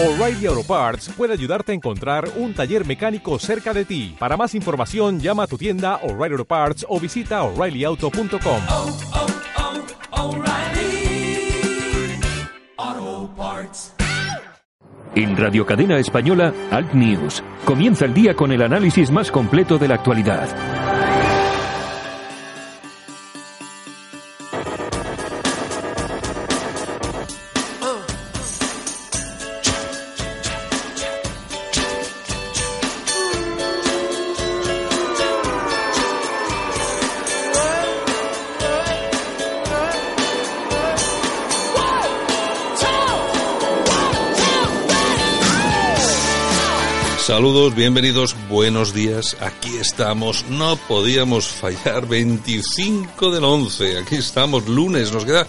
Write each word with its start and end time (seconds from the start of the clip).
O'Reilly 0.00 0.46
Auto 0.46 0.62
Parts 0.62 1.08
puede 1.16 1.32
ayudarte 1.32 1.72
a 1.72 1.74
encontrar 1.74 2.28
un 2.36 2.54
taller 2.54 2.86
mecánico 2.86 3.36
cerca 3.40 3.74
de 3.74 3.84
ti. 3.84 4.14
Para 4.16 4.36
más 4.36 4.54
información, 4.54 5.18
llama 5.18 5.42
a 5.42 5.46
tu 5.48 5.58
tienda 5.58 5.96
O'Reilly 6.04 6.34
Auto 6.34 6.44
Parts 6.44 6.86
o 6.88 7.00
visita 7.00 7.42
oreillyauto.com. 7.42 8.60
oh, 8.68 8.96
oh, 12.78 13.30
Parts. 13.36 13.92
En 15.16 15.36
Radio 15.36 15.66
Cadena 15.66 15.98
Española, 15.98 16.54
Alt 16.70 16.92
News. 16.92 17.42
Comienza 17.64 18.04
el 18.04 18.14
día 18.14 18.34
con 18.34 18.52
el 18.52 18.62
análisis 18.62 19.10
más 19.10 19.32
completo 19.32 19.78
de 19.78 19.88
la 19.88 19.96
actualidad. 19.96 20.97
Saludos, 47.48 47.74
bienvenidos, 47.74 48.36
buenos 48.50 48.92
días. 48.92 49.34
Aquí 49.40 49.78
estamos, 49.78 50.44
no 50.50 50.76
podíamos 50.76 51.48
fallar. 51.48 52.06
25 52.06 53.30
del 53.30 53.42
11, 53.42 54.00
aquí 54.00 54.16
estamos, 54.16 54.68
lunes, 54.68 55.10
nos 55.12 55.24
queda 55.24 55.46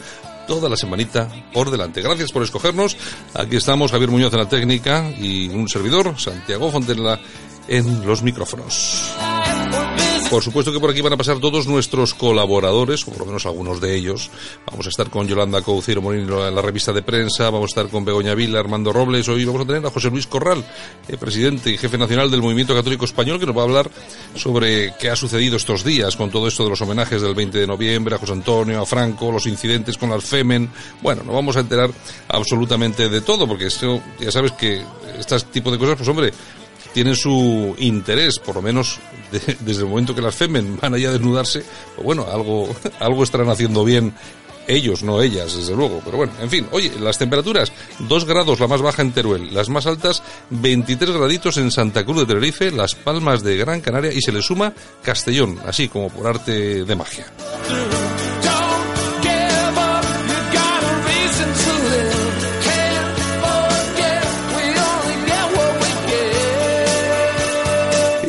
toda 0.48 0.70
la 0.70 0.78
semanita 0.78 1.28
por 1.52 1.70
delante. 1.70 2.02
Gracias 2.02 2.32
por 2.32 2.42
escogernos. 2.42 2.96
Aquí 3.34 3.58
estamos, 3.58 3.92
Javier 3.92 4.12
Muñoz 4.12 4.32
en 4.32 4.40
la 4.40 4.48
técnica 4.48 5.12
y 5.20 5.50
un 5.50 5.68
servidor, 5.68 6.18
Santiago 6.18 6.72
Fontenla, 6.72 7.20
en 7.68 8.08
los 8.08 8.24
micrófonos. 8.24 9.12
Por 10.30 10.44
supuesto 10.44 10.72
que 10.72 10.80
por 10.80 10.92
aquí 10.92 11.02
van 11.02 11.14
a 11.14 11.18
pasar 11.18 11.40
todos 11.40 11.66
nuestros 11.66 12.14
colaboradores, 12.14 13.02
o 13.08 13.12
por 13.12 13.22
lo 13.22 13.26
menos 13.26 13.48
algunos 13.48 13.82
de 13.82 13.96
ellos. 13.96 14.30
Vamos 14.70 14.86
a 14.86 14.90
estar 14.90 15.10
con 15.10 15.28
Yolanda 15.28 15.64
Couceiro 15.64 16.04
Molino 16.04 16.48
en 16.48 16.54
la 16.54 16.62
revista 16.62 16.94
de 16.94 17.02
prensa, 17.02 17.46
vamos 17.50 17.72
a 17.72 17.82
estar 17.82 17.90
con 17.90 18.06
Begoña 18.06 18.36
Vila, 18.36 18.60
Armando 18.60 18.94
Robles, 18.94 19.28
hoy 19.28 19.44
vamos 19.44 19.64
a 19.64 19.66
tener 19.66 19.84
a 19.84 19.90
José 19.90 20.12
Luis 20.12 20.28
Corral, 20.28 20.64
eh, 21.08 21.18
presidente 21.18 21.72
y 21.72 21.80
jefe 21.80 21.98
nacional 21.98 22.30
del 22.30 22.44
Movimiento 22.44 22.76
Católico 22.76 23.06
Español, 23.06 23.40
que 23.40 23.48
nos 23.48 23.58
va 23.58 23.62
a 23.62 23.66
hablar 23.66 23.90
sobre 24.36 24.94
qué 25.00 25.10
ha 25.10 25.16
sucedido 25.16 25.58
estos 25.58 25.84
días 25.84 26.16
con 26.16 26.30
todo 26.30 26.48
esto 26.48 26.64
de 26.64 26.70
los 26.70 26.82
homenajes 26.82 27.24
del 27.24 27.34
20 27.34 27.58
de 27.58 27.66
noviembre 27.66 28.14
a 28.14 28.20
José 28.20 28.34
Antonio, 28.34 28.84
a 28.84 28.86
Franco, 28.86 29.32
los 29.32 29.48
incidentes 29.48 29.98
con 29.98 30.12
la 30.12 30.22
Femen. 30.22 30.70
Bueno, 31.02 31.24
nos 31.24 31.34
vamos 31.34 31.58
a 31.58 31.62
enterar 31.62 31.90
absolutamente 32.28 33.10
de 33.10 33.22
todo, 33.22 33.48
porque 33.48 33.66
esto, 33.66 34.00
ya 34.20 34.32
sabes 34.32 34.52
que 34.52 34.84
este 35.18 35.40
tipo 35.52 35.72
de 35.72 35.80
cosas, 35.80 35.98
pues 35.98 36.08
hombre, 36.08 36.32
tienen 36.94 37.16
su 37.16 37.76
interés, 37.80 38.40
por 38.40 38.56
lo 38.56 38.62
menos 38.62 39.00
de- 39.32 39.58
desde 39.60 39.82
el 39.84 39.88
momento 39.90 40.14
que 40.16 40.22
las 40.22 40.36
Femen 40.36 40.78
van 40.82 40.94
allá 40.94 41.10
a 41.10 41.14
desnudarse, 41.14 41.64
pues 41.96 42.06
bueno, 42.06 42.26
algo, 42.32 42.70
algo 43.00 43.24
estarán 43.24 43.50
haciendo 43.50 43.84
bien 43.84 44.14
ellos, 44.68 45.02
no 45.02 45.20
ellas, 45.22 45.56
desde 45.58 45.76
luego. 45.76 46.00
Pero 46.06 46.18
bueno, 46.18 46.34
en 46.40 46.50
fin, 46.50 46.68
oye, 46.72 46.92
las 47.00 47.18
temperaturas, 47.18 47.72
2 48.00 48.26
grados 48.26 48.60
la 48.60 48.68
más 48.68 48.82
baja 48.84 49.02
en 49.02 49.12
Teruel, 49.12 49.52
las 49.54 49.68
más 49.70 49.88
altas, 49.88 50.22
23 50.52 51.10
graditos 51.12 51.58
en 51.58 51.72
Santa 51.72 52.06
Cruz 52.06 52.20
de 52.20 52.26
Tenerife, 52.28 52.70
Las 52.72 52.94
Palmas 52.94 53.42
de 53.42 53.58
Gran 53.58 53.82
Canaria 53.82 54.14
y 54.14 54.22
se 54.22 54.32
le 54.32 54.44
suma 54.44 54.72
Castellón, 55.02 55.60
así 55.66 55.88
como 55.90 56.10
por 56.10 56.28
arte 56.28 56.86
de 56.86 56.96
magia. 56.96 57.26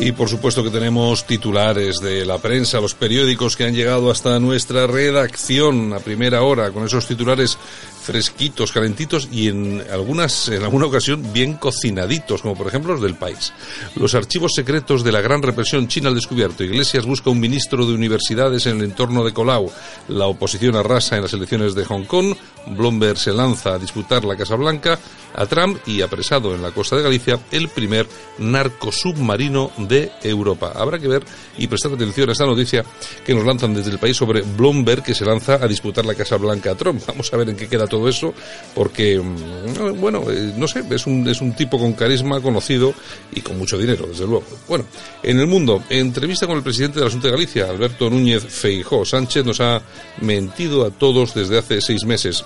Y 0.03 0.13
por 0.13 0.27
supuesto 0.27 0.63
que 0.63 0.71
tenemos 0.71 1.27
titulares 1.27 1.99
de 1.99 2.25
la 2.25 2.39
prensa, 2.39 2.81
los 2.81 2.95
periódicos 2.95 3.55
que 3.55 3.65
han 3.65 3.75
llegado 3.75 4.09
hasta 4.09 4.39
nuestra 4.39 4.87
redacción 4.87 5.93
a 5.93 5.99
primera 5.99 6.41
hora, 6.41 6.71
con 6.71 6.83
esos 6.83 7.05
titulares 7.05 7.55
fresquitos, 8.01 8.71
calentitos 8.71 9.29
y 9.31 9.47
en 9.47 9.83
algunas, 9.91 10.49
en 10.49 10.63
alguna 10.63 10.87
ocasión 10.87 11.31
bien 11.31 11.53
cocinaditos, 11.53 12.41
como 12.41 12.55
por 12.55 12.67
ejemplo 12.67 12.93
los 12.93 13.01
del 13.01 13.15
país. 13.15 13.53
Los 13.95 14.15
archivos 14.15 14.53
secretos 14.55 15.03
de 15.03 15.11
la 15.11 15.21
gran 15.21 15.41
represión 15.41 15.87
china 15.87 16.09
al 16.09 16.15
descubierto. 16.15 16.63
Iglesias 16.63 17.05
busca 17.05 17.29
un 17.29 17.39
ministro 17.39 17.85
de 17.85 17.93
universidades 17.93 18.65
en 18.65 18.77
el 18.77 18.85
entorno 18.85 19.23
de 19.23 19.33
Colau. 19.33 19.71
La 20.07 20.27
oposición 20.27 20.75
arrasa 20.75 21.15
en 21.15 21.23
las 21.23 21.33
elecciones 21.33 21.75
de 21.75 21.85
Hong 21.85 22.05
Kong. 22.05 22.35
Bloomberg 22.67 23.17
se 23.17 23.33
lanza 23.33 23.73
a 23.73 23.79
disputar 23.79 24.23
la 24.23 24.35
Casa 24.35 24.55
Blanca 24.55 24.99
a 25.33 25.45
Trump 25.45 25.77
y 25.85 26.01
apresado 26.01 26.53
en 26.53 26.61
la 26.61 26.71
costa 26.71 26.95
de 26.95 27.03
Galicia 27.03 27.39
el 27.51 27.69
primer 27.69 28.07
narcosubmarino 28.37 29.71
de 29.77 30.11
Europa. 30.23 30.73
Habrá 30.75 30.99
que 30.99 31.07
ver 31.07 31.23
y 31.57 31.67
prestar 31.67 31.93
atención 31.93 32.29
a 32.29 32.33
esta 32.33 32.45
noticia 32.45 32.83
que 33.25 33.33
nos 33.33 33.45
lanzan 33.45 33.73
desde 33.73 33.91
el 33.91 33.99
país 33.99 34.17
sobre 34.17 34.41
Bloomberg 34.41 35.03
que 35.03 35.15
se 35.15 35.25
lanza 35.25 35.55
a 35.55 35.67
disputar 35.67 36.05
la 36.05 36.15
Casa 36.15 36.37
Blanca 36.37 36.71
a 36.71 36.75
Trump. 36.75 37.01
Vamos 37.07 37.31
a 37.33 37.37
ver 37.37 37.49
en 37.49 37.55
qué 37.55 37.67
queda 37.67 37.87
todo 37.87 38.00
eso 38.07 38.33
porque, 38.73 39.19
mm, 39.19 39.99
bueno, 39.99 40.23
eh, 40.29 40.53
no 40.55 40.67
sé, 40.67 40.83
es 40.89 41.07
un, 41.07 41.27
es 41.27 41.41
un 41.41 41.53
tipo 41.53 41.77
con 41.79 41.93
carisma 41.93 42.41
conocido 42.41 42.93
y 43.33 43.41
con 43.41 43.57
mucho 43.57 43.77
dinero, 43.77 44.07
desde 44.07 44.25
luego. 44.25 44.43
Bueno, 44.67 44.85
en 45.23 45.39
el 45.39 45.47
mundo, 45.47 45.83
entrevista 45.89 46.47
con 46.47 46.57
el 46.57 46.63
presidente 46.63 46.99
de 46.99 47.09
la 47.09 47.15
de 47.15 47.31
Galicia, 47.31 47.69
Alberto 47.69 48.09
Núñez 48.09 48.43
Feijó. 48.43 49.05
Sánchez 49.05 49.45
nos 49.45 49.59
ha 49.61 49.81
mentido 50.21 50.85
a 50.85 50.91
todos 50.91 51.33
desde 51.33 51.57
hace 51.57 51.81
seis 51.81 52.05
meses. 52.05 52.43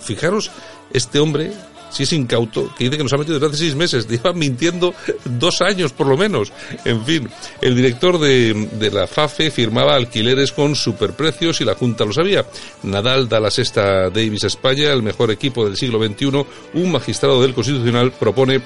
Fijaros, 0.00 0.50
este 0.92 1.18
hombre, 1.18 1.52
si 1.90 2.02
es 2.02 2.12
incauto, 2.12 2.72
que 2.76 2.84
dice 2.84 2.96
que 2.96 3.02
nos 3.02 3.12
ha 3.12 3.18
metido 3.18 3.38
desde 3.38 3.46
hace 3.48 3.64
seis 3.64 3.74
meses, 3.74 4.06
lleva 4.08 4.32
mintiendo 4.32 4.94
dos 5.24 5.60
años 5.60 5.92
por 5.92 6.06
lo 6.06 6.16
menos. 6.16 6.52
En 6.84 7.04
fin, 7.04 7.28
el 7.60 7.76
director 7.76 8.18
de, 8.18 8.68
de 8.72 8.90
la 8.90 9.06
FAFE 9.06 9.50
firmaba 9.50 9.94
alquileres 9.94 10.52
con 10.52 10.74
superprecios 10.74 11.60
y 11.60 11.64
la 11.64 11.74
Junta 11.74 12.04
lo 12.04 12.12
sabía. 12.12 12.44
Nadal 12.82 13.28
da 13.28 13.40
la 13.40 13.50
sexta 13.50 14.10
Davis 14.10 14.44
a 14.44 14.48
España, 14.48 14.92
el 14.92 15.02
mejor 15.02 15.30
equipo 15.30 15.64
del 15.64 15.76
siglo 15.76 16.04
XXI. 16.04 16.46
Un 16.74 16.92
magistrado 16.92 17.42
del 17.42 17.54
Constitucional 17.54 18.12
propone 18.12 18.60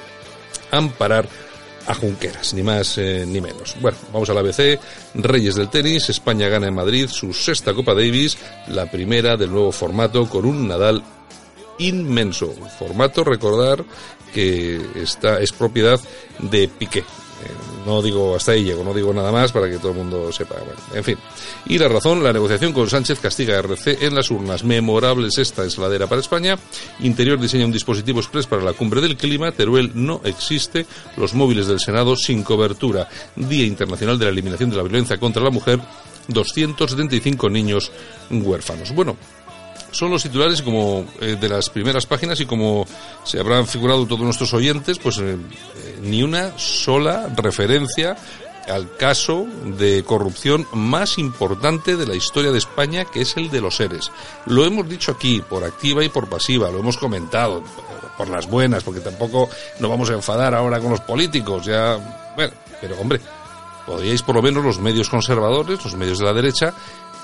amparar 0.71 1.29
a 1.87 1.95
Junqueras, 1.95 2.55
ni 2.55 2.63
más 2.63 2.97
eh, 2.99 3.25
ni 3.27 3.41
menos. 3.41 3.77
Bueno, 3.81 3.99
vamos 4.13 4.31
al 4.31 4.39
ABC, 4.39 4.79
Reyes 5.15 5.57
del 5.57 5.69
tenis, 5.69 6.09
España 6.09 6.49
gana 6.49 6.69
en 6.69 6.75
Madrid 6.75 7.09
su 7.09 7.33
sexta 7.33 7.75
Copa 7.75 7.95
Davis, 7.95 8.39
la 8.69 8.91
primera 8.91 9.37
del 9.37 9.51
nuevo 9.51 9.73
formato 9.73 10.29
con 10.29 10.45
un 10.45 10.69
Nadal 10.69 11.03
inmenso. 11.79 12.53
Formato, 12.79 13.25
recordar 13.25 13.85
que 14.33 14.81
esta 14.97 15.41
es 15.41 15.53
propiedad 15.53 16.01
de 16.39 16.69
Piqué. 16.69 17.01
Eh, 17.01 17.05
No 17.87 18.01
digo 18.01 18.37
hasta 18.37 18.53
ahí 18.53 18.63
llego, 18.65 18.85
no 18.85 18.95
digo 18.95 19.13
nada 19.13 19.33
más 19.33 19.51
para 19.51 19.69
que 19.69 19.79
todo 19.79 19.91
el 19.91 19.99
mundo 19.99 20.33
sepa. 20.33 20.55
Bueno, 20.57 20.81
en 20.95 21.03
fin. 21.03 21.19
Y 21.67 21.77
la 21.79 21.89
razón, 21.89 22.23
la 22.23 22.33
negociación 22.33 22.73
con 22.73 22.89
Sánchez 22.89 23.19
castiga 23.19 23.57
a 23.57 23.59
RC 23.59 24.07
en 24.07 24.15
las 24.15 24.31
urnas. 24.31 24.63
Memorable 24.63 25.29
esta 25.37 25.65
ensaladera 25.65 26.07
para 26.07 26.21
España. 26.21 26.57
Interior 27.01 27.41
diseña 27.41 27.67
un 27.67 27.73
dispositivo 27.73 28.21
express 28.21 28.47
para 28.47 28.63
la 28.63 28.73
cumbre 28.73 29.01
del 29.01 29.17
clima. 29.17 29.51
Teruel 29.51 29.91
no 29.95 30.21
existe. 30.25 30.87
Los 31.17 31.35
móviles 31.35 31.67
del 31.67 31.81
Senado 31.81 32.17
sin 32.17 32.45
cobertura. 32.45 33.09
Día 33.35 33.67
Internacional 33.67 34.19
de 34.19 34.27
la 34.27 34.31
Eliminación 34.31 34.71
de 34.71 34.77
la 34.77 34.83
Violencia 34.85 35.19
contra 35.19 35.43
la 35.43 35.51
Mujer. 35.51 35.81
275 36.29 37.51
niños 37.51 37.91
huérfanos. 38.31 38.95
Bueno, 38.95 39.17
son 39.93 40.11
los 40.11 40.23
titulares 40.23 40.63
como 40.63 41.07
eh, 41.21 41.37
de 41.41 41.49
las 41.49 41.71
primeras 41.71 42.07
páginas 42.07 42.41
y 42.41 42.47
como 42.47 42.87
se 43.25 43.39
habrán 43.39 43.67
figurado 43.67 44.07
todos 44.07 44.23
nuestros 44.23 44.53
oyentes, 44.55 44.99
pues 44.99 45.19
eh, 45.19 45.37
eh, 45.37 45.99
ni 46.03 46.23
una 46.23 46.59
sola 46.59 47.29
referencia 47.37 48.17
al 48.69 48.97
caso 48.97 49.47
de 49.65 50.05
corrupción 50.05 50.67
más 50.73 51.19
importante 51.19 51.97
de 51.97 52.07
la 52.07 52.15
historia 52.15 52.53
de 52.53 52.59
España, 52.59 53.05
que 53.05 53.23
es 53.23 53.37
el 53.37 53.51
de 53.51 53.61
los 53.61 53.77
seres. 53.77 54.11
Lo 54.47 54.65
hemos 54.65 54.89
dicho 54.89 55.13
aquí, 55.13 55.43
por 55.49 55.65
activa 55.65 56.05
y 56.05 56.09
por 56.09 56.29
pasiva, 56.29 56.71
lo 56.71 56.79
hemos 56.79 56.97
comentado, 56.97 57.63
por 58.17 58.29
las 58.29 58.47
buenas, 58.49 58.85
porque 58.85 59.01
tampoco 59.01 59.49
nos 59.81 59.91
vamos 59.91 60.11
a 60.11 60.15
enfadar 60.15 60.55
ahora 60.55 60.79
con 60.79 60.91
los 60.91 61.01
políticos, 61.01 61.65
ya, 61.65 62.33
bueno, 62.37 62.53
pero 62.81 63.01
hombre, 63.01 63.21
podríais 63.87 64.23
por 64.23 64.37
lo 64.37 64.43
menos 64.43 64.65
los 64.65 64.79
medios 64.79 65.09
conservadores, 65.09 65.85
los 65.85 65.97
medios 65.97 66.19
de 66.19 66.25
la 66.25 66.33
derecha, 66.33 66.73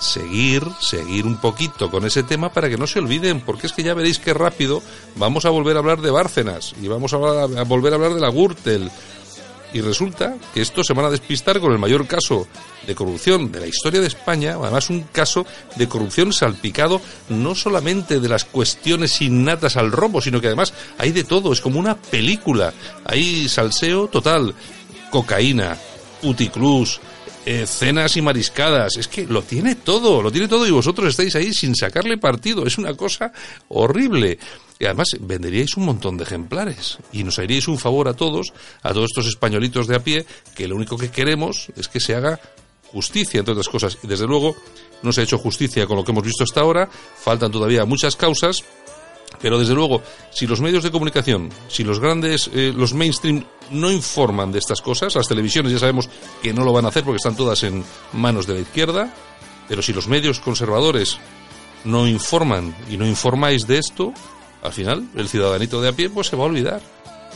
seguir, 0.00 0.62
seguir 0.80 1.26
un 1.26 1.36
poquito 1.36 1.90
con 1.90 2.04
ese 2.04 2.22
tema 2.22 2.50
para 2.50 2.68
que 2.68 2.76
no 2.76 2.86
se 2.86 2.98
olviden, 2.98 3.40
porque 3.40 3.66
es 3.66 3.72
que 3.72 3.82
ya 3.82 3.94
veréis 3.94 4.18
qué 4.18 4.34
rápido 4.34 4.82
vamos 5.16 5.44
a 5.44 5.50
volver 5.50 5.76
a 5.76 5.80
hablar 5.80 6.00
de 6.00 6.10
Bárcenas 6.10 6.74
y 6.80 6.88
vamos 6.88 7.12
a 7.12 7.16
volver 7.64 7.92
a 7.92 7.96
hablar 7.96 8.14
de 8.14 8.20
la 8.20 8.30
Gürtel. 8.30 8.90
Y 9.72 9.82
resulta 9.82 10.34
que 10.54 10.62
estos 10.62 10.86
se 10.86 10.94
van 10.94 11.04
a 11.04 11.10
despistar 11.10 11.60
con 11.60 11.72
el 11.72 11.78
mayor 11.78 12.06
caso 12.06 12.46
de 12.86 12.94
corrupción 12.94 13.52
de 13.52 13.60
la 13.60 13.66
historia 13.66 14.00
de 14.00 14.06
España, 14.06 14.56
además 14.58 14.88
un 14.88 15.02
caso 15.02 15.44
de 15.76 15.86
corrupción 15.86 16.32
salpicado 16.32 17.02
no 17.28 17.54
solamente 17.54 18.18
de 18.18 18.28
las 18.30 18.46
cuestiones 18.46 19.20
innatas 19.20 19.76
al 19.76 19.92
robo, 19.92 20.22
sino 20.22 20.40
que 20.40 20.46
además 20.46 20.72
hay 20.96 21.12
de 21.12 21.24
todo, 21.24 21.52
es 21.52 21.60
como 21.60 21.78
una 21.78 21.96
película, 21.96 22.72
hay 23.04 23.46
salseo 23.46 24.08
total, 24.08 24.54
cocaína, 25.10 25.76
puticlus, 26.22 26.98
cenas 27.66 28.16
y 28.16 28.22
mariscadas. 28.22 28.96
Es 28.96 29.08
que 29.08 29.26
lo 29.26 29.42
tiene 29.42 29.74
todo, 29.76 30.22
lo 30.22 30.30
tiene 30.30 30.48
todo 30.48 30.66
y 30.66 30.70
vosotros 30.70 31.08
estáis 31.08 31.34
ahí 31.36 31.52
sin 31.52 31.74
sacarle 31.74 32.18
partido. 32.18 32.66
Es 32.66 32.78
una 32.78 32.94
cosa 32.94 33.32
horrible. 33.68 34.38
Y 34.78 34.84
además 34.84 35.08
venderíais 35.20 35.76
un 35.76 35.86
montón 35.86 36.16
de 36.16 36.24
ejemplares 36.24 36.98
y 37.12 37.24
nos 37.24 37.38
haríais 37.38 37.66
un 37.66 37.78
favor 37.78 38.06
a 38.06 38.14
todos, 38.14 38.52
a 38.82 38.92
todos 38.92 39.10
estos 39.10 39.26
españolitos 39.26 39.88
de 39.88 39.96
a 39.96 40.04
pie, 40.04 40.26
que 40.54 40.68
lo 40.68 40.76
único 40.76 40.96
que 40.96 41.10
queremos 41.10 41.68
es 41.76 41.88
que 41.88 41.98
se 41.98 42.14
haga 42.14 42.38
justicia, 42.92 43.40
entre 43.40 43.52
otras 43.52 43.68
cosas. 43.68 43.98
Y 44.02 44.06
desde 44.06 44.26
luego 44.26 44.54
no 45.02 45.12
se 45.12 45.20
ha 45.20 45.24
hecho 45.24 45.38
justicia 45.38 45.86
con 45.86 45.96
lo 45.96 46.04
que 46.04 46.12
hemos 46.12 46.24
visto 46.24 46.44
hasta 46.44 46.60
ahora, 46.60 46.88
faltan 46.88 47.50
todavía 47.50 47.84
muchas 47.84 48.14
causas, 48.14 48.64
pero 49.40 49.58
desde 49.58 49.74
luego, 49.74 50.02
si 50.30 50.46
los 50.46 50.60
medios 50.60 50.82
de 50.82 50.90
comunicación, 50.90 51.50
si 51.68 51.84
los 51.84 52.00
grandes, 52.00 52.50
eh, 52.54 52.72
los 52.74 52.94
mainstream 52.94 53.44
no 53.70 53.90
informan 53.90 54.52
de 54.52 54.58
estas 54.58 54.80
cosas, 54.80 55.14
las 55.14 55.28
televisiones 55.28 55.72
ya 55.72 55.78
sabemos 55.78 56.08
que 56.42 56.52
no 56.52 56.64
lo 56.64 56.72
van 56.72 56.84
a 56.84 56.88
hacer 56.88 57.04
porque 57.04 57.16
están 57.16 57.36
todas 57.36 57.62
en 57.62 57.84
manos 58.12 58.46
de 58.46 58.54
la 58.54 58.60
izquierda, 58.60 59.14
pero 59.68 59.82
si 59.82 59.92
los 59.92 60.08
medios 60.08 60.40
conservadores 60.40 61.18
no 61.84 62.08
informan 62.08 62.74
y 62.90 62.96
no 62.96 63.06
informáis 63.06 63.66
de 63.66 63.78
esto, 63.78 64.12
al 64.62 64.72
final 64.72 65.08
el 65.16 65.28
ciudadanito 65.28 65.80
de 65.80 65.88
a 65.88 65.92
pie 65.92 66.10
pues 66.10 66.28
se 66.28 66.36
va 66.36 66.44
a 66.44 66.46
olvidar. 66.46 66.80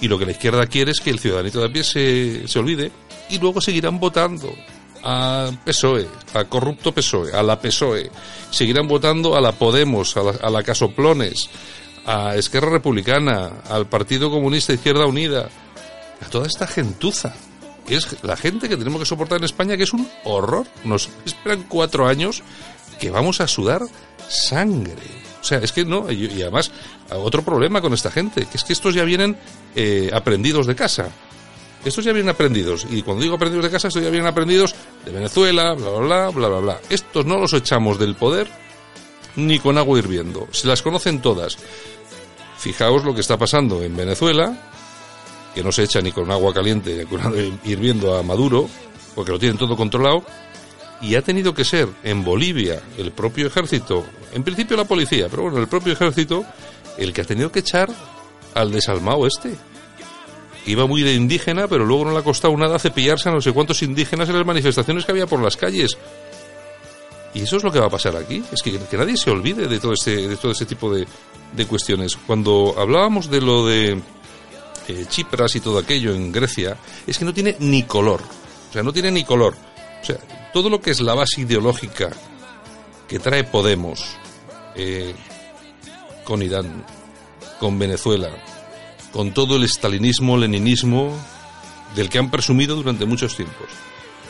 Y 0.01 0.09
lo 0.09 0.19
que 0.19 0.27
la 0.27 0.33
izquierda 0.33 0.67
quiere 0.67 0.91
es 0.91 1.01
que 1.01 1.11
el 1.11 1.21
ciudadanito 1.21 1.61
de 1.61 1.67
a 1.67 1.73
pie 1.73 1.85
se, 1.85 2.49
se 2.49 2.59
olvide 2.59 2.91
y 3.29 3.39
luego 3.39 3.61
seguirán 3.61 4.01
votando 4.01 4.53
a 5.05 5.51
PSOE, 5.65 6.09
a 6.35 6.45
corrupto 6.45 6.93
PSOE, 6.93 7.33
a 7.33 7.43
la 7.43 7.61
PSOE. 7.61 8.11
Seguirán 8.51 8.89
votando 8.89 9.37
a 9.37 9.41
la 9.41 9.53
Podemos, 9.53 10.17
a 10.17 10.23
la, 10.23 10.31
a 10.31 10.51
la 10.51 10.63
Casoplones, 10.63 11.49
a 12.07 12.37
Esquerra 12.37 12.71
Republicana, 12.71 13.63
al 13.69 13.87
Partido 13.87 14.31
Comunista 14.31 14.73
Izquierda 14.73 15.07
Unida, 15.07 15.49
a 16.21 16.29
toda 16.29 16.47
esta 16.47 16.67
gentuza. 16.67 17.35
Que 17.87 17.97
es 17.97 18.23
la 18.23 18.37
gente 18.37 18.69
que 18.69 18.77
tenemos 18.77 19.01
que 19.01 19.07
soportar 19.07 19.39
en 19.39 19.45
España, 19.45 19.77
que 19.77 19.83
es 19.83 19.93
un 19.93 20.09
horror. 20.25 20.67
Nos 20.85 21.09
esperan 21.25 21.65
cuatro 21.69 22.07
años 22.07 22.43
que 23.01 23.11
vamos 23.11 23.41
a 23.41 23.49
sudar 23.49 23.83
sangre. 24.29 24.95
O 25.41 25.45
sea, 25.45 25.59
es 25.59 25.73
que 25.73 25.85
no, 25.85 26.11
y, 26.11 26.27
y 26.27 26.43
además, 26.43 26.71
otro 27.11 27.43
problema 27.43 27.81
con 27.81 27.93
esta 27.93 28.11
gente, 28.11 28.47
que 28.47 28.57
es 28.57 28.63
que 28.63 28.73
estos 28.73 28.95
ya 28.95 29.03
vienen 29.03 29.37
eh, 29.75 30.11
aprendidos 30.13 30.67
de 30.67 30.77
casa. 30.77 31.09
Estos 31.85 32.05
ya 32.05 32.13
vienen 32.13 32.31
aprendidos. 32.31 32.87
Y 32.89 33.03
cuando 33.03 33.25
digo 33.25 33.35
aprendidos 33.35 33.65
de 33.65 33.71
casa, 33.71 33.89
estos 33.89 34.03
ya 34.03 34.11
vienen 34.11 34.29
aprendidos 34.29 34.75
de 35.05 35.11
Venezuela, 35.11 35.75
bla, 35.75 35.91
bla, 35.91 35.99
bla, 35.99 36.29
bla, 36.31 36.49
bla, 36.49 36.59
bla. 36.61 36.81
Estos 36.89 37.27
no 37.27 37.39
los 37.39 37.53
echamos 37.55 37.99
del 37.99 38.15
poder 38.15 38.49
ni 39.37 39.59
con 39.59 39.79
agua 39.79 39.99
hirviendo. 39.99 40.47
Se 40.53 40.69
las 40.69 40.83
conocen 40.83 41.21
todas. 41.21 41.59
Fijaos 42.63 43.03
lo 43.03 43.13
que 43.13 43.23
está 43.23 43.37
pasando 43.37 43.83
en 43.83 43.97
Venezuela, 43.97 44.57
que 45.53 45.65
no 45.65 45.73
se 45.73 45.83
echa 45.83 46.01
ni 46.01 46.13
con 46.13 46.31
agua 46.31 46.55
caliente 46.55 47.05
hirviendo 47.65 48.17
a 48.17 48.23
Maduro, 48.23 48.71
porque 49.17 49.33
lo 49.33 49.39
tienen 49.41 49.59
todo 49.59 49.77
controlado. 49.77 50.25
Y 51.01 51.17
ha 51.17 51.23
tenido 51.23 51.53
que 51.55 51.65
ser 51.65 51.89
en 52.05 52.23
Bolivia 52.23 52.81
el 52.99 53.11
propio 53.11 53.49
ejército, 53.49 54.07
en 54.33 54.45
principio 54.45 54.77
la 54.77 54.85
policía, 54.85 55.27
pero 55.29 55.43
bueno, 55.43 55.59
el 55.59 55.67
propio 55.67 55.93
ejército, 55.93 56.45
el 56.99 57.13
que 57.13 57.23
ha 57.23 57.25
tenido 57.25 57.51
que 57.51 57.59
echar 57.59 57.91
al 58.55 58.71
desalmado 58.71 59.27
este. 59.27 59.57
Iba 60.65 60.87
muy 60.87 61.03
de 61.03 61.15
indígena, 61.15 61.67
pero 61.67 61.85
luego 61.85 62.05
no 62.05 62.13
le 62.13 62.19
ha 62.19 62.23
costado 62.23 62.57
nada 62.57 62.79
cepillarse 62.79 63.29
a 63.29 63.33
no 63.33 63.41
sé 63.41 63.51
cuántos 63.51 63.83
indígenas 63.83 64.29
en 64.29 64.37
las 64.37 64.47
manifestaciones 64.47 65.05
que 65.05 65.11
había 65.11 65.27
por 65.27 65.43
las 65.43 65.57
calles. 65.57 65.99
Y 67.35 67.43
eso 67.43 67.57
es 67.57 67.65
lo 67.65 67.73
que 67.73 67.81
va 67.81 67.87
a 67.87 67.91
pasar 67.91 68.17
aquí. 68.17 68.43
Es 68.53 68.63
que, 68.63 68.79
que 68.79 68.97
nadie 68.97 69.17
se 69.17 69.31
olvide 69.31 69.67
de 69.67 69.79
todo 69.79 69.93
este, 69.93 70.29
de 70.29 70.37
todo 70.37 70.53
este 70.53 70.67
tipo 70.67 70.93
de, 70.93 71.07
de 71.53 71.67
cuestiones. 71.67 72.17
Cuando 72.17 72.75
hablábamos 72.79 73.31
de 73.31 73.41
lo 73.41 73.67
de 73.67 74.01
eh, 74.89 75.07
Chipras 75.09 75.57
y 75.57 75.61
todo 75.61 75.79
aquello 75.79 76.15
en 76.15 76.33
Grecia, 76.33 76.77
es 77.07 77.19
que 77.19 77.25
no 77.25 77.33
tiene 77.33 77.57
ni 77.61 77.85
color. 77.85 78.21
O 78.71 78.73
sea, 78.73 78.83
no 78.83 78.93
tiene 78.93 79.11
ni 79.11 79.25
color. 79.25 79.55
O 80.03 80.05
sea, 80.05 80.17
todo 80.53 80.69
lo 80.69 80.81
que 80.81 80.91
es 80.91 81.01
la 81.01 81.15
base 81.15 81.43
ideológica 81.43 82.11
que 83.09 83.19
trae 83.19 83.45
Podemos 83.45 84.17
eh, 84.75 85.15
con 86.25 86.43
Irán, 86.43 86.85
con 87.61 87.79
Venezuela, 87.79 88.31
con 89.13 89.33
todo 89.33 89.57
el 89.57 89.65
estalinismo, 89.65 90.37
leninismo 90.37 91.13
del 91.95 92.09
que 92.09 92.19
han 92.19 92.31
presumido 92.31 92.75
durante 92.77 93.05
muchos 93.05 93.37
tiempos. 93.37 93.69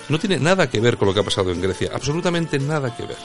No 0.09 0.19
tiene 0.19 0.39
nada 0.39 0.69
que 0.69 0.81
ver 0.81 0.97
con 0.97 1.09
lo 1.09 1.15
que 1.15 1.21
ha 1.21 1.25
pasado 1.25 1.51
en 1.53 1.61
Grecia, 1.61 1.91
absolutamente 1.95 2.59
nada 2.59 2.95
que 2.95 3.05
ver. 3.07 3.17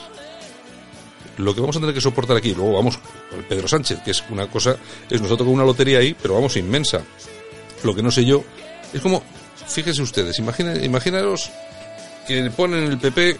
Lo 1.38 1.54
que 1.54 1.60
vamos 1.60 1.76
a 1.76 1.80
tener 1.80 1.94
que 1.94 2.00
soportar 2.00 2.36
aquí, 2.36 2.52
luego 2.54 2.72
vamos 2.74 2.98
con 3.30 3.42
Pedro 3.44 3.68
Sánchez, 3.68 4.00
que 4.04 4.10
es 4.10 4.24
una 4.30 4.48
cosa, 4.48 4.76
es 5.08 5.20
nosotros 5.20 5.46
con 5.46 5.54
una 5.54 5.64
lotería 5.64 5.98
ahí, 5.98 6.14
pero 6.20 6.34
vamos 6.34 6.56
inmensa. 6.56 7.00
Lo 7.84 7.94
que 7.94 8.02
no 8.02 8.10
sé 8.10 8.24
yo, 8.24 8.42
es 8.92 9.00
como, 9.00 9.22
fíjense 9.66 10.02
ustedes, 10.02 10.38
imagina, 10.38 10.74
imaginaros 10.76 11.50
que 12.26 12.50
ponen 12.50 12.84
el 12.84 12.98
PP 12.98 13.36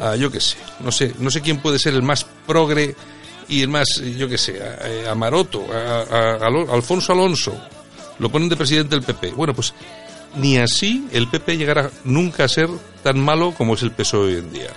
a, 0.00 0.16
yo 0.16 0.30
qué 0.30 0.40
sé, 0.40 0.56
no 0.80 0.90
sé, 0.90 1.14
no 1.20 1.30
sé 1.30 1.40
quién 1.40 1.58
puede 1.58 1.78
ser 1.78 1.94
el 1.94 2.02
más 2.02 2.26
progre 2.46 2.96
y 3.48 3.62
el 3.62 3.68
más, 3.68 3.88
yo 4.18 4.28
qué 4.28 4.38
sé, 4.38 4.60
a, 5.08 5.14
Maroto, 5.14 5.64
a, 5.72 6.02
a- 6.02 6.74
Alfonso 6.74 7.12
Alonso, 7.12 7.56
lo 8.18 8.28
ponen 8.30 8.48
de 8.48 8.56
presidente 8.56 8.96
del 8.96 9.04
PP. 9.04 9.30
Bueno, 9.32 9.54
pues 9.54 9.72
ni 10.36 10.58
así 10.58 11.06
el 11.12 11.28
PP 11.28 11.56
llegará 11.56 11.90
nunca 12.04 12.44
a 12.44 12.48
ser 12.48 12.68
tan 13.02 13.20
malo 13.20 13.54
como 13.56 13.74
es 13.74 13.82
el 13.82 13.92
PSOE 13.92 14.26
hoy 14.26 14.34
en 14.34 14.52
día. 14.52 14.72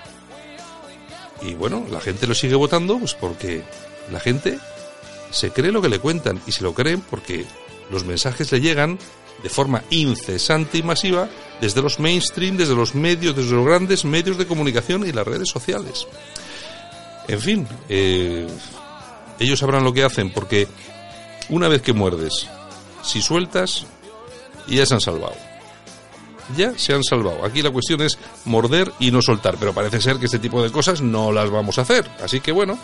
Y 1.41 1.53
bueno, 1.53 1.85
la 1.91 1.99
gente 1.99 2.27
lo 2.27 2.33
sigue 2.33 2.55
votando 2.55 2.97
pues 2.97 3.13
porque 3.13 3.63
la 4.11 4.19
gente 4.19 4.57
se 5.31 5.51
cree 5.51 5.71
lo 5.71 5.81
que 5.81 5.89
le 5.89 5.99
cuentan 5.99 6.41
y 6.47 6.51
se 6.51 6.63
lo 6.63 6.73
creen 6.73 7.01
porque 7.01 7.45
los 7.89 8.05
mensajes 8.05 8.51
le 8.51 8.61
llegan 8.61 8.97
de 9.43 9.49
forma 9.49 9.83
incesante 9.89 10.77
y 10.77 10.83
masiva 10.83 11.29
desde 11.61 11.81
los 11.81 11.99
mainstream, 11.99 12.57
desde 12.57 12.75
los 12.75 12.95
medios, 12.95 13.35
desde 13.35 13.53
los 13.53 13.65
grandes 13.65 14.05
medios 14.05 14.37
de 14.37 14.47
comunicación 14.47 15.05
y 15.05 15.11
las 15.11 15.27
redes 15.27 15.49
sociales. 15.49 16.07
En 17.27 17.39
fin, 17.39 17.67
eh, 17.89 18.47
ellos 19.39 19.59
sabrán 19.59 19.83
lo 19.83 19.93
que 19.93 20.03
hacen 20.03 20.31
porque 20.31 20.67
una 21.49 21.67
vez 21.67 21.81
que 21.81 21.93
muerdes, 21.93 22.47
si 23.03 23.21
sueltas, 23.21 23.85
ya 24.67 24.85
se 24.85 24.93
han 24.95 25.01
salvado. 25.01 25.35
Ya 26.55 26.77
se 26.77 26.93
han 26.93 27.03
salvado. 27.03 27.43
Aquí 27.43 27.61
la 27.61 27.71
cuestión 27.71 28.01
es 28.01 28.17
morder 28.45 28.91
y 28.99 29.11
no 29.11 29.21
soltar, 29.21 29.57
pero 29.59 29.73
parece 29.73 29.99
ser 29.99 30.17
que 30.17 30.25
este 30.25 30.39
tipo 30.39 30.61
de 30.61 30.71
cosas 30.71 31.01
no 31.01 31.31
las 31.31 31.49
vamos 31.49 31.79
a 31.79 31.81
hacer. 31.81 32.09
Así 32.23 32.39
que 32.39 32.51
bueno, 32.51 32.77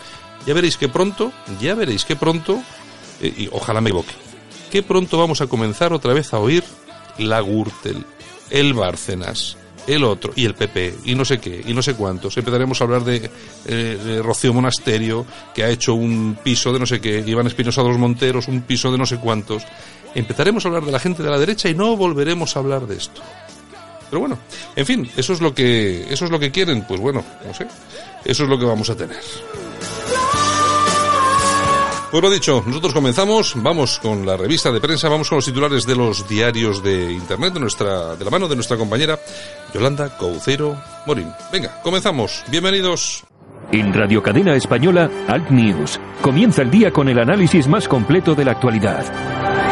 ya 0.46 0.54
veréis 0.54 0.76
que 0.76 0.88
pronto, 0.88 1.32
ya 1.60 1.74
veréis 1.74 2.04
que 2.04 2.16
pronto, 2.16 2.60
eh, 3.20 3.32
y 3.36 3.48
ojalá 3.52 3.80
me 3.80 3.90
equivoque, 3.90 4.14
que 4.70 4.82
pronto 4.82 5.18
vamos 5.18 5.40
a 5.40 5.46
comenzar 5.46 5.92
otra 5.92 6.12
vez 6.12 6.34
a 6.34 6.38
oír 6.38 6.64
la 7.18 7.40
Gürtel, 7.40 8.04
el 8.50 8.74
Bárcenas, 8.74 9.56
el 9.86 10.04
otro, 10.04 10.32
y 10.34 10.44
el 10.44 10.54
PP, 10.54 10.96
y 11.04 11.14
no 11.14 11.24
sé 11.24 11.38
qué, 11.38 11.62
y 11.66 11.72
no 11.72 11.82
sé 11.82 11.94
cuántos. 11.94 12.36
Empezaremos 12.36 12.80
a 12.80 12.84
hablar 12.84 13.04
de, 13.04 13.30
eh, 13.66 13.98
de 14.04 14.22
Rocío 14.22 14.52
Monasterio, 14.52 15.26
que 15.54 15.64
ha 15.64 15.70
hecho 15.70 15.94
un 15.94 16.36
piso 16.42 16.72
de 16.72 16.78
no 16.78 16.86
sé 16.86 17.00
qué, 17.00 17.22
Iván 17.24 17.46
Espinosa 17.46 17.82
de 17.82 17.88
los 17.88 17.98
Monteros, 17.98 18.48
un 18.48 18.62
piso 18.62 18.90
de 18.90 18.98
no 18.98 19.06
sé 19.06 19.18
cuántos. 19.18 19.64
Empezaremos 20.14 20.64
a 20.64 20.68
hablar 20.68 20.84
de 20.84 20.92
la 20.92 20.98
gente 20.98 21.22
de 21.22 21.30
la 21.30 21.38
derecha 21.38 21.68
y 21.68 21.74
no 21.74 21.96
volveremos 21.96 22.56
a 22.56 22.60
hablar 22.60 22.86
de 22.86 22.96
esto. 22.96 23.22
Pero 24.12 24.20
bueno, 24.20 24.38
en 24.76 24.84
fin, 24.84 25.10
eso 25.16 25.32
es 25.32 25.40
lo 25.40 25.54
que 25.54 26.02
eso 26.12 26.26
es 26.26 26.30
lo 26.30 26.38
que 26.38 26.50
quieren, 26.50 26.84
pues 26.86 27.00
bueno, 27.00 27.24
no 27.46 27.54
sé. 27.54 27.66
Eso 28.26 28.42
es 28.42 28.48
lo 28.50 28.58
que 28.58 28.66
vamos 28.66 28.90
a 28.90 28.94
tener. 28.94 29.16
Pues 32.10 32.22
lo 32.22 32.30
dicho, 32.30 32.62
nosotros 32.66 32.92
comenzamos, 32.92 33.54
vamos 33.56 33.98
con 34.00 34.26
la 34.26 34.36
revista 34.36 34.70
de 34.70 34.82
prensa, 34.82 35.08
vamos 35.08 35.30
con 35.30 35.36
los 35.36 35.46
titulares 35.46 35.86
de 35.86 35.96
los 35.96 36.28
diarios 36.28 36.82
de 36.82 37.10
internet 37.10 37.54
de 37.54 37.60
nuestra 37.60 38.14
de 38.14 38.22
la 38.22 38.30
mano 38.30 38.48
de 38.48 38.54
nuestra 38.54 38.76
compañera 38.76 39.18
Yolanda 39.72 40.14
Couceiro 40.18 40.76
Morín. 41.06 41.32
Venga, 41.50 41.80
comenzamos. 41.82 42.44
Bienvenidos. 42.50 43.24
En 43.70 43.94
Radio 43.94 44.22
Cadena 44.22 44.54
Española, 44.54 45.10
Alt 45.26 45.48
News. 45.48 45.98
Comienza 46.20 46.60
el 46.60 46.70
día 46.70 46.92
con 46.92 47.08
el 47.08 47.18
análisis 47.18 47.66
más 47.66 47.88
completo 47.88 48.34
de 48.34 48.44
la 48.44 48.50
actualidad. 48.50 49.71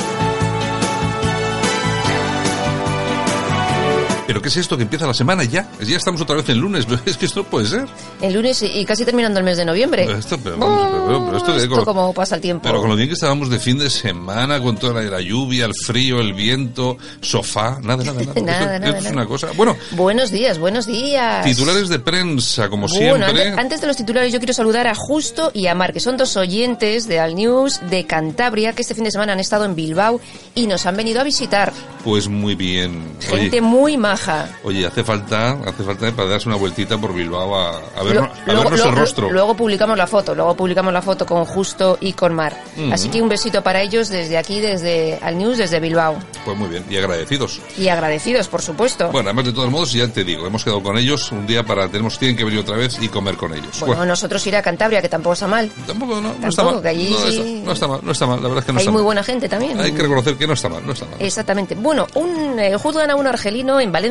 ¿Pero 4.31 4.41
qué 4.41 4.47
es 4.47 4.55
esto 4.57 4.77
que 4.77 4.83
empieza 4.83 5.05
la 5.05 5.13
semana 5.13 5.43
ya? 5.43 5.69
Ya 5.85 5.97
estamos 5.97 6.21
otra 6.21 6.37
vez 6.37 6.47
en 6.47 6.57
lunes, 6.57 6.87
es 7.05 7.17
que 7.17 7.25
esto 7.25 7.41
no 7.43 7.49
puede 7.49 7.67
ser. 7.67 7.85
El 8.21 8.33
lunes 8.33 8.61
y 8.63 8.85
casi 8.85 9.03
terminando 9.03 9.39
el 9.39 9.45
mes 9.45 9.57
de 9.57 9.65
noviembre. 9.65 10.03
Esto, 10.09 10.37
pero 10.41 10.57
vamos, 10.57 10.87
pero- 10.89 11.05
pero- 11.07 11.25
pero 11.25 11.37
esto 11.37 11.51
de- 11.53 11.63
Esto 11.63 11.75
con- 11.75 11.83
como 11.85 12.13
pasa 12.13 12.35
el 12.35 12.41
tiempo. 12.41 12.63
Pero 12.63 12.79
con 12.79 12.89
lo 12.89 12.95
bien 12.95 13.09
que 13.09 13.15
estábamos 13.15 13.49
de 13.49 13.59
fin 13.59 13.77
de 13.77 13.89
semana, 13.89 14.61
con 14.61 14.77
toda 14.77 15.01
la, 15.01 15.09
la 15.09 15.19
lluvia, 15.21 15.65
el 15.65 15.73
frío, 15.85 16.19
el 16.21 16.33
viento, 16.33 16.97
sofá, 17.19 17.79
nada, 17.81 18.03
nada, 18.05 18.21
nada. 18.23 18.33
Nada, 18.41 18.75
esto, 18.75 18.79
nada, 18.85 18.97
esto 18.97 19.07
es 19.09 19.13
una 19.13 19.25
cosa. 19.25 19.47
Bueno, 19.57 19.75
Buenos 19.91 20.31
días, 20.31 20.57
buenos 20.59 20.85
días. 20.87 21.43
titulares 21.43 21.89
de 21.89 21.99
prensa, 21.99 22.69
como 22.69 22.87
Bueno, 22.87 23.25
siempre. 23.25 23.47
antes, 23.49 23.57
antes 23.57 23.81
de 23.81 23.87
los 23.87 23.97
titulares 23.97 24.31
yo 24.31 24.39
quiero 24.39 24.53
saludar 24.53 24.87
a 24.87 24.95
Justo 24.95 25.51
y 25.53 25.67
a 25.67 25.75
Mar, 25.75 25.91
que 25.93 25.99
son 25.99 26.15
dos 26.17 26.37
oyentes 26.37 27.07
de 27.07 27.19
Al 27.19 27.35
News 27.35 27.81
de 27.89 28.05
Cantabria, 28.05 28.71
que 28.73 28.81
este 28.81 28.95
fin 28.95 29.03
de 29.03 29.11
semana 29.11 29.33
han 29.33 29.39
estado 29.41 29.65
en 29.65 29.75
Bilbao 29.75 30.19
y 30.55 30.67
nos 30.67 30.85
han 30.85 30.95
venido 30.95 31.19
a 31.19 31.23
visitar. 31.23 31.73
Pues 32.03 32.27
muy 32.29 32.55
bien. 32.55 33.03
Gente 33.19 33.57
Oye, 33.57 33.61
muy 33.61 33.97
maja. 33.97 34.20
Oye, 34.63 34.85
hace 34.85 35.03
falta, 35.03 35.51
hace 35.65 35.83
falta 35.83 36.11
para 36.11 36.29
darse 36.29 36.47
una 36.47 36.57
vueltita 36.57 36.97
por 36.97 37.13
Bilbao 37.13 37.55
a, 37.55 37.77
a, 37.97 38.03
ver, 38.03 38.15
Lo- 38.15 38.23
a 38.23 38.29
vernos 38.45 38.79
el 38.85 38.91
rostro. 38.95 39.31
Luego 39.31 39.55
publicamos 39.55 39.97
la 39.97 40.07
foto, 40.07 40.35
luego 40.35 40.55
publicamos 40.55 40.93
la 40.93 41.01
foto 41.01 41.25
con 41.25 41.45
Justo 41.45 41.97
y 42.01 42.13
con 42.13 42.33
Mar. 42.33 42.55
Ujú. 42.77 42.93
Así 42.93 43.09
que 43.09 43.21
un 43.21 43.29
besito 43.29 43.61
para 43.63 43.81
ellos 43.81 44.09
desde 44.09 44.37
aquí, 44.37 44.59
desde 44.59 45.19
Al 45.21 45.37
News, 45.37 45.57
desde 45.57 45.79
Bilbao. 45.79 46.17
Pues 46.45 46.57
muy 46.57 46.69
bien, 46.69 46.83
y 46.89 46.97
agradecidos. 46.97 47.59
Y 47.77 47.87
agradecidos, 47.87 48.47
por 48.47 48.61
supuesto. 48.61 49.09
Bueno, 49.11 49.29
además 49.29 49.45
de 49.45 49.53
todos 49.53 49.69
modos, 49.71 49.91
ya 49.93 50.07
te 50.07 50.23
digo, 50.23 50.45
hemos 50.45 50.63
quedado 50.63 50.81
con 50.83 50.97
ellos 50.97 51.31
un 51.31 51.45
día 51.47 51.63
para, 51.63 51.87
tenemos, 51.87 52.17
tienen 52.19 52.37
que 52.37 52.43
venir 52.43 52.59
otra 52.59 52.75
vez 52.77 52.97
y 53.01 53.07
comer 53.09 53.35
con 53.37 53.53
ellos. 53.53 53.79
Bueno, 53.79 53.95
Bueno, 53.95 54.05
nosotros 54.05 54.45
ir 54.47 54.55
a 54.55 54.61
Cantabria, 54.61 55.01
que 55.01 55.09
tampoco 55.09 55.33
está 55.33 55.47
mal. 55.47 55.69
tampoco, 55.87 56.19
no, 56.21 56.33
no 56.39 56.47
está 56.49 56.63
mal. 56.63 56.81
que 56.81 56.87
allí 56.89 57.11
no, 57.11 57.27
está, 57.27 57.63
no 57.65 57.71
está 57.71 57.87
mal, 57.87 57.99
no 58.03 58.11
está 58.11 58.25
mal, 58.27 58.37
la 58.41 58.47
verdad 58.47 58.59
es 58.59 58.65
que 58.65 58.73
no 58.73 58.79
Hay 58.79 58.83
está 58.83 58.91
muy 58.91 58.99
mal. 58.99 59.05
buena 59.05 59.23
gente 59.23 59.49
también. 59.49 59.79
Hay 59.79 59.91
que 59.91 60.01
reconocer 60.01 60.35
que 60.35 60.47
no 60.47 60.53
está 60.53 60.69
mal, 60.69 60.85
no 60.85 60.93
está 60.93 61.05
mal. 61.05 61.15
Exactamente. 61.19 61.75
Bueno, 61.75 62.07
un, 62.15 62.59
eh, 62.59 62.75
juzgan 62.77 63.09
a 63.11 63.15
un 63.15 63.27
argelino 63.27 63.79
en 63.79 63.91
Valencia 63.91 64.10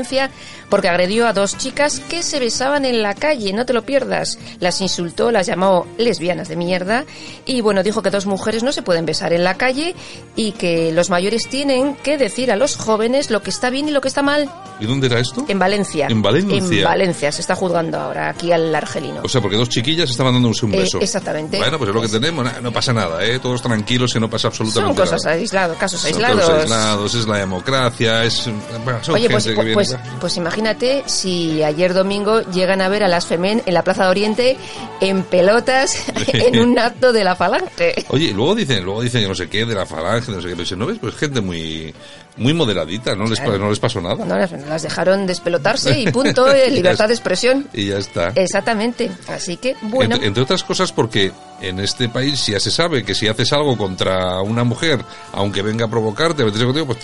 porque 0.68 0.88
agredió 0.88 1.26
a 1.26 1.32
dos 1.32 1.56
chicas 1.58 2.00
que 2.00 2.22
se 2.22 2.38
besaban 2.38 2.84
en 2.84 3.02
la 3.02 3.14
calle, 3.14 3.52
no 3.52 3.66
te 3.66 3.72
lo 3.72 3.82
pierdas. 3.82 4.38
Las 4.60 4.80
insultó, 4.80 5.30
las 5.30 5.46
llamó 5.46 5.86
lesbianas 5.98 6.48
de 6.48 6.56
mierda 6.56 7.04
y 7.46 7.60
bueno, 7.60 7.82
dijo 7.82 8.02
que 8.02 8.10
dos 8.10 8.26
mujeres 8.26 8.62
no 8.62 8.72
se 8.72 8.82
pueden 8.82 9.06
besar 9.06 9.32
en 9.32 9.44
la 9.44 9.54
calle 9.56 9.94
y 10.36 10.52
que 10.52 10.92
los 10.92 11.10
mayores 11.10 11.48
tienen 11.48 11.94
que 11.96 12.18
decir 12.18 12.50
a 12.52 12.56
los 12.56 12.76
jóvenes 12.76 13.30
lo 13.30 13.42
que 13.42 13.50
está 13.50 13.70
bien 13.70 13.88
y 13.88 13.90
lo 13.90 14.00
que 14.00 14.08
está 14.08 14.22
mal. 14.22 14.50
¿Y 14.80 14.86
dónde 14.86 15.08
era 15.08 15.18
esto? 15.20 15.44
En 15.48 15.58
Valencia. 15.58 16.06
En 16.08 16.22
Valencia. 16.22 16.78
En 16.78 16.84
Valencia 16.84 17.32
se 17.32 17.40
está 17.42 17.54
juzgando 17.54 17.98
ahora 17.98 18.30
aquí 18.30 18.50
al 18.52 18.74
argelino. 18.74 19.20
O 19.22 19.28
sea, 19.28 19.40
porque 19.40 19.56
dos 19.56 19.68
chiquillas 19.68 20.08
estaban 20.08 20.32
dándose 20.32 20.64
un 20.64 20.74
Eh, 20.74 20.78
beso. 20.78 20.98
exactamente. 21.00 21.58
Bueno, 21.58 21.76
pues 21.78 21.88
es 21.88 21.94
lo 21.94 22.00
que 22.00 22.08
tenemos, 22.08 22.46
no 22.62 22.72
pasa 22.72 22.92
nada, 22.92 23.22
¿eh? 23.24 23.38
Todos 23.40 23.60
tranquilos, 23.60 24.12
que 24.12 24.20
no 24.20 24.30
pasa 24.30 24.50
Son 24.50 24.66
absolutamente 24.66 25.00
cosas 25.02 25.22
nada. 25.24 25.36
aisladas, 25.36 25.76
casos 25.76 26.00
Son 26.00 26.08
aislados. 26.12 26.40
casos 26.40 26.60
aislados, 26.62 27.14
es 27.14 27.26
la 27.26 27.36
democracia, 27.38 28.24
es... 28.24 28.48
bueno, 28.84 29.02
son 29.04 29.14
Oye, 29.16 29.28
pues, 29.28 29.44
gente 29.44 29.48
que 29.50 29.54
pues, 29.54 29.64
viene- 29.66 29.79
pues, 29.88 29.96
pues 30.20 30.36
imagínate 30.36 31.02
si 31.06 31.62
ayer 31.62 31.94
domingo 31.94 32.42
llegan 32.50 32.80
a 32.80 32.88
ver 32.88 33.02
a 33.02 33.08
las 33.08 33.26
Femen 33.26 33.62
en 33.64 33.74
la 33.74 33.82
Plaza 33.82 34.04
de 34.04 34.10
Oriente 34.10 34.56
en 35.00 35.22
pelotas 35.22 36.04
en 36.32 36.58
un 36.58 36.78
acto 36.78 37.12
de 37.12 37.24
la 37.24 37.36
Falange. 37.36 38.04
Oye, 38.08 38.32
luego 38.32 38.54
dicen, 38.54 38.84
luego 38.84 39.02
dicen 39.02 39.22
que 39.22 39.28
no 39.28 39.34
sé 39.34 39.48
qué, 39.48 39.64
de 39.64 39.74
la 39.74 39.86
falange, 39.86 40.30
no 40.30 40.40
sé 40.40 40.48
qué, 40.48 40.54
pero 40.54 40.66
si 40.66 40.76
no 40.76 40.86
ves, 40.86 40.98
pues 41.00 41.14
gente 41.14 41.40
muy, 41.40 41.94
muy 42.36 42.54
moderadita, 42.54 43.14
no 43.14 43.26
les, 43.26 43.40
no 43.42 43.68
les 43.70 43.78
pasó 43.78 44.00
nada. 44.00 44.24
No, 44.24 44.36
las, 44.38 44.52
las 44.52 44.82
dejaron 44.82 45.26
despelotarse 45.26 45.98
y 45.98 46.10
punto, 46.10 46.50
eh, 46.54 46.70
libertad 46.70 47.08
de 47.08 47.14
expresión. 47.14 47.68
Y 47.72 47.86
ya 47.88 47.98
está. 47.98 48.28
Exactamente. 48.34 49.10
Así 49.28 49.56
que, 49.56 49.76
bueno, 49.82 50.14
Entre, 50.14 50.28
entre 50.28 50.42
otras 50.42 50.62
cosas 50.62 50.92
porque 50.92 51.32
en 51.60 51.78
este 51.80 52.08
país 52.08 52.46
ya 52.46 52.58
se 52.58 52.70
sabe 52.70 53.04
que 53.04 53.14
si 53.14 53.28
haces 53.28 53.52
algo 53.52 53.76
contra 53.76 54.40
una 54.40 54.64
mujer, 54.64 55.04
aunque 55.32 55.60
venga 55.62 55.84
a 55.84 55.88
provocarte, 55.88 56.42
pues 56.44 56.56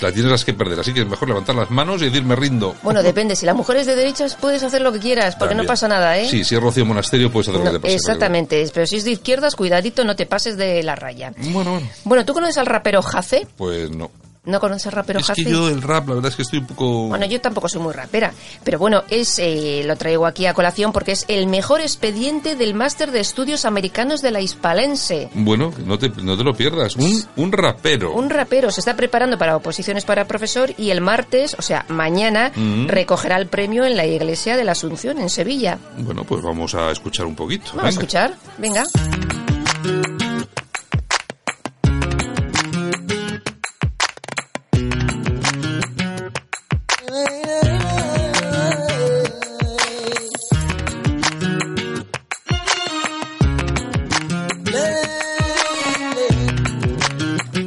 la 0.03 0.13
tienes 0.13 0.31
las 0.31 0.45
que 0.45 0.55
perder. 0.55 0.81
Así 0.81 0.95
que 0.95 1.01
es 1.03 1.07
mejor 1.07 1.29
levantar 1.29 1.55
las 1.55 1.71
manos 1.71 2.01
y 2.03 2.07
decir 2.07 2.25
me 2.25 2.37
rindo. 2.37 2.75
bueno, 2.83 3.03
depende. 3.03 3.37
Si 3.37 3.45
la 3.45 3.53
mujer 3.55 3.77
es 3.77 3.87
de 3.87 3.95
derechas, 3.97 4.37
puedes 4.41 4.63
hacer 4.63 4.81
lo 4.81 4.93
que 4.93 4.99
quieras, 5.01 5.37
porque 5.37 5.55
no 5.55 5.65
pasa 5.65 5.89
nada, 5.89 6.17
¿eh? 6.19 6.27
Sí, 6.29 6.45
si 6.45 6.55
es 6.55 6.61
Rocío 6.63 6.87
Monasterio, 6.87 7.31
puedes 7.31 7.49
hacer 7.49 7.59
No, 7.61 7.67
lo 7.67 7.73
que 7.73 7.79
te 7.79 7.83
pase. 7.83 7.95
exactamente. 7.97 8.67
Pero 8.73 8.87
si 8.87 8.97
es 8.97 9.05
de 9.05 9.11
izquierdas, 9.13 9.55
cuidadito, 9.57 10.05
no 10.05 10.17
te 10.17 10.25
pases 10.27 10.57
de 10.57 10.83
la 10.83 10.95
raya. 10.97 11.33
Bueno, 11.37 11.73
bueno, 11.73 11.89
Bueno, 12.05 12.25
¿tú 12.25 12.33
conoces 12.33 12.57
al 12.59 12.67
rapero 12.67 13.03
Jace? 13.03 13.47
pues 13.57 13.91
no. 13.91 14.11
¿No 14.47 14.61
conoces 14.61 14.93
rapero 14.95 15.19
es 15.21 15.31
que 15.31 15.45
yo 15.45 15.69
el 15.69 15.83
rap, 15.83 16.09
la 16.09 16.15
verdad 16.15 16.31
es 16.31 16.37
que 16.37 16.43
estoy 16.43 16.61
un 16.61 16.67
poco... 16.67 17.09
Bueno, 17.09 17.27
yo 17.27 17.41
tampoco 17.41 17.69
soy 17.69 17.83
muy 17.83 17.93
rapera, 17.93 18.33
pero 18.65 18.79
bueno, 18.79 19.03
es 19.11 19.39
eh, 19.39 19.83
lo 19.85 19.97
traigo 19.97 20.25
aquí 20.25 20.47
a 20.47 20.55
colación 20.55 20.93
porque 20.93 21.13
es 21.13 21.25
el 21.29 21.47
mejor 21.49 21.81
expediente 21.81 22.55
del 22.57 22.73
máster 22.75 23.11
de 23.11 23.21
estudios 23.21 23.65
americanos 23.65 24.23
de 24.23 24.31
la 24.31 24.41
Hispalense. 24.41 25.31
Bueno, 25.35 25.73
no 25.85 25.99
te, 25.99 26.09
no 26.09 26.37
te 26.37 26.45
lo 26.45 26.55
pierdas. 26.55 26.97
Un, 26.97 27.25
un 27.37 27.53
rapero. 27.53 28.13
Un 28.13 28.31
rapero 28.31 28.71
se 28.71 28.81
está 28.81 28.95
preparando 28.97 29.37
para 29.37 29.57
oposiciones 29.57 30.05
para 30.05 30.27
profesor 30.27 30.73
y 30.79 30.91
el 30.91 31.01
martes, 31.01 31.57
o 31.59 31.63
sea, 31.63 31.85
mañana, 31.89 32.53
Mm. 32.57 32.87
recogerá 32.89 33.37
el 33.37 33.49
premio 33.49 33.85
en 33.85 33.97
la 33.97 34.07
iglesia 34.07 34.57
de 34.57 34.65
la 34.65 34.73
Asunción 34.73 35.19
en 35.19 35.29
Sevilla. 35.29 35.79
Bueno, 35.99 36.25
pues 36.25 36.43
vamos 36.43 36.75
a 36.75 36.91
escuchar 36.91 37.27
un 37.27 37.35
poquito. 37.35 37.67
Vamos 37.75 37.85
a 37.85 37.89
escuchar, 37.89 38.35
venga. 38.59 38.85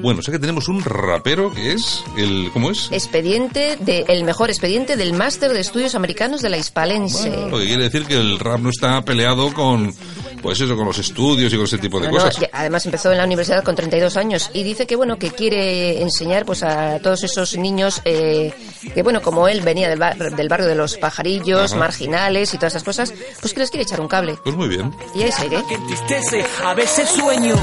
Bueno, 0.09 0.23
sé 0.23 0.31
que 0.31 0.39
tenemos 0.39 0.67
un 0.69 0.83
rapero 0.83 1.53
que 1.53 1.71
es 1.73 2.03
el... 2.17 2.49
¿Cómo 2.51 2.71
es? 2.71 2.91
Expediente 2.91 3.77
de, 3.79 4.05
el 4.07 4.23
mejor 4.23 4.49
expediente 4.49 4.97
del 4.97 5.13
máster 5.13 5.53
de 5.53 5.59
estudios 5.59 5.93
americanos 5.93 6.41
de 6.41 6.49
la 6.49 6.57
Hispalense. 6.57 7.29
Lo 7.29 7.59
que 7.59 7.67
quiere 7.67 7.83
decir 7.83 8.07
que 8.07 8.19
el 8.19 8.39
rap 8.39 8.59
no 8.59 8.71
está 8.71 9.03
peleado 9.03 9.53
con, 9.53 9.93
pues 10.41 10.60
eso, 10.62 10.75
con 10.75 10.86
los 10.86 10.98
estudios 10.98 11.51
y 11.53 11.55
con 11.55 11.65
ese 11.65 11.77
tipo 11.77 12.00
de 12.00 12.08
No, 12.08 12.13
cosas. 12.13 12.38
ya- 12.39 12.50
además 12.53 12.86
empezó 12.86 13.12
en 13.12 13.17
la 13.17 13.25
universidad 13.25 13.63
con 13.63 13.75
32 13.75 14.17
años 14.17 14.50
y 14.53 14.63
dice 14.63 14.88
que 14.88 14.96
bueno 14.96 15.17
que 15.17 15.31
quiere 15.31 16.01
enseñar 16.01 16.46
pues 16.46 16.63
a 16.63 17.00
todos 17.00 17.24
esos 17.24 17.58
niños 17.58 18.01
eh, 18.05 18.53
que 18.93 19.03
bueno 19.03 19.22
como 19.22 19.48
él 19.48 19.62
venía 19.62 19.89
del, 19.89 20.00
bar- 20.00 20.17
del 20.36 20.48
barrio 20.50 20.67
de 20.67 20.75
los 20.75 20.98
pajarillos 20.98 21.72
Ajá. 21.72 21.79
marginales 21.79 22.53
y 22.53 22.58
todas 22.58 22.74
esas 22.74 22.84
cosas 22.84 23.13
pues 23.41 23.53
que 23.53 23.60
les 23.60 23.69
quiere 23.69 23.84
echar 23.84 24.01
un 24.01 24.08
cable 24.08 24.38
Pues 24.43 24.55
muy 24.55 24.67
bien. 24.67 24.93
y 25.15 25.24
ahí 25.24 25.31
se 25.31 25.46
iré. 25.48 25.63
que 25.67 25.75
entristece, 25.75 26.46
a 26.63 26.74
veces 26.74 27.10
sueño, 27.10 27.55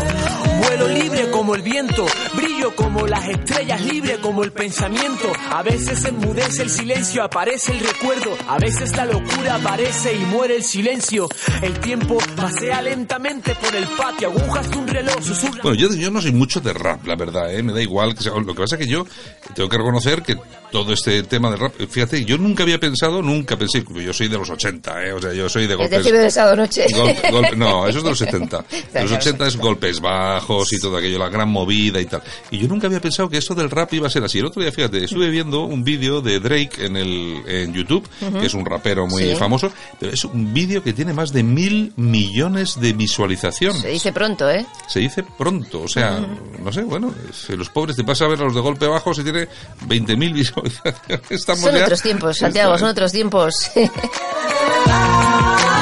vuelo 0.63 0.89
libre 0.89 1.31
como 1.31 1.55
el 1.55 1.63
viento, 1.63 2.07
brillo 2.35 2.56
como 2.75 3.07
las 3.07 3.29
estrellas, 3.29 3.81
libre 3.85 4.19
como 4.21 4.43
el 4.43 4.51
pensamiento, 4.53 5.31
a 5.51 5.63
veces 5.63 6.05
enmudece 6.05 6.63
el 6.63 6.71
silencio, 6.71 7.23
aparece 7.23 7.73
el 7.73 7.81
recuerdo, 7.81 8.37
a 8.49 8.59
veces 8.59 8.97
la 8.97 9.05
locura 9.05 9.57
aparece 9.57 10.15
y 10.15 10.19
muere 10.27 10.57
el 10.57 10.65
silencio, 10.65 11.29
el 11.63 11.79
tiempo 11.81 12.19
pasea 12.35 12.81
lentamente 12.83 13.55
por 13.57 13.75
el 13.75 13.85
patio, 13.89 14.29
agujas 14.29 14.71
de 14.71 14.79
un 14.79 14.89
reloj, 14.89 15.23
susurra. 15.23 15.61
Bueno, 15.63 15.77
yo, 15.79 15.93
yo 15.95 16.11
no 16.11 16.21
soy 16.21 16.33
mucho 16.33 16.61
de 16.61 16.73
rap, 16.73 17.07
la 17.07 17.15
verdad, 17.17 17.53
¿eh? 17.55 17.63
me 17.63 17.73
da 17.73 17.83
igual. 17.83 18.15
Que 18.15 18.23
sea- 18.23 18.33
lo 18.33 18.47
que 18.55 18.61
pasa 18.63 18.77
es 18.77 18.87
que 18.87 18.91
yo 18.91 19.07
tengo 19.55 19.69
que 19.69 19.77
reconocer 19.79 20.23
que 20.23 20.37
todo 20.73 20.93
este 20.93 21.23
tema 21.25 21.51
de 21.51 21.57
rap, 21.57 21.75
fíjate, 21.89 22.25
yo 22.25 22.39
nunca 22.39 22.63
había 22.63 22.79
pensado, 22.81 23.23
nunca 23.23 23.57
pensé, 23.57 23.85
yo 24.05 24.13
soy 24.13 24.29
de 24.29 24.39
los 24.39 24.51
80, 24.51 25.05
¿eh? 25.07 25.13
o 25.13 25.21
sea, 25.21 25.33
yo 25.33 25.49
soy 25.49 25.67
de 25.67 25.75
Es 25.75 25.79
golpes. 25.79 25.99
decir, 25.99 26.15
de 26.19 26.31
sábado 26.31 26.57
noche. 26.57 26.87
Golpe- 26.91 27.31
golpe- 27.31 27.57
no, 27.57 27.87
eso 27.87 27.99
es 27.99 28.05
de 28.05 28.11
los 28.11 28.19
70. 28.19 28.65
De 28.67 29.03
los 29.03 29.11
Claro, 29.11 29.17
80 29.17 29.47
es 29.47 29.57
golpes 29.57 30.01
bajos 30.01 30.73
y 30.73 30.81
todo 30.81 30.97
aquello, 30.97 31.19
la 31.19 31.29
gran 31.29 31.49
movida 31.49 32.01
y 32.01 32.07
tal. 32.07 32.23
Y 32.51 32.59
yo 32.59 32.69
nunca 32.69 32.87
había 32.87 33.01
pensado 33.01 33.29
que 33.29 33.39
esto 33.39 33.55
del 33.55 33.71
rap 33.71 33.93
iba 33.95 34.07
a 34.07 34.11
ser 34.11 34.23
así. 34.25 34.39
El 34.39 34.47
otro 34.47 34.63
día, 34.63 34.71
fíjate, 34.71 35.05
estuve 35.05 35.31
viendo 35.31 35.63
un 35.63 35.83
vídeo 35.83 36.21
de 36.21 36.39
Drake 36.39 36.85
en 36.87 36.97
el 36.97 37.43
en 37.47 37.73
YouTube, 37.75 38.09
que 38.41 38.47
es 38.47 38.55
un 38.55 38.65
rapero 38.65 39.07
muy 39.07 39.23
Sí. 39.25 39.35
famoso, 39.37 39.73
pero 39.99 40.13
es 40.13 40.25
un 40.25 40.55
vídeo 40.55 40.83
que 40.83 40.93
tiene 40.93 41.13
más 41.13 41.33
de 41.33 41.43
mil 41.43 41.93
millones 41.97 42.79
de 42.81 42.93
visualizaciones. 42.93 43.83
Se 43.83 43.89
dice 43.89 44.13
pronto, 44.13 44.49
¿eh? 44.49 44.65
Se 44.89 45.01
dice 45.01 45.25
pronto, 45.37 45.83
o 45.83 45.89
sea, 45.89 46.25
no 46.63 46.73
sé, 46.73 46.83
bueno, 46.83 47.13
si 47.33 47.57
los 47.57 47.69
pobres 47.69 47.97
te 47.97 48.05
pasa 48.05 48.27
a 48.27 48.29
ver 48.29 48.41
a 48.41 48.45
los 48.45 48.55
de 48.55 48.61
golpe 48.61 48.87
bajo 48.87 49.13
si 49.13 49.25
tiene 49.25 49.49
20.000 49.89 50.33
visualizaciones. 50.33 51.21
Estamos 51.31 51.63
Son 51.65 51.75
ya- 51.75 51.85
otros 51.85 52.03
tiempos, 52.03 52.39
Santiago, 52.39 52.79
son 52.79 52.89
otros 52.91 53.11
tiempos. 53.13 53.55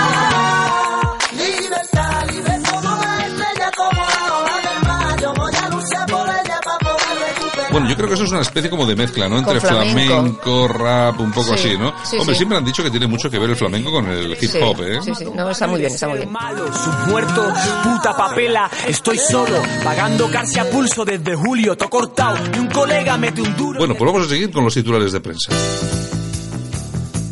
Bueno, 7.74 7.88
yo 7.90 7.96
creo 7.96 8.08
que 8.08 8.14
eso 8.14 8.24
es 8.24 8.30
una 8.30 8.40
especie 8.40 8.70
como 8.70 8.86
de 8.86 8.96
mezcla, 8.96 9.28
¿no? 9.28 9.38
Entre 9.38 9.60
flamenco. 9.60 10.12
flamenco, 10.14 10.68
rap, 10.68 11.20
un 11.20 11.32
poco 11.32 11.56
Sí, 11.56 11.68
así, 11.70 11.78
¿no? 11.78 11.92
sí, 12.04 12.16
Hombre, 12.18 12.34
sí. 12.34 12.38
siempre 12.38 12.58
han 12.58 12.64
dicho 12.64 12.82
que 12.82 12.90
tiene 12.90 13.06
mucho 13.06 13.28
que 13.30 13.38
ver 13.38 13.50
el 13.50 13.56
flamenco 13.56 13.90
con 13.90 14.08
el 14.08 14.32
hip 14.32 14.50
Sí, 14.50 14.58
hop, 14.62 14.80
¿eh? 14.82 15.00
sí, 15.02 15.12
sí, 15.14 15.24
no, 15.34 15.50
está 15.50 15.66
muy 15.66 15.80
bien, 15.80 15.92
está 15.92 16.08
muy 16.08 16.18
bien. 16.18 16.30
Malo, 16.32 16.64
submuerto, 16.72 17.52
puta 17.82 18.16
papela, 18.16 18.70
estoy 18.86 19.18
solo, 19.18 19.60
pagando 19.82 20.30
casi 20.30 20.58
a 20.58 20.70
pulso 20.70 21.04
desde 21.04 21.34
julio, 21.34 21.76
to 21.76 21.88
cortado, 21.90 22.38
y 22.54 22.58
un 22.58 22.68
colega 22.68 23.16
mete 23.18 23.42
un 23.42 23.56
duro. 23.56 23.78
Bueno, 23.78 23.94
pues 23.94 24.10
vamos 24.10 24.26
a 24.26 24.30
seguir 24.30 24.50
con 24.52 24.64
los 24.64 24.72
titulares 24.74 25.12
de 25.12 25.20
prensa. 25.20 25.52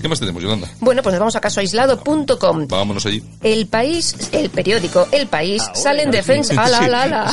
¿Qué 0.03 0.09
más 0.09 0.19
tenemos, 0.21 0.43
Yolanda? 0.43 0.69
Bueno, 0.81 1.01
pues 1.03 1.13
nos 1.13 1.21
vamos 1.21 1.37
a 1.37 1.41
casoaislado.com. 1.41 2.67
Vámonos 2.69 3.07
allí. 3.07 3.23
El 3.43 3.67
país, 3.69 4.15
el 4.33 4.51
periódico 4.51 5.07
El 5.13 5.29
País, 5.29 5.63
sale 5.75 6.03
en 6.03 6.11
defensa. 6.11 6.55
¡Ala, 6.63 6.79
ala, 6.81 7.03
ala! 7.05 7.33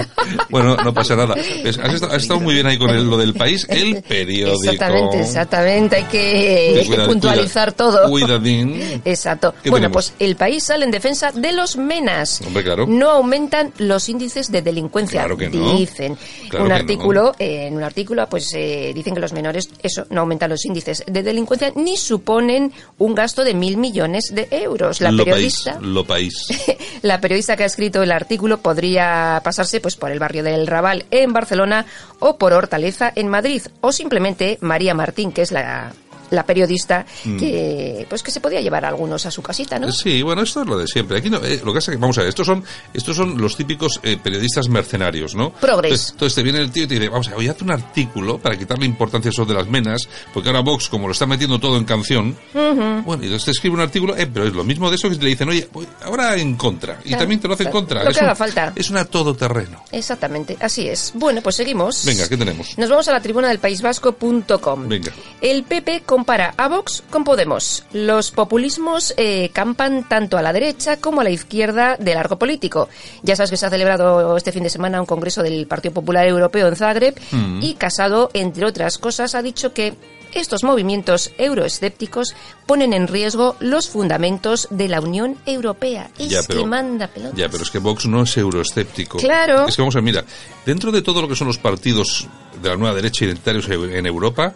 bueno, 0.50 0.76
no 0.76 0.92
pasa 0.94 1.16
nada. 1.16 1.34
Has, 1.34 1.94
estado, 1.94 2.12
has 2.12 2.22
estado 2.22 2.40
muy 2.40 2.54
bien 2.54 2.66
ahí 2.66 2.78
con 2.78 2.90
el- 2.90 3.08
lo 3.08 3.16
del 3.16 3.34
país, 3.34 3.66
el 3.70 4.02
periódico. 4.08 4.62
Exactamente, 4.62 5.20
exactamente. 5.20 5.96
Hay 5.96 6.04
que, 6.04 6.86
puntualizar 7.06 7.74
cuida- 7.74 7.76
todo. 7.76 8.08
Cuidadín. 8.10 9.00
Exacto. 9.04 9.54
¿Qué 9.62 9.70
Bueno, 9.70 9.86
tenemos? 9.86 10.10
pues 10.10 10.28
el 10.28 10.36
país 10.36 10.64
sale 10.64 10.84
en 10.84 10.90
defensa 10.90 11.32
de 11.32 11.52
los 11.52 11.76
menas. 11.76 12.40
Hombre, 12.46 12.62
claro. 12.62 12.86
No 12.86 13.10
aumentan 13.10 13.72
los 13.78 14.08
índices 14.08 14.52
de 14.52 14.62
delincuencia, 14.62 15.20
Claro 15.22 15.36
que 15.36 15.48
no. 15.48 15.74
dicen. 15.76 16.16
Claro 16.48 16.64
un 16.64 16.70
que 16.70 16.74
artículo, 16.76 17.32
eh, 17.38 17.66
en 17.68 17.76
un 17.76 17.82
artículo, 17.82 18.26
pues 18.28 18.52
eh, 18.54 18.92
dicen 18.94 19.14
que 19.14 19.20
los 19.20 19.32
menores, 19.32 19.68
eso, 19.82 20.04
no 20.10 20.20
aumentan 20.20 20.50
los 20.50 20.64
índices 20.64 21.02
de 21.06 21.22
delincuencia 21.22 21.72
ni 21.76 21.96
suponen 22.10 22.72
un 22.98 23.14
gasto 23.14 23.44
de 23.44 23.54
mil 23.54 23.76
millones 23.76 24.34
de 24.34 24.48
euros. 24.50 25.00
La 25.00 25.12
lo 25.12 25.24
periodista. 25.24 25.74
país, 25.74 25.86
lo 25.86 26.04
país. 26.04 26.34
La 27.02 27.20
periodista 27.20 27.56
que 27.56 27.62
ha 27.62 27.66
escrito 27.66 28.02
el 28.02 28.10
artículo 28.10 28.58
podría 28.58 29.40
pasarse 29.44 29.80
pues 29.80 29.94
por 29.94 30.10
el 30.10 30.18
barrio 30.18 30.42
del 30.42 30.66
Raval 30.66 31.04
en 31.12 31.32
Barcelona 31.32 31.86
o 32.18 32.36
por 32.36 32.52
Hortaleza 32.52 33.12
en 33.14 33.28
Madrid 33.28 33.62
o 33.80 33.92
simplemente 33.92 34.58
María 34.60 34.92
Martín, 34.92 35.30
que 35.30 35.42
es 35.42 35.52
la 35.52 35.92
la 36.30 36.44
periodista 36.44 37.04
que 37.38 38.06
pues 38.08 38.22
que 38.22 38.30
se 38.30 38.40
podía 38.40 38.60
llevar 38.60 38.84
a 38.84 38.88
algunos 38.88 39.26
a 39.26 39.30
su 39.30 39.42
casita, 39.42 39.78
¿no? 39.78 39.90
Sí, 39.92 40.22
bueno, 40.22 40.42
esto 40.42 40.62
es 40.62 40.66
lo 40.68 40.78
de 40.78 40.86
siempre. 40.86 41.18
Aquí 41.18 41.30
no, 41.30 41.38
eh, 41.44 41.60
lo 41.64 41.72
que 41.72 41.78
pasa 41.78 41.90
es 41.90 41.96
que, 41.96 42.00
vamos 42.00 42.18
a 42.18 42.20
ver, 42.22 42.28
estos 42.30 42.46
son, 42.46 42.64
estos 42.94 43.16
son 43.16 43.40
los 43.40 43.56
típicos 43.56 44.00
eh, 44.02 44.16
periodistas 44.22 44.68
mercenarios, 44.68 45.34
¿no? 45.34 45.50
Progres. 45.52 45.90
Entonces, 45.92 46.10
entonces 46.12 46.34
te 46.36 46.42
viene 46.42 46.58
el 46.60 46.70
tío 46.70 46.84
y 46.84 46.86
te 46.86 46.94
dice, 46.94 47.08
vamos 47.08 47.26
a 47.28 47.30
ver, 47.30 47.38
oye, 47.40 47.50
haz 47.50 47.62
un 47.62 47.70
artículo 47.70 48.38
para 48.38 48.56
quitarle 48.58 48.86
importancia 48.86 49.28
a 49.28 49.32
eso 49.32 49.44
de 49.44 49.54
las 49.54 49.66
menas, 49.68 50.08
porque 50.32 50.48
ahora 50.48 50.60
Vox, 50.60 50.88
como 50.88 51.06
lo 51.06 51.12
está 51.12 51.26
metiendo 51.26 51.58
todo 51.58 51.76
en 51.76 51.84
canción, 51.84 52.36
bueno, 52.54 53.22
y 53.22 53.26
entonces 53.26 53.44
te 53.44 53.50
escribe 53.52 53.74
un 53.74 53.80
artículo, 53.82 54.16
eh, 54.16 54.26
pero 54.32 54.46
es 54.46 54.52
lo 54.54 54.64
mismo 54.64 54.88
de 54.90 54.96
eso 54.96 55.08
que 55.08 55.16
le 55.16 55.28
dicen, 55.30 55.48
oye, 55.48 55.68
voy 55.72 55.86
ahora 56.04 56.36
en 56.36 56.56
contra, 56.56 56.98
y 57.04 57.08
Claro, 57.08 57.20
también 57.22 57.40
te 57.40 57.48
lo 57.48 57.54
hace 57.54 57.64
en 57.64 57.70
contra. 57.70 58.04
Lo 58.04 58.10
es 58.10 58.16
que 58.16 58.22
un- 58.24 58.26
haga 58.30 58.36
falta. 58.36 58.72
Es 58.76 58.90
una 58.90 59.04
todoterreno. 59.04 59.82
Exactamente, 59.92 60.56
así 60.60 60.88
es. 60.88 61.12
Bueno, 61.14 61.40
pues 61.42 61.56
seguimos. 61.56 62.04
Venga, 62.04 62.28
¿qué 62.28 62.36
tenemos? 62.36 62.76
Nos 62.78 62.88
vamos 62.88 63.08
a 63.08 63.12
la 63.12 63.20
tribuna 63.20 63.48
del 63.48 63.58
País 63.58 63.82
Vasco.com. 63.82 64.88
Venga. 64.88 65.12
El 65.40 65.64
PP 65.64 66.02
compara 66.20 66.52
a 66.58 66.68
Vox 66.68 67.02
con 67.08 67.24
Podemos. 67.24 67.82
Los 67.94 68.30
populismos 68.30 69.14
eh, 69.16 69.48
campan 69.54 70.06
tanto 70.06 70.36
a 70.36 70.42
la 70.42 70.52
derecha 70.52 70.98
como 70.98 71.22
a 71.22 71.24
la 71.24 71.30
izquierda 71.30 71.96
del 71.98 72.18
arco 72.18 72.38
político. 72.38 72.90
Ya 73.22 73.36
sabes 73.36 73.48
que 73.50 73.56
se 73.56 73.64
ha 73.64 73.70
celebrado 73.70 74.36
este 74.36 74.52
fin 74.52 74.62
de 74.62 74.68
semana 74.68 75.00
un 75.00 75.06
congreso 75.06 75.42
del 75.42 75.66
Partido 75.66 75.94
Popular 75.94 76.26
Europeo 76.28 76.68
en 76.68 76.76
Zagreb 76.76 77.18
Mm. 77.32 77.62
y 77.62 77.74
Casado, 77.74 78.28
entre 78.34 78.66
otras 78.66 78.98
cosas, 78.98 79.34
ha 79.34 79.40
dicho 79.40 79.72
que 79.72 79.94
estos 80.34 80.62
movimientos 80.62 81.32
euroescépticos 81.38 82.34
ponen 82.66 82.92
en 82.92 83.08
riesgo 83.08 83.56
los 83.58 83.88
fundamentos 83.88 84.68
de 84.70 84.88
la 84.88 85.00
Unión 85.00 85.36
Europea. 85.46 86.10
Es 86.18 86.28
Ya, 86.28 86.42
pero- 86.46 86.60
que 86.60 86.66
manda 86.66 87.08
pelotas. 87.08 87.36
Ya, 87.38 87.48
pero 87.48 87.62
es 87.64 87.70
que 87.70 87.78
Vox 87.78 88.06
no 88.06 88.22
es 88.22 88.36
euroescéptico. 88.36 89.18
Claro. 89.18 89.66
Es 89.66 89.74
que 89.74 89.82
vamos 89.82 89.96
a 89.96 90.00
mira, 90.02 90.22
dentro 90.66 90.92
de 90.92 91.00
todo 91.02 91.22
lo 91.22 91.28
que 91.28 91.34
son 91.34 91.46
los 91.48 91.58
partidos 91.58 92.28
de 92.62 92.68
la 92.68 92.76
nueva 92.76 92.94
derecha 92.94 93.24
identitarios 93.24 93.66
en 93.70 94.06
Europa, 94.06 94.52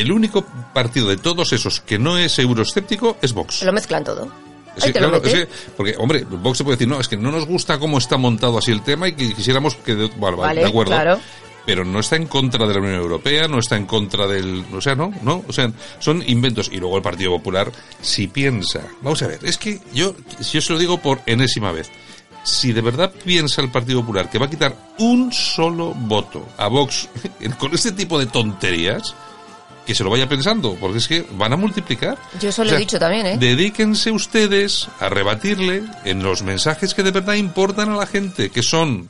el 0.00 0.12
único 0.12 0.44
partido 0.74 1.08
de 1.08 1.16
todos 1.16 1.52
esos 1.52 1.80
que 1.80 1.98
no 1.98 2.18
es 2.18 2.38
euroescéptico 2.38 3.16
es 3.22 3.32
Vox. 3.32 3.62
Lo 3.62 3.72
mezclan 3.72 4.04
todo. 4.04 4.26
Lo 4.76 4.92
claro, 4.92 5.22
porque, 5.76 5.94
hombre, 5.98 6.24
Vox 6.24 6.58
se 6.58 6.64
puede 6.64 6.76
decir, 6.76 6.86
no, 6.88 7.00
es 7.00 7.08
que 7.08 7.16
no 7.16 7.30
nos 7.32 7.46
gusta 7.46 7.78
cómo 7.78 7.96
está 7.96 8.18
montado 8.18 8.58
así 8.58 8.72
el 8.72 8.82
tema 8.82 9.08
y 9.08 9.12
que 9.14 9.32
quisiéramos 9.32 9.74
que... 9.76 9.94
de- 9.94 10.08
Bueno, 10.16 10.36
vale, 10.36 10.48
Vale, 10.48 10.60
de 10.62 10.66
acuerdo. 10.68 10.92
claro. 10.92 11.20
Pero 11.64 11.84
no 11.84 11.98
está 11.98 12.14
en 12.16 12.26
contra 12.26 12.66
de 12.66 12.74
la 12.74 12.80
Unión 12.80 12.94
Europea, 12.94 13.48
no 13.48 13.58
está 13.58 13.76
en 13.76 13.86
contra 13.86 14.26
del... 14.28 14.64
O 14.72 14.80
sea, 14.82 14.94
no, 14.94 15.12
no, 15.22 15.42
o 15.48 15.52
sea, 15.52 15.72
son 15.98 16.22
inventos. 16.26 16.68
Y 16.70 16.76
luego 16.76 16.96
el 16.98 17.02
Partido 17.02 17.30
Popular, 17.32 17.72
si 18.02 18.26
piensa... 18.28 18.82
Vamos 19.00 19.20
a 19.22 19.26
ver, 19.28 19.40
es 19.44 19.56
que 19.56 19.80
yo, 19.94 20.14
yo 20.52 20.60
se 20.60 20.72
lo 20.74 20.78
digo 20.78 20.98
por 20.98 21.20
enésima 21.26 21.72
vez. 21.72 21.90
Si 22.44 22.72
de 22.72 22.82
verdad 22.82 23.10
piensa 23.24 23.62
el 23.62 23.70
Partido 23.72 24.00
Popular 24.02 24.30
que 24.30 24.38
va 24.38 24.46
a 24.46 24.50
quitar 24.50 24.76
un 24.98 25.32
solo 25.32 25.92
voto 25.94 26.46
a 26.58 26.68
Vox 26.68 27.08
con 27.58 27.74
este 27.74 27.90
tipo 27.92 28.18
de 28.18 28.26
tonterías, 28.26 29.14
que 29.86 29.94
se 29.94 30.02
lo 30.04 30.10
vaya 30.10 30.28
pensando, 30.28 30.76
porque 30.80 30.98
es 30.98 31.06
que 31.08 31.24
van 31.32 31.52
a 31.52 31.56
multiplicar. 31.56 32.18
Yo 32.40 32.48
eso 32.50 32.64
lo 32.64 32.72
he 32.74 32.78
dicho 32.78 32.98
también, 32.98 33.24
¿eh? 33.26 33.36
Dedíquense 33.38 34.10
ustedes 34.10 34.88
a 35.00 35.08
rebatirle 35.08 35.82
en 36.04 36.22
los 36.22 36.42
mensajes 36.42 36.92
que 36.92 37.02
de 37.02 37.12
verdad 37.12 37.34
importan 37.34 37.90
a 37.90 37.96
la 37.96 38.06
gente, 38.06 38.50
que 38.50 38.62
son, 38.62 39.08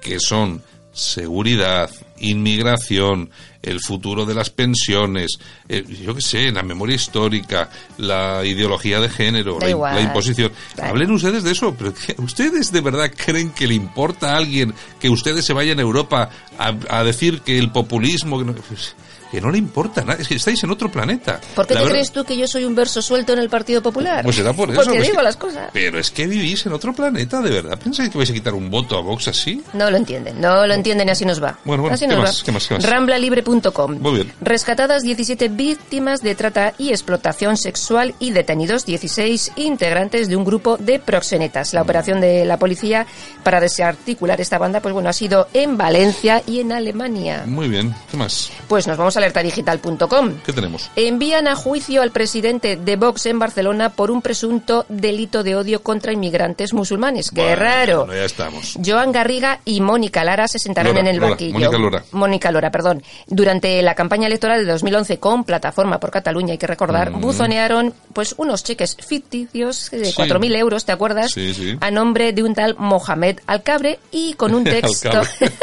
que 0.00 0.18
son 0.20 0.62
seguridad, 0.92 1.90
inmigración, 2.18 3.30
el 3.62 3.80
futuro 3.80 4.26
de 4.26 4.34
las 4.34 4.50
pensiones, 4.50 5.38
eh, 5.68 5.84
yo 6.04 6.14
qué 6.14 6.20
sé, 6.20 6.50
la 6.52 6.62
memoria 6.62 6.96
histórica, 6.96 7.70
la 7.96 8.44
ideología 8.44 9.00
de 9.00 9.08
género, 9.08 9.58
la, 9.60 10.00
imposición. 10.00 10.50
Hablen 10.82 11.10
ustedes 11.12 11.44
de 11.44 11.52
eso, 11.52 11.74
pero 11.78 11.94
¿qué- 11.94 12.14
¿ustedes 12.18 12.72
de 12.72 12.80
verdad 12.80 13.10
creen 13.14 13.50
que 13.50 13.66
le 13.66 13.74
importa 13.74 14.32
a 14.34 14.36
alguien 14.36 14.74
que 15.00 15.08
ustedes 15.08 15.44
se 15.44 15.52
vayan 15.52 15.78
a 15.78 15.82
Europa 15.82 16.28
a, 16.58 16.74
a 16.90 17.04
decir 17.04 17.40
que 17.42 17.58
el 17.58 17.70
populismo... 17.70 18.38
Que 18.38 18.44
no, 18.44 18.52
pues, 18.54 18.94
que 19.32 19.40
no 19.40 19.50
le 19.50 19.58
importa 19.58 20.02
nada, 20.02 20.20
es 20.20 20.28
que 20.28 20.34
estáis 20.36 20.62
en 20.62 20.70
otro 20.70 20.90
planeta. 20.92 21.40
¿Por 21.56 21.66
qué 21.66 21.74
La 21.74 21.80
te 21.80 21.84
verdad- 21.86 21.90
crees 21.96 22.12
tú 22.12 22.24
que 22.24 22.36
yo 22.36 22.46
soy 22.46 22.64
un 22.64 22.74
verso 22.74 23.02
suelto 23.02 23.32
en 23.32 23.38
el 23.40 23.48
Partido 23.48 23.82
Popular? 23.82 24.22
pues 24.22 24.36
será 24.36 24.52
por 24.52 24.68
eso. 24.70 24.76
Porque 24.76 24.96
pues 24.98 25.06
digo 25.08 25.18
que- 25.18 25.24
las 25.24 25.36
cosas. 25.36 25.70
Pero 25.72 25.98
es 25.98 26.10
que 26.10 26.26
vivís 26.26 26.64
en 26.66 26.72
otro 26.72 26.92
planeta, 26.92 27.40
de 27.40 27.50
verdad. 27.50 27.78
¿Pensáis 27.78 28.10
que 28.10 28.18
vais 28.18 28.30
a 28.30 28.34
quitar 28.34 28.52
un 28.54 28.70
voto 28.70 28.96
a 28.96 29.00
Vox 29.00 29.28
así? 29.28 29.62
No 29.72 29.90
lo 29.90 29.96
entienden, 29.96 30.40
no 30.40 30.66
lo 30.66 30.74
entienden 30.74 31.08
y 31.08 31.10
así 31.10 31.24
nos 31.24 31.42
va. 31.42 31.58
Bueno, 31.64 31.82
bueno, 31.82 31.94
así 31.94 32.04
¿qué 32.06 32.12
nos 32.14 32.18
más? 32.22 32.40
va. 32.40 32.44
¿Qué 32.44 32.52
más? 32.52 32.68
¿Qué 32.68 32.74
más? 32.74 32.84
Ramblalibre.com. 32.84 33.98
Muy 34.00 34.12
bien. 34.12 34.32
Rescatadas 34.40 35.02
17 35.02 35.48
víctimas 35.48 36.20
de 36.22 36.34
trata 36.34 36.74
y 36.78 36.90
explotación 36.90 37.56
sexual 37.56 38.14
y 38.18 38.32
detenidos 38.32 38.84
16 38.84 39.52
integrantes 39.56 40.28
de 40.28 40.36
un 40.36 40.44
grupo 40.44 40.76
de 40.76 40.98
proxenetas. 40.98 41.72
La 41.72 41.82
operación 41.82 42.20
de 42.20 42.44
la 42.44 42.58
policía 42.58 43.06
para 43.42 43.60
desarticular 43.60 44.40
esta 44.40 44.58
banda, 44.58 44.80
pues 44.80 44.92
bueno, 44.92 45.08
ha 45.08 45.12
sido 45.12 45.48
en 45.54 45.76
Valencia 45.78 46.42
y 46.46 46.60
en 46.60 46.72
Alemania. 46.72 47.44
Muy 47.46 47.68
bien. 47.68 47.94
¿Qué 48.10 48.16
más? 48.16 48.50
Pues 48.68 48.86
nos 48.86 48.96
vamos 48.98 49.16
a 49.16 49.20
alertadigital.com. 49.22 50.34
¿Qué 50.44 50.52
tenemos? 50.52 50.90
Envían 50.96 51.48
a 51.48 51.54
juicio 51.56 52.02
al 52.02 52.10
presidente 52.10 52.76
de 52.76 52.96
Vox 52.96 53.26
en 53.26 53.38
Barcelona 53.38 53.90
por 53.90 54.10
un 54.10 54.22
presunto 54.22 54.84
delito 54.88 55.42
de 55.42 55.56
odio 55.56 55.82
contra 55.82 56.12
inmigrantes 56.12 56.72
musulmanes. 56.72 57.30
¡Qué 57.30 57.40
Bueno, 57.42 57.56
raro! 57.56 58.06
bueno, 58.06 58.14
ya 58.20 58.24
estamos. 58.26 58.78
Joan 58.84 59.12
Garriga 59.12 59.60
y 59.64 59.80
Mónica 59.80 60.24
Lara 60.24 60.48
se 60.48 60.58
sentarán 60.58 60.92
Lora, 60.92 61.00
en 61.00 61.06
el 61.08 61.16
Lora, 61.16 61.28
banquillo. 61.30 61.52
Mónica 61.54 61.78
Lora. 61.78 62.04
Mónica 62.12 62.50
Lora, 62.50 62.70
perdón. 62.70 63.02
Durante 63.26 63.80
la 63.82 63.94
campaña 63.94 64.26
electoral 64.26 64.64
de 64.64 64.70
2011 64.72 65.18
con 65.18 65.44
Plataforma 65.44 65.98
por 66.00 66.10
Cataluña, 66.10 66.52
hay 66.52 66.58
que 66.58 66.66
recordar, 66.66 67.10
buzonearon 67.12 67.94
pues 68.12 68.34
unos 68.38 68.64
cheques 68.64 68.96
ficticios 68.96 69.90
de 69.90 70.02
Mm. 70.02 70.04
Sí. 70.04 70.14
4.000 70.16 70.56
euros, 70.56 70.84
¿te 70.84 70.92
acuerdas? 70.92 71.30
Sí, 71.32 71.54
sí. 71.54 71.76
A 71.80 71.90
nombre 71.90 72.32
de 72.32 72.42
un 72.42 72.54
tal 72.54 72.74
Mohamed 72.78 73.38
Alcabre 73.46 73.98
y 74.10 74.34
con 74.34 74.54
un 74.54 74.64
texto 74.64 75.10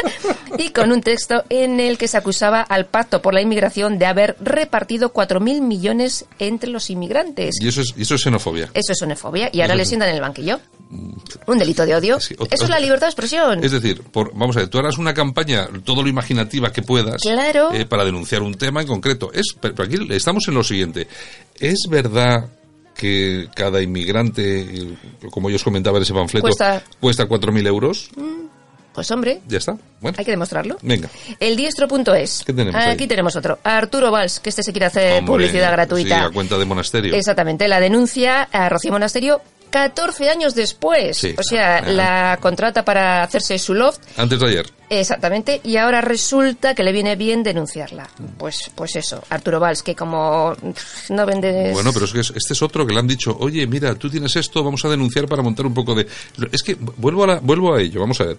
y 0.58 0.70
con 0.70 0.90
un 0.92 1.00
texto 1.02 1.44
en 1.48 1.78
el 1.80 1.98
que 1.98 2.08
se 2.08 2.16
acusaba 2.16 2.60
al 2.62 2.86
Pacto 2.86 3.20
por 3.22 3.34
la 3.34 3.40
Inmigración 3.40 3.49
de 3.98 4.06
haber 4.06 4.36
repartido 4.40 5.12
4.000 5.12 5.60
millones 5.60 6.24
entre 6.38 6.70
los 6.70 6.90
inmigrantes. 6.90 7.56
Y 7.60 7.68
eso 7.68 7.80
es, 7.80 7.94
eso 7.96 8.14
es 8.14 8.22
xenofobia. 8.22 8.70
Eso 8.74 8.92
es 8.92 8.98
xenofobia 8.98 9.50
y 9.52 9.60
ahora 9.60 9.74
Eso 9.74 9.78
le 9.78 9.84
sientan 9.86 10.08
en 10.10 10.14
el 10.16 10.20
banquillo. 10.20 10.60
Un 11.46 11.58
delito 11.58 11.86
de 11.86 11.94
odio. 11.94 12.18
Sí, 12.20 12.34
Eso 12.50 12.64
es 12.64 12.70
la 12.70 12.80
libertad 12.80 13.06
de 13.06 13.10
expresión. 13.10 13.62
Es 13.62 13.70
decir, 13.72 14.02
por, 14.02 14.32
vamos 14.34 14.56
a 14.56 14.60
ver, 14.60 14.68
tú 14.68 14.78
harás 14.78 14.98
una 14.98 15.14
campaña, 15.14 15.68
todo 15.84 16.02
lo 16.02 16.08
imaginativa 16.08 16.72
que 16.72 16.82
puedas, 16.82 17.22
Claro. 17.22 17.72
eh, 17.72 17.86
para 17.86 18.04
denunciar 18.04 18.42
un 18.42 18.54
tema 18.54 18.80
en 18.82 18.88
concreto. 18.88 19.30
Es, 19.32 19.54
pero 19.60 19.84
aquí 19.84 19.96
estamos 20.10 20.46
en 20.48 20.54
lo 20.54 20.64
siguiente. 20.64 21.06
¿Es 21.58 21.78
verdad 21.88 22.48
que 22.94 23.48
cada 23.54 23.80
inmigrante, 23.80 24.60
eh, 24.60 24.96
como 25.30 25.48
yo 25.48 25.56
os 25.56 25.64
comentaba 25.64 25.98
en 25.98 26.02
ese 26.02 26.12
panfleto, 26.12 26.42
Cuesta- 26.48 26.82
cuesta 27.00 27.26
4.000 27.28 27.66
euros? 27.66 28.10
Pues 29.00 29.10
hombre, 29.12 29.40
Ya 29.48 29.56
está. 29.56 29.78
Bueno, 30.02 30.14
hay 30.18 30.24
que 30.26 30.30
demostrarlo. 30.30 30.76
venga. 30.82 31.08
El 31.38 31.56
diestro.es. 31.56 32.42
¿Qué 32.44 32.52
tenemos 32.52 32.74
ahí? 32.74 32.90
Aquí 32.92 33.06
tenemos 33.06 33.34
otro. 33.34 33.58
Arturo 33.64 34.10
Valls, 34.10 34.40
que 34.40 34.50
este 34.50 34.62
se 34.62 34.72
quiere 34.72 34.84
hacer 34.84 35.20
Hombre, 35.20 35.32
publicidad 35.32 35.68
Sí, 35.68 35.72
gratuita. 35.72 36.24
a 36.26 36.30
cuenta 36.30 36.58
de 36.58 36.66
monasterio. 36.66 37.14
Exactamente, 37.14 37.66
la 37.66 37.80
denuncia 37.80 38.42
a 38.52 38.68
Rocío 38.68 38.92
Monasterio 38.92 39.40
14 39.70 40.28
años 40.28 40.54
después. 40.54 41.16
Sí, 41.16 41.34
o 41.38 41.42
sea, 41.42 41.80
la 41.80 42.38
contrata 42.42 42.84
para 42.84 43.22
hacerse 43.22 43.56
su 43.58 43.72
loft. 43.72 44.00
Antes 44.18 44.38
de 44.40 44.46
ayer. 44.48 44.66
Exactamente, 44.90 45.60
y 45.62 45.76
ahora 45.76 46.00
resulta 46.00 46.74
que 46.74 46.82
le 46.82 46.90
viene 46.90 47.14
bien 47.14 47.44
denunciarla. 47.44 48.10
Pues, 48.36 48.68
pues 48.74 48.96
eso, 48.96 49.22
Arturo 49.30 49.60
Valls, 49.60 49.84
que 49.84 49.94
como 49.94 50.52
no 51.10 51.24
vende. 51.26 51.70
Bueno, 51.72 51.92
pero 51.92 52.06
es 52.06 52.12
que 52.12 52.18
es- 52.20 52.32
este 52.34 52.54
es 52.54 52.62
otro 52.62 52.84
que 52.84 52.92
le 52.92 52.98
han 52.98 53.06
dicho, 53.06 53.36
oye, 53.38 53.64
mira, 53.68 53.94
tú 53.94 54.10
tienes 54.10 54.34
esto, 54.34 54.64
vamos 54.64 54.84
a 54.84 54.88
denunciar 54.88 55.28
para 55.28 55.40
montar 55.42 55.64
un 55.66 55.74
poco 55.74 55.94
de... 55.94 56.08
Es 56.50 56.64
que 56.64 56.74
vuelvo 56.74 57.22
a, 57.22 57.26
la- 57.28 57.38
vuelvo 57.38 57.72
a 57.72 57.80
ello, 57.80 58.00
vamos 58.00 58.20
a 58.20 58.24
ver. 58.24 58.38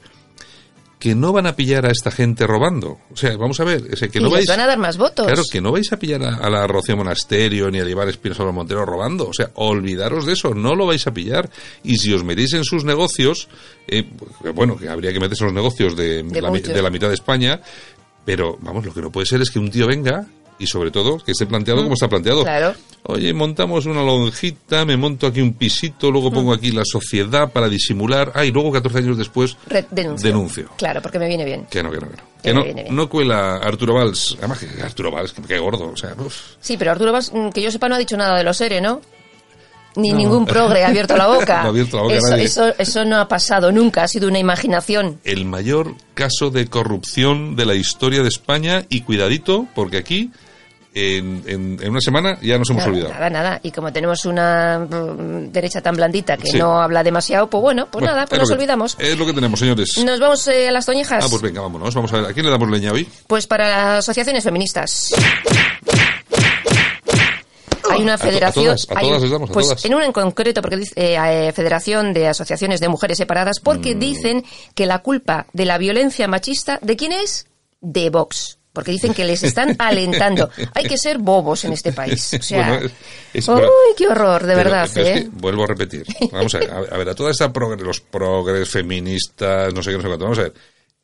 Que 1.01 1.15
no 1.15 1.33
van 1.33 1.47
a 1.47 1.55
pillar 1.55 1.87
a 1.87 1.89
esta 1.91 2.11
gente 2.11 2.45
robando. 2.45 2.99
O 3.11 3.17
sea, 3.17 3.35
vamos 3.35 3.59
a 3.59 3.63
ver, 3.63 3.81
es 3.91 3.99
que 4.11 4.19
y 4.19 4.21
no 4.21 4.29
vais... 4.29 4.45
van 4.47 4.59
a 4.59 4.67
dar 4.67 4.77
más 4.77 4.97
votos. 4.97 5.25
Claro, 5.25 5.41
que 5.51 5.59
no 5.59 5.71
vais 5.71 5.91
a 5.91 5.97
pillar 5.97 6.21
a, 6.23 6.35
a 6.35 6.47
la 6.49 6.67
Rocío 6.67 6.95
Monasterio 6.95 7.71
ni 7.71 7.79
a 7.79 7.89
Ibar 7.89 8.07
Espinosa 8.07 8.43
Montero 8.51 8.85
robando. 8.85 9.27
O 9.27 9.33
sea, 9.33 9.49
olvidaros 9.55 10.27
de 10.27 10.33
eso, 10.33 10.53
no 10.53 10.75
lo 10.75 10.85
vais 10.85 11.07
a 11.07 11.11
pillar. 11.13 11.49
Y 11.83 11.97
si 11.97 12.13
os 12.13 12.23
metéis 12.23 12.53
en 12.53 12.63
sus 12.63 12.83
negocios, 12.85 13.49
eh, 13.87 14.03
pues, 14.39 14.53
bueno, 14.53 14.77
que 14.77 14.87
habría 14.89 15.11
que 15.11 15.19
meterse 15.19 15.43
en 15.43 15.47
los 15.47 15.55
negocios 15.55 15.95
de, 15.97 16.21
De 16.21 16.39
la, 16.41 16.51
mi- 16.51 16.59
muchos. 16.59 16.73
de 16.75 16.81
la 16.83 16.89
mitad 16.91 17.07
de 17.07 17.15
España, 17.15 17.59
pero 18.23 18.59
vamos, 18.61 18.85
lo 18.85 18.93
que 18.93 19.01
no 19.01 19.11
puede 19.11 19.25
ser 19.25 19.41
es 19.41 19.49
que 19.49 19.57
un 19.57 19.71
tío 19.71 19.87
venga 19.87 20.27
y 20.61 20.67
sobre 20.67 20.91
todo 20.91 21.17
que 21.17 21.31
esté 21.31 21.45
planteado 21.45 21.81
como 21.81 21.95
está 21.95 22.07
planteado. 22.07 22.41
Mm, 22.41 22.43
Claro. 22.43 22.73
Oye, 23.03 23.33
montamos 23.33 23.87
una 23.87 24.03
lonjita, 24.03 24.85
me 24.85 24.95
monto 24.95 25.25
aquí 25.25 25.41
un 25.41 25.53
pisito, 25.53 26.11
luego 26.11 26.29
Mm. 26.29 26.33
pongo 26.33 26.53
aquí 26.53 26.71
la 26.71 26.83
sociedad 26.85 27.51
para 27.51 27.67
disimular. 27.67 28.31
Ah, 28.35 28.45
y 28.45 28.51
luego 28.51 28.71
14 28.71 28.99
años 28.99 29.17
después 29.17 29.57
Re- 29.67 29.87
denuncio. 29.89 30.27
denuncio. 30.29 30.69
Claro, 30.77 31.01
porque 31.01 31.17
me 31.17 31.27
viene 31.27 31.43
bien. 31.43 31.65
Que 31.69 31.81
no, 31.81 31.89
que 31.91 31.97
no, 31.97 32.07
que 32.09 32.53
no. 32.53 32.63
Que 32.63 32.87
no, 32.91 33.09
cuela 33.09 33.57
Arturo 33.57 33.95
Valls. 33.95 34.35
Además, 34.39 34.59
que 34.59 34.81
Arturo 34.83 35.11
Valls, 35.11 35.33
que, 35.33 35.57
gordo. 35.59 35.91
O 35.91 35.97
sea, 35.97 36.13
uf. 36.17 36.35
Sí, 36.59 36.77
pero 36.77 36.91
Arturo 36.91 37.11
Valls, 37.11 37.31
mm, 37.33 37.49
que 37.49 37.61
yo 37.61 37.71
sepa, 37.71 37.89
no 37.89 37.95
ha 37.95 37.99
dicho 37.99 38.15
nada 38.17 38.37
de 38.37 38.43
los 38.43 38.55
seres, 38.57 38.81
¿no? 38.81 39.01
Ni 39.95 40.13
ningún 40.13 40.45
progre 40.45 40.85
ha 40.85 40.87
abierto 40.87 41.17
la 41.17 41.27
boca. 41.27 41.59
No 41.63 41.67
ha 41.67 41.69
abierto 41.71 41.97
la 41.97 42.03
boca 42.03 42.15
eso, 42.15 42.29
nadie. 42.29 42.43
eso, 42.45 42.73
eso 42.77 43.03
no 43.03 43.17
ha 43.17 43.27
pasado 43.27 43.71
nunca, 43.73 44.03
ha 44.03 44.07
sido 44.07 44.27
una 44.29 44.39
imaginación. 44.39 45.19
el 45.25 45.43
mayor 45.45 45.95
caso 46.13 46.49
de 46.49 46.67
corrupción 46.67 47.55
de 47.57 47.65
la 47.65 47.75
historia 47.75 48.21
de 48.21 48.29
España 48.29 48.85
y 48.89 49.01
cuidadito, 49.01 49.67
porque 49.75 49.97
aquí 49.97 50.31
en, 50.93 51.43
en- 51.47 51.79
en 51.81 51.89
una 51.89 52.01
semana 52.01 52.37
ya 52.41 52.57
nos 52.57 52.69
hemos 52.69 52.81
Nada, 52.81 52.91
olvidado. 52.91 53.13
nada, 53.13 53.29
nada. 53.29 53.59
Y 53.63 53.71
como 53.71 53.93
tenemos 53.93 54.25
una 54.25 54.79
mm, 54.79 55.51
derecha 55.51 55.81
tan 55.81 55.95
blandita 55.95 56.35
que 56.37 56.47
Sí. 56.51 56.57
no 56.57 56.81
habla 56.81 57.03
demasiado, 57.03 57.49
pues 57.49 57.61
bueno, 57.61 57.85
pues 57.85 58.01
Bueno, 58.01 58.07
nada, 58.13 58.23
es 58.23 58.29
pues 58.29 58.39
nos 58.39 58.49
que- 58.49 58.55
olvidamos. 58.55 58.97
Es 58.99 59.17
lo 59.17 59.25
que 59.25 59.33
tenemos, 59.33 59.59
señores. 59.59 59.97
Nos 60.03 60.19
vamos 60.19 60.47
eh, 60.49 60.67
a 60.67 60.71
las 60.71 60.85
toñejas. 60.85 61.23
Ah, 61.23 61.27
pues 61.29 61.41
venga, 61.41 61.61
vámonos. 61.61 61.95
Vamos 61.95 62.11
a 62.13 62.17
ver, 62.17 62.25
¿a 62.25 62.33
quién 62.33 62.45
le 62.45 62.51
damos 62.51 62.69
leña 62.69 62.91
hoy? 62.91 63.07
Pues 63.27 63.47
para 63.47 63.69
las 63.69 63.99
asociaciones 63.99 64.43
feministas. 64.43 65.13
hay 67.89 68.01
una 68.01 68.17
federación. 68.17 68.75
pues 69.51 69.67
todas. 69.67 69.85
en 69.85 69.93
una 69.95 70.05
en 70.05 70.11
concreto, 70.13 70.61
porque 70.61 70.77
dice 70.77 70.93
eh, 70.95 71.47
eh, 71.47 71.51
Federación 71.51 72.13
de 72.13 72.27
Asociaciones 72.27 72.79
de 72.79 72.87
Mujeres 72.89 73.17
Separadas, 73.17 73.59
porque 73.59 73.95
Mm. 73.95 73.99
dicen 73.99 74.45
que 74.75 74.85
la 74.85 74.99
culpa 74.99 75.47
de 75.53 75.65
la 75.65 75.77
violencia 75.77 76.27
machista, 76.27 76.79
¿de 76.81 76.95
quién 76.95 77.11
es? 77.11 77.47
De 77.81 78.09
Vox. 78.09 78.57
Porque 78.73 78.91
dicen 78.91 79.13
que 79.13 79.25
les 79.25 79.43
están 79.43 79.75
alentando. 79.79 80.49
Hay 80.73 80.85
que 80.85 80.97
ser 80.97 81.17
bobos 81.17 81.65
en 81.65 81.73
este 81.73 81.91
país. 81.91 82.33
O 82.39 82.41
sea, 82.41 82.67
Bueno, 82.69 82.85
es- 82.85 82.91
es- 83.33 83.47
¡Uy, 83.49 83.65
qué 83.97 84.07
horror! 84.07 84.41
De 84.45 84.55
Pero- 84.55 84.69
verdad, 84.71 84.89
pero 84.93 85.07
es 85.07 85.17
¿eh? 85.17 85.23
que 85.23 85.29
vuelvo 85.33 85.63
a 85.63 85.67
repetir. 85.67 86.05
Vamos 86.31 86.55
a 86.55 86.59
ver, 86.59 86.71
a, 86.71 86.97
ver, 86.97 87.09
a 87.09 87.15
toda 87.15 87.31
esta 87.31 87.51
los 87.79 87.99
progres 87.99 88.69
feministas, 88.69 89.73
no 89.73 89.83
sé 89.83 89.91
qué, 89.91 89.97
no 89.97 90.01
sé 90.03 90.07
cuánto, 90.07 90.25
vamos 90.25 90.39
a 90.39 90.43
ver, 90.43 90.53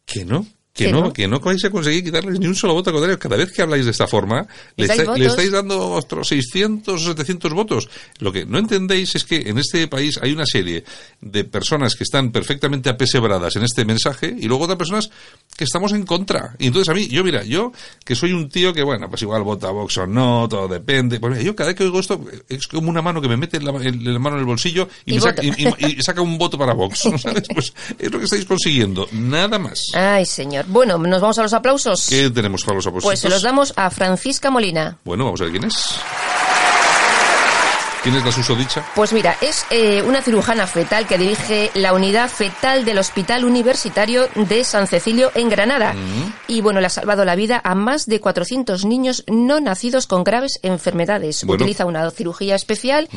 que 0.05 0.23
no. 0.23 0.45
Que 0.85 0.91
no, 0.91 1.01
no. 1.05 1.13
que 1.13 1.27
no 1.27 1.39
vais 1.39 1.63
a 1.65 1.69
conseguir 1.69 2.03
quitarles 2.03 2.39
ni 2.39 2.47
un 2.47 2.55
solo 2.55 2.73
voto 2.73 2.89
al 2.89 2.93
contrario. 2.95 3.19
Cada 3.19 3.35
vez 3.35 3.51
que 3.51 3.61
habláis 3.61 3.85
de 3.85 3.91
esta 3.91 4.07
forma, 4.07 4.47
le, 4.75 4.85
estáis- 4.85 5.07
le 5.19 5.25
estáis 5.31 5.51
dando 5.51 5.89
otros 5.91 6.27
600 6.27 7.01
o 7.03 7.07
700 7.15 7.53
votos. 7.53 7.89
Lo 8.19 8.31
que 8.31 8.45
no 8.45 8.57
entendéis 8.59 9.15
es 9.15 9.23
que 9.23 9.37
en 9.49 9.57
este 9.57 9.87
país 9.87 10.19
hay 10.21 10.31
una 10.33 10.45
serie 10.45 10.83
de 11.21 11.43
personas 11.43 11.95
que 11.95 12.03
están 12.03 12.31
perfectamente 12.31 12.89
apesebradas 12.89 13.55
en 13.55 13.63
este 13.63 13.85
mensaje 13.85 14.35
y 14.39 14.47
luego 14.47 14.63
otras 14.65 14.77
personas 14.77 15.09
que 15.55 15.63
estamos 15.63 15.91
en 15.93 16.05
contra. 16.05 16.55
Y 16.59 16.67
entonces 16.67 16.89
a 16.89 16.93
mí, 16.93 17.07
yo 17.07 17.23
mira, 17.23 17.43
yo 17.43 17.71
que 18.05 18.15
soy 18.15 18.33
un 18.33 18.49
tío 18.49 18.73
que, 18.73 18.83
bueno, 18.83 19.09
pues 19.09 19.21
igual 19.23 19.43
vota 19.43 19.71
Vox 19.71 19.97
o 19.97 20.07
no, 20.07 20.47
todo 20.49 20.67
depende. 20.67 21.19
Pues 21.19 21.31
mira, 21.33 21.43
yo 21.43 21.55
cada 21.55 21.69
vez 21.69 21.77
que 21.77 21.83
oigo 21.85 21.99
esto 21.99 22.23
es 22.49 22.67
como 22.67 22.89
una 22.89 23.01
mano 23.01 23.21
que 23.21 23.27
me 23.27 23.37
mete 23.37 23.59
la, 23.59 23.71
el- 23.83 24.03
la 24.13 24.19
mano 24.19 24.35
en 24.35 24.41
el 24.41 24.45
bolsillo 24.45 24.87
y, 25.05 25.13
Y 25.13 25.15
me 25.15 25.21
saca, 25.21 25.41
y 25.43 26.01
saca 26.03 26.21
un 26.21 26.37
voto 26.37 26.57
para 26.57 26.73
Vox. 26.73 26.99
¿sabes? 27.17 27.43
Pues 27.53 27.73
es 27.97 28.11
lo 28.11 28.19
que 28.19 28.25
estáis 28.25 28.45
consiguiendo. 28.45 29.07
Nada 29.11 29.57
más. 29.57 29.81
Ay, 29.95 30.25
señor. 30.25 30.66
Bueno, 30.67 30.97
nos 30.97 31.21
vamos 31.21 31.37
a 31.39 31.43
los 31.43 31.53
aplausos. 31.53 32.07
¿Qué 32.09 32.29
tenemos 32.29 32.63
para 32.63 32.75
los 32.75 32.87
apuestos? 32.87 33.09
Pues 33.09 33.19
se 33.19 33.29
los 33.29 33.41
damos 33.41 33.73
a 33.75 33.89
Francisca 33.89 34.51
Molina. 34.51 34.97
Bueno, 35.03 35.25
vamos 35.25 35.41
a 35.41 35.45
ver 35.45 35.51
quién 35.51 35.65
es. 35.65 35.99
¿Quién 38.03 38.15
es 38.15 38.23
la 38.23 38.31
susodicha? 38.31 38.85
Pues 38.95 39.11
mira, 39.11 39.35
es 39.41 39.65
eh, 39.69 40.01
una 40.03 40.21
cirujana 40.21 40.65
fetal 40.65 41.05
que 41.07 41.17
dirige 41.17 41.71
la 41.73 41.93
unidad 41.93 42.29
fetal 42.29 42.85
del 42.85 42.99
Hospital 42.99 43.43
Universitario 43.43 44.27
de 44.35 44.63
San 44.63 44.87
Cecilio 44.87 45.31
en 45.35 45.49
Granada. 45.49 45.93
Mm. 45.93 46.33
Y 46.47 46.61
bueno, 46.61 46.79
le 46.79 46.87
ha 46.87 46.89
salvado 46.89 47.25
la 47.25 47.35
vida 47.35 47.59
a 47.63 47.75
más 47.75 48.05
de 48.05 48.21
400 48.21 48.85
niños 48.85 49.23
no 49.27 49.59
nacidos 49.59 50.07
con 50.07 50.23
graves 50.23 50.59
enfermedades. 50.63 51.43
Bueno. 51.43 51.63
Utiliza 51.63 51.85
una 51.85 52.09
cirugía 52.11 52.55
especial 52.55 53.09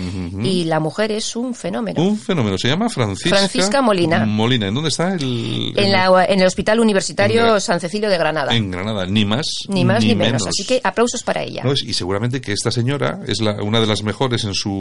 y 0.43 0.65
la 0.65 0.81
mujer 0.81 1.13
es 1.13 1.37
un 1.37 1.55
fenómeno. 1.55 2.03
Un 2.03 2.19
fenómeno. 2.19 2.59
Se 2.59 2.67
llama 2.69 2.89
Francisca. 2.89 3.37
Francisca 3.37 3.83
Molina. 3.83 4.25
Molina. 4.27 4.67
¿En 4.69 4.75
dónde 4.75 4.89
está? 4.89 5.15
El, 5.15 5.73
En, 5.77 5.93
la- 5.93 6.25
en 6.25 6.41
el 6.41 6.47
Hospital 6.47 6.81
Universitario 6.81 7.55
En 7.55 7.61
San 7.61 7.79
Cecilio 7.81 8.09
de 8.11 8.19
Granada. 8.19 8.53
En 8.57 8.71
Granada. 8.71 9.07
Ni 9.07 9.25
más 9.25 9.47
Ni 9.69 9.85
más 9.85 10.03
ni, 10.05 10.17
menos. 10.17 10.47
Así 10.49 10.65
que 10.65 10.81
aplausos 10.83 11.23
para 11.23 11.43
ella. 11.45 11.63
No, 11.63 11.73
y 11.73 11.93
seguramente 11.93 12.41
que 12.41 12.53
esta 12.53 12.73
señora 12.73 13.21
es 13.29 13.41
la, 13.41 13.63
una 13.63 13.79
de 13.81 13.87
las 13.87 14.03
mejores 14.03 14.43
en 14.45 14.55
su 14.55 14.80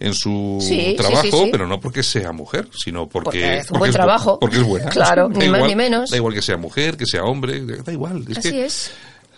en 0.00 0.14
su 0.14 0.58
Sí, 0.60 0.94
trabajo, 0.96 1.22
sí, 1.22 1.30
sí. 1.30 1.48
pero 1.50 1.66
no 1.66 1.80
porque 1.80 2.02
sea 2.02 2.32
mujer, 2.32 2.68
sino 2.76 3.08
porque, 3.08 3.24
Porque 3.40 3.44
hace 3.46 3.60
un 3.60 3.66
porque 3.66 3.78
buen 3.78 3.88
es 3.90 3.94
bu- 3.94 3.98
trabajo. 3.98 4.38
Porque 4.40 4.56
es 4.58 4.62
buena. 4.64 4.90
Claro, 4.90 5.28
ni 5.28 5.48
más 5.48 5.62
ni 5.64 5.74
menos. 5.76 6.10
Da 6.10 6.16
igual 6.16 6.34
que 6.34 6.42
sea 6.42 6.56
mujer, 6.56 6.96
que 6.96 7.06
sea 7.06 7.24
hombre, 7.24 7.60
da 7.64 7.92
igual. 7.92 8.24
Es 8.28 8.38
Así 8.38 8.50
que, 8.50 8.64
es. 8.66 8.90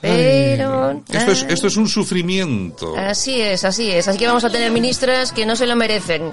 Ay, 0.03 0.11
Pero... 0.11 1.03
esto, 1.13 1.33
es, 1.33 1.47
esto 1.49 1.67
es 1.69 1.77
un 1.77 1.89
sufrimiento. 1.89 2.95
Así 2.97 3.41
es, 3.41 3.65
así 3.65 3.91
es. 3.91 4.07
Así 4.07 4.19
que 4.19 4.27
vamos 4.27 4.45
a 4.45 4.51
tener 4.51 4.71
ministras 4.71 5.33
que 5.33 5.47
no 5.47 5.57
se 5.57 5.67
lo 5.67 5.77
merecen. 5.77 6.31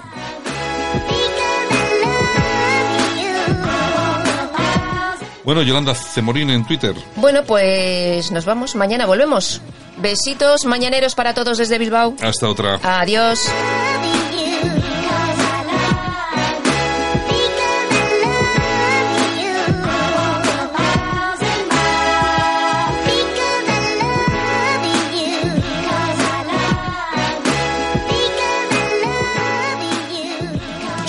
Bueno, 5.44 5.62
Yolanda 5.64 5.96
Cemorín 5.96 6.50
en 6.50 6.66
Twitter. 6.66 6.96
Bueno, 7.16 7.44
pues 7.44 8.32
nos 8.32 8.46
vamos. 8.46 8.76
Mañana 8.76 9.06
volvemos. 9.06 9.62
Besitos 9.98 10.66
mañaneros 10.66 11.16
para 11.16 11.34
todos 11.34 11.58
desde 11.58 11.78
Bilbao. 11.78 12.16
Hasta 12.22 12.48
otra. 12.48 12.80
Adiós. 12.84 13.50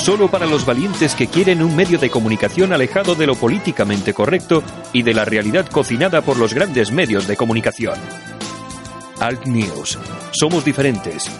Solo 0.02 0.28
para 0.28 0.46
los 0.46 0.66
valientes 0.66 1.14
que 1.14 1.28
quieren 1.28 1.62
un 1.62 1.76
medio 1.76 1.96
de 1.96 2.10
comunicación 2.10 2.72
alejado 2.72 3.14
de 3.14 3.24
lo 3.24 3.36
políticamente 3.36 4.12
correcto 4.12 4.64
y 4.92 5.04
de 5.04 5.14
la 5.14 5.24
realidad 5.24 5.66
cocinada 5.66 6.22
por 6.22 6.38
los 6.38 6.54
grandes 6.54 6.90
medios 6.90 7.28
de 7.28 7.36
comunicación. 7.36 7.94
Alt 9.20 9.46
News. 9.46 10.00
Somos 10.32 10.64
diferentes. 10.64 11.30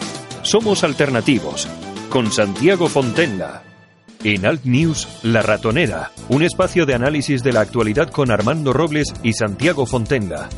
Somos 0.42 0.85
alternativos. 0.85 1.66
Con 2.09 2.31
Santiago 2.31 2.87
Fontenla. 2.87 3.64
En 4.22 4.46
Alt 4.46 4.64
News, 4.64 5.09
La 5.25 5.42
Ratonera, 5.42 6.12
un 6.29 6.44
espacio 6.44 6.87
de 6.87 6.94
análisis 6.94 7.42
de 7.42 7.53
la 7.53 7.62
actualidad 7.62 8.11
con 8.11 8.31
Armando 8.31 8.72
Robles 8.72 9.12
y 9.25 9.33
Santiago 9.33 9.87
Fontenla. 9.87 10.48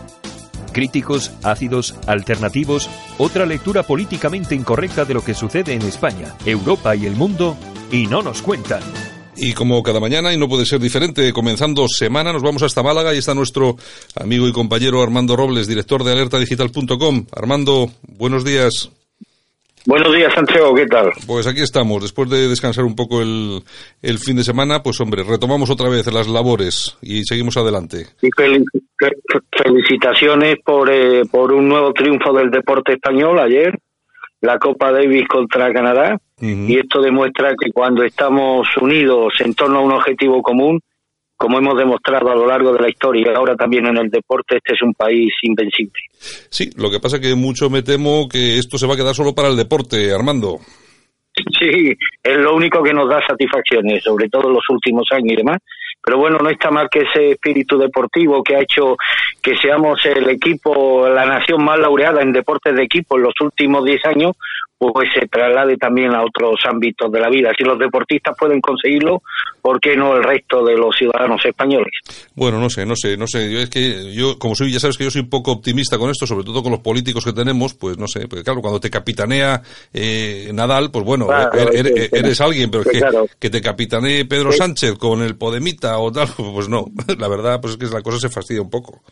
Críticos, 0.73 1.33
ácidos, 1.43 1.95
alternativos, 2.07 2.90
otra 3.17 3.47
lectura 3.47 3.83
políticamente 3.83 4.55
incorrecta 4.55 5.07
de 5.07 5.14
lo 5.14 5.25
que 5.25 5.33
sucede 5.33 5.73
en 5.73 5.83
España, 5.83 6.35
Europa 6.45 6.95
y 6.97 7.07
el 7.07 7.17
mundo, 7.17 7.57
y 7.90 8.07
no 8.07 8.23
nos 8.23 8.42
cuentan. 8.42 8.83
Y 9.37 9.53
como 9.53 9.83
cada 9.83 9.99
mañana, 9.99 10.33
y 10.33 10.37
no 10.38 10.49
puede 10.49 10.64
ser 10.64 10.81
diferente, 10.81 11.33
comenzando 11.33 11.87
semana, 11.88 12.33
nos 12.33 12.42
vamos 12.42 12.62
hasta 12.62 12.83
Málaga 12.85 13.12
y 13.14 13.18
está 13.18 13.35
nuestro 13.35 13.77
amigo 14.14 14.47
y 14.47 14.53
compañero 14.53 15.03
Armando 15.03 15.35
Robles, 15.37 15.66
director 15.66 16.05
de 16.05 16.12
alertadigital.com. 16.12 17.27
Armando, 17.33 17.90
buenos 18.07 18.44
días. 18.44 18.90
Buenos 19.87 20.14
días, 20.14 20.33
Santiago, 20.33 20.75
¿qué 20.75 20.87
tal? 20.87 21.11
Pues 21.27 21.47
aquí 21.47 21.61
estamos, 21.61 22.01
después 22.01 22.31
de 22.31 22.49
descansar 22.49 22.85
un 22.85 22.94
poco 22.97 23.20
el, 23.20 23.62
el 24.01 24.18
fin 24.18 24.37
de 24.37 24.44
semana, 24.44 24.83
pues 24.83 24.99
hombre, 25.01 25.23
retomamos 25.25 25.68
otra 25.68 25.90
vez 25.90 26.11
las 26.11 26.27
labores 26.27 26.97
y 27.03 27.23
seguimos 27.25 27.57
adelante. 27.59 28.07
Y 28.23 28.29
fel- 28.29 28.64
fe- 28.99 29.62
felicitaciones 29.62 30.57
por, 30.64 30.90
eh, 30.90 31.25
por 31.31 31.53
un 31.53 31.68
nuevo 31.68 31.92
triunfo 31.92 32.33
del 32.33 32.51
deporte 32.51 32.94
español 32.94 33.38
ayer, 33.40 33.79
la 34.44 34.59
Copa 34.59 34.92
Davis 34.92 35.26
contra 35.28 35.72
Canadá. 35.72 36.18
Y 36.40 36.78
esto 36.78 37.00
demuestra 37.00 37.54
que 37.59 37.70
cuando 37.72 38.02
estamos 38.02 38.66
unidos 38.80 39.33
en 39.38 39.54
torno 39.54 39.78
a 39.78 39.83
un 39.83 39.92
objetivo 39.92 40.42
común, 40.42 40.78
como 41.37 41.59
hemos 41.59 41.76
demostrado 41.78 42.30
a 42.30 42.35
lo 42.35 42.46
largo 42.46 42.72
de 42.72 42.80
la 42.80 42.88
historia 42.88 43.33
y 43.33 43.35
ahora 43.35 43.57
también 43.57 43.87
en 43.87 43.96
el 43.96 44.11
deporte, 44.11 44.57
este 44.57 44.74
es 44.74 44.83
un 44.83 44.92
país 44.92 45.33
invencible. 45.42 46.00
Sí, 46.50 46.70
lo 46.76 46.90
que 46.90 47.00
pasa 47.00 47.20
que 47.20 47.35
mucho 47.35 47.70
me 47.70 47.83
temo 47.83 48.28
que 48.28 48.59
esto 48.59 48.78
se 48.78 48.87
va 48.87 48.94
a 48.94 48.96
quedar 48.96 49.14
solo 49.14 49.35
para 49.35 49.48
el 49.48 49.57
deporte, 49.57 50.12
Armando. 50.12 50.59
Sí, 51.59 51.92
es 52.22 52.37
lo 52.37 52.54
único 52.54 52.83
que 52.83 52.92
nos 52.92 53.09
da 53.09 53.20
satisfacciones, 53.26 54.04
sobre 54.04 54.28
todo 54.28 54.48
en 54.48 54.54
los 54.54 54.64
últimos 54.68 55.09
años 55.12 55.33
y 55.33 55.37
demás. 55.37 55.59
Pero 56.05 56.19
bueno, 56.19 56.38
no 56.38 56.51
está 56.51 56.71
mal 56.71 56.88
que 56.90 57.01
ese 57.01 57.31
espíritu 57.31 57.79
deportivo 57.79 58.43
que 58.43 58.57
ha 58.57 58.61
hecho 58.61 58.97
que 59.43 59.57
seamos 59.57 60.05
el 60.05 60.29
equipo, 60.29 61.09
la 61.09 61.25
nación 61.25 61.64
más 61.64 61.79
laureada 61.79 62.21
en 62.21 62.33
deportes 62.33 62.75
de 62.75 62.83
equipo 62.83 63.17
en 63.17 63.23
los 63.23 63.35
últimos 63.40 63.85
10 63.85 64.05
años, 64.07 64.37
pues 64.78 65.08
se 65.18 65.26
traslade 65.28 65.76
también 65.78 66.14
a 66.14 66.22
otros 66.22 66.56
ámbitos 66.68 67.10
de 67.10 67.20
la 67.20 67.30
vida. 67.30 67.50
Si 67.56 67.64
los 67.64 67.78
deportistas 67.78 68.37
pueden 68.38 68.60
conseguirlo, 68.60 69.22
¿por 69.62 69.80
qué 69.80 69.96
no 69.96 70.14
el 70.16 70.22
resto 70.22 70.62
de 70.64 70.76
los 70.76 70.94
ciudadanos 70.96 71.42
españoles? 71.44 71.92
Bueno, 72.34 72.60
no 72.60 72.68
sé, 72.68 72.84
no 72.84 72.94
sé, 72.94 73.16
no 73.16 73.26
sé. 73.26 73.50
Yo 73.50 73.60
es 73.60 73.70
que 73.70 74.12
yo, 74.12 74.38
como 74.38 74.54
soy, 74.54 74.70
ya 74.72 74.80
sabes 74.80 74.98
que 74.98 75.04
yo 75.04 75.10
soy 75.10 75.22
poco 75.22 75.52
optimista 75.52 75.96
con 75.96 76.10
esto, 76.10 76.26
sobre 76.26 76.44
todo 76.44 76.62
con 76.62 76.72
los 76.72 76.80
políticos 76.80 77.24
que 77.24 77.32
tenemos, 77.32 77.72
pues 77.74 77.96
no 77.96 78.06
sé, 78.08 78.28
porque 78.28 78.44
claro, 78.44 78.60
cuando 78.60 78.78
te 78.80 78.90
capitanea 78.90 79.62
eh, 79.92 80.50
Nadal, 80.52 80.90
pues 80.90 81.04
bueno, 81.04 81.26
Claro, 81.26 81.52
er- 81.52 81.74
er- 81.87 81.94
sí. 82.04 82.08
eres 82.12 82.40
alguien, 82.40 82.70
pero 82.70 82.84
que, 82.84 82.98
claro. 82.98 83.26
que 83.38 83.50
te 83.50 83.62
capitanee 83.62 84.24
Pedro. 84.26 84.52
Sánchez 84.52 84.98
con 84.98 85.22
el 85.22 85.37
Podemita 85.37 85.98
o 85.98 86.12
tal, 86.12 86.28
pues 86.37 86.68
no. 86.68 86.87
La 87.18 87.28
verdad, 87.28 87.60
pues 87.60 87.72
es 87.74 87.78
que 87.78 87.87
la 87.94 88.02
cosa 88.02 88.18
se 88.18 88.28
fastidia 88.28 88.60
un 88.62 88.70
poco. 88.70 89.02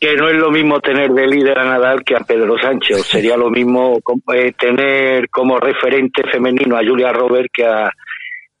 Que 0.00 0.14
no 0.14 0.28
es 0.28 0.36
lo 0.36 0.50
mismo 0.50 0.80
tener 0.80 1.10
de 1.10 1.26
líder 1.26 1.58
a 1.58 1.64
Nadal 1.64 2.04
que 2.04 2.14
a 2.14 2.20
Pedro 2.20 2.56
Sánchez. 2.58 3.02
Sería 3.04 3.36
lo 3.36 3.50
mismo 3.50 3.98
eh, 4.34 4.52
tener 4.58 5.28
como 5.28 5.58
referente 5.58 6.22
femenino 6.30 6.76
a 6.76 6.84
Julia 6.84 7.12
Robert 7.12 7.48
que 7.52 7.64
a 7.64 7.90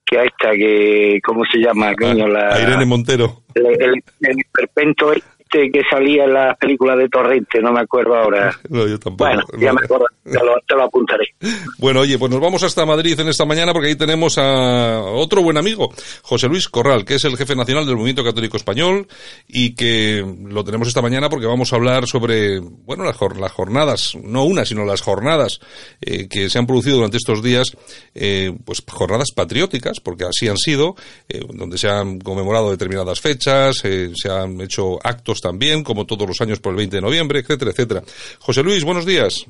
que 0.04 0.18
a 0.18 0.24
esta 0.24 0.52
que 0.52 1.20
cómo 1.22 1.44
se 1.44 1.58
llama 1.58 1.90
a, 1.90 2.28
la 2.28 2.54
a 2.54 2.62
Irene 2.62 2.86
Montero. 2.86 3.42
el, 3.54 3.66
el, 3.66 4.02
el 4.22 4.38
esperpento 4.38 5.12
este 5.50 5.70
que 5.70 5.82
salía 5.90 6.24
en 6.24 6.34
la 6.34 6.54
película 6.54 6.94
de 6.96 7.08
Torrente 7.08 7.60
no 7.60 7.72
me 7.72 7.80
acuerdo 7.80 8.14
ahora 8.16 8.50
No, 8.68 8.86
yo 8.86 8.98
tampoco. 8.98 9.30
bueno 9.30 9.42
ya 9.58 9.68
No. 9.72 9.78
me 9.80 9.84
acuerdo 9.84 10.06
te 10.24 10.32
lo, 10.44 10.54
te 10.66 10.74
lo 10.74 10.82
apuntaré 10.84 11.24
Bueno, 11.78 12.00
oye, 12.00 12.18
pues 12.18 12.30
nos 12.30 12.40
vamos 12.40 12.62
hasta 12.62 12.84
Madrid 12.84 13.18
en 13.18 13.28
esta 13.28 13.44
mañana 13.44 13.72
porque 13.72 13.88
ahí 13.88 13.96
tenemos 13.96 14.36
a 14.38 15.00
otro 15.00 15.42
buen 15.42 15.56
amigo, 15.56 15.90
José 16.22 16.48
Luis 16.48 16.68
Corral, 16.68 17.04
que 17.04 17.14
es 17.14 17.24
el 17.24 17.36
jefe 17.36 17.54
nacional 17.54 17.86
del 17.86 17.94
Movimiento 17.96 18.24
Católico 18.24 18.56
Español 18.56 19.06
y 19.46 19.74
que 19.74 20.24
lo 20.46 20.64
tenemos 20.64 20.88
esta 20.88 21.02
mañana 21.02 21.28
porque 21.28 21.46
vamos 21.46 21.72
a 21.72 21.76
hablar 21.76 22.06
sobre, 22.06 22.58
bueno, 22.60 23.04
las, 23.04 23.16
las 23.38 23.52
jornadas, 23.52 24.14
no 24.22 24.44
una, 24.44 24.64
sino 24.64 24.84
las 24.84 25.00
jornadas 25.02 25.60
eh, 26.00 26.28
que 26.28 26.50
se 26.50 26.58
han 26.58 26.66
producido 26.66 26.96
durante 26.96 27.16
estos 27.16 27.42
días, 27.42 27.76
eh, 28.14 28.52
pues 28.64 28.82
jornadas 28.88 29.28
patrióticas, 29.34 30.00
porque 30.00 30.24
así 30.24 30.48
han 30.48 30.58
sido, 30.58 30.96
eh, 31.28 31.40
donde 31.54 31.78
se 31.78 31.88
han 31.88 32.18
conmemorado 32.18 32.70
determinadas 32.70 33.20
fechas, 33.20 33.84
eh, 33.84 34.10
se 34.14 34.30
han 34.30 34.60
hecho 34.60 34.98
actos 35.04 35.37
también, 35.40 35.82
como 35.82 36.06
todos 36.06 36.26
los 36.26 36.40
años 36.40 36.60
por 36.60 36.72
el 36.72 36.78
20 36.78 36.96
de 36.96 37.02
noviembre, 37.02 37.40
etcétera, 37.40 37.70
etcétera. 37.70 38.02
José 38.40 38.62
Luis, 38.62 38.84
buenos 38.84 39.06
días. 39.06 39.46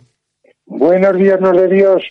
Buenos 0.70 1.16
días, 1.16 1.40
no 1.40 1.51
de 1.53 1.66
Dios, 1.66 2.03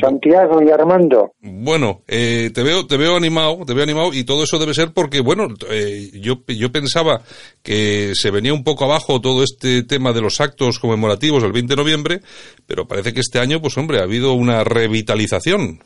Santiago 0.00 0.62
y 0.62 0.70
Armando. 0.70 1.32
Bueno, 1.42 2.00
eh, 2.08 2.50
te 2.54 2.62
veo, 2.62 2.86
te 2.86 2.96
veo 2.96 3.14
animado, 3.14 3.58
te 3.66 3.74
veo 3.74 3.82
animado 3.82 4.08
y 4.14 4.24
todo 4.24 4.44
eso 4.44 4.58
debe 4.58 4.72
ser 4.72 4.88
porque, 4.94 5.20
bueno, 5.20 5.48
eh, 5.70 6.08
yo, 6.18 6.36
yo 6.48 6.72
pensaba 6.72 7.20
que 7.62 8.12
se 8.14 8.30
venía 8.30 8.54
un 8.54 8.64
poco 8.64 8.86
abajo 8.86 9.20
todo 9.20 9.42
este 9.42 9.82
tema 9.82 10.14
de 10.14 10.22
los 10.22 10.40
actos 10.40 10.78
conmemorativos 10.78 11.42
del 11.42 11.52
20 11.52 11.74
de 11.74 11.82
noviembre, 11.82 12.20
pero 12.66 12.88
parece 12.88 13.12
que 13.12 13.20
este 13.20 13.38
año, 13.38 13.60
pues 13.60 13.76
hombre, 13.76 13.98
ha 13.98 14.04
habido 14.04 14.32
una 14.32 14.64
revitalización. 14.64 15.80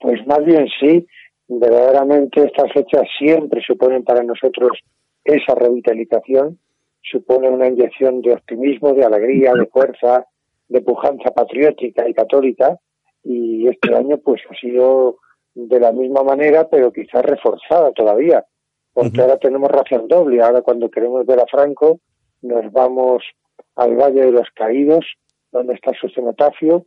Pues 0.00 0.18
más 0.26 0.44
bien 0.44 0.66
sí, 0.80 1.06
verdaderamente 1.46 2.42
estas 2.42 2.72
fechas 2.72 3.02
siempre 3.18 3.62
suponen 3.64 4.02
para 4.02 4.24
nosotros 4.24 4.70
esa 5.24 5.54
revitalización, 5.54 6.58
supone 7.02 7.48
una 7.48 7.68
inyección 7.68 8.20
de 8.22 8.32
optimismo, 8.32 8.92
de 8.92 9.04
alegría, 9.04 9.52
de 9.54 9.66
fuerza, 9.66 10.26
de 10.68 10.80
pujanza 10.80 11.30
patriótica 11.30 12.08
y 12.08 12.14
católica 12.14 12.78
y 13.22 13.68
este 13.68 13.94
año 13.96 14.18
pues 14.18 14.42
ha 14.50 14.54
sido 14.54 15.18
de 15.54 15.78
la 15.78 15.92
misma 15.92 16.22
manera 16.22 16.68
pero 16.68 16.92
quizás 16.92 17.24
reforzada 17.24 17.92
todavía 17.92 18.44
porque 18.92 19.20
ahora 19.20 19.38
tenemos 19.38 19.70
ración 19.70 20.06
doble. 20.06 20.40
Ahora 20.40 20.62
cuando 20.62 20.88
queremos 20.88 21.26
ver 21.26 21.40
a 21.40 21.46
Franco 21.46 22.00
nos 22.42 22.70
vamos 22.72 23.24
al 23.76 23.96
Valle 23.96 24.26
de 24.26 24.32
los 24.32 24.48
Caídos 24.54 25.04
donde 25.52 25.74
está 25.74 25.92
su 26.00 26.08
cenotafio 26.08 26.84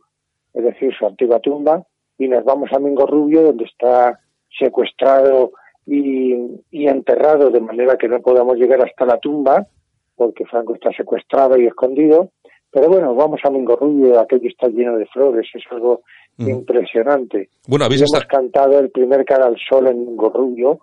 es 0.54 0.64
decir 0.64 0.92
su 0.98 1.06
antigua 1.06 1.40
tumba 1.40 1.86
y 2.18 2.28
nos 2.28 2.44
vamos 2.44 2.70
a 2.72 2.78
Mingo 2.78 3.06
Rubio 3.06 3.42
donde 3.42 3.64
está 3.64 4.18
secuestrado 4.58 5.52
y, 5.88 6.34
y 6.70 6.86
enterrado 6.86 7.50
de 7.50 7.60
manera 7.60 7.96
que 7.96 8.08
no 8.08 8.20
podamos 8.20 8.56
llegar 8.56 8.84
hasta 8.84 9.06
la 9.06 9.18
tumba 9.18 9.66
porque 10.14 10.44
Franco 10.44 10.74
está 10.74 10.90
secuestrado 10.92 11.58
y 11.58 11.66
escondido 11.66 12.30
pero 12.70 12.88
bueno, 12.88 13.14
vamos 13.14 13.40
a 13.44 13.48
Rubio, 13.48 14.20
aquello 14.20 14.46
está 14.46 14.68
lleno 14.68 14.98
de 14.98 15.06
flores, 15.06 15.48
es 15.54 15.62
algo 15.70 16.02
Mm. 16.38 16.50
impresionante. 16.50 17.50
Bueno, 17.66 17.84
habéis 17.84 18.02
hemos 18.02 18.24
cantado 18.26 18.78
el 18.78 18.90
primer 18.90 19.24
cara 19.24 19.46
al 19.46 19.56
sol 19.68 19.88
en 19.88 20.16
Rubio 20.16 20.80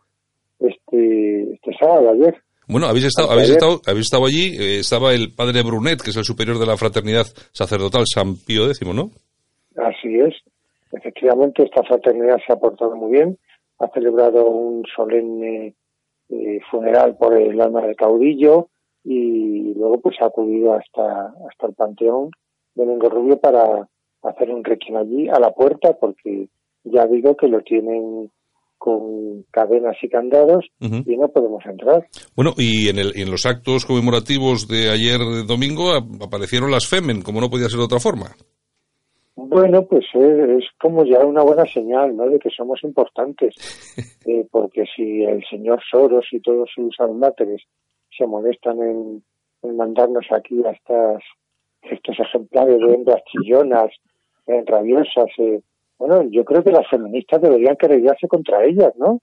este, 0.60 1.54
este 1.54 1.72
sábado, 1.80 2.12
ayer. 2.12 2.36
Bueno, 2.68 2.88
habéis 2.88 3.06
estado, 3.06 3.32
habéis 3.32 3.52
estado, 3.52 3.80
habéis 3.86 4.06
estado 4.06 4.26
allí, 4.26 4.58
eh, 4.60 4.80
estaba 4.80 5.13
el 5.13 5.34
padre 5.34 5.62
Brunet, 5.63 6.02
que 6.02 6.10
es 6.10 6.18
el 6.18 6.24
superior 6.26 6.60
de 6.60 6.65
la 6.65 6.76
fraternidad 6.76 7.26
sacerdotal 7.54 8.04
San 8.06 8.36
Pío 8.36 8.65
X, 8.65 8.82
¿no? 8.94 9.12
Así 9.78 10.20
es. 10.20 10.34
Efectivamente, 10.91 11.63
esta 11.63 11.84
fraternidad 11.84 12.38
se 12.46 12.52
ha 12.52 12.58
portado 12.58 12.96
muy 12.96 13.12
bien. 13.12 13.38
Ha 13.79 13.88
celebrado 13.93 14.45
un 14.47 14.83
solemne 14.95 15.75
eh, 16.29 16.59
funeral 16.71 17.17
por 17.17 17.35
el 17.38 17.59
alma 17.61 17.81
del 17.85 17.95
caudillo 17.95 18.69
y 19.03 19.73
luego 19.75 19.99
pues 20.01 20.15
ha 20.21 20.25
acudido 20.25 20.73
hasta, 20.73 21.33
hasta 21.49 21.67
el 21.67 21.73
Panteón 21.73 22.31
de 22.73 22.85
Mingo 22.85 23.09
Rubio 23.09 23.38
para 23.39 23.88
hacer 24.23 24.49
un 24.49 24.63
requiem 24.63 24.97
allí 24.97 25.29
a 25.29 25.39
la 25.39 25.51
puerta 25.51 25.93
porque 25.99 26.47
ya 26.83 27.05
digo 27.05 27.35
que 27.35 27.47
lo 27.47 27.61
tienen 27.61 28.31
con 28.77 29.43
cadenas 29.51 29.95
y 30.01 30.09
candados 30.09 30.65
y 30.79 31.17
no 31.17 31.27
podemos 31.29 31.65
entrar. 31.65 32.07
Bueno, 32.35 32.51
y 32.57 32.89
en, 32.89 32.99
el, 32.99 33.13
en 33.15 33.31
los 33.31 33.45
actos 33.45 33.85
conmemorativos 33.85 34.67
de 34.67 34.89
ayer 34.91 35.17
de 35.19 35.43
domingo 35.43 35.91
ap- 35.93 36.21
aparecieron 36.21 36.69
las 36.71 36.88
Femen, 36.88 37.21
como 37.21 37.39
no 37.41 37.49
podía 37.49 37.67
ser 37.69 37.79
de 37.79 37.85
otra 37.85 37.99
forma. 37.99 38.35
Bueno, 39.36 39.86
pues 39.86 40.06
es, 40.13 40.50
es 40.50 40.65
como 40.80 41.04
ya 41.04 41.19
una 41.19 41.43
buena 41.43 41.65
señal, 41.65 42.15
¿no? 42.15 42.30
De 42.30 42.39
que 42.39 42.50
somos 42.50 42.84
importantes. 42.84 43.56
Eh, 44.28 44.43
porque 44.50 44.86
si 44.95 45.24
el 45.24 45.45
señor 45.48 45.80
Soros 45.88 46.26
y 46.32 46.39
todos 46.39 46.67
sus 46.74 47.00
adláteres 47.00 47.62
se 48.17 48.26
molestan 48.26 48.82
en, 48.82 49.24
en 49.62 49.78
mandarnos 49.78 50.26
aquí 50.32 50.63
a 50.65 50.71
estas, 50.71 51.21
estos 51.84 52.19
ejemplares 52.19 52.80
de 52.80 52.91
hembras 52.91 53.21
chillonas, 53.32 53.91
eh, 54.48 54.63
rabiosas, 54.65 55.30
eh, 55.38 55.62
bueno, 55.98 56.24
yo 56.32 56.43
creo 56.43 56.63
que 56.63 56.71
las 56.71 56.88
feministas 56.89 57.41
deberían 57.41 57.76
querellarse 57.76 58.28
contra 58.28 58.63
ellas, 58.63 58.93
¿no? 58.98 59.21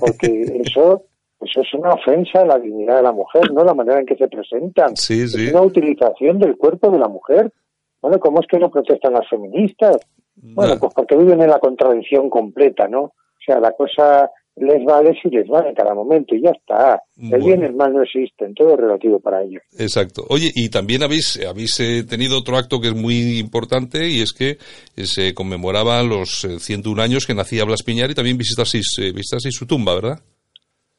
Porque 0.00 0.26
eso, 0.64 1.04
eso 1.40 1.60
es 1.60 1.74
una 1.74 1.92
ofensa 1.92 2.40
a 2.40 2.46
la 2.46 2.58
dignidad 2.58 2.96
de 2.96 3.02
la 3.02 3.12
mujer, 3.12 3.52
¿no? 3.52 3.64
La 3.64 3.74
manera 3.74 4.00
en 4.00 4.06
que 4.06 4.16
se 4.16 4.28
presentan. 4.28 4.96
Sí, 4.96 5.28
sí. 5.28 5.46
Es 5.46 5.52
una 5.52 5.62
utilización 5.62 6.38
del 6.38 6.56
cuerpo 6.56 6.90
de 6.90 6.98
la 6.98 7.08
mujer. 7.08 7.52
Bueno, 8.00 8.18
¿cómo 8.18 8.40
es 8.40 8.46
que 8.46 8.58
no 8.58 8.70
protestan 8.70 9.12
las 9.12 9.28
feministas? 9.28 9.96
Bueno, 10.36 10.76
pues 10.78 10.94
porque 10.94 11.16
viven 11.16 11.42
en 11.42 11.50
la 11.50 11.58
contradicción 11.58 12.30
completa, 12.30 12.86
¿no? 12.86 13.00
O 13.02 13.40
sea, 13.44 13.58
la 13.58 13.72
cosa 13.72 14.30
les 14.60 14.84
vale 14.84 15.16
si 15.20 15.28
les 15.30 15.46
vale 15.48 15.70
en 15.70 15.74
cada 15.74 15.94
momento 15.94 16.34
y 16.34 16.42
ya 16.42 16.50
está. 16.50 17.02
El 17.16 17.28
Bueno. 17.28 17.46
bien 17.46 17.62
y 17.62 17.64
el 17.66 17.74
mal 17.74 17.92
no 17.92 18.02
existen, 18.02 18.54
todo 18.54 18.74
es 18.74 18.80
relativo 18.80 19.20
para 19.20 19.42
ellos. 19.42 19.62
Exacto. 19.78 20.24
Oye, 20.28 20.50
y 20.54 20.68
también 20.68 21.02
habéis, 21.02 21.40
habéis 21.46 21.78
eh, 21.80 22.04
tenido 22.04 22.38
otro 22.38 22.56
acto 22.56 22.80
que 22.80 22.88
es 22.88 22.94
muy 22.94 23.38
importante 23.38 24.08
y 24.08 24.20
es 24.20 24.32
que 24.32 24.50
eh, 24.50 25.04
se 25.04 25.34
conmemoraba 25.34 26.02
los 26.02 26.44
eh, 26.44 26.58
101 26.58 27.02
años 27.02 27.26
que 27.26 27.34
nacía 27.34 27.64
Blas 27.64 27.82
Piñar 27.82 28.10
y 28.10 28.14
también 28.14 28.38
visitasteis, 28.38 28.86
eh, 29.00 29.12
visitasteis 29.12 29.54
su 29.54 29.66
tumba, 29.66 29.94
¿verdad? 29.94 30.18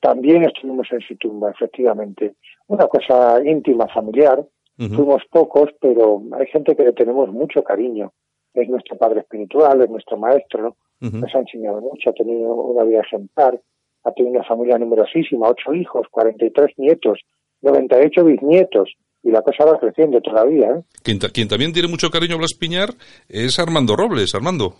También 0.02 0.44
estuvimos 0.44 0.88
en 0.92 1.02
su 1.02 1.16
tumba, 1.18 1.52
efectivamente. 1.52 2.36
Una 2.68 2.88
cosa 2.88 3.42
íntima, 3.44 3.88
familiar. 3.94 4.46
Fuimos 4.88 5.22
pocos, 5.30 5.70
pero 5.82 6.24
hay 6.40 6.48
gente 6.48 6.74
que 6.74 6.84
le 6.84 6.94
tenemos 6.94 7.30
mucho 7.30 7.62
cariño. 7.64 8.14
Es 8.54 8.70
nuestro 8.70 8.98
padre 8.98 9.20
espiritual, 9.20 9.82
es 9.82 9.90
nuestro 9.90 10.18
maestro, 10.18 10.78
nos 11.02 11.36
ha 11.36 11.40
enseñado 11.40 11.82
mucho, 11.82 12.10
ha 12.10 12.14
tenido 12.14 12.54
una 12.54 12.84
vida 12.84 13.02
ejemplar, 13.02 13.60
ha 14.06 14.12
tenido 14.14 14.36
una 14.36 14.48
familia 14.48 14.78
numerosísima, 14.78 15.50
ocho 15.50 15.74
hijos, 15.74 16.08
43 16.10 16.72
nietos, 16.78 17.20
98 17.62 18.24
bisnietos, 18.24 18.90
y 19.22 19.32
la 19.32 19.42
cosa 19.42 19.66
va 19.66 19.80
creciendo 19.80 20.22
todavía. 20.22 20.72
¿eh? 20.72 20.82
Quien, 21.04 21.20
quien 21.20 21.48
también 21.48 21.74
tiene 21.74 21.90
mucho 21.90 22.10
cariño 22.10 22.36
a 22.36 22.38
Blas 22.38 22.54
Piñar 22.58 22.90
es 23.28 23.60
Armando 23.60 23.96
Robles. 23.96 24.34
Armando. 24.34 24.76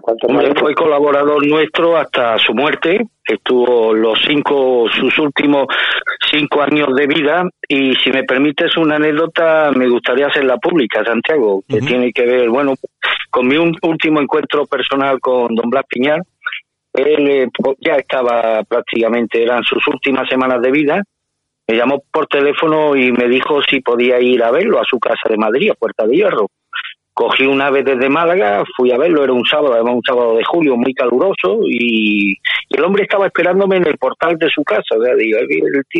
¿Cuánto 0.00 0.26
Hombre, 0.26 0.52
fue 0.58 0.74
colaborador 0.74 1.46
nuestro 1.46 1.96
hasta 1.96 2.38
su 2.38 2.54
muerte. 2.54 3.00
Estuvo 3.26 3.94
los 3.94 4.18
cinco, 4.26 4.86
sus 4.90 5.18
últimos 5.18 5.66
cinco 6.30 6.62
años 6.62 6.88
de 6.94 7.06
vida. 7.06 7.48
Y 7.68 7.94
si 7.96 8.10
me 8.10 8.24
permites 8.24 8.76
una 8.76 8.96
anécdota, 8.96 9.70
me 9.74 9.88
gustaría 9.88 10.26
hacerla 10.26 10.56
pública, 10.58 11.04
Santiago, 11.04 11.62
que 11.68 11.80
tiene 11.80 12.12
que 12.12 12.26
ver, 12.26 12.48
bueno, 12.50 12.74
con 13.30 13.48
mi 13.48 13.56
un- 13.56 13.76
último 13.82 14.20
encuentro 14.20 14.66
personal 14.66 15.20
con 15.20 15.54
don 15.54 15.70
Blas 15.70 15.84
Piñar. 15.88 16.20
Él 16.92 17.28
eh, 17.28 17.48
ya 17.80 17.94
estaba 17.96 18.62
prácticamente, 18.64 19.42
eran 19.42 19.64
sus 19.64 19.86
últimas 19.88 20.28
semanas 20.28 20.60
de 20.62 20.70
vida. 20.70 21.02
Me 21.66 21.76
llamó 21.76 22.02
por 22.12 22.26
teléfono 22.26 22.94
y 22.94 23.10
me 23.10 23.26
dijo 23.26 23.62
si 23.62 23.80
podía 23.80 24.20
ir 24.20 24.42
a 24.44 24.50
verlo 24.50 24.78
a 24.80 24.84
su 24.84 24.98
casa 24.98 25.28
de 25.28 25.36
Madrid, 25.36 25.70
a 25.70 25.74
Puerta 25.74 26.06
de 26.06 26.14
Hierro 26.16 26.48
cogí 27.14 27.46
un 27.46 27.62
ave 27.62 27.82
desde 27.84 28.08
Málaga, 28.08 28.64
fui 28.76 28.90
a 28.90 28.98
verlo, 28.98 29.22
era 29.24 29.32
un 29.32 29.46
sábado, 29.46 29.74
además 29.74 29.94
un 29.94 30.02
sábado 30.04 30.36
de 30.36 30.44
julio 30.44 30.76
muy 30.76 30.92
caluroso 30.92 31.60
y, 31.66 32.36
el 32.70 32.82
hombre 32.84 33.04
estaba 33.04 33.26
esperándome 33.26 33.76
en 33.76 33.86
el 33.86 33.96
portal 33.98 34.36
de 34.36 34.48
su 34.50 34.64
casa, 34.64 34.96
o 34.98 35.02
sea, 35.04 35.14
digo, 35.14 35.38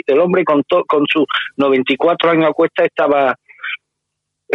el 0.07 0.19
hombre 0.19 0.45
con, 0.45 0.63
to- 0.65 0.85
con 0.89 1.07
sus 1.07 1.25
94 1.57 2.31
años 2.31 2.49
a 2.51 2.53
cuesta 2.53 2.85
estaba 2.85 3.35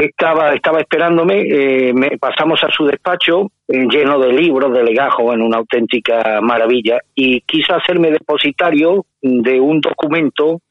estaba 0.05 0.53
estaba 0.53 0.79
esperándome, 0.79 1.41
eh, 1.41 1.93
me, 1.93 2.17
pasamos 2.17 2.63
a 2.63 2.69
su 2.69 2.85
despacho 2.85 3.51
eh, 3.67 3.85
lleno 3.89 4.19
de 4.19 4.31
libros, 4.31 4.73
de 4.73 4.83
legajos, 4.83 5.33
en 5.33 5.41
una 5.41 5.57
auténtica 5.57 6.39
maravilla 6.41 6.99
y 7.13 7.41
quiso 7.41 7.75
hacerme 7.75 8.11
depositario 8.11 9.05
de 9.21 9.59
un 9.59 9.81
documento 9.81 10.61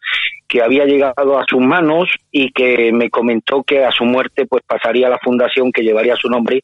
que 0.48 0.62
había 0.62 0.86
llegado 0.86 1.38
a 1.38 1.44
sus 1.46 1.60
manos 1.60 2.08
y 2.32 2.50
que 2.52 2.90
me 2.90 3.10
comentó 3.10 3.62
que 3.62 3.84
a 3.84 3.92
su 3.92 4.04
muerte 4.04 4.46
pues 4.46 4.62
pasaría 4.66 5.06
a 5.06 5.10
la 5.10 5.18
fundación 5.18 5.70
que 5.70 5.82
llevaría 5.82 6.16
su 6.16 6.30
nombre 6.30 6.62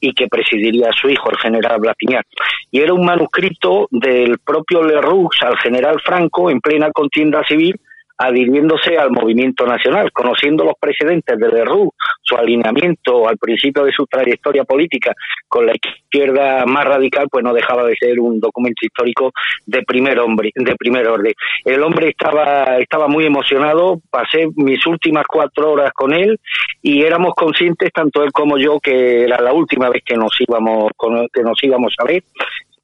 y 0.00 0.12
que 0.12 0.28
presidiría 0.28 0.92
su 0.92 1.08
hijo, 1.08 1.30
el 1.30 1.38
general 1.38 1.80
Blas 1.80 1.96
Piñar. 1.96 2.24
Y 2.70 2.80
era 2.80 2.94
un 2.94 3.04
manuscrito 3.04 3.88
del 3.90 4.38
propio 4.38 4.84
Leroux 4.84 5.30
al 5.40 5.58
general 5.58 6.00
Franco 6.04 6.48
en 6.48 6.60
plena 6.60 6.92
contienda 6.92 7.42
civil 7.44 7.74
adhiriéndose 8.16 8.96
al 8.96 9.10
movimiento 9.10 9.66
nacional, 9.66 10.10
conociendo 10.12 10.64
los 10.64 10.74
precedentes 10.80 11.38
de 11.38 11.48
Leroux, 11.48 11.90
su 12.22 12.36
alineamiento 12.36 13.28
al 13.28 13.36
principio 13.38 13.84
de 13.84 13.92
su 13.92 14.06
trayectoria 14.06 14.64
política 14.64 15.12
con 15.48 15.66
la 15.66 15.72
izquierda 15.74 16.64
más 16.66 16.84
radical, 16.84 17.26
pues 17.30 17.44
no 17.44 17.52
dejaba 17.52 17.84
de 17.84 17.96
ser 17.96 18.18
un 18.20 18.40
documento 18.40 18.86
histórico 18.86 19.32
de 19.66 19.82
primer 19.82 20.18
hombre, 20.20 20.50
de 20.54 20.76
primer 20.76 21.08
orden. 21.08 21.32
El 21.64 21.82
hombre 21.82 22.10
estaba, 22.10 22.78
estaba 22.78 23.08
muy 23.08 23.26
emocionado, 23.26 24.00
pasé 24.10 24.46
mis 24.56 24.86
últimas 24.86 25.24
cuatro 25.26 25.72
horas 25.72 25.92
con 25.92 26.12
él 26.12 26.38
y 26.82 27.02
éramos 27.02 27.34
conscientes, 27.34 27.90
tanto 27.92 28.22
él 28.22 28.32
como 28.32 28.58
yo, 28.58 28.78
que 28.80 29.24
era 29.24 29.40
la 29.40 29.52
última 29.52 29.90
vez 29.90 30.02
que 30.04 30.16
nos 30.16 30.32
íbamos, 30.40 30.90
que 31.32 31.42
nos 31.42 31.62
íbamos 31.62 31.94
a 31.98 32.04
ver. 32.04 32.22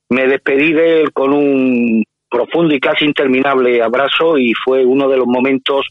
Me 0.08 0.26
despedí 0.26 0.72
de 0.72 1.02
él 1.02 1.12
con 1.12 1.32
un 1.32 2.04
profundo 2.30 2.74
y 2.74 2.80
casi 2.80 3.04
interminable 3.04 3.82
abrazo 3.82 4.38
y 4.38 4.52
fue 4.54 4.84
uno 4.84 5.08
de 5.08 5.18
los 5.18 5.26
momentos 5.26 5.86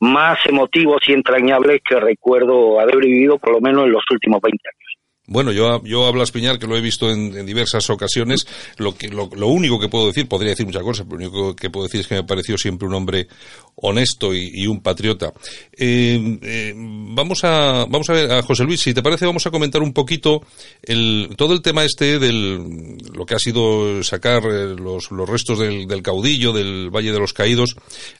más 0.00 0.38
emotivos 0.46 1.00
y 1.06 1.12
entrañables 1.12 1.80
que 1.88 2.00
recuerdo 2.00 2.80
haber 2.80 2.96
vivido 2.96 3.38
por 3.38 3.52
lo 3.52 3.60
menos 3.60 3.84
en 3.84 3.92
los 3.92 4.04
últimos 4.10 4.40
20 4.40 4.58
años. 4.68 5.01
Bueno, 5.28 5.52
yo, 5.52 5.80
yo 5.84 6.06
a 6.06 6.10
Blas 6.10 6.32
Piñar, 6.32 6.58
que 6.58 6.66
lo 6.66 6.76
he 6.76 6.80
visto 6.80 7.08
en, 7.08 7.46
diversas 7.46 7.88
ocasiones, 7.90 8.44
lo, 8.76 8.96
que, 8.96 9.08
lo, 9.08 9.30
lo 9.36 9.46
único 9.46 9.78
que 9.78 9.88
puedo 9.88 10.08
decir, 10.08 10.26
podría 10.26 10.50
decir 10.50 10.66
muchas 10.66 10.82
cosas, 10.82 11.06
pero 11.08 11.20
lo 11.20 11.28
único 11.28 11.54
que 11.54 11.70
puedo 11.70 11.86
decir 11.86 12.00
es 12.00 12.08
que 12.08 12.16
me 12.16 12.24
pareció 12.24 12.58
siempre 12.58 12.88
un 12.88 12.94
hombre 12.94 13.28
honesto 13.76 14.34
y, 14.34 14.50
y 14.52 14.66
un 14.66 14.80
patriota. 14.80 15.32
Eh, 15.72 16.38
eh, 16.42 16.74
vamos, 16.76 17.44
a, 17.44 17.86
vamos 17.88 18.10
a 18.10 18.14
ver, 18.14 18.32
a 18.32 18.42
José 18.42 18.64
Luis, 18.64 18.80
si 18.80 18.92
te 18.92 19.02
parece, 19.02 19.24
vamos 19.24 19.46
a 19.46 19.52
comentar 19.52 19.80
un 19.80 19.92
poquito 19.92 20.42
el, 20.82 21.30
todo 21.36 21.54
el 21.54 21.62
tema 21.62 21.84
este 21.84 22.18
del 22.18 22.98
lo 23.14 23.24
que 23.24 23.34
ha 23.34 23.38
sido 23.38 24.02
sacar 24.02 24.42
eh, 24.44 24.74
los, 24.76 25.12
los 25.12 25.28
restos 25.28 25.60
del, 25.60 25.86
del 25.86 26.02
caudillo 26.02 26.52
del 26.52 26.90
Valle 26.90 27.12
de 27.12 27.20
los 27.20 27.32
Caídos. 27.32 27.76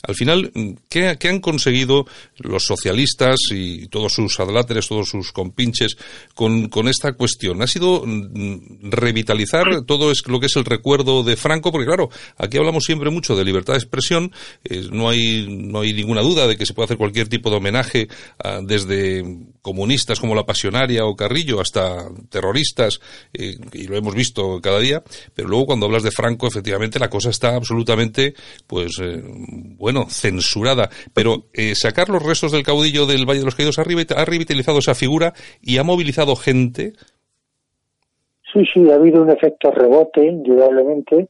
Al 0.07 0.15
final, 0.15 0.53
¿qué, 0.88 1.17
¿qué 1.19 1.29
han 1.29 1.41
conseguido 1.41 2.07
los 2.38 2.65
socialistas 2.65 3.37
y 3.51 3.88
todos 3.88 4.12
sus 4.12 4.38
adláteres, 4.38 4.88
todos 4.88 5.09
sus 5.09 5.33
compinches 5.33 5.97
con, 6.35 6.69
con 6.69 6.91
esta 6.92 7.12
cuestión? 7.12 7.62
¿Ha 7.62 7.66
sido 7.66 8.05
mm, 8.07 8.90
revitalizar 8.90 9.85
todo 9.87 10.11
es, 10.11 10.22
lo 10.26 10.40
que 10.40 10.46
es 10.46 10.57
el 10.57 10.64
recuerdo 10.64 11.22
de 11.22 11.37
Franco? 11.37 11.72
Porque 11.72 11.87
claro, 11.87 12.09
aquí 12.38 12.59
hablamos 12.59 12.85
siempre 12.85 13.11
mucho 13.11 13.35
de 13.37 13.44
libertad 13.44 13.74
de 13.74 13.78
expresión, 13.81 14.33
eh, 14.64 14.87
no, 14.90 15.09
hay, 15.09 15.46
no 15.48 15.81
hay 15.81 15.92
ninguna 15.92 16.22
duda 16.22 16.46
de 16.46 16.57
que 16.57 16.66
se 16.66 16.74
puede 16.74 16.87
hacer 16.87 16.98
cualquier 16.98 17.28
tipo 17.28 17.50
de 17.50 17.57
homenaje 17.57 18.09
ah, 18.42 18.61
desde 18.62 19.24
comunistas 19.62 20.20
como 20.20 20.35
la 20.35 20.44
Pasionaria 20.44 21.07
o 21.07 21.14
Carrillo 21.16 21.61
hasta 21.61 22.09
terroristas, 22.29 23.01
eh, 23.33 23.55
y 23.72 23.87
lo 23.87 23.96
hemos 23.96 24.14
visto 24.14 24.61
cada 24.61 24.81
día, 24.81 25.03
pero 25.35 25.48
luego 25.48 25.66
cuando 25.66 25.87
hablas 25.87 26.03
de 26.03 26.11
Franco, 26.11 26.48
efectivamente 26.48 26.98
la 26.98 27.09
cosa 27.09 27.31
está 27.31 27.55
absolutamente, 27.55 28.35
pues, 28.66 28.98
eh, 29.01 29.22
bueno, 29.79 30.07
censurada. 30.11 30.90
Pero 31.14 31.44
eh, 31.55 31.75
sacar 31.75 32.09
los 32.09 32.22
restos 32.22 32.53
del 32.53 32.64
caudillo 32.64 33.07
del 33.07 33.25
Valle 33.25 33.38
de 33.40 33.44
los 33.46 33.55
Caídos 33.55 33.79
ha, 33.79 33.85
revit- 33.85 34.14
ha 34.16 34.25
revitalizado 34.25 34.81
esa 34.81 34.94
figura 34.94 35.33
y 35.62 35.79
ha 35.79 35.85
movilizado 35.85 36.37
gente 36.37 36.92
Sí, 38.53 38.64
sí, 38.75 38.90
ha 38.90 38.96
habido 38.96 39.22
un 39.22 39.31
efecto 39.31 39.70
rebote, 39.70 40.27
indudablemente, 40.27 41.29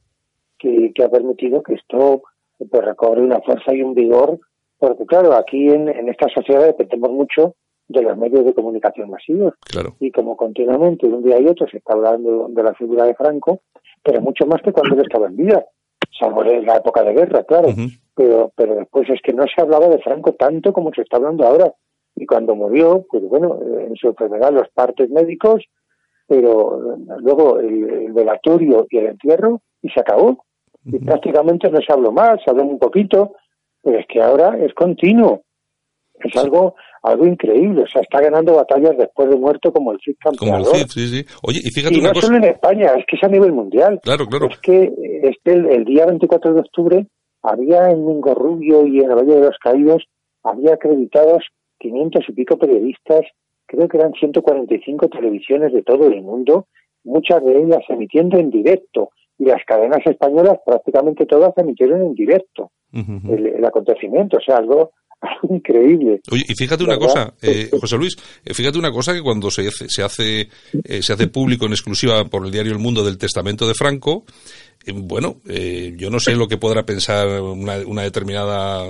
que, 0.59 0.91
ha 1.01 1.07
permitido 1.09 1.63
que 1.63 1.75
esto 1.75 2.23
pues, 2.57 2.83
recobre 2.83 3.21
una 3.21 3.39
fuerza 3.39 3.73
y 3.73 3.81
un 3.81 3.93
vigor, 3.93 4.39
porque 4.77 5.05
claro, 5.05 5.33
aquí 5.33 5.69
en 5.69 5.87
esta 6.09 6.27
sociedad 6.33 6.65
dependemos 6.65 7.11
mucho 7.11 7.55
de 7.93 8.01
los 8.01 8.17
medios 8.17 8.45
de 8.45 8.53
comunicación 8.53 9.09
masivos. 9.09 9.53
Claro. 9.61 9.95
Y 9.99 10.11
como 10.11 10.35
continuamente, 10.35 11.05
un 11.07 11.23
día 11.23 11.39
y 11.39 11.47
otro, 11.47 11.67
se 11.67 11.77
está 11.77 11.93
hablando 11.93 12.47
de 12.49 12.63
la 12.63 12.73
figura 12.73 13.05
de 13.05 13.15
Franco, 13.15 13.61
pero 14.03 14.21
mucho 14.21 14.45
más 14.45 14.61
que 14.61 14.71
cuando 14.71 14.95
él 14.95 15.01
estaba 15.01 15.27
en 15.27 15.37
vida, 15.37 15.65
salvo 16.19 16.43
en 16.43 16.65
la 16.65 16.77
época 16.77 17.03
de 17.03 17.13
guerra, 17.13 17.43
claro. 17.43 17.69
Pero, 18.15 18.51
pero 18.55 18.75
después 18.75 19.09
es 19.09 19.21
que 19.21 19.33
no 19.33 19.43
se 19.43 19.61
hablaba 19.61 19.87
de 19.87 19.99
Franco 19.99 20.33
tanto 20.33 20.73
como 20.73 20.91
se 20.93 21.01
está 21.01 21.17
hablando 21.17 21.45
ahora. 21.45 21.73
Y 22.15 22.25
cuando 22.25 22.53
murió, 22.55 23.05
pues 23.09 23.23
bueno, 23.27 23.59
eh, 23.61 23.87
en 23.87 23.95
su 23.95 24.07
enfermedad 24.07 24.51
los 24.51 24.69
partes 24.69 25.09
médicos, 25.09 25.63
pero 26.27 26.93
eh, 26.93 26.97
luego 27.19 27.59
el, 27.59 27.89
el 27.89 28.13
velatorio 28.13 28.85
y 28.89 28.97
el 28.97 29.07
entierro, 29.07 29.61
y 29.81 29.89
se 29.89 29.99
acabó. 29.99 30.45
Y 30.85 30.99
prácticamente 30.99 31.69
no 31.69 31.79
se 31.79 31.93
habló 31.93 32.11
más, 32.11 32.41
se 32.43 32.51
habló 32.51 32.63
un 32.63 32.77
poquito, 32.77 33.35
pero 33.81 33.99
es 33.99 34.05
que 34.07 34.21
ahora 34.21 34.57
es 34.57 34.73
continuo. 34.73 35.43
Es 36.15 36.35
algo 36.37 36.75
algo 37.01 37.25
increíble. 37.27 37.83
O 37.83 37.87
sea, 37.87 38.01
está 38.01 38.21
ganando 38.21 38.55
batallas 38.55 38.97
después 38.97 39.29
de 39.29 39.35
muerto 39.35 39.71
como 39.71 39.91
el 39.91 39.99
Cid 40.03 40.15
como 40.21 40.57
el 40.57 40.63
Campeador. 40.63 40.75
Cid, 40.77 40.87
sí, 40.87 41.07
sí. 41.07 41.25
Oye, 41.43 41.59
y 41.63 41.69
fíjate 41.69 41.95
Y 41.95 41.99
una 41.99 42.09
no 42.09 42.13
cosa. 42.13 42.27
solo 42.27 42.37
en 42.37 42.45
España, 42.45 42.93
es 42.97 43.05
que 43.05 43.15
es 43.17 43.23
a 43.23 43.27
nivel 43.27 43.51
mundial. 43.51 43.99
Claro, 44.03 44.25
claro. 44.27 44.47
Es 44.49 44.59
que, 44.59 44.91
es 45.23 45.35
que 45.43 45.51
el, 45.51 45.65
el 45.67 45.85
día 45.85 46.05
24 46.05 46.53
de 46.53 46.59
octubre 46.61 47.07
había 47.43 47.89
en 47.91 48.05
Mingo 48.05 48.33
Rubio 48.33 48.87
y 48.87 48.99
en 48.99 49.09
el 49.11 49.15
Valle 49.15 49.35
de 49.35 49.47
los 49.47 49.57
Caídos, 49.59 50.03
había 50.43 50.73
acreditados 50.75 51.43
500 51.79 52.23
y 52.29 52.31
pico 52.31 52.57
periodistas, 52.57 53.21
creo 53.65 53.87
que 53.89 53.97
eran 53.97 54.13
145 54.13 55.09
televisiones 55.09 55.73
de 55.73 55.83
todo 55.83 56.07
el 56.07 56.21
mundo, 56.21 56.67
muchas 57.03 57.43
de 57.43 57.61
ellas 57.63 57.81
emitiendo 57.89 58.37
en 58.37 58.49
directo, 58.49 59.09
y 59.37 59.45
las 59.45 59.63
cadenas 59.65 59.99
españolas 60.05 60.59
prácticamente 60.65 61.25
todas 61.25 61.51
emitieron 61.57 62.01
en 62.01 62.13
directo 62.13 62.71
el, 62.93 63.47
el 63.47 63.65
acontecimiento, 63.65 64.37
o 64.37 64.41
sea, 64.41 64.57
algo 64.57 64.91
increíble. 65.49 66.21
Oye, 66.31 66.43
y 66.47 66.53
fíjate 66.55 66.83
una 66.83 66.97
¿Verdad? 66.97 67.07
cosa, 67.07 67.33
eh, 67.41 67.69
José 67.79 67.97
Luis, 67.97 68.15
eh, 68.45 68.53
fíjate 68.53 68.77
una 68.77 68.91
cosa 68.91 69.13
que 69.13 69.21
cuando 69.21 69.49
se 69.51 69.67
hace, 69.67 69.87
se 69.89 70.03
hace, 70.03 70.49
eh, 70.83 71.01
se 71.01 71.13
hace 71.13 71.27
público 71.27 71.65
en 71.65 71.71
exclusiva 71.73 72.25
por 72.25 72.45
el 72.45 72.51
diario 72.51 72.71
El 72.73 72.79
Mundo 72.79 73.03
del 73.03 73.17
testamento 73.17 73.67
de 73.67 73.73
Franco, 73.73 74.25
eh, 74.85 74.91
bueno, 74.93 75.37
eh, 75.47 75.93
yo 75.97 76.09
no 76.09 76.19
sé 76.19 76.35
lo 76.35 76.47
que 76.47 76.57
podrá 76.57 76.83
pensar 76.85 77.27
una, 77.41 77.77
una 77.85 78.01
determinada, 78.03 78.85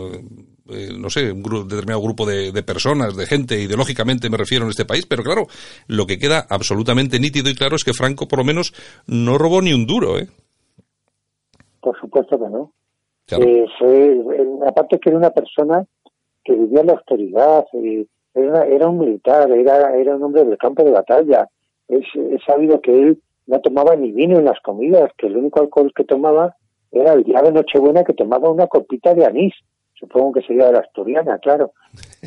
eh, 0.69 0.89
no 0.97 1.09
sé, 1.09 1.31
un 1.31 1.43
gru- 1.43 1.65
determinado 1.67 2.01
grupo 2.01 2.25
de, 2.25 2.51
de 2.51 2.63
personas, 2.63 3.15
de 3.15 3.25
gente, 3.27 3.61
ideológicamente 3.61 4.29
me 4.29 4.37
refiero 4.37 4.63
en 4.65 4.71
este 4.71 4.85
país, 4.85 5.05
pero 5.05 5.23
claro, 5.23 5.45
lo 5.87 6.07
que 6.07 6.17
queda 6.17 6.47
absolutamente 6.49 7.19
nítido 7.19 7.49
y 7.49 7.55
claro 7.55 7.75
es 7.75 7.83
que 7.83 7.93
Franco 7.93 8.27
por 8.27 8.39
lo 8.39 8.45
menos 8.45 8.73
no 9.05 9.37
robó 9.37 9.61
ni 9.61 9.73
un 9.73 9.85
duro, 9.85 10.17
¿eh? 10.17 10.27
Por 11.81 11.99
supuesto 11.99 12.37
que 12.39 12.49
no. 12.49 12.71
Claro. 13.25 13.43
Eh, 13.45 13.65
fue, 13.79 14.17
aparte 14.67 14.99
que 14.99 15.09
era 15.09 15.17
una 15.17 15.29
persona 15.29 15.85
que 16.43 16.53
vivía 16.53 16.81
en 16.81 16.87
la 16.87 16.93
austeridad, 16.93 17.65
eh, 17.73 18.05
era, 18.33 18.65
era 18.65 18.87
un 18.87 18.99
militar, 18.99 19.49
era, 19.51 19.95
era 19.95 20.15
un 20.15 20.23
hombre 20.23 20.43
del 20.45 20.57
campo 20.57 20.83
de 20.83 20.91
batalla. 20.91 21.47
Es, 21.87 22.05
sabido 22.45 22.81
que 22.81 22.91
él 22.91 23.21
no 23.45 23.59
tomaba 23.61 23.95
ni 23.95 24.11
vino 24.11 24.39
en 24.39 24.45
las 24.45 24.59
comidas, 24.61 25.11
que 25.17 25.27
el 25.27 25.37
único 25.37 25.61
alcohol 25.61 25.91
que 25.95 26.03
tomaba 26.03 26.55
era 26.91 27.13
el 27.13 27.23
día 27.23 27.41
de 27.41 27.51
Nochebuena 27.51 28.03
que 28.03 28.13
tomaba 28.13 28.49
una 28.49 28.67
copita 28.67 29.13
de 29.13 29.25
anís. 29.25 29.53
Supongo 29.93 30.33
que 30.33 30.41
sería 30.41 30.67
de 30.67 30.73
la 30.73 30.79
asturiana, 30.79 31.37
claro. 31.39 31.71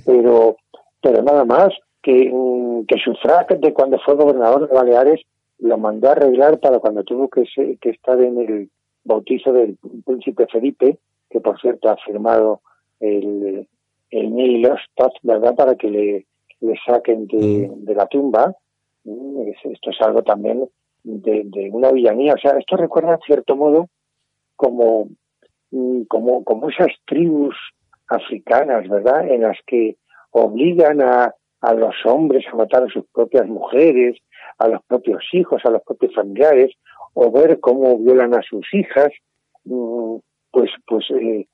Pero, 0.05 0.57
pero 1.03 1.23
nada 1.23 1.45
más, 1.45 1.73
que, 2.03 2.31
mm, 2.33 2.87
que 2.87 2.97
su 2.99 3.15
frac 3.15 3.59
de 3.59 3.73
cuando 3.73 3.99
fue 3.99 4.15
gobernador 4.15 4.69
de 4.69 4.75
Baleares 4.75 5.21
lo 5.59 5.79
mandó 5.79 6.09
a 6.09 6.13
arreglar 6.13 6.61
para 6.61 6.79
cuando 6.79 7.03
tuvo 7.03 7.29
que, 7.29 7.45
que 7.81 7.91
estar 7.91 8.21
en 8.21 8.39
el 8.39 8.71
bautizo 9.05 9.53
del 9.53 9.79
príncipe 10.05 10.47
Felipe, 10.47 10.99
que 11.31 11.41
por 11.41 11.61
cierto 11.61 11.89
ha 11.89 11.97
firmado 11.97 12.61
el, 13.01 13.67
el 14.11 14.35
Nihil 14.35 14.67
Ostat, 14.71 15.13
¿verdad?, 15.23 15.55
para 15.55 15.75
que 15.77 15.89
le, 15.91 16.27
le 16.61 16.75
saquen 16.87 17.27
de, 17.27 17.71
de 17.75 17.95
la 17.95 18.07
tumba. 18.07 18.55
Mm, 19.05 19.49
es- 19.49 19.73
Esto 19.73 19.91
es 19.91 20.01
algo 20.01 20.23
también 20.23 20.69
de, 21.05 21.43
de 21.45 21.71
una 21.71 21.91
villanía. 21.93 22.35
O 22.35 22.39
sea, 22.39 22.53
esto 22.59 22.77
recuerda, 22.77 23.15
en 23.15 23.21
cierto 23.27 23.57
modo, 23.57 23.89
como, 24.57 25.09
mm, 25.71 26.03
como, 26.03 26.45
como 26.45 26.69
esas 26.71 26.89
tribus 27.07 27.55
africanas, 28.09 28.89
¿verdad?, 28.89 29.29
en 29.29 29.43
las 29.43 29.59
que 29.67 29.97
obligan 30.31 31.01
a, 31.03 31.35
a 31.61 31.75
los 31.75 31.95
hombres 32.05 32.45
a 32.53 32.57
matar 32.57 32.85
a 32.85 32.89
sus 32.89 33.05
propias 33.13 33.47
mujeres, 33.49 34.19
a 34.59 34.69
los 34.69 34.83
propios 34.87 35.23
hijos, 35.33 35.63
a 35.65 35.71
los 35.71 35.83
propios 35.83 36.15
familiares, 36.15 36.73
o 37.15 37.31
ver 37.31 37.59
cómo 37.61 37.99
violan 37.99 38.35
a 38.35 38.43
sus 38.43 38.67
hijas, 38.75 39.09
mm, 39.65 40.17
pues, 40.51 40.71
pues 40.87 41.05
eh, 41.11 41.47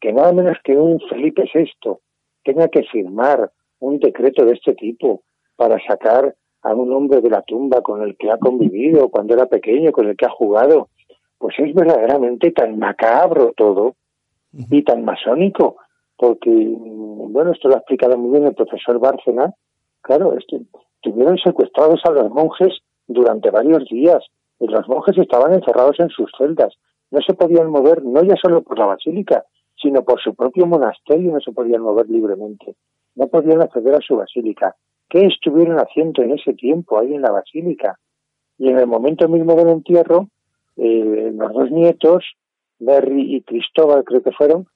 que 0.00 0.12
nada 0.12 0.32
menos 0.32 0.58
que 0.64 0.76
un 0.76 1.00
Felipe 1.08 1.44
VI 1.52 1.96
tenga 2.44 2.68
que 2.68 2.82
firmar 2.84 3.50
un 3.80 3.98
decreto 3.98 4.44
de 4.44 4.54
este 4.54 4.74
tipo 4.74 5.22
para 5.56 5.78
sacar 5.86 6.34
a 6.62 6.74
un 6.74 6.92
hombre 6.92 7.20
de 7.20 7.30
la 7.30 7.42
tumba 7.42 7.82
con 7.82 8.02
el 8.02 8.16
que 8.16 8.30
ha 8.30 8.38
convivido 8.38 9.08
cuando 9.08 9.34
era 9.34 9.46
pequeño, 9.46 9.92
con 9.92 10.08
el 10.08 10.16
que 10.16 10.26
ha 10.26 10.30
jugado, 10.30 10.88
pues 11.38 11.54
es 11.58 11.72
verdaderamente 11.72 12.50
tan 12.50 12.78
macabro 12.78 13.52
todo 13.56 13.94
y 14.52 14.82
tan 14.82 15.04
masónico, 15.04 15.76
porque, 16.16 16.50
mm, 16.50 17.32
bueno, 17.32 17.52
esto 17.52 17.68
lo 17.68 17.74
ha 17.74 17.78
explicado 17.78 18.18
muy 18.18 18.32
bien 18.32 18.46
el 18.46 18.54
profesor 18.54 18.98
Bárcena, 18.98 19.54
claro, 20.00 20.36
es 20.36 20.44
que 20.48 20.60
tuvieron 21.00 21.38
secuestrados 21.38 22.00
a 22.04 22.10
los 22.10 22.30
monjes 22.30 22.78
durante 23.06 23.50
varios 23.50 23.84
días, 23.88 24.24
y 24.58 24.66
los 24.66 24.88
monjes 24.88 25.16
estaban 25.16 25.52
encerrados 25.52 26.00
en 26.00 26.08
sus 26.08 26.30
celdas, 26.36 26.74
no 27.10 27.20
se 27.20 27.34
podían 27.34 27.70
mover, 27.70 28.04
no 28.04 28.22
ya 28.22 28.34
solo 28.36 28.62
por 28.62 28.78
la 28.78 28.86
basílica, 28.86 29.44
sino 29.80 30.02
por 30.02 30.20
su 30.20 30.34
propio 30.34 30.66
monasterio 30.66 31.32
no 31.32 31.40
se 31.40 31.52
podían 31.52 31.82
mover 31.82 32.08
libremente, 32.08 32.74
no 33.14 33.28
podían 33.28 33.62
acceder 33.62 33.94
a 33.94 34.00
su 34.00 34.16
basílica. 34.16 34.74
¿Qué 35.08 35.26
estuvieron 35.26 35.78
haciendo 35.78 36.22
en 36.22 36.32
ese 36.32 36.52
tiempo 36.54 36.98
ahí 36.98 37.14
en 37.14 37.22
la 37.22 37.30
basílica? 37.30 37.98
Y 38.58 38.68
en 38.68 38.78
el 38.78 38.86
momento 38.86 39.28
mismo 39.28 39.54
del 39.54 39.68
entierro, 39.68 40.28
eh, 40.76 41.32
los 41.32 41.52
dos 41.52 41.70
nietos, 41.70 42.24
Merry 42.80 43.36
y 43.36 43.42
Cristóbal 43.42 44.04
creo 44.04 44.22
que 44.22 44.32
fueron, 44.32 44.66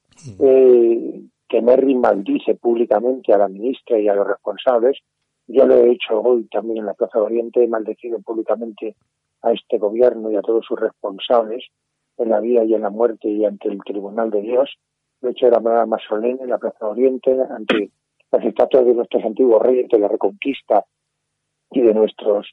eh, 0.41 1.23
que 1.49 1.61
Merry 1.61 1.95
maldice 1.95 2.55
públicamente 2.55 3.33
a 3.33 3.39
la 3.39 3.49
ministra 3.49 3.99
y 3.99 4.09
a 4.09 4.15
los 4.15 4.27
responsables. 4.27 4.99
Yo 5.47 5.67
lo 5.67 5.75
he 5.75 5.93
hecho 5.93 6.21
hoy 6.21 6.45
también 6.45 6.79
en 6.79 6.87
la 6.87 6.95
Plaza 6.95 7.19
de 7.19 7.27
Oriente, 7.27 7.63
he 7.63 7.69
maldecido 7.69 8.21
públicamente 8.21 8.97
a 9.43 9.53
este 9.53 9.77
gobierno 9.77 10.31
y 10.31 10.37
a 10.37 10.43
todos 10.43 10.65
sus 10.65 10.79
responsables 10.81 11.65
en 12.19 12.31
la 12.31 12.41
vida 12.41 12.65
y 12.65 12.75
en 12.75 12.83
la 12.83 12.91
muerte 12.91 13.29
y 13.29 13.45
ante 13.45 13.69
el 13.69 13.79
Tribunal 13.85 14.31
de 14.31 14.43
Dios. 14.43 14.71
He 15.23 15.31
hecho 15.31 15.47
de 15.47 15.53
la 15.53 15.87
más 15.87 16.03
solemne 16.09 16.43
en 16.43 16.51
la 16.51 16.59
Plaza 16.59 16.87
de 16.87 16.91
Oriente, 16.91 17.37
ante 17.51 17.91
las 18.31 18.45
estatuas 18.45 18.85
de 18.85 18.95
nuestros 18.95 19.25
antiguos 19.25 19.63
reyes 19.63 19.89
de 19.89 19.99
la 19.99 20.09
Reconquista 20.09 20.85
y 21.71 21.81
de 21.81 21.95
nuestros 21.95 22.49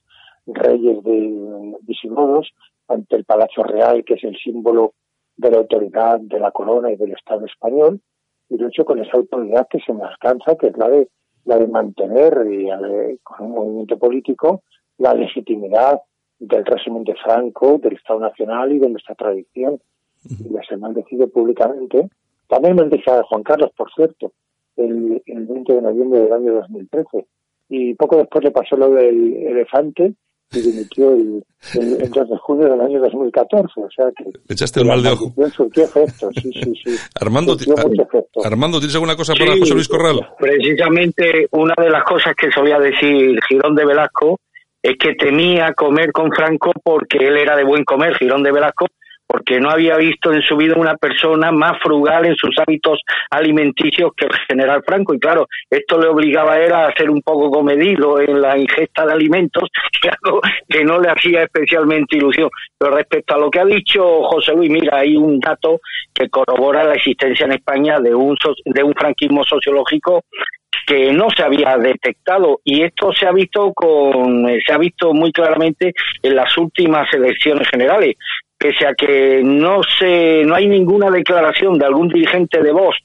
reyes 0.46 1.04
de 1.04 1.78
visigodos, 1.82 2.52
ante 2.88 3.16
el 3.16 3.26
Palacio 3.26 3.64
Real, 3.64 4.04
que 4.04 4.16
es 4.16 4.24
el 4.24 4.38
símbolo 4.38 4.94
de 5.38 5.52
la 5.52 5.58
autoridad 5.58 6.20
de 6.20 6.40
la 6.40 6.52
corona 6.52 6.92
y 6.92 6.96
del 6.96 7.14
Estado 7.14 7.46
español, 7.46 8.02
y 8.50 8.58
lo 8.58 8.66
he 8.66 8.70
hecho 8.70 8.86
con 8.86 9.00
esa 9.00 9.18
autoridad 9.18 9.68
que 9.70 9.80
se 9.80 9.94
me 9.94 10.04
alcanza, 10.04 10.56
que 10.56 10.68
es 10.68 10.78
la 10.78 10.90
de, 10.90 11.08
la 11.46 11.58
de 11.58 11.68
mantener 11.68 12.46
y, 12.50 12.66
ver, 12.66 13.20
con 13.24 13.46
un 13.46 13.52
movimiento 13.52 13.98
político 13.98 14.64
la 14.98 15.14
legitimidad 15.14 16.02
del 16.40 16.66
régimen 16.66 17.04
de 17.04 17.16
Franco, 17.16 17.80
del 17.82 17.94
Estado 17.94 18.20
Nacional 18.20 18.72
y 18.72 18.80
de 18.80 18.90
nuestra 18.90 19.16
tradición. 19.16 19.80
Y 20.24 20.52
las 20.54 20.70
he 20.72 20.78
maldecido 20.78 21.28
públicamente. 21.30 22.10
También 22.48 22.76
maldije 22.76 23.12
a 23.12 23.24
Juan 23.24 23.44
Carlos, 23.44 23.72
por 23.76 23.92
cierto, 23.94 24.32
el, 24.76 25.22
el 25.26 25.46
20 25.46 25.74
de 25.74 25.82
noviembre 25.82 26.22
del 26.22 26.34
año 26.34 26.54
2013. 26.54 27.26
Y 27.70 27.94
poco 27.94 28.18
después 28.18 28.44
le 28.44 28.52
pasó 28.52 28.76
lo 28.76 28.90
del 28.90 29.36
elefante 29.36 30.14
y 30.52 30.62
dimitió 30.62 31.12
el, 31.12 31.44
el, 31.76 32.02
el 32.02 32.10
2 32.10 32.30
de 32.30 32.38
junio 32.38 32.70
del 32.70 32.82
año 32.82 33.00
2014. 33.00 33.82
O 33.82 33.90
sea 33.96 34.06
que. 34.18 34.26
Le 34.26 34.54
echaste 34.54 34.80
el 34.80 34.88
mal 34.88 35.04
de 35.04 35.10
ojo. 35.10 35.34
Surtió 35.52 35.84
efecto, 35.84 36.30
sí, 36.34 36.52
sí, 36.52 36.74
sí. 36.84 36.96
Armando. 37.22 37.56
Armando, 38.44 38.80
¿tienes 38.80 38.96
alguna 38.96 39.16
cosa 39.16 39.34
para 39.34 39.54
Sí, 39.54 39.60
José 39.60 39.74
Luis 39.76 39.88
Corral? 39.88 40.28
Precisamente 40.40 41.48
una 41.52 41.76
de 41.78 41.90
las 41.92 42.04
cosas 42.04 42.34
que 42.36 42.52
solía 42.52 42.80
decir 42.80 43.40
Girón 43.48 43.76
de 43.76 43.86
Velasco 43.86 44.40
es 44.82 44.98
que 44.98 45.16
temía 45.16 45.74
comer 45.74 46.12
con 46.12 46.32
Franco 46.32 46.72
porque 46.84 47.18
él 47.18 47.38
era 47.38 47.56
de 47.56 47.64
buen 47.64 47.84
comer, 47.84 48.16
Girón 48.18 48.44
de 48.44 48.52
Velasco, 48.52 48.88
porque 49.32 49.60
no 49.60 49.70
había 49.70 49.96
visto 49.98 50.34
en 50.34 50.42
su 50.42 50.58
vida 50.58 50.74
una 50.76 50.96
persona 50.96 51.52
más 51.52 51.80
frugal 51.84 52.26
en 52.26 52.36
sus 52.36 52.58
hábitos 52.58 53.00
alimenticios 53.30 54.12
que 54.18 54.26
el 54.26 54.36
general 54.48 54.82
Franco. 54.84 55.14
Y 55.14 55.20
claro, 55.20 55.46
esto 55.70 56.00
le 56.00 56.08
obligaba 56.08 56.54
a 56.54 56.60
él 56.60 56.74
a 56.74 56.92
ser 56.98 57.12
un 57.12 57.22
poco 57.22 57.52
comedido 57.52 58.20
en 58.20 58.42
la 58.42 58.58
ingesta 58.58 59.06
de 59.06 59.14
alimentos, 59.14 59.70
que 60.02 60.10
algo 60.24 60.42
que 60.68 60.84
no 60.84 61.00
le 61.00 61.10
hacía 61.10 61.44
especialmente 61.44 62.18
ilusión. 62.18 62.50
Pero 62.76 62.96
respecto 62.96 63.36
a 63.36 63.38
lo 63.38 63.52
que 63.52 63.60
ha 63.60 63.66
dicho 63.66 64.24
José 64.24 64.54
Luis, 64.54 64.72
mira, 64.72 64.98
hay 64.98 65.16
un 65.16 65.40
dato 65.40 65.80
que 66.12 66.28
corrobora 66.30 66.84
la 66.84 66.96
existencia 66.96 67.46
en 67.46 67.52
España 67.52 68.00
de 68.00 68.16
un, 68.16 68.36
de 68.66 68.84
un 68.84 68.94
franquismo 68.96 69.44
sociológico 69.44 70.24
que 70.90 71.14
no 71.14 71.28
se 71.30 71.44
había 71.44 71.78
detectado 71.78 72.62
y 72.64 72.82
esto 72.82 73.14
se 73.14 73.28
ha 73.28 73.32
visto 73.32 73.72
con 73.74 74.50
eh, 74.50 74.60
se 74.66 74.74
ha 74.74 74.78
visto 74.80 75.14
muy 75.14 75.32
claramente 75.32 75.94
en 76.24 76.36
las 76.36 76.58
últimas 76.58 77.14
elecciones 77.14 77.70
generales. 77.70 78.16
Pese 78.58 78.88
a 78.88 78.96
que 78.96 79.42
no 79.44 79.82
se 79.84 80.44
no 80.46 80.56
hay 80.56 80.68
ninguna 80.68 81.12
declaración 81.12 81.78
de 81.78 81.86
algún 81.86 82.08
dirigente 82.08 82.64
de 82.64 82.72
Vox 82.72 82.98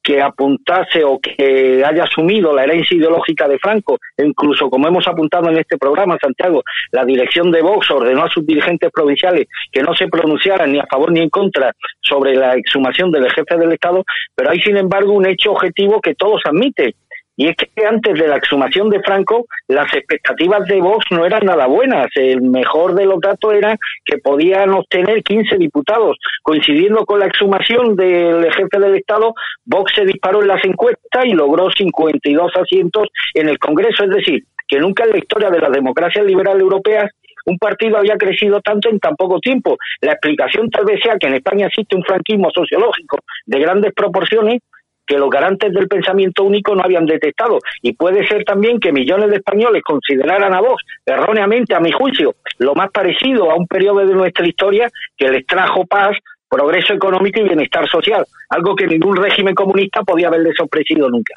que 0.00 0.20
apuntase 0.20 1.04
o 1.04 1.18
que 1.18 1.82
haya 1.84 2.04
asumido 2.04 2.54
la 2.54 2.64
herencia 2.64 2.96
ideológica 2.96 3.46
de 3.46 3.58
Franco, 3.58 3.98
e 4.16 4.24
incluso 4.24 4.68
como 4.68 4.88
hemos 4.88 5.06
apuntado 5.06 5.48
en 5.48 5.58
este 5.58 5.78
programa, 5.78 6.18
Santiago, 6.20 6.62
la 6.90 7.04
dirección 7.04 7.52
de 7.52 7.62
Vox 7.62 7.88
ordenó 7.90 8.24
a 8.24 8.30
sus 8.30 8.44
dirigentes 8.44 8.90
provinciales 8.90 9.46
que 9.70 9.82
no 9.82 9.94
se 9.94 10.08
pronunciaran 10.08 10.72
ni 10.72 10.80
a 10.80 10.86
favor 10.86 11.12
ni 11.12 11.20
en 11.20 11.30
contra 11.30 11.72
sobre 12.00 12.34
la 12.34 12.54
exhumación 12.54 13.12
del 13.12 13.30
jefe 13.30 13.56
del 13.56 13.72
Estado, 13.72 14.04
pero 14.34 14.50
hay 14.50 14.60
sin 14.60 14.76
embargo 14.76 15.12
un 15.12 15.26
hecho 15.26 15.52
objetivo 15.52 16.00
que 16.00 16.14
todos 16.16 16.40
admiten, 16.44 16.92
y 17.42 17.48
es 17.48 17.56
que 17.56 17.84
antes 17.84 18.14
de 18.16 18.28
la 18.28 18.36
exhumación 18.36 18.88
de 18.88 19.02
Franco, 19.02 19.46
las 19.66 19.92
expectativas 19.92 20.64
de 20.68 20.80
Vox 20.80 21.06
no 21.10 21.26
eran 21.26 21.44
nada 21.44 21.66
buenas. 21.66 22.06
El 22.14 22.40
mejor 22.40 22.94
de 22.94 23.04
los 23.04 23.18
datos 23.20 23.52
era 23.52 23.76
que 24.04 24.18
podían 24.18 24.70
obtener 24.70 25.24
15 25.24 25.56
diputados. 25.56 26.18
Coincidiendo 26.44 27.04
con 27.04 27.18
la 27.18 27.26
exhumación 27.26 27.96
del 27.96 28.44
jefe 28.52 28.78
del 28.78 28.94
Estado, 28.94 29.34
Vox 29.64 29.92
se 29.92 30.04
disparó 30.04 30.42
en 30.42 30.48
las 30.48 30.64
encuestas 30.64 31.24
y 31.24 31.32
logró 31.32 31.68
52 31.68 32.52
asientos 32.54 33.08
en 33.34 33.48
el 33.48 33.58
Congreso. 33.58 34.04
Es 34.04 34.10
decir, 34.10 34.44
que 34.68 34.78
nunca 34.78 35.02
en 35.02 35.10
la 35.10 35.18
historia 35.18 35.50
de 35.50 35.58
las 35.58 35.72
democracias 35.72 36.24
liberales 36.24 36.62
europeas 36.62 37.10
un 37.44 37.58
partido 37.58 37.96
había 37.96 38.16
crecido 38.16 38.60
tanto 38.60 38.88
en 38.88 39.00
tan 39.00 39.16
poco 39.16 39.40
tiempo. 39.40 39.76
La 40.00 40.12
explicación 40.12 40.70
tal 40.70 40.84
vez 40.84 41.00
sea 41.02 41.16
que 41.18 41.26
en 41.26 41.34
España 41.34 41.66
existe 41.66 41.96
un 41.96 42.04
franquismo 42.04 42.50
sociológico 42.54 43.18
de 43.46 43.58
grandes 43.58 43.92
proporciones 43.94 44.60
que 45.12 45.18
los 45.18 45.28
garantes 45.28 45.70
del 45.74 45.88
pensamiento 45.88 46.42
único 46.42 46.74
no 46.74 46.82
habían 46.82 47.04
detectado. 47.04 47.58
Y 47.82 47.92
puede 47.92 48.26
ser 48.26 48.44
también 48.44 48.80
que 48.80 48.92
millones 48.92 49.28
de 49.28 49.36
españoles 49.36 49.82
consideraran 49.84 50.54
a 50.54 50.60
Vox, 50.62 50.82
erróneamente 51.04 51.74
a 51.74 51.80
mi 51.80 51.92
juicio, 51.92 52.36
lo 52.58 52.74
más 52.74 52.90
parecido 52.90 53.50
a 53.50 53.56
un 53.56 53.66
periodo 53.66 54.06
de 54.06 54.14
nuestra 54.14 54.48
historia 54.48 54.90
que 55.14 55.28
les 55.28 55.46
trajo 55.46 55.84
paz, 55.84 56.16
progreso 56.48 56.94
económico 56.94 57.40
y 57.40 57.44
bienestar 57.44 57.86
social, 57.90 58.24
algo 58.48 58.74
que 58.74 58.86
ningún 58.86 59.14
régimen 59.16 59.54
comunista 59.54 60.02
podía 60.02 60.28
haberles 60.28 60.54
ofrecido 60.58 61.10
nunca. 61.10 61.34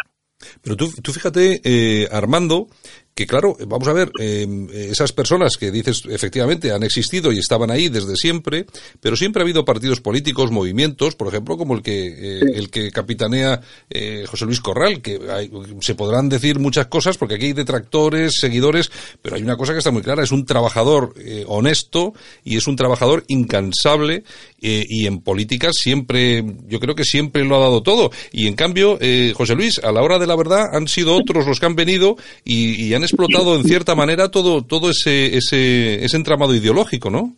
Pero 0.64 0.78
tú, 0.78 0.88
tú 1.04 1.12
fíjate, 1.12 1.60
eh, 1.66 2.08
Armando, 2.14 2.68
que 3.16 3.26
claro, 3.26 3.56
vamos 3.66 3.88
a 3.88 3.94
ver, 3.94 4.12
eh, 4.20 4.46
esas 4.92 5.14
personas 5.14 5.56
que 5.56 5.72
dices 5.72 6.04
efectivamente 6.10 6.74
han 6.74 6.84
existido 6.84 7.32
y 7.32 7.40
estaban 7.40 7.72
ahí 7.72 7.88
desde 7.88 8.18
siempre, 8.18 8.66
pero 9.00 9.16
siempre 9.16 9.42
ha 9.42 9.46
habido 9.46 9.64
partidos 9.64 10.02
políticos, 10.02 10.52
movimientos, 10.52 11.16
por 11.16 11.30
ejemplo, 11.30 11.56
como 11.58 11.76
el 11.76 11.82
que 11.82 12.08
eh, 12.08 12.42
el 12.56 12.70
que 12.70 12.92
capitanea 12.92 13.62
eh, 13.90 14.26
José 14.28 14.44
Luis 14.44 14.60
Corral, 14.60 15.02
que 15.02 15.22
hay- 15.32 15.50
se 15.80 15.96
podrán 15.96 16.28
decir 16.28 16.60
muchas 16.60 16.88
cosas 16.88 17.18
porque 17.18 17.36
aquí 17.36 17.46
hay 17.46 17.54
detractores, 17.54 18.34
seguidores, 18.38 18.92
pero 19.22 19.38
hay 19.38 19.44
una 19.44 19.56
cosa 19.56 19.72
que 19.72 19.78
está 19.80 19.92
muy 19.92 20.02
clara, 20.02 20.22
es 20.22 20.34
un 20.34 20.46
trabajador 20.46 21.14
eh, 21.18 21.46
honesto 21.48 22.14
y 22.44 22.58
es 22.58 22.68
un 22.68 22.76
trabajador 22.76 23.24
incansable 23.30 24.26
eh, 24.66 24.86
y 24.90 25.06
en 25.08 25.22
política 25.22 25.70
siempre, 25.72 26.44
yo 26.68 26.80
creo 26.80 26.96
que 26.96 27.04
siempre 27.04 27.44
lo 27.46 27.56
ha 27.56 27.60
dado 27.60 27.84
todo. 27.84 28.10
Y 28.32 28.48
en 28.48 28.56
cambio, 28.56 28.98
eh, 29.02 29.34
José 29.36 29.56
Luis, 29.56 29.80
a 29.84 29.92
la 29.92 30.02
hora 30.02 30.18
de 30.20 30.28
la 30.28 30.36
verdad 30.36 30.64
han 30.74 30.88
sido 30.88 31.16
otros 31.16 31.46
los 31.46 31.60
que 31.60 31.66
han 31.68 31.76
venido 31.76 32.16
y, 32.44 32.84
y 32.86 32.94
han 32.94 33.04
explotado 33.04 33.56
en 33.56 33.64
cierta 33.64 33.96
manera 33.96 34.30
todo, 34.32 34.64
todo 34.64 34.90
ese, 34.90 35.38
ese, 35.38 36.04
ese 36.04 36.18
entramado 36.18 36.56
ideológico, 36.56 37.10
¿no? 37.10 37.36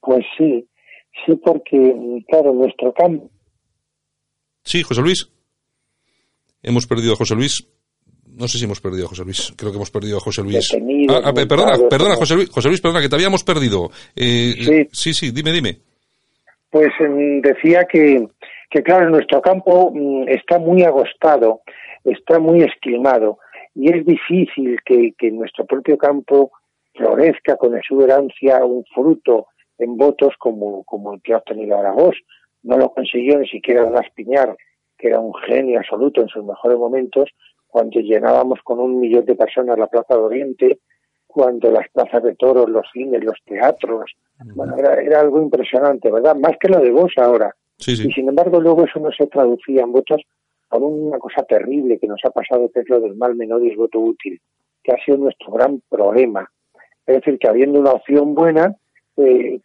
Pues 0.00 0.24
sí, 0.38 0.64
sí, 1.26 1.32
porque, 1.44 1.76
claro, 2.28 2.54
nuestro 2.54 2.92
campo 2.92 3.30
Sí, 4.64 4.82
José 4.82 5.00
Luis. 5.00 5.28
Hemos 6.62 6.86
perdido 6.86 7.14
a 7.14 7.16
José 7.16 7.34
Luis. 7.34 7.66
No 8.26 8.46
sé 8.46 8.58
si 8.58 8.64
hemos 8.64 8.80
perdido 8.80 9.06
a 9.06 9.08
José 9.08 9.24
Luis. 9.24 9.52
Creo 9.56 9.70
que 9.72 9.76
hemos 9.76 9.90
perdido 9.90 10.18
a 10.18 10.20
José 10.20 10.42
Luis. 10.42 10.68
Detenido, 10.70 11.16
Ah, 11.16 11.22
ah, 11.24 11.32
pe- 11.32 11.46
perdona, 11.46 11.78
perdona, 11.88 12.14
José 12.16 12.34
Luis, 12.36 12.48
José 12.50 12.68
Luis, 12.68 12.80
perdona, 12.80 13.00
que 13.00 13.08
te 13.08 13.14
habíamos 13.16 13.42
perdido. 13.44 13.90
Eh, 14.14 14.54
Sí. 14.60 14.88
sí, 14.92 15.14
sí, 15.14 15.30
dime, 15.30 15.52
dime. 15.52 15.80
Pues 16.70 16.90
mm, 17.00 17.40
decía 17.40 17.84
que, 17.84 18.26
que, 18.70 18.82
claro, 18.82 19.10
nuestro 19.10 19.40
campo 19.42 19.90
mm, 19.92 20.28
está 20.28 20.58
muy 20.58 20.82
agostado, 20.82 21.62
está 22.04 22.38
muy 22.38 22.62
esquilmado 22.62 23.38
y 23.74 23.92
es 23.92 24.04
difícil 24.04 24.78
que, 24.84 25.12
que 25.18 25.30
nuestro 25.30 25.64
propio 25.66 25.96
campo 25.96 26.52
florezca 26.94 27.56
con 27.56 27.76
exuberancia 27.76 28.64
un 28.64 28.84
fruto 28.94 29.46
en 29.78 29.96
votos 29.96 30.34
como, 30.38 30.84
como 30.84 31.14
el 31.14 31.22
que 31.22 31.32
ha 31.32 31.38
obtenido 31.38 31.78
Bosch. 31.94 32.18
No 32.62 32.76
lo 32.76 32.92
consiguió 32.92 33.38
ni 33.38 33.48
siquiera 33.48 33.84
Blas 33.84 34.10
Piñar, 34.14 34.56
que 34.98 35.08
era 35.08 35.18
un 35.18 35.32
genio 35.34 35.78
absoluto 35.78 36.20
en 36.20 36.28
sus 36.28 36.44
mejores 36.44 36.78
momentos, 36.78 37.30
cuando 37.66 38.00
llenábamos 38.00 38.60
con 38.62 38.80
un 38.80 39.00
millón 39.00 39.24
de 39.24 39.34
personas 39.34 39.78
la 39.78 39.86
Plaza 39.86 40.14
de 40.14 40.20
Oriente, 40.20 40.80
cuando 41.30 41.70
las 41.70 41.88
plazas 41.90 42.22
de 42.22 42.34
toros, 42.34 42.68
los 42.68 42.86
cines, 42.92 43.24
los 43.24 43.38
teatros, 43.44 44.12
bueno, 44.54 44.76
era, 44.76 45.00
era 45.00 45.20
algo 45.20 45.40
impresionante, 45.40 46.10
¿verdad? 46.10 46.36
Más 46.36 46.52
que 46.58 46.68
lo 46.68 46.80
de 46.80 46.90
vos 46.90 47.12
ahora. 47.16 47.54
Sí, 47.78 47.96
sí. 47.96 48.08
Y 48.08 48.12
sin 48.12 48.28
embargo, 48.28 48.60
luego 48.60 48.84
eso 48.84 49.00
no 49.00 49.10
se 49.12 49.26
traducía 49.26 49.82
en 49.82 49.92
votos 49.92 50.22
por 50.68 50.82
una 50.82 51.18
cosa 51.18 51.42
terrible 51.42 51.98
que 51.98 52.06
nos 52.06 52.20
ha 52.24 52.30
pasado, 52.30 52.70
que 52.72 52.80
es 52.80 52.88
lo 52.88 53.00
del 53.00 53.16
mal 53.16 53.34
menor 53.34 53.62
y 53.64 53.70
el 53.70 53.76
voto 53.76 53.98
útil, 53.98 54.40
que 54.82 54.92
ha 54.92 55.04
sido 55.04 55.18
nuestro 55.18 55.52
gran 55.52 55.82
problema. 55.88 56.48
Es 57.06 57.16
decir, 57.16 57.38
que 57.38 57.48
habiendo 57.48 57.80
una 57.80 57.90
opción 57.90 58.34
buena, 58.34 58.76
eh, 59.16 59.60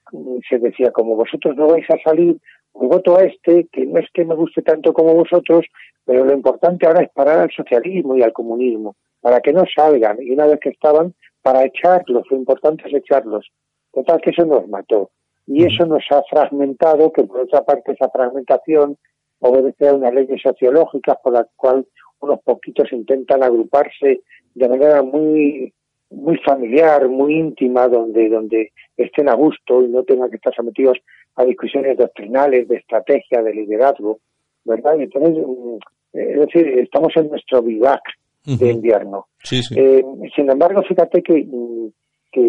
se 0.50 0.60
decía, 0.60 0.92
como 0.92 1.16
vosotros 1.16 1.56
no 1.56 1.68
vais 1.68 1.88
a 1.90 1.98
salir, 2.04 2.38
voto 2.76 3.18
a 3.18 3.24
este, 3.24 3.68
que 3.72 3.86
no 3.86 4.00
es 4.00 4.08
que 4.14 4.26
me 4.26 4.36
guste 4.36 4.62
tanto 4.62 4.94
como 4.94 5.14
vosotros, 5.14 5.66
pero 6.04 6.26
lo 6.26 6.34
importante 6.34 6.86
ahora 6.86 7.04
es 7.04 7.10
parar 7.12 7.40
al 7.40 7.52
socialismo 7.52 8.16
y 8.16 8.22
al 8.22 8.34
comunismo, 8.34 8.96
para 9.22 9.40
que 9.42 9.54
no 9.54 9.64
salgan, 9.74 10.18
y 10.22 10.32
una 10.32 10.46
vez 10.46 10.60
que 10.60 10.70
estaban, 10.70 11.14
para 11.42 11.64
echarlos, 11.64 12.26
lo 12.30 12.38
importante 12.38 12.84
es 12.88 12.94
echarlos. 12.94 13.50
Total, 13.92 14.20
que 14.22 14.32
eso 14.32 14.46
nos 14.46 14.68
mató. 14.68 15.12
Y 15.48 15.64
eso 15.64 15.86
nos 15.86 16.04
ha 16.10 16.22
fragmentado, 16.30 17.12
que 17.12 17.24
por 17.24 17.42
otra 17.42 17.64
parte 17.64 17.94
esa 17.94 18.10
fragmentación 18.10 18.98
obedece 19.40 19.88
a 19.88 19.94
unas 19.94 20.14
leyes 20.14 20.42
sociológicas 20.42 21.18
por 21.24 21.34
las 21.34 21.48
cuales 21.56 21.86
unos 22.20 22.40
poquitos 22.42 22.92
intentan 22.92 23.44
agruparse 23.44 24.22
de 24.56 24.70
manera 24.70 25.04
muy 25.04 25.74
muy 26.10 26.38
familiar, 26.38 27.08
muy 27.10 27.36
íntima, 27.36 27.88
donde, 27.88 28.30
donde 28.30 28.72
estén 28.98 29.30
a 29.30 29.34
gusto 29.34 29.82
y 29.84 29.88
no 29.90 30.04
tengan 30.04 30.30
que 30.30 30.38
estar 30.38 30.54
sometidos 30.54 30.98
a 31.36 31.44
discusiones 31.44 31.98
doctrinales, 31.98 32.68
de 32.68 32.78
estrategia, 32.78 33.42
de 33.42 33.54
liderazgo, 33.54 34.20
¿verdad? 34.64 34.98
Y 34.98 35.04
entonces, 35.04 35.44
mm, 35.46 35.78
es 36.14 36.40
decir, 36.40 36.68
estamos 36.80 37.12
en 37.16 37.30
nuestro 37.30 37.62
vivac 37.62 38.02
de 38.46 38.72
invierno. 38.72 39.26
Sí, 39.44 39.62
sí. 39.64 39.76
Eh, 39.78 40.04
sin 40.36 40.50
embargo, 40.50 40.84
fíjate 40.84 41.24
que, 41.24 41.46
mm, 41.46 41.88
que 42.32 42.42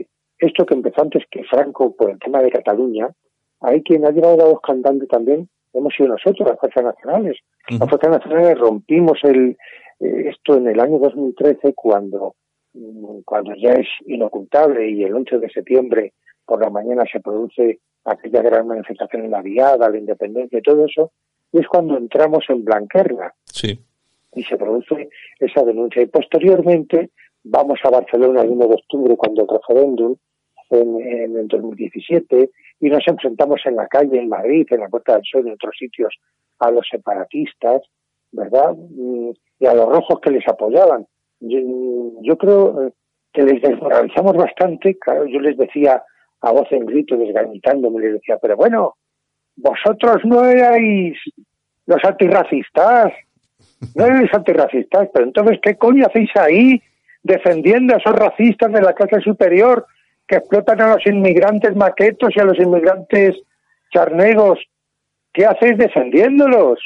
eh, 0.00 0.06
esto 0.38 0.64
que 0.64 0.74
empezó 0.74 1.02
antes 1.02 1.24
que 1.30 1.42
Franco 1.44 1.94
por 1.94 2.10
el 2.10 2.18
tema 2.18 2.40
de 2.40 2.50
Cataluña, 2.50 3.08
hay 3.60 3.82
quien 3.82 4.06
ha 4.06 4.10
llevado 4.10 4.36
la 4.36 4.44
voz 4.44 4.60
cantante 4.60 5.06
también, 5.06 5.48
hemos 5.72 5.94
sido 5.94 6.10
nosotros, 6.10 6.48
las 6.48 6.58
fuerzas 6.58 6.84
nacionales. 6.84 7.38
Las 7.68 7.88
fuerzas 7.88 8.10
nacionales 8.10 8.58
rompimos 8.58 9.18
el, 9.24 9.56
eh, 10.00 10.28
esto 10.30 10.56
en 10.56 10.68
el 10.68 10.80
año 10.80 10.98
2013 10.98 11.72
cuando, 11.74 12.34
cuando 13.24 13.54
ya 13.54 13.72
es 13.72 13.86
inocultable 14.06 14.90
y 14.90 15.04
el 15.04 15.14
11 15.14 15.38
de 15.38 15.50
septiembre 15.50 16.12
por 16.44 16.60
la 16.60 16.70
mañana 16.70 17.04
se 17.10 17.20
produce 17.20 17.80
aquella 18.04 18.42
gran 18.42 18.66
manifestación 18.66 19.24
en 19.24 19.30
la 19.30 19.42
Viada, 19.42 19.88
la 19.88 19.98
independencia 19.98 20.58
y 20.58 20.62
todo 20.62 20.84
eso, 20.84 21.12
es 21.52 21.66
cuando 21.68 21.96
entramos 21.96 22.44
en 22.48 22.64
Blanquerna 22.64 23.32
Sí. 23.44 23.78
y 24.34 24.42
se 24.42 24.56
produce 24.56 25.08
esa 25.38 25.62
denuncia. 25.64 26.02
Y 26.02 26.06
posteriormente, 26.06 27.10
vamos 27.44 27.78
a 27.84 27.90
Barcelona 27.90 28.42
el 28.42 28.50
1 28.50 28.66
de 28.68 28.74
octubre 28.74 29.16
cuando 29.16 29.42
el 29.42 29.48
referéndum 29.48 30.16
en, 30.70 31.00
en 31.00 31.36
el 31.38 31.48
2017 31.48 32.50
y 32.80 32.90
nos 32.90 33.06
enfrentamos 33.06 33.60
en 33.64 33.76
la 33.76 33.86
calle 33.86 34.18
en 34.18 34.28
Madrid, 34.28 34.66
en 34.70 34.80
la 34.80 34.88
Puerta 34.88 35.14
del 35.14 35.22
Sol 35.30 35.44
y 35.44 35.48
en 35.48 35.54
otros 35.54 35.76
sitios 35.78 36.14
a 36.58 36.70
los 36.70 36.86
separatistas, 36.90 37.82
¿verdad? 38.32 38.74
Mm, 38.76 39.30
Y 39.60 39.66
a 39.66 39.74
los 39.74 39.88
rojos 39.88 40.18
que 40.20 40.30
les 40.32 40.46
apoyaban. 40.48 41.06
Yo, 41.40 41.58
yo 42.22 42.38
creo 42.38 42.86
eh, 42.86 42.92
que 43.32 43.42
les 43.42 43.60
desmoralizamos 43.60 44.36
bastante. 44.36 44.98
Claro, 44.98 45.26
yo 45.26 45.40
les 45.40 45.56
decía 45.56 46.02
a 46.40 46.52
voz 46.52 46.70
en 46.72 46.84
grito, 46.86 47.16
desgañitándome, 47.16 48.02
les 48.02 48.14
decía, 48.14 48.38
pero 48.40 48.56
bueno, 48.56 48.94
vosotros 49.56 50.18
no 50.24 50.44
erais 50.44 51.16
los 51.86 52.04
antirracistas, 52.04 53.12
no 53.94 54.06
erais 54.06 54.32
antirracistas, 54.32 55.08
pero 55.12 55.26
entonces, 55.26 55.58
¿qué 55.62 55.76
coño 55.76 56.06
hacéis 56.06 56.30
ahí 56.36 56.82
defendiendo 57.22 57.94
a 57.94 57.98
esos 57.98 58.14
racistas 58.14 58.72
de 58.72 58.82
la 58.82 58.92
clase 58.92 59.20
superior 59.22 59.86
que 60.26 60.36
explotan 60.36 60.80
a 60.82 60.94
los 60.94 61.06
inmigrantes 61.06 61.74
maquetos 61.74 62.30
y 62.36 62.40
a 62.40 62.44
los 62.44 62.58
inmigrantes 62.58 63.36
charnegos? 63.90 64.58
¿Qué 65.32 65.46
hacéis 65.46 65.78
defendiéndolos? 65.78 66.78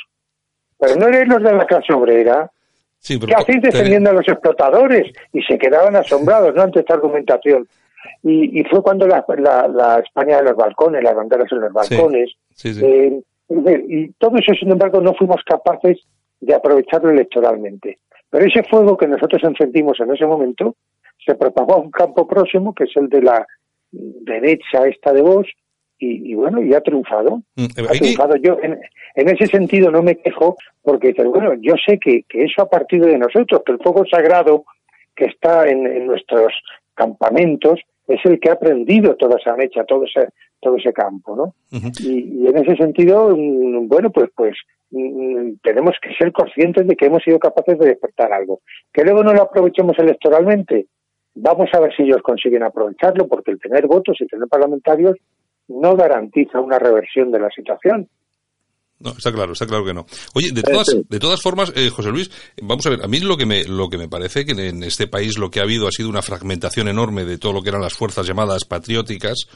Pero 0.79 0.97
no 0.97 1.09
eres 1.09 1.27
los 1.29 1.43
de 1.43 1.53
la 1.53 1.67
clase 1.67 1.93
obrera. 1.93 2.51
Sí, 2.99 3.19
¿Qué 3.19 3.35
hacéis 3.35 3.63
defendiendo 3.63 4.11
a 4.11 4.15
los 4.15 4.29
explotadores? 4.29 5.13
Y 5.33 5.43
se 5.43 5.57
quedaban 5.59 5.97
asombrados 5.97 6.55
¿no? 6.55 6.63
ante 6.63 6.81
esta 6.81 6.95
argumentación. 6.95 7.67
Y, 8.23 8.61
y 8.61 8.65
fue 8.65 8.83
cuando 8.83 9.07
la, 9.07 9.25
la- 9.39 9.69
la 9.69 9.99
España 10.01 10.39
de 10.39 10.45
los 10.45 10.57
balcones, 10.57 11.03
las 11.03 11.15
banderas 11.15 11.51
en 11.53 11.61
los 11.61 11.73
balcones, 11.73 12.31
Sí, 12.55 12.75
sí. 12.75 12.85
eh, 12.85 13.21
y 13.89 14.09
todo 14.13 14.37
eso, 14.37 14.53
sin 14.59 14.71
embargo, 14.71 15.01
no 15.01 15.15
fuimos 15.15 15.43
capaces 15.47 15.99
de 16.41 16.55
aprovecharlo 16.55 17.11
electoralmente. 17.11 17.99
Pero 18.31 18.45
ese 18.45 18.63
fuego 18.65 18.97
que 18.97 19.07
nosotros 19.09 19.43
encendimos 19.45 19.99
en 20.01 20.13
ese 20.13 20.27
momento 20.27 20.75
se 21.25 21.35
propagó 21.35 21.75
a 21.75 21.79
un 21.79 21.91
campo 21.91 22.27
próximo, 22.27 22.75
que 22.75 22.85
es 22.85 22.91
el 22.97 23.09
de 23.09 23.23
la 23.23 23.47
derecha 23.91 24.87
esta 24.87 25.13
de 25.13 25.23
Vox, 25.23 25.49
y, 25.99 26.33
y 26.33 26.35
bueno, 26.35 26.63
y 26.63 26.75
ha 26.75 26.81
triunfado. 26.81 27.43
Mm, 27.57 27.65
eh, 27.65 27.87
Ha 27.89 27.93
triunfado. 27.93 28.37
Yo 28.37 28.59
en, 28.63 28.79
en 29.15 29.29
ese 29.29 29.47
sentido 29.47 29.91
no 29.91 30.03
me 30.03 30.17
quejo, 30.17 30.57
porque 30.83 31.13
pero 31.15 31.31
bueno, 31.31 31.55
yo 31.61 31.75
sé 31.85 31.99
que, 31.99 32.23
que 32.29 32.45
eso 32.45 32.63
ha 32.63 32.71
partido 32.71 33.07
de 33.07 33.19
nosotros, 33.19 33.63
que 33.65 33.73
el 33.73 33.79
fuego 33.79 34.05
sagrado 34.11 34.65
que 35.15 35.27
está 35.27 35.69
en, 35.69 35.87
en 35.87 36.07
nuestros 36.07 36.53
campamentos 36.95 37.81
es 38.07 38.21
el 38.25 38.41
que 38.41 38.51
ha 38.51 38.59
prendido 38.59 39.17
toda 39.17 39.37
esa 39.39 39.55
mecha, 39.57 39.85
todo 39.85 40.05
ese, 40.05 40.29
todo 40.61 40.77
ese 40.77 40.93
campo, 40.93 41.37
¿no? 41.37 41.55
Y, 42.01 42.43
y 42.43 42.47
en 42.47 42.57
ese 42.57 42.77
sentido, 42.77 43.37
mm, 43.37 43.87
bueno, 43.87 44.11
pues, 44.11 44.31
pues 44.35 44.57
mm, 44.91 45.55
tenemos 45.63 45.95
que 46.01 46.15
ser 46.15 46.33
conscientes 46.33 46.87
de 46.87 46.97
que 46.97 47.07
hemos 47.07 47.23
sido 47.23 47.39
capaces 47.39 47.79
de 47.79 47.87
despertar 47.87 48.33
algo. 48.33 48.61
Que 48.93 49.05
luego 49.05 49.23
no 49.23 49.35
lo 49.35 49.43
aprovechemos 49.43 49.99
electoralmente, 49.99 50.87
vamos 51.35 51.69
a 51.73 51.81
ver 51.81 51.95
si 51.95 52.05
ellos 52.05 52.23
consiguen 52.23 52.63
aprovecharlo, 52.63 53.29
porque 53.29 53.51
el 53.51 53.61
tener 53.61 53.87
votos 53.87 54.17
y 54.21 54.27
tener 54.27 54.49
parlamentarios 54.49 55.17
no 55.69 55.97
garantiza 55.97 56.61
una 56.61 56.79
reversión 56.79 57.31
de 57.31 57.41
la 57.41 57.51
situación. 57.51 58.09
No, 59.01 59.11
está 59.11 59.31
claro, 59.31 59.53
está 59.53 59.65
claro 59.65 59.85
que 59.85 59.95
no. 59.95 60.07
Oye, 60.35 60.51
de 60.51 60.61
todas, 60.61 60.89
de 61.09 61.21
todas 61.21 61.41
formas, 61.41 61.73
eh, 61.77 61.89
José 61.89 62.11
Luis, 62.11 62.33
vamos 62.61 62.85
a 62.85 62.91
ver, 62.91 63.05
a 63.05 63.07
mí 63.07 63.21
lo 63.21 63.37
que 63.37 63.47
me, 63.47 63.63
lo 63.63 63.89
que 63.89 63.97
me 63.97 64.09
parece 64.09 64.45
que 64.45 64.53
en 64.53 64.83
este 64.83 65.07
país 65.07 65.39
lo 65.39 65.53
que 65.53 65.61
ha 65.61 65.63
habido 65.63 65.87
ha 65.87 65.93
sido 65.93 66.09
una 66.09 66.21
fragmentación 66.21 66.89
enorme 66.89 67.25
de 67.25 67.39
todo 67.39 67.53
lo 67.53 67.63
que 67.63 67.69
eran 67.69 67.81
las 67.81 67.95
fuerzas 67.95 68.27
llamadas 68.27 68.65
patrióticas, 68.65 69.47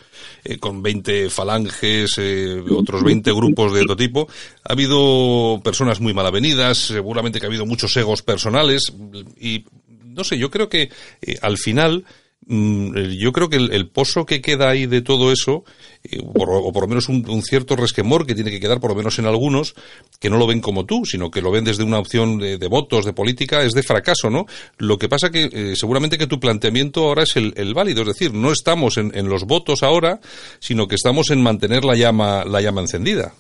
eh, 0.45 0.59
con 0.59 0.81
20 0.81 1.29
falanges, 1.29 2.19
eh, 2.19 2.63
otros 2.71 3.03
20 3.03 3.33
grupos 3.33 3.73
de 3.73 3.83
otro 3.83 3.97
tipo. 3.97 4.29
Ha 4.63 4.75
habido 4.75 5.61
personas 5.65 6.01
muy 6.01 6.15
mal 6.15 6.27
avenidas, 6.27 6.79
seguramente 6.79 7.41
que 7.41 7.47
ha 7.47 7.49
habido 7.49 7.67
muchos 7.67 7.97
egos 7.97 8.23
personales, 8.23 8.93
y 9.41 9.65
no 10.13 10.25
sé, 10.25 10.39
yo 10.39 10.51
creo 10.51 10.69
que 10.69 10.91
eh, 11.21 11.39
al 11.43 11.59
final, 11.59 12.05
yo 12.47 13.33
creo 13.33 13.49
que 13.49 13.57
el, 13.57 13.89
pozo 13.89 14.27
que 14.27 14.41
queda 14.41 14.69
ahí 14.69 14.87
de 14.87 15.01
todo 15.01 15.31
eso, 15.31 15.65
eh, 16.03 16.19
por- 16.35 16.51
o 16.51 16.73
por 16.73 16.83
lo 16.83 16.89
menos 16.89 17.09
un, 17.09 17.25
cierto 17.43 17.77
resquemor 17.77 18.27
que 18.27 18.35
tiene 18.35 18.51
que 18.51 18.59
quedar, 18.59 18.81
por 18.81 18.91
lo 18.91 18.97
menos 18.97 19.19
en 19.19 19.27
algunos, 19.27 19.75
que 20.21 20.29
no 20.29 20.39
lo 20.39 20.47
ven 20.47 20.61
como 20.61 20.85
tú, 20.85 21.05
sino 21.05 21.31
que 21.31 21.41
lo 21.41 21.53
ven 21.53 21.65
desde 21.65 21.85
una 21.85 21.99
opción 21.99 22.39
de, 22.39 22.67
votos, 22.69 23.05
de 23.05 23.13
política, 23.13 23.63
es 23.63 23.73
de 23.73 23.83
fracaso, 23.83 24.29
¿no? 24.29 24.47
Lo 24.79 24.99
que 24.99 25.09
pasa 25.09 25.31
que 25.31 25.45
eh, 25.45 25.77
seguramente 25.77 26.19
que 26.19 26.27
tu 26.27 26.41
planteamiento 26.41 27.05
ahora 27.05 27.23
es 27.23 27.37
el, 27.37 27.75
válido, 27.75 28.03
es 28.03 28.09
decir, 28.09 28.35
no 28.35 28.51
estamos 28.51 28.99
en, 28.99 29.29
los 29.29 29.45
votos 29.45 29.83
ahora, 29.83 30.19
sino 30.59 30.89
que 30.89 30.97
estamos 30.97 31.31
en 31.31 31.43
mantener 31.43 31.85
la 31.85 31.95
llama, 31.95 32.45
la 32.45 32.61
llama 32.61 32.81
encendida. 32.81 33.33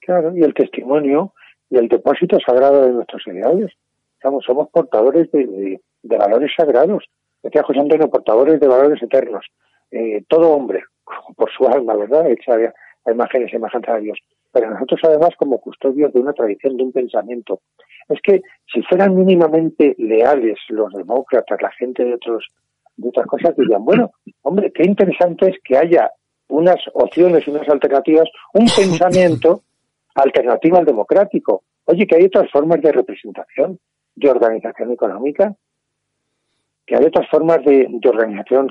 Claro, 0.00 0.34
y 0.34 0.42
el 0.42 0.54
testimonio 0.54 1.34
y 1.70 1.76
el 1.76 1.88
depósito 1.88 2.38
sagrado 2.44 2.86
de 2.86 2.92
nuestros 2.92 3.22
ideales. 3.26 3.72
Somos 4.22 4.68
portadores 4.72 5.30
de 5.30 5.78
valores 6.02 6.50
sagrados. 6.56 7.04
Decía 7.42 7.62
José 7.62 7.80
Antonio, 7.80 8.10
portadores 8.10 8.60
de 8.60 8.68
valores 8.68 9.02
eternos. 9.02 9.44
Eh, 9.90 10.22
todo 10.28 10.50
hombre, 10.50 10.82
por 11.36 11.50
su 11.50 11.66
alma, 11.66 11.94
¿verdad? 11.94 12.30
Hecha 12.30 12.54
a 12.54 13.10
imagen 13.10 13.46
y 13.46 13.50
semejanza 13.50 13.94
de 13.94 14.00
Dios. 14.02 14.18
Pero 14.52 14.70
nosotros, 14.70 15.00
además, 15.04 15.30
como 15.38 15.60
custodios 15.60 16.12
de 16.12 16.20
una 16.20 16.32
tradición, 16.32 16.76
de 16.76 16.84
un 16.84 16.92
pensamiento. 16.92 17.60
Es 18.08 18.20
que 18.22 18.42
si 18.72 18.82
fueran 18.82 19.14
mínimamente 19.14 19.94
leales 19.98 20.58
los 20.68 20.92
demócratas, 20.92 21.60
la 21.60 21.70
gente 21.72 22.04
de 22.04 22.14
otros 22.14 22.46
de 22.96 23.08
otras 23.08 23.26
cosas, 23.26 23.56
dirían, 23.56 23.84
bueno, 23.84 24.10
hombre, 24.42 24.72
qué 24.72 24.82
interesante 24.82 25.50
es 25.50 25.56
que 25.62 25.78
haya 25.78 26.10
unas 26.48 26.78
opciones, 26.94 27.46
unas 27.46 27.68
alternativas, 27.68 28.28
un 28.54 28.66
pensamiento 28.66 29.62
alternativo 30.16 30.78
al 30.78 30.84
democrático. 30.84 31.62
Oye, 31.84 32.06
que 32.06 32.16
hay 32.16 32.24
otras 32.24 32.50
formas 32.50 32.80
de 32.82 32.90
representación, 32.92 33.78
de 34.16 34.30
organización 34.30 34.90
económica, 34.90 35.54
que 36.88 36.96
hay 36.96 37.04
otras 37.04 37.28
formas 37.28 37.62
de, 37.64 37.86
de 37.88 38.08
organización 38.08 38.68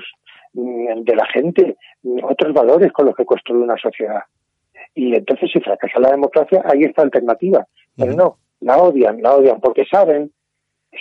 mm, 0.52 1.02
de 1.02 1.16
la 1.16 1.26
gente, 1.26 1.76
otros 2.24 2.52
valores 2.52 2.92
con 2.92 3.06
los 3.06 3.14
que 3.14 3.24
construye 3.24 3.62
una 3.62 3.76
sociedad. 3.76 4.22
Y 4.94 5.14
entonces, 5.14 5.50
si 5.52 5.60
fracasa 5.60 6.00
la 6.00 6.10
democracia, 6.10 6.62
hay 6.64 6.82
esta 6.82 7.02
alternativa. 7.02 7.64
Pero 7.96 8.12
no, 8.14 8.38
la 8.60 8.78
odian, 8.78 9.22
la 9.22 9.36
odian, 9.36 9.60
porque 9.60 9.84
saben, 9.84 10.32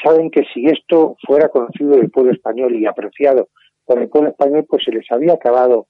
saben 0.04 0.30
que 0.30 0.44
si 0.54 0.66
esto 0.68 1.16
fuera 1.26 1.50
conocido 1.50 1.96
del 1.96 2.12
pueblo 2.12 2.32
español 2.32 2.76
y 2.76 2.86
apreciado 2.86 3.50
por 3.86 4.00
el 4.00 4.10
pueblo 4.10 4.30
español, 4.30 4.66
pues 4.70 4.84
se 4.84 4.92
les 4.92 5.12
había 5.12 5.34
acabado 5.34 5.88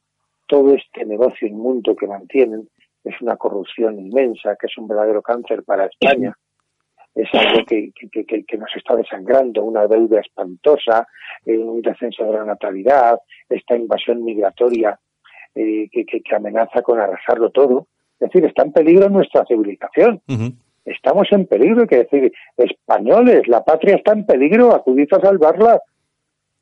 todo 0.48 0.74
este 0.74 1.06
negocio 1.06 1.48
inmundo 1.48 1.96
que 1.96 2.08
mantienen. 2.08 2.70
Es 3.04 3.22
una 3.22 3.36
corrupción 3.36 4.00
inmensa, 4.00 4.56
que 4.60 4.68
es 4.68 4.78
un 4.78 4.88
verdadero 4.88 5.22
cáncer 5.22 5.64
para 5.64 5.88
España. 5.88 6.34
Es 7.18 7.34
algo 7.34 7.66
que, 7.66 7.92
que, 7.94 8.26
que, 8.26 8.44
que 8.44 8.58
nos 8.58 8.70
está 8.76 8.96
desangrando, 8.96 9.64
una 9.64 9.88
deuda 9.88 10.20
espantosa, 10.20 11.08
eh, 11.46 11.58
un 11.58 11.82
descenso 11.82 12.24
de 12.24 12.34
la 12.34 12.46
natalidad, 12.46 13.18
esta 13.50 13.76
invasión 13.76 14.24
migratoria 14.24 15.00
eh, 15.56 15.90
que, 15.92 16.36
amenaza 16.36 16.84
con 16.84 17.00
arrasarlo 17.00 17.50
todo. 17.50 17.88
Es 18.20 18.30
decir, 18.30 18.46
está 18.46 18.62
en 18.64 18.72
peligro 18.72 19.10
nuestra 19.10 19.44
civilización. 19.46 20.22
Estamos 20.86 21.28
en 21.32 21.48
peligro, 21.48 21.82
hay 21.82 21.88
que 21.88 22.04
decir, 22.04 22.32
españoles, 22.56 23.48
la 23.48 23.64
patria 23.64 23.96
está 23.96 24.14
en 24.14 24.26
peligro, 24.26 24.74
acudid 24.74 25.12
a 25.12 25.20
salvarla. 25.20 25.82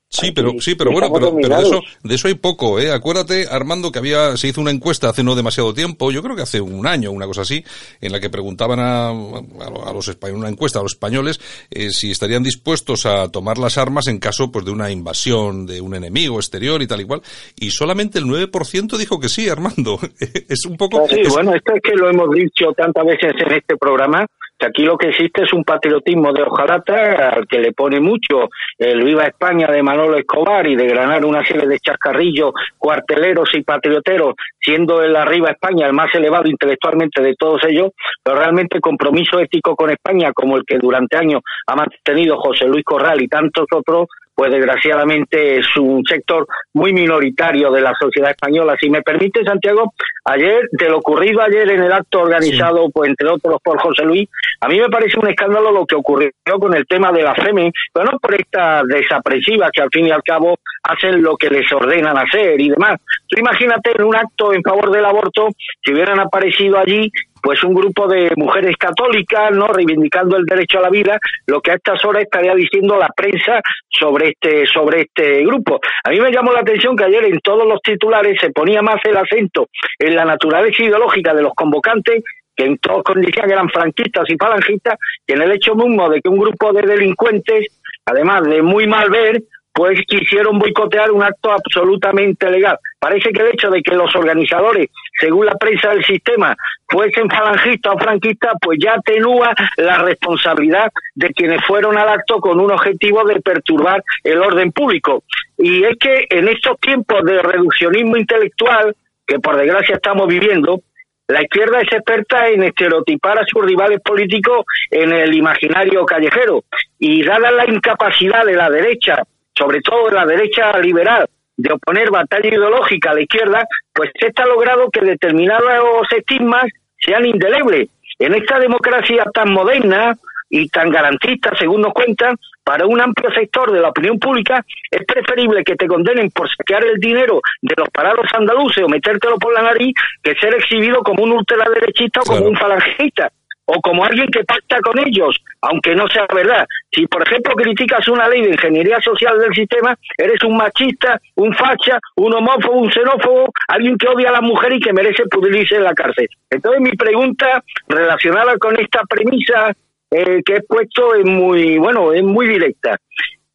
Sí, 0.08 0.32
pero 0.32 0.54
sí, 0.60 0.76
pero 0.76 0.92
bueno, 0.92 1.12
pero, 1.12 1.36
pero 1.36 1.58
de 1.58 1.64
eso 1.64 1.82
de 2.04 2.16
eso 2.16 2.28
hay 2.30 2.36
poco, 2.36 2.80
¿eh? 2.80 2.92
Acuérdate, 2.92 3.48
Armando, 3.52 3.92
que 3.92 4.00
había 4.00 4.38
se 4.38 4.48
hizo 4.48 4.62
una 4.62 4.72
encuesta 4.72 5.10
hace 5.10 5.24
no 5.24 5.36
demasiado 5.36 5.74
tiempo, 5.74 6.10
yo 6.12 6.22
creo 6.24 6.36
que 6.38 6.44
hace 6.44 6.62
un 6.62 6.88
año, 6.88 7.12
una 7.12 7.26
cosa 7.26 7.42
así, 7.42 7.66
en 8.00 8.12
la 8.14 8.20
que 8.22 8.30
preguntaban 8.30 8.80
a, 8.80 9.10
a 9.10 9.94
los 9.94 10.08
españoles, 10.08 10.40
una 10.40 10.50
encuesta 10.50 10.80
a 10.80 10.84
los 10.84 10.94
españoles 10.94 11.40
eh, 11.70 11.90
si 11.90 12.12
estarían 12.12 12.44
dispuestos 12.44 13.06
a 13.06 13.30
tomar 13.30 13.58
las 13.58 13.78
armas 13.78 14.08
en 14.08 14.20
caso 14.20 14.52
pues 14.52 14.64
de 14.64 14.72
una 14.72 14.90
invasión 14.90 15.66
de 15.66 15.82
un 15.82 15.96
enemigo 15.96 16.38
exterior 16.38 16.82
y 16.82 16.88
tal 16.88 17.02
y 17.02 17.06
cual, 17.06 17.22
y 17.60 17.72
solamente 17.72 18.20
el 18.20 18.26
9% 18.26 18.98
dijo 18.98 19.20
que 19.20 19.28
sí, 19.28 19.50
Armando. 19.50 20.00
es 20.48 20.66
un 20.66 20.78
poco 20.78 21.06
Sí, 21.10 21.20
es- 21.22 21.34
bueno, 21.34 21.54
esto 21.54 21.74
es 21.76 21.82
que 21.82 21.94
lo 21.96 22.10
hemos 22.10 22.30
dicho 22.32 22.68
tantas 22.78 23.06
veces 23.06 23.34
en 23.46 23.54
este 23.54 23.76
programa, 23.76 24.26
que 24.58 24.68
aquí 24.68 24.84
lo 24.84 24.98
que 24.98 25.10
existe 25.10 25.44
es 25.44 25.54
un 25.54 25.64
patriotismo 25.64 26.32
de 26.32 26.44
hojalata 26.44 27.30
al 27.30 27.48
que 27.48 27.60
le 27.60 27.74
pone 27.74 28.00
mucho 28.00 28.50
el 28.78 29.04
Viva 29.04 29.26
España 29.26 29.68
de 29.68 29.84
Manolo 29.84 30.18
Escobar 30.18 30.66
y 30.68 30.76
de 30.76 30.88
granar 30.88 31.26
una 31.26 31.46
serie 31.46 31.68
de 31.68 31.80
chascarrillos 31.80 32.54
cuarteleros 32.78 33.50
y 33.54 33.64
patrioteros, 33.64 34.36
siendo 34.60 35.02
el 35.02 35.16
Arriba 35.16 35.50
España 35.50 35.88
el 35.88 35.94
más 35.94 36.14
elevado 36.16 36.48
intelectualmente 36.48 37.22
de 37.22 37.36
todos 37.36 37.64
ellos, 37.66 37.92
pero 38.24 38.38
realmente 38.38 38.80
compromiso 38.80 39.40
ético 39.40 39.76
con 39.76 39.90
España, 39.90 40.32
como 40.34 40.58
el 40.58 40.64
que 40.66 40.78
durante 40.78 41.18
años 41.18 41.42
ha 41.68 41.76
mantenido 41.76 42.38
José 42.40 42.66
Luis 42.66 42.84
Corral 42.84 43.22
y 43.22 43.28
tantos 43.28 43.66
otros, 43.72 44.08
pues 44.36 44.52
desgraciadamente 44.52 45.60
es 45.60 45.78
un 45.78 46.04
sector 46.06 46.46
muy 46.74 46.92
minoritario 46.92 47.72
de 47.72 47.82
la 47.82 47.94
sociedad 47.98 48.32
española. 48.32 48.76
Si 48.80 48.90
me 48.90 49.02
permite, 49.02 49.44
Santiago, 49.46 49.94
ayer, 50.26 50.68
de 50.72 50.90
lo 50.90 50.98
ocurrido 50.98 51.42
ayer 51.42 51.72
en 51.72 51.84
el 51.84 51.92
acto 51.92 52.20
organizado, 52.20 52.90
pues 52.90 53.10
entre 53.10 53.30
otros 53.30 53.60
por 53.64 53.80
José 53.80 54.04
Luis, 54.04 54.30
a 54.60 54.68
mí 54.68 54.80
me 54.80 54.90
parece 54.90 55.18
un 55.18 55.30
escándalo 55.30 55.72
lo 55.72 55.86
que 55.86 55.96
ocurrió 55.96 56.32
con 56.60 56.76
el 56.76 56.86
tema 56.86 57.12
de 57.14 57.24
la 57.24 57.34
FEME, 57.34 57.72
pero 57.94 58.12
no 58.12 58.20
por 58.20 58.36
estas 58.36 58.84
desapresivas 58.88 59.72
que 59.72 59.82
al 59.82 59.90
fin 59.92 60.08
y 60.08 60.12
al 60.12 60.24
cabo 60.24 60.58
hacen 60.84 61.22
lo 61.22 61.38
que 61.38 61.50
les 61.50 61.72
ordenan 61.72 62.18
hacer 62.18 62.60
y 62.60 62.70
demás. 62.70 63.00
Tú 63.28 63.40
imagínate 63.40 63.92
en 63.96 64.04
un 64.04 64.16
acto 64.16 64.54
en 64.54 64.62
favor 64.62 64.92
del 64.92 65.06
aborto, 65.06 65.48
si 65.84 65.94
hubieran 65.94 66.20
aparecido 66.20 66.78
allí 66.78 67.10
pues 67.46 67.64
un 67.64 67.76
grupo 67.76 68.08
de 68.08 68.32
mujeres 68.38 68.76
católicas, 68.76 69.52
¿no? 69.52 69.68
Reivindicando 69.68 70.36
el 70.36 70.46
derecho 70.46 70.80
a 70.80 70.82
la 70.82 70.90
vida, 70.90 71.20
lo 71.46 71.62
que 71.62 71.70
a 71.70 71.76
estas 71.76 72.04
horas 72.04 72.24
estaría 72.24 72.56
diciendo 72.56 72.98
la 72.98 73.10
prensa 73.16 73.62
sobre 73.88 74.30
este, 74.30 74.66
sobre 74.66 75.02
este 75.02 75.46
grupo. 75.46 75.80
A 76.04 76.10
mí 76.10 76.20
me 76.20 76.32
llamó 76.32 76.52
la 76.52 76.62
atención 76.62 76.96
que 76.96 77.04
ayer 77.04 77.24
en 77.26 77.40
todos 77.42 77.68
los 77.68 77.80
titulares 77.84 78.40
se 78.42 78.50
ponía 78.50 78.82
más 78.82 78.96
el 79.04 79.16
acento 79.16 79.68
en 80.00 80.16
la 80.16 80.26
naturaleza 80.26 80.82
ideológica 80.82 81.36
de 81.36 81.44
los 81.44 81.54
convocantes 81.54 82.24
que 82.56 82.66
en 82.66 82.80
todos 82.80 83.04
decían 83.14 83.48
que 83.48 83.54
eran 83.54 83.70
franquistas 83.70 84.24
y 84.28 84.38
falangistas, 84.38 84.98
que 85.28 85.36
en 85.36 85.44
el 85.44 85.52
hecho 85.52 85.76
mismo 85.76 86.10
de 86.10 86.22
que 86.22 86.30
un 86.30 86.40
grupo 86.40 86.74
de 86.74 86.82
delincuentes, 86.82 87.68
además 88.06 88.42
de 88.44 88.64
muy 88.64 88.88
mal 88.88 89.12
ver, 89.12 89.44
pues 89.76 90.00
quisieron 90.08 90.58
boicotear 90.58 91.12
un 91.12 91.22
acto 91.22 91.52
absolutamente 91.52 92.50
legal. 92.50 92.80
Parece 92.98 93.32
que 93.32 93.42
el 93.42 93.50
hecho 93.50 93.70
de 93.70 93.82
que 93.82 93.94
los 93.94 94.16
organizadores, 94.16 94.88
según 95.20 95.46
la 95.46 95.56
prensa 95.56 95.90
del 95.90 96.04
sistema, 96.06 96.56
fuesen 96.88 97.30
falangistas 97.30 97.94
o 97.94 98.00
franquistas, 98.00 98.54
pues 98.62 98.80
ya 98.82 98.94
atenúa 98.94 99.54
la 99.76 99.98
responsabilidad 99.98 100.90
de 101.16 101.30
quienes 101.34 101.64
fueron 101.66 101.98
al 101.98 102.08
acto 102.08 102.40
con 102.40 102.62
un 102.62 102.72
objetivo 102.72 103.26
de 103.26 103.42
perturbar 103.42 104.02
el 104.24 104.40
orden 104.42 104.72
público. 104.72 105.26
Y 105.58 105.84
es 105.84 105.98
que 106.00 106.26
en 106.30 106.48
estos 106.48 106.80
tiempos 106.80 107.26
de 107.26 107.42
reduccionismo 107.42 108.16
intelectual, 108.16 108.96
que 109.28 109.40
por 109.40 109.58
desgracia 109.58 109.96
estamos 109.96 110.28
viviendo, 110.28 110.80
la 111.28 111.42
izquierda 111.42 111.82
es 111.82 111.92
experta 111.92 112.48
en 112.48 112.64
estereotipar 112.64 113.40
a 113.40 113.46
sus 113.46 113.66
rivales 113.66 114.00
políticos 114.00 114.64
en 114.90 115.12
el 115.12 115.34
imaginario 115.34 116.06
callejero 116.06 116.64
y 116.98 117.24
dada 117.24 117.52
la 117.52 117.70
incapacidad 117.70 118.46
de 118.46 118.54
la 118.54 118.70
derecha, 118.70 119.24
sobre 119.58 119.82
todo 119.82 120.10
de 120.10 120.16
la 120.16 120.26
derecha 120.26 120.78
liberal, 120.80 121.28
de 121.58 121.74
oponer 121.74 122.12
batalla 122.12 122.48
ideológica 122.48 123.12
a 123.12 123.14
la 123.16 123.22
izquierda, 123.22 123.66
pues 123.94 124.12
se 124.20 124.28
está 124.28 124.46
logrado 124.46 124.90
que 124.90 125.02
determinados 125.02 126.08
estigmas 126.12 126.66
sean 127.00 127.26
indelebles. 127.26 127.90
En 128.20 128.34
esta 128.34 128.60
democracia 128.60 129.26
tan 129.34 129.52
moderna, 129.52 130.16
y 130.50 130.70
tan 130.70 130.90
garantista, 130.90 131.52
según 131.58 131.82
nos 131.82 131.94
cuentan, 131.94 132.38
para 132.64 132.86
un 132.86 133.00
amplio 133.02 133.32
sector 133.32 133.72
de 133.72 133.82
la 133.82 133.90
opinión 133.90 134.18
pública, 134.20 134.64
es 134.90 135.06
preferible 135.06 135.64
que 135.64 135.76
te 135.76 135.88
condenen 135.88 136.30
por 136.32 136.48
saquear 136.50 136.84
el 136.86 137.00
dinero 137.00 137.42
de 137.62 137.76
los 137.78 137.90
parados 137.90 138.26
andaluces 138.34 138.84
o 138.84 138.88
metértelo 138.88 139.38
por 139.38 139.54
la 139.54 139.62
nariz 139.62 139.94
que 140.24 140.36
ser 140.36 140.54
exhibido 140.56 141.02
como 141.04 141.24
un 141.24 141.34
ultraderechista 141.34 142.22
o 142.22 142.24
como 142.24 142.48
un 142.48 142.56
falangista 142.56 143.32
o 143.66 143.82
como 143.82 144.06
alguien 144.06 144.28
que 144.28 144.44
pacta 144.44 144.80
con 144.82 145.00
ellos, 145.00 145.36
aunque 145.62 145.96
no 145.96 146.08
sea 146.08 146.26
verdad. 146.34 146.66
Si, 146.92 147.08
por 147.08 147.24
ejemplo, 147.24 147.56
criticas 147.56 148.08
una 148.08 148.30
ley 148.30 148.42
de 148.42 148.52
ingeniería 148.52 149.00
social 149.02 149.40
del 149.40 149.54
sistema, 149.54 149.96
eres 150.18 150.44
un 150.44 150.58
machista, 150.58 151.20
un 151.36 151.54
facha, 151.54 152.00
un 152.16 152.34
homófobo, 152.34 152.78
un 152.78 152.92
xenófobo, 152.92 153.52
alguien 153.68 153.98
que 153.98 154.08
odia 154.08 154.30
a 154.30 154.34
la 154.34 154.42
mujer 154.42 154.74
y 154.74 154.80
que 154.80 154.94
merece 154.94 155.24
pudrirse 155.30 155.76
en 155.76 155.84
la 155.84 155.94
cárcel. 155.94 156.28
Entonces, 156.50 156.82
mi 156.82 156.92
pregunta 156.92 157.64
relacionada 157.88 158.58
con 158.58 158.80
esta 158.80 159.02
premisa 159.04 159.74
eh, 160.12 160.42
que 160.46 160.58
he 160.58 160.62
puesto 160.62 161.16
es 161.16 161.26
muy, 161.26 161.78
bueno, 161.78 162.14
es 162.14 162.24
muy 162.24 162.48
directa. 162.48 162.98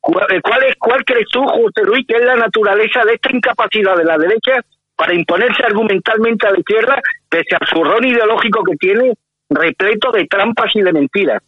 ¿Cuál, 0.00 0.64
es, 0.66 0.76
¿Cuál 0.78 1.04
crees 1.04 1.26
tú, 1.30 1.42
José 1.44 1.84
Luis, 1.84 2.06
que 2.06 2.16
es 2.16 2.22
la 2.22 2.36
naturaleza 2.36 3.04
de 3.04 3.14
esta 3.14 3.30
incapacidad 3.34 3.96
de 3.96 4.04
la 4.04 4.16
derecha 4.16 4.60
para 4.96 5.14
imponerse 5.14 5.62
argumentalmente 5.62 6.46
a 6.46 6.52
la 6.52 6.58
izquierda, 6.58 7.00
pese 7.28 7.56
al 7.58 7.66
zurrón 7.66 8.04
ideológico 8.04 8.62
que 8.64 8.76
tiene, 8.76 9.14
repleto 9.50 10.12
de 10.12 10.26
trampas 10.26 10.74
y 10.74 10.82
de 10.82 10.92
mentiras? 10.92 11.42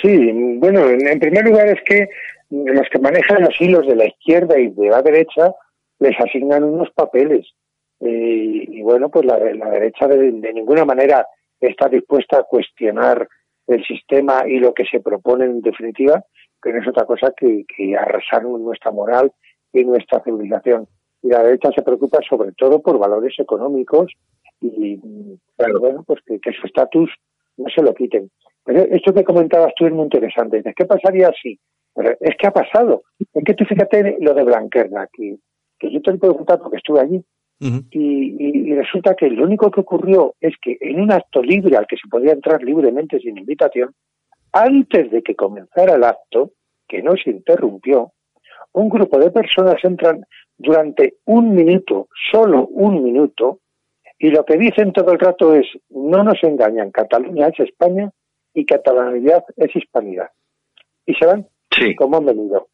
Sí, 0.00 0.32
bueno, 0.58 0.88
en 0.88 1.18
primer 1.18 1.44
lugar 1.44 1.66
es 1.68 1.82
que 1.84 2.08
los 2.50 2.88
que 2.90 2.98
manejan 2.98 3.42
los 3.42 3.60
hilos 3.60 3.86
de 3.86 3.96
la 3.96 4.06
izquierda 4.06 4.58
y 4.58 4.68
de 4.68 4.88
la 4.88 5.02
derecha 5.02 5.52
les 5.98 6.18
asignan 6.20 6.64
unos 6.64 6.90
papeles. 6.90 7.46
Eh, 8.00 8.64
y 8.68 8.82
bueno, 8.82 9.10
pues 9.10 9.26
la, 9.26 9.36
derecha 9.36 10.06
de, 10.06 10.32
ninguna 10.32 10.84
manera 10.84 11.26
está 11.60 11.88
dispuesta 11.88 12.38
a 12.38 12.44
cuestionar 12.44 13.28
el 13.66 13.84
sistema 13.84 14.44
y 14.46 14.58
lo 14.58 14.72
que 14.72 14.84
se 14.84 15.00
propone 15.00 15.44
en 15.44 15.60
definitiva, 15.60 16.24
que 16.62 16.72
no 16.72 16.80
es 16.80 16.88
otra 16.88 17.04
cosa 17.04 17.32
que, 17.36 17.64
que 17.76 17.96
arrasar 17.96 18.44
nuestra 18.44 18.90
moral 18.90 19.32
y 19.72 19.84
nuestra 19.84 20.22
civilización. 20.22 20.86
Y 21.22 21.28
la 21.28 21.42
derecha 21.42 21.70
se 21.74 21.82
preocupa 21.82 22.18
sobre 22.28 22.52
todo 22.52 22.80
por 22.80 22.98
valores 22.98 23.34
económicos 23.38 24.12
y, 24.60 25.00
bueno, 25.56 26.04
pues 26.06 26.20
que, 26.26 26.52
su 26.52 26.66
estatus 26.66 27.10
no 27.56 27.66
se 27.74 27.82
lo 27.82 27.94
quiten. 27.94 28.30
Pero 28.64 28.82
esto 28.82 29.14
que 29.14 29.24
comentabas 29.24 29.72
tú 29.76 29.86
es 29.86 29.92
muy 29.92 30.04
interesante. 30.04 30.62
¿Qué 30.76 30.84
pasaría 30.84 31.30
si? 31.42 31.58
es 32.20 32.36
que 32.38 32.46
ha 32.46 32.52
pasado. 32.52 33.02
Es 33.18 33.44
que 33.44 33.54
tú 33.54 33.64
fíjate 33.64 34.18
lo 34.20 34.32
de 34.32 34.44
Blanquerna, 34.44 35.08
que, 35.12 35.36
que 35.78 35.90
yo 35.90 36.00
te 36.00 36.12
lo 36.12 36.18
puedo 36.18 36.36
contar 36.36 36.60
porque 36.60 36.76
estuve 36.76 37.00
allí 37.00 37.24
y, 37.60 38.74
resulta 38.74 39.14
que 39.14 39.28
lo 39.28 39.44
único 39.44 39.70
que 39.70 39.80
ocurrió 39.80 40.34
es 40.40 40.54
que 40.62 40.78
en 40.80 41.00
un 41.00 41.12
acto 41.12 41.42
libre 41.42 41.76
al 41.76 41.86
que 41.86 41.96
se 41.96 42.08
podía 42.08 42.32
entrar 42.32 42.62
libremente 42.62 43.18
sin 43.20 43.36
invitación, 43.36 43.94
antes 44.52 45.10
de 45.10 45.22
que 45.22 45.34
comenzara 45.34 45.94
el 45.94 46.04
acto, 46.04 46.52
que 46.88 47.02
no 47.02 47.14
se 47.22 47.30
interrumpió, 47.30 48.12
un 48.72 48.88
grupo 48.88 49.18
de 49.18 49.30
personas 49.30 49.76
entran 49.82 50.24
durante 50.56 51.14
un 51.26 51.54
minuto, 51.54 52.08
solo 52.32 52.66
un 52.68 53.02
minuto, 53.04 53.60
y 54.22 54.28
lo 54.28 54.44
que 54.44 54.58
dicen 54.58 54.92
todo 54.92 55.12
el 55.12 55.18
rato 55.18 55.54
es, 55.54 55.66
no 55.88 56.22
nos 56.22 56.36
engañan, 56.42 56.90
Cataluña 56.90 57.48
es 57.48 57.58
España 57.60 58.10
y 58.52 58.66
catalanidad 58.66 59.42
es 59.56 59.74
hispanidad. 59.74 60.28
Y 61.06 61.14
se 61.14 61.24
van 61.24 61.48
sí. 61.70 61.96
como 61.96 62.18
han 62.18 62.26
venido. 62.26 62.68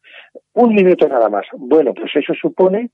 Un 0.53 0.75
minuto 0.75 1.07
nada 1.07 1.29
más. 1.29 1.45
Bueno, 1.53 1.93
pues 1.93 2.11
eso 2.17 2.33
supone 2.33 2.89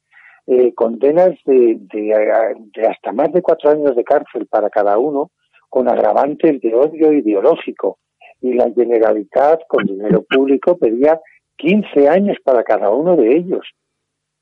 eh, 0.45 0.71
condenas 0.75 1.31
de, 1.45 1.79
de, 1.79 2.87
hasta 2.87 3.11
más 3.11 3.33
de 3.33 3.41
cuatro 3.41 3.71
años 3.71 3.95
de 3.95 4.03
cárcel 4.03 4.45
para 4.45 4.69
cada 4.69 4.99
uno, 4.99 5.31
con 5.67 5.89
agravantes 5.89 6.61
de 6.61 6.75
odio 6.75 7.11
ideológico. 7.11 7.97
Y 8.39 8.53
la 8.53 8.71
Generalitat, 8.71 9.61
con 9.67 9.85
dinero 9.85 10.25
público, 10.29 10.77
pedía 10.77 11.19
15 11.55 12.07
años 12.07 12.37
para 12.43 12.63
cada 12.63 12.91
uno 12.91 13.15
de 13.15 13.35
ellos. 13.35 13.67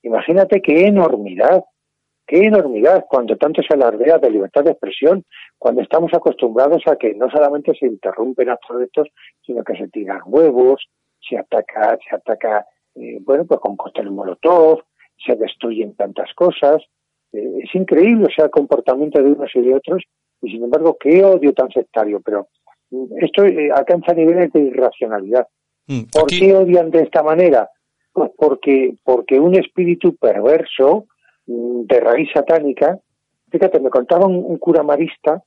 Imagínate 0.03 0.61
qué 0.61 0.87
enormidad, 0.87 1.63
qué 2.25 2.45
enormidad 2.45 3.05
cuando 3.09 3.37
tanto 3.37 3.61
se 3.61 3.73
alardea 3.73 4.17
de 4.17 4.31
libertad 4.31 4.63
de 4.63 4.71
expresión, 4.71 5.23
cuando 5.57 5.81
estamos 5.81 6.13
acostumbrados 6.13 6.83
a 6.87 6.95
que 6.95 7.13
no 7.13 7.29
solamente 7.29 7.73
se 7.75 7.87
interrumpen 7.87 8.49
actos 8.49 8.79
de 8.79 8.85
estos, 8.85 9.07
sino 9.45 9.63
que 9.63 9.75
se 9.75 9.87
tiran 9.89 10.21
huevos, 10.25 10.87
se 11.27 11.37
ataca, 11.37 11.97
se 12.07 12.15
ataca, 12.15 12.65
eh, 12.95 13.19
bueno, 13.21 13.45
pues 13.45 13.59
con 13.59 13.75
cócteles 13.77 14.11
molotov, 14.11 14.83
se 15.25 15.35
destruyen 15.35 15.95
tantas 15.95 16.33
cosas. 16.33 16.81
Eh, 17.33 17.59
es 17.63 17.75
increíble 17.75 18.25
o 18.25 18.33
sea, 18.33 18.45
el 18.45 18.51
comportamiento 18.51 19.21
de 19.21 19.31
unos 19.31 19.51
y 19.53 19.61
de 19.61 19.75
otros, 19.75 20.03
y 20.41 20.51
sin 20.51 20.63
embargo, 20.63 20.97
qué 20.99 21.23
odio 21.23 21.53
tan 21.53 21.69
sectario. 21.69 22.21
Pero 22.23 22.47
mm, 22.89 23.17
esto 23.21 23.45
eh, 23.45 23.69
alcanza 23.73 24.13
niveles 24.13 24.51
de 24.51 24.61
irracionalidad. 24.61 25.47
Mm, 25.87 26.03
¿Por 26.11 26.27
qué 26.27 26.55
odian 26.55 26.89
de 26.91 27.03
esta 27.03 27.23
manera? 27.23 27.69
Pues 28.13 28.31
porque, 28.35 28.95
porque 29.03 29.39
un 29.39 29.55
espíritu 29.55 30.15
perverso, 30.15 31.05
de 31.85 31.99
raíz 31.99 32.29
satánica, 32.33 32.99
fíjate, 33.49 33.79
me 33.79 33.89
contaba 33.89 34.27
un, 34.27 34.57
cura 34.57 34.83
marista, 34.83 35.43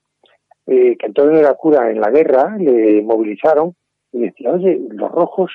eh, 0.67 0.97
que 0.99 1.07
entonces 1.07 1.39
era 1.41 1.55
cura 1.55 1.91
en 1.91 2.01
la 2.01 2.11
guerra, 2.11 2.57
le 2.59 3.03
movilizaron, 3.03 3.75
y 4.13 4.21
decía, 4.21 4.53
oye, 4.53 4.81
los 4.91 5.11
rojos 5.11 5.51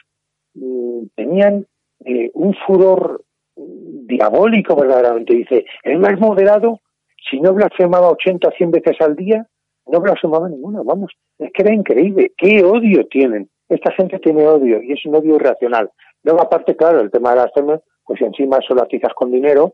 tenían 1.16 1.66
un 2.34 2.54
furor 2.66 3.24
diabólico 3.56 4.76
verdaderamente. 4.76 5.34
Dice, 5.34 5.66
el 5.84 6.00
más 6.00 6.20
moderado, 6.20 6.80
si 7.30 7.39
no 7.39 7.54
blasfemaba 7.54 8.10
80 8.10 8.47
o 8.47 8.52
100 8.52 8.72
veces 8.72 8.97
al 9.00 9.16
día, 9.16 9.47
no 9.88 10.00
blasfemaba 10.02 10.50
ninguna, 10.50 10.82
vamos, 10.84 11.12
es 11.38 11.52
que 11.54 11.64
era 11.64 11.74
increíble, 11.74 12.32
qué 12.38 12.64
odio 12.64 13.08
tienen. 13.08 13.50
Esta 13.70 13.91
gente 13.93 14.20
tiene 14.20 14.47
odio 14.47 14.82
y 14.82 14.93
es 14.93 15.06
un 15.06 15.16
odio 15.16 15.36
irracional. 15.36 15.89
Luego, 16.24 16.41
aparte, 16.41 16.76
claro, 16.76 17.00
el 17.02 17.12
tema 17.12 17.32
de 17.32 17.38
las 17.38 17.54
temas, 17.54 17.82
pues 18.06 18.22
encima 18.22 18.60
solo 18.68 18.84
atizas 18.84 19.14
con 19.14 19.32
dinero. 19.32 19.74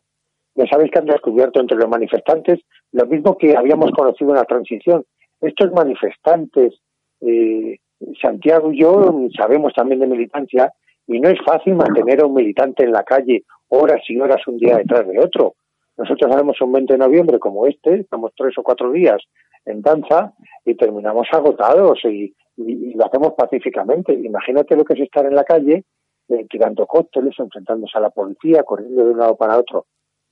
Ya 0.55 0.65
sabéis 0.67 0.91
que 0.91 0.99
han 0.99 1.05
descubierto 1.05 1.59
entre 1.59 1.77
los 1.77 1.89
manifestantes 1.89 2.61
lo 2.91 3.05
mismo 3.05 3.37
que 3.37 3.55
habíamos 3.57 3.91
conocido 3.91 4.31
en 4.31 4.37
la 4.37 4.45
transición. 4.45 5.03
Estos 5.41 5.71
manifestantes, 5.73 6.73
eh, 7.21 7.77
Santiago 8.21 8.71
y 8.71 8.79
yo 8.79 9.27
sabemos 9.37 9.73
también 9.73 9.99
de 9.99 10.07
militancia, 10.07 10.71
y 11.07 11.19
no 11.19 11.29
es 11.29 11.37
fácil 11.45 11.75
mantener 11.75 12.21
a 12.21 12.25
un 12.25 12.33
militante 12.33 12.83
en 12.83 12.91
la 12.91 13.03
calle 13.03 13.43
horas 13.67 14.01
y 14.07 14.19
horas 14.19 14.41
un 14.47 14.57
día 14.57 14.77
detrás 14.77 15.07
de 15.07 15.19
otro. 15.19 15.55
Nosotros 15.97 16.31
haremos 16.33 16.59
un 16.61 16.71
20 16.71 16.93
de 16.93 16.99
noviembre 16.99 17.39
como 17.39 17.67
este, 17.67 18.01
estamos 18.01 18.31
tres 18.35 18.57
o 18.57 18.63
cuatro 18.63 18.91
días 18.91 19.21
en 19.65 19.81
danza 19.81 20.33
y 20.63 20.75
terminamos 20.75 21.27
agotados 21.31 21.99
y, 22.05 22.33
lo 22.57 23.05
hacemos 23.05 23.33
pacíficamente. 23.33 24.13
Imagínate 24.13 24.77
lo 24.77 24.85
que 24.85 24.93
es 24.93 25.01
estar 25.01 25.25
en 25.25 25.35
la 25.35 25.43
calle 25.43 25.83
eh, 26.29 26.45
tirando 26.49 26.87
cócteles, 26.87 27.37
enfrentándose 27.37 27.97
a 27.97 28.01
la 28.01 28.09
policía, 28.11 28.63
corriendo 28.63 29.03
de 29.03 29.11
un 29.11 29.17
lado 29.17 29.35
para 29.35 29.57
otro. 29.57 29.87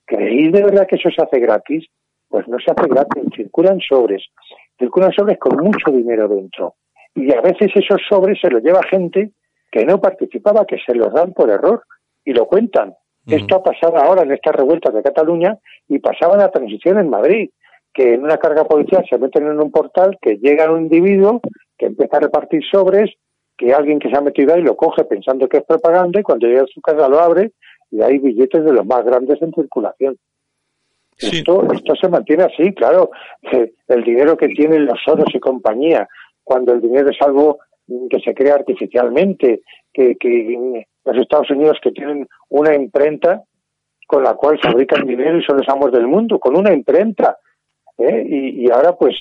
¿Creéis 0.06 0.52
de 0.52 0.62
verdad 0.62 0.86
que 0.86 0.96
eso 0.96 1.10
se 1.10 1.22
hace 1.22 1.40
gratis? 1.40 1.86
Pues 2.28 2.46
no 2.48 2.58
se 2.58 2.70
hace 2.70 2.88
gratis, 2.88 3.22
circulan 3.34 3.80
sobres, 3.80 4.24
circulan 4.78 5.12
sobres 5.12 5.38
con 5.38 5.56
mucho 5.62 5.90
dinero 5.90 6.28
dentro. 6.28 6.74
Y 7.14 7.32
a 7.32 7.40
veces 7.40 7.70
esos 7.74 8.00
sobres 8.08 8.38
se 8.40 8.50
los 8.50 8.62
lleva 8.62 8.82
gente 8.82 9.30
que 9.70 9.84
no 9.84 10.00
participaba, 10.00 10.66
que 10.66 10.78
se 10.84 10.94
los 10.94 11.12
dan 11.12 11.32
por 11.32 11.50
error 11.50 11.82
y 12.24 12.32
lo 12.32 12.46
cuentan. 12.46 12.94
Esto 13.26 13.56
ha 13.56 13.62
pasado 13.62 13.96
ahora 13.96 14.22
en 14.22 14.32
estas 14.32 14.54
revueltas 14.54 14.92
de 14.92 15.02
Cataluña 15.02 15.56
y 15.88 15.98
pasaba 15.98 16.34
en 16.34 16.40
la 16.40 16.50
transición 16.50 16.98
en 16.98 17.08
Madrid. 17.08 17.50
que 17.94 18.14
en 18.14 18.24
una 18.24 18.38
carga 18.38 18.64
policial 18.64 19.04
se 19.08 19.16
meten 19.18 19.46
en 19.46 19.60
un 19.60 19.70
portal, 19.70 20.18
que 20.20 20.36
llega 20.38 20.68
un 20.68 20.82
individuo 20.82 21.40
que 21.78 21.86
empieza 21.86 22.16
a 22.16 22.20
repartir 22.20 22.60
sobres, 22.68 23.08
que 23.56 23.72
alguien 23.72 24.00
que 24.00 24.10
se 24.10 24.16
ha 24.16 24.20
metido 24.20 24.52
ahí 24.52 24.62
lo 24.62 24.76
coge 24.76 25.04
pensando 25.04 25.48
que 25.48 25.58
es 25.58 25.64
propaganda 25.64 26.18
y 26.18 26.24
cuando 26.24 26.48
llega 26.48 26.62
a 26.62 26.66
su 26.66 26.80
casa 26.80 27.08
lo 27.08 27.20
abre 27.20 27.52
y 27.90 28.02
hay 28.02 28.18
billetes 28.18 28.64
de 28.64 28.72
los 28.72 28.86
más 28.86 29.04
grandes 29.04 29.40
en 29.42 29.52
circulación. 29.52 30.16
Sí. 31.16 31.38
Esto, 31.38 31.72
esto 31.72 31.94
se 31.94 32.08
mantiene 32.08 32.44
así, 32.44 32.72
claro. 32.74 33.10
El 33.88 34.02
dinero 34.02 34.36
que 34.36 34.48
tienen 34.48 34.86
los 34.86 34.98
oros 35.06 35.32
y 35.32 35.38
compañía, 35.38 36.08
cuando 36.42 36.72
el 36.72 36.80
dinero 36.80 37.10
es 37.10 37.20
algo 37.20 37.58
que 38.10 38.18
se 38.20 38.34
crea 38.34 38.56
artificialmente, 38.56 39.62
que, 39.92 40.16
que 40.16 40.86
los 41.04 41.16
Estados 41.16 41.50
Unidos 41.50 41.78
que 41.82 41.92
tienen 41.92 42.26
una 42.48 42.74
imprenta 42.74 43.42
con 44.06 44.22
la 44.22 44.34
cual 44.34 44.58
fabrican 44.60 45.06
dinero 45.06 45.38
y 45.38 45.44
son 45.44 45.58
los 45.58 45.68
amos 45.68 45.92
del 45.92 46.06
mundo, 46.06 46.38
con 46.38 46.56
una 46.56 46.72
imprenta. 46.72 47.38
¿eh? 47.98 48.24
Y, 48.26 48.64
y 48.64 48.70
ahora, 48.70 48.92
pues, 48.96 49.16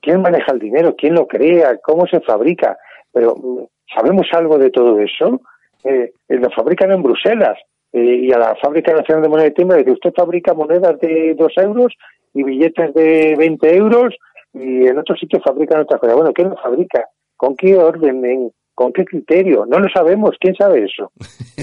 ¿quién 0.00 0.20
maneja 0.20 0.52
el 0.52 0.58
dinero? 0.58 0.94
¿Quién 0.96 1.14
lo 1.14 1.26
crea? 1.26 1.78
¿Cómo 1.78 2.06
se 2.06 2.20
fabrica? 2.20 2.76
Pero, 3.12 3.68
¿sabemos 3.94 4.26
algo 4.32 4.58
de 4.58 4.70
todo 4.70 5.00
eso? 5.00 5.40
Eh, 5.84 6.12
eh, 6.28 6.36
lo 6.36 6.50
fabrican 6.50 6.90
en 6.90 7.02
Bruselas 7.02 7.58
eh, 7.92 8.20
y 8.22 8.32
a 8.32 8.38
la 8.38 8.56
Fábrica 8.56 8.92
Nacional 8.92 9.22
de 9.22 9.28
Moneda 9.28 9.48
y 9.48 9.54
Timbre 9.54 9.78
dice, 9.78 9.92
usted 9.92 10.12
fabrica 10.14 10.54
monedas 10.54 10.98
de 11.00 11.34
dos 11.34 11.52
euros 11.56 11.94
y 12.34 12.42
billetes 12.42 12.92
de 12.94 13.34
20 13.38 13.76
euros 13.76 14.14
y 14.52 14.86
en 14.86 14.98
otros 14.98 15.18
sitios 15.18 15.42
fabrican 15.44 15.80
otra 15.80 15.98
cosa. 15.98 16.14
Bueno, 16.14 16.32
¿quién 16.32 16.50
lo 16.50 16.56
fabrica? 16.56 17.04
¿Con 17.36 17.56
qué 17.56 17.76
orden? 17.76 18.24
¿En- 18.24 18.52
¿Con 18.76 18.92
qué 18.92 19.06
criterio? 19.06 19.64
No 19.66 19.78
lo 19.78 19.88
sabemos. 19.88 20.36
¿Quién 20.38 20.54
sabe 20.54 20.84
eso? 20.84 21.10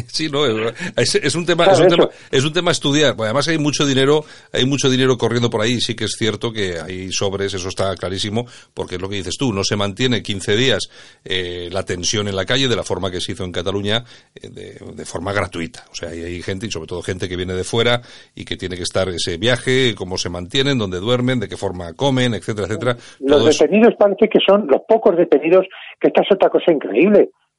Sí, 0.07 0.27
no, 0.29 0.45
es, 0.45 1.15
es 1.15 1.35
un 1.35 1.45
tema, 1.45 1.65
es 1.65 1.79
un 1.79 1.87
tema, 1.87 2.09
es 2.31 2.43
un 2.43 2.51
tema 2.51 2.71
a 2.71 2.73
estudiar. 2.73 3.15
Además 3.17 3.47
hay 3.47 3.59
mucho 3.59 3.85
dinero, 3.85 4.23
hay 4.51 4.65
mucho 4.65 4.89
dinero 4.89 5.17
corriendo 5.17 5.49
por 5.49 5.61
ahí. 5.61 5.79
Sí 5.79 5.95
que 5.95 6.05
es 6.05 6.15
cierto 6.17 6.51
que 6.51 6.79
hay 6.79 7.11
sobres, 7.11 7.53
eso 7.53 7.69
está 7.69 7.95
clarísimo, 7.95 8.45
porque 8.73 8.95
es 8.95 9.01
lo 9.01 9.07
que 9.07 9.17
dices 9.17 9.35
tú, 9.37 9.53
no 9.53 9.63
se 9.63 9.75
mantiene 9.75 10.23
15 10.23 10.55
días 10.55 10.89
eh, 11.23 11.69
la 11.71 11.83
tensión 11.83 12.27
en 12.27 12.35
la 12.35 12.45
calle 12.45 12.67
de 12.67 12.75
la 12.75 12.83
forma 12.83 13.11
que 13.11 13.21
se 13.21 13.33
hizo 13.33 13.43
en 13.43 13.51
Cataluña, 13.51 14.03
eh, 14.35 14.49
de, 14.49 14.79
de 14.95 15.05
forma 15.05 15.31
gratuita. 15.31 15.85
O 15.91 15.95
sea, 15.95 16.09
hay, 16.09 16.23
hay 16.23 16.41
gente, 16.41 16.65
y 16.65 16.71
sobre 16.71 16.87
todo 16.87 17.03
gente 17.03 17.29
que 17.29 17.35
viene 17.35 17.53
de 17.53 17.63
fuera 17.63 18.01
y 18.33 18.45
que 18.45 18.57
tiene 18.57 18.75
que 18.75 18.83
estar 18.83 19.07
ese 19.09 19.37
viaje, 19.37 19.93
cómo 19.95 20.17
se 20.17 20.29
mantienen, 20.29 20.79
dónde 20.79 20.99
duermen, 20.99 21.39
de 21.39 21.47
qué 21.47 21.57
forma 21.57 21.93
comen, 21.93 22.33
etcétera, 22.33 22.65
etcétera. 22.67 22.97
Los 23.19 23.37
Todo 23.37 23.49
eso. 23.49 23.63
detenidos 23.63 23.93
parece 23.99 24.27
que 24.27 24.39
son 24.45 24.65
los 24.67 24.81
pocos 24.87 25.15
detenidos, 25.15 25.65
que 25.99 26.07
esta 26.07 26.21
es 26.21 26.27
otra 26.31 26.49
cosa 26.49 26.71
increíble. 26.71 27.02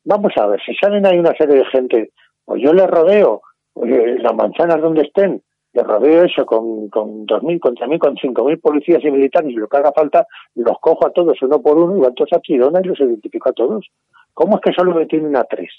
Vamos 0.04 0.32
a 0.36 0.46
ver, 0.46 0.60
si 0.64 0.74
salen 0.74 1.06
ahí 1.06 1.18
una 1.18 1.32
serie 1.32 1.56
de 1.56 1.64
gente, 1.66 2.10
pues 2.44 2.62
yo 2.62 2.72
les 2.74 2.86
rodeo, 2.86 3.40
las 3.74 4.34
manzanas 4.34 4.80
donde 4.80 5.02
estén, 5.02 5.42
les 5.72 5.84
rodeo 5.84 6.24
eso 6.24 6.44
con, 6.44 6.88
con 6.88 7.26
2.000, 7.26 7.58
con 7.58 7.74
3.000, 7.74 7.98
con 7.98 8.14
5.000 8.16 8.60
policías 8.60 9.02
y 9.02 9.10
militares, 9.10 9.50
y 9.50 9.54
lo 9.54 9.66
que 9.66 9.78
haga 9.78 9.92
falta, 9.92 10.26
los 10.54 10.78
cojo 10.78 11.06
a 11.06 11.10
todos 11.10 11.40
uno 11.42 11.60
por 11.60 11.78
uno 11.78 11.96
y 11.96 12.00
van 12.00 12.14
todos 12.14 12.32
a 12.34 12.40
Chirona 12.40 12.80
y 12.82 12.88
los 12.88 13.00
identifico 13.00 13.48
a 13.48 13.52
todos. 13.54 13.86
¿Cómo 14.34 14.56
es 14.56 14.60
que 14.62 14.72
solo 14.72 14.98
detienen 14.98 15.36
a 15.36 15.44
tres? 15.44 15.70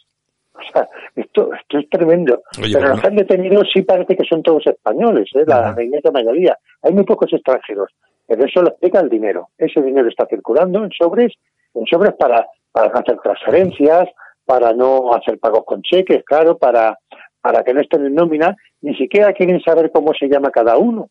O 0.53 0.71
sea, 0.71 0.87
esto, 1.15 1.53
esto 1.53 1.77
es 1.77 1.89
tremendo. 1.89 2.41
Oye, 2.61 2.73
Pero 2.73 2.89
los 2.89 3.01
que 3.01 3.07
han 3.07 3.15
detenido 3.15 3.61
sí 3.71 3.83
parece 3.83 4.15
que 4.15 4.23
son 4.23 4.41
todos 4.41 4.65
españoles, 4.65 5.29
¿eh? 5.35 5.43
la, 5.45 5.59
Ajá. 5.59 5.75
la 5.75 5.83
inmensa 5.83 6.11
mayoría. 6.11 6.57
Hay 6.81 6.93
muy 6.93 7.03
pocos 7.03 7.31
extranjeros. 7.31 7.91
Pero 8.25 8.45
eso 8.45 8.61
lo 8.61 8.69
explica 8.69 9.01
el 9.01 9.09
dinero. 9.09 9.49
Ese 9.57 9.81
dinero 9.81 10.07
está 10.07 10.25
circulando 10.25 10.83
en 10.83 10.91
sobres, 10.91 11.33
en 11.73 11.85
sobres 11.85 12.13
para, 12.17 12.47
para 12.75 12.89
no 12.89 12.99
hacer 12.99 13.17
transferencias, 13.23 14.09
para 14.43 14.73
no 14.73 15.13
hacer 15.13 15.39
pagos 15.39 15.63
con 15.65 15.81
cheques, 15.81 16.25
claro, 16.25 16.57
para, 16.57 16.99
para 17.39 17.63
que 17.63 17.73
no 17.73 17.79
estén 17.79 18.05
en 18.05 18.13
nómina. 18.13 18.53
Ni 18.81 18.93
siquiera 18.97 19.31
quieren 19.31 19.61
saber 19.61 19.91
cómo 19.93 20.11
se 20.13 20.27
llama 20.27 20.51
cada 20.51 20.77
uno, 20.77 21.07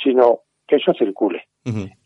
sino 0.00 0.42
que 0.64 0.76
eso 0.76 0.92
circule. 0.96 1.42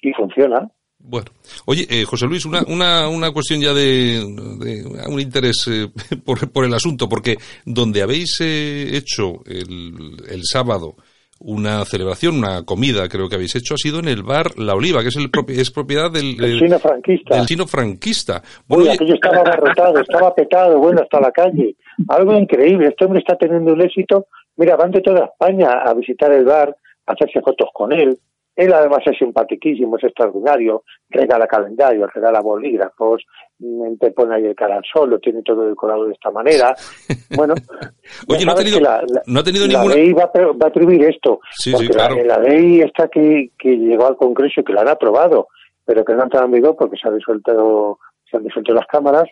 Y 0.00 0.12
funciona. 0.14 0.66
Bueno, 0.98 1.26
oye, 1.66 1.86
eh, 1.90 2.04
José 2.06 2.26
Luis, 2.26 2.46
una, 2.46 2.62
una, 2.68 3.06
una 3.10 3.30
cuestión 3.32 3.60
ya 3.60 3.74
de, 3.74 4.24
de 4.58 5.06
un 5.06 5.20
interés 5.20 5.66
eh, 5.70 5.88
por, 6.24 6.50
por 6.50 6.64
el 6.64 6.72
asunto, 6.72 7.06
porque 7.06 7.36
donde 7.66 8.00
habéis 8.00 8.40
eh, 8.40 8.96
hecho 8.96 9.44
el, 9.44 10.16
el 10.26 10.40
sábado 10.44 10.96
una 11.42 11.84
celebración, 11.86 12.36
una 12.36 12.64
comida, 12.64 13.08
creo 13.08 13.28
que 13.28 13.34
habéis 13.36 13.56
hecho, 13.56 13.74
ha 13.74 13.78
sido 13.78 13.98
en 13.98 14.08
el 14.08 14.22
bar 14.22 14.58
La 14.58 14.74
Oliva, 14.74 15.00
que 15.02 15.08
es, 15.08 15.16
el 15.16 15.30
propi- 15.32 15.58
es 15.58 15.70
propiedad 15.70 16.10
del, 16.10 16.36
El 16.42 16.58
chino 16.58 16.78
franquista. 16.78 17.36
del 17.36 17.46
chino 17.46 17.66
franquista. 17.66 18.42
Uy, 18.44 18.64
Bueno, 18.68 18.82
oye, 18.84 18.92
aquello 18.92 19.14
estaba 19.14 19.38
abarrotado, 19.38 19.98
estaba 20.00 20.34
petado, 20.34 20.78
bueno, 20.78 21.00
hasta 21.02 21.18
la 21.20 21.30
calle. 21.32 21.76
Algo 22.08 22.34
increíble, 22.38 22.88
este 22.88 23.04
hombre 23.06 23.20
está 23.20 23.36
teniendo 23.36 23.72
un 23.72 23.80
éxito. 23.80 24.26
Mira, 24.56 24.76
van 24.76 24.90
de 24.90 25.00
toda 25.00 25.24
España 25.24 25.70
a 25.84 25.94
visitar 25.94 26.30
el 26.32 26.44
bar, 26.44 26.76
a 27.06 27.12
hacerse 27.12 27.40
fotos 27.40 27.68
con 27.72 27.92
él. 27.92 28.18
Él 28.56 28.72
además 28.74 29.00
es 29.06 29.16
simpaticísimo, 29.16 29.96
es 29.96 30.04
extraordinario, 30.04 30.82
regala 31.08 31.46
calendario, 31.46 32.06
regala 32.08 32.40
bolígrafos, 32.40 33.22
mm, 33.58 33.94
te 33.98 34.10
pone 34.10 34.34
ahí 34.34 34.44
el 34.46 34.54
cara 34.54 34.76
al 34.76 34.82
sol, 34.92 35.08
lo 35.10 35.18
tiene 35.18 35.42
todo 35.42 35.66
decorado 35.68 36.04
de 36.06 36.12
esta 36.12 36.30
manera. 36.30 36.74
Bueno, 37.36 37.54
Oye, 38.28 38.44
no 38.44 38.52
ha 38.52 38.56
tenido- 38.56 38.80
la, 38.80 39.02
la- 39.06 39.22
no 39.26 39.40
ha 39.40 39.44
tenido 39.44 39.66
la 39.66 39.72
ninguna- 39.74 39.94
ley 39.94 40.12
va, 40.12 40.24
a 40.24 40.38
va 40.52 40.66
a 40.66 40.68
atribuir 40.68 41.04
esto, 41.04 41.38
Sí, 41.52 41.70
sí, 41.70 41.76
porque 41.86 41.96
la- 41.98 42.08
claro. 42.08 42.24
la, 42.24 42.38
ley 42.38 42.80
está 42.80 43.06
que, 43.08 43.50
que 43.56 43.68
llegó 43.76 44.08
al 44.08 44.16
Congreso 44.16 44.60
y 44.60 44.64
que 44.64 44.72
la 44.72 44.80
han 44.82 44.88
aprobado, 44.88 45.46
pero 45.84 46.04
que 46.04 46.12
no 46.14 46.20
ha 46.20 46.24
entrado 46.24 46.46
en 46.46 46.52
vigor 46.52 46.76
porque 46.76 46.96
se 47.00 47.08
han 47.08 47.16
disuelto, 47.16 47.98
se 48.28 48.36
han 48.36 48.42
disuelto 48.42 48.74
las 48.74 48.86
cámaras, 48.88 49.24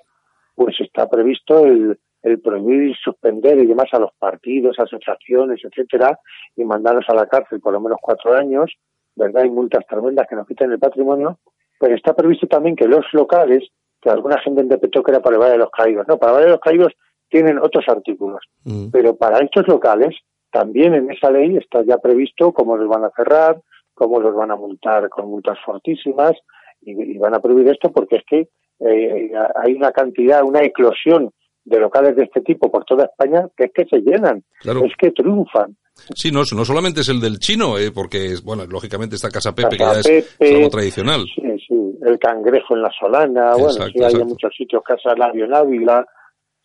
pues 0.55 0.77
está 0.81 1.09
previsto 1.09 1.67
el, 1.67 1.99
el 2.23 2.41
prohibir 2.41 2.97
suspender 3.03 3.59
y 3.59 3.67
demás 3.67 3.89
a 3.93 3.99
los 3.99 4.13
partidos, 4.19 4.79
asociaciones, 4.79 5.61
etcétera, 5.65 6.19
y 6.57 6.65
mandarlos 6.65 7.05
a 7.09 7.15
la 7.15 7.27
cárcel 7.27 7.61
por 7.61 7.73
lo 7.73 7.81
menos 7.81 7.99
cuatro 8.01 8.33
años, 8.35 8.73
¿verdad? 9.19 9.43
Hay 9.43 9.51
multas 9.51 9.85
tremendas 9.87 10.27
que 10.29 10.37
nos 10.37 10.47
quitan 10.47 10.73
el 10.73 10.79
patrimonio, 10.79 11.39
pero 11.79 11.95
está 11.95 12.15
previsto 12.15 12.47
también 12.47 12.77
que 12.77 12.87
los 12.89 13.05
locales, 13.13 13.69
que 14.01 14.11
alguna 14.11 14.39
gente 14.41 14.63
interpretó 14.63 15.03
que 15.03 15.11
era 15.13 15.21
para 15.21 15.37
el 15.37 15.41
Valle 15.43 15.53
de 15.53 15.59
los 15.59 15.71
Caídos, 15.71 16.07
no, 16.09 16.17
para 16.19 16.33
el 16.33 16.37
Valle 16.37 16.47
de 16.47 16.53
los 16.53 16.61
Caídos 16.61 16.93
tienen 17.29 17.59
otros 17.59 17.85
artículos, 17.89 18.41
Mm. 18.65 18.91
pero 18.91 19.17
para 19.17 19.39
estos 19.39 19.67
locales 19.69 20.17
también 20.51 20.95
en 20.95 21.11
esa 21.11 21.31
ley 21.31 21.57
está 21.57 21.83
ya 21.83 21.99
previsto 21.99 22.53
cómo 22.53 22.77
los 22.77 22.89
van 22.89 23.05
a 23.05 23.11
cerrar, 23.11 23.61
cómo 23.93 24.19
los 24.21 24.35
van 24.35 24.51
a 24.51 24.57
multar 24.57 25.09
con 25.11 25.29
multas 25.29 25.59
fortísimas 25.65 26.33
y, 26.81 26.93
y 27.15 27.19
van 27.19 27.35
a 27.35 27.41
prohibir 27.41 27.69
esto 27.69 27.91
porque 27.93 28.17
es 28.17 28.23
que 28.25 28.49
eh, 28.81 29.33
hay 29.57 29.75
una 29.75 29.91
cantidad, 29.93 30.43
una 30.45 30.63
eclosión 30.63 31.31
de 31.65 31.81
locales 31.81 32.17
de 32.17 32.23
este 32.25 32.41
tipo 32.41 32.71
por 32.71 32.85
toda 32.85 33.05
España 33.05 33.47
que 33.57 33.65
es 33.65 33.73
que 33.75 33.85
se 33.85 34.01
llenan, 34.01 34.43
Claro. 34.61 34.85
es 34.85 34.93
que 34.97 35.11
triunfan. 35.11 35.77
Sí, 36.15 36.31
no, 36.31 36.43
no 36.55 36.65
solamente 36.65 37.01
es 37.01 37.09
el 37.09 37.21
del 37.21 37.39
chino, 37.39 37.79
eh, 37.79 37.91
porque, 37.93 38.35
bueno, 38.43 38.67
lógicamente 38.67 39.17
está 39.17 39.31
Casa 39.31 39.55
Pepe, 39.55 39.77
que 39.77 39.85
ya 39.85 40.01
es, 40.01 40.37
algo 40.41 40.71
tradicional. 40.71 41.25
Sí, 41.35 41.43
sí, 41.67 41.75
el 42.07 42.19
cangrejo 42.19 42.77
en 42.77 42.83
la 42.83 42.91
solana, 42.99 43.53
bueno, 43.53 43.71
Exacto, 43.71 43.93
sí 43.95 44.05
hay 44.05 44.21
en 44.21 44.29
muchos 44.29 44.53
sitios, 44.57 44.83
Casa 44.85 45.15
Labio 45.17 45.45
en 45.45 45.55
Ávila, 45.55 46.07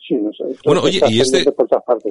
sí, 0.07 0.15
no 0.15 0.31
sé, 0.33 0.57
Bueno, 0.65 0.81
oye, 0.81 1.01
y 1.09 1.19
este-. 1.19 1.45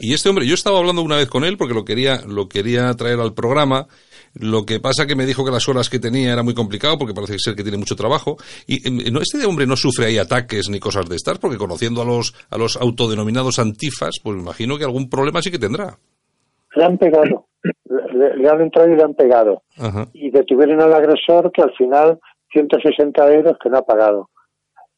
Y 0.00 0.12
este 0.14 0.28
hombre, 0.28 0.46
yo 0.46 0.54
estaba 0.54 0.78
hablando 0.78 1.02
una 1.02 1.16
vez 1.16 1.28
con 1.28 1.44
él 1.44 1.56
porque 1.56 1.74
lo 1.74 1.84
quería, 1.84 2.22
lo 2.26 2.48
quería 2.48 2.92
traer 2.94 3.20
al 3.20 3.34
programa. 3.34 3.86
Lo 4.34 4.64
que 4.64 4.80
pasa 4.80 5.06
que 5.06 5.14
me 5.14 5.26
dijo 5.26 5.44
que 5.44 5.50
las 5.50 5.68
horas 5.68 5.90
que 5.90 5.98
tenía 5.98 6.32
era 6.32 6.42
muy 6.42 6.54
complicado 6.54 6.96
porque 6.98 7.12
parece 7.12 7.38
ser 7.38 7.54
que 7.54 7.62
tiene 7.62 7.78
mucho 7.78 7.96
trabajo. 7.96 8.36
Y 8.66 8.86
em, 8.88 9.12
no, 9.12 9.20
este 9.20 9.44
hombre 9.44 9.66
no 9.66 9.76
sufre 9.76 10.06
ahí 10.06 10.18
ataques 10.18 10.68
ni 10.70 10.80
cosas 10.80 11.08
de 11.08 11.16
estas 11.16 11.38
porque 11.38 11.58
conociendo 11.58 12.00
a 12.00 12.04
los, 12.04 12.34
a 12.50 12.56
los 12.56 12.76
autodenominados 12.76 13.58
antifas, 13.58 14.20
pues 14.22 14.36
me 14.36 14.42
imagino 14.42 14.78
que 14.78 14.84
algún 14.84 15.10
problema 15.10 15.42
sí 15.42 15.50
que 15.50 15.58
tendrá. 15.58 15.98
Le 16.74 16.84
han 16.84 16.98
pegado, 16.98 17.46
le, 18.14 18.36
le 18.36 18.48
han 18.48 18.60
entrado 18.62 18.88
y 18.90 18.96
le 18.96 19.02
han 19.02 19.14
pegado. 19.14 19.62
Ajá. 19.78 20.06
y 20.12 20.30
detuvieron 20.30 20.80
al 20.80 20.92
agresor 20.94 21.50
que 21.52 21.62
al 21.62 21.72
final 21.74 22.18
160 22.52 23.32
euros 23.32 23.56
que 23.62 23.68
no 23.70 23.78
ha 23.78 23.82
pagado. 23.86 24.30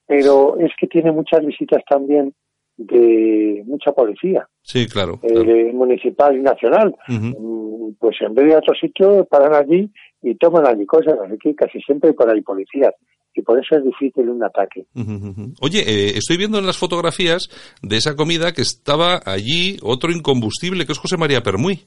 Pero 0.06 0.58
es 0.58 0.70
que 0.78 0.86
tiene 0.86 1.12
muchas 1.12 1.44
visitas 1.44 1.82
también 1.88 2.34
de 2.76 3.62
mucha 3.66 3.92
policía, 3.92 4.48
Sí, 4.62 4.88
claro. 4.88 5.20
eh, 5.22 5.28
claro. 5.32 5.72
municipal 5.74 6.36
y 6.36 6.40
nacional. 6.42 6.94
Mm, 7.08 7.92
Pues 8.00 8.16
en 8.20 8.34
vez 8.34 8.44
de 8.44 8.50
ir 8.50 8.56
a 8.56 8.58
otro 8.58 8.74
sitio, 8.74 9.24
paran 9.26 9.54
allí 9.54 9.90
y 10.22 10.34
toman 10.34 10.66
allí 10.66 10.84
cosas. 10.84 11.14
Así 11.24 11.38
que 11.38 11.54
casi 11.54 11.80
siempre 11.82 12.10
hay 12.10 12.16
por 12.16 12.28
ahí 12.28 12.42
policías. 12.42 12.92
Y 13.34 13.42
por 13.42 13.58
eso 13.58 13.76
es 13.76 13.84
difícil 13.84 14.28
un 14.28 14.44
ataque. 14.44 14.86
Oye, 15.60 15.80
eh, 15.80 16.12
estoy 16.16 16.36
viendo 16.36 16.58
en 16.58 16.66
las 16.66 16.78
fotografías 16.78 17.48
de 17.82 17.96
esa 17.96 18.14
comida 18.14 18.52
que 18.52 18.62
estaba 18.62 19.20
allí 19.24 19.76
otro 19.82 20.12
incombustible 20.12 20.86
que 20.86 20.92
es 20.92 20.98
José 20.98 21.16
María 21.16 21.42
Permuy. 21.42 21.86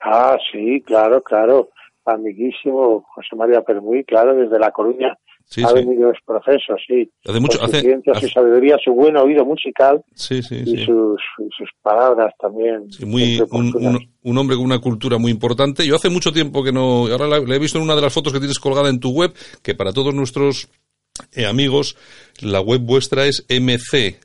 Ah, 0.00 0.36
sí, 0.52 0.82
claro, 0.82 1.22
claro. 1.22 1.70
Amiguísimo 2.04 3.04
José 3.14 3.34
María 3.34 3.62
Permuy, 3.62 4.04
claro, 4.04 4.34
desde 4.34 4.58
La 4.58 4.70
Coruña 4.70 5.18
Sí, 5.48 5.62
ha 5.64 5.72
venido 5.72 6.08
los 6.08 6.18
procesos, 6.26 6.80
sí. 6.88 7.08
Hace 7.24 7.38
mucho- 7.40 7.58
Con 7.60 7.70
su 7.70 7.76
hace- 7.76 7.84
ciencia, 7.86 8.12
hace- 8.16 8.26
su 8.26 8.32
sabiduría, 8.32 8.76
su 8.84 8.92
buen 8.92 9.16
oído 9.16 9.44
musical 9.44 10.02
Sí, 10.14 10.42
sí, 10.42 10.56
y 10.66 10.84
sus, 10.84 11.20
sus 11.56 11.70
palabras 11.82 12.34
también. 12.40 12.88
Muy, 13.06 13.40
un, 13.52 13.72
un- 13.76 14.10
un 14.24 14.38
hombre 14.38 14.56
con 14.56 14.64
una 14.64 14.80
cultura 14.80 15.18
muy 15.18 15.30
importante. 15.30 15.86
Yo 15.86 15.94
hace 15.96 16.08
mucho 16.10 16.32
tiempo 16.32 16.64
que 16.64 16.72
no, 16.72 17.06
ahora 17.06 17.28
la, 17.28 17.38
la 17.38 17.54
he 17.54 17.60
visto 17.60 17.78
en 17.78 17.84
una 17.84 17.94
de 17.94 18.02
las 18.02 18.12
fotos 18.12 18.32
que 18.32 18.40
tienes 18.40 18.58
colgada 18.58 18.90
en 18.90 18.98
tu 18.98 19.10
web, 19.12 19.32
que 19.62 19.76
para 19.76 19.92
todos 19.92 20.12
nuestros 20.12 20.68
eh, 21.34 21.46
amigos, 21.46 21.96
la 22.42 22.60
web 22.60 22.80
vuestra 22.82 23.24
es 23.26 23.46
MC 23.48 24.18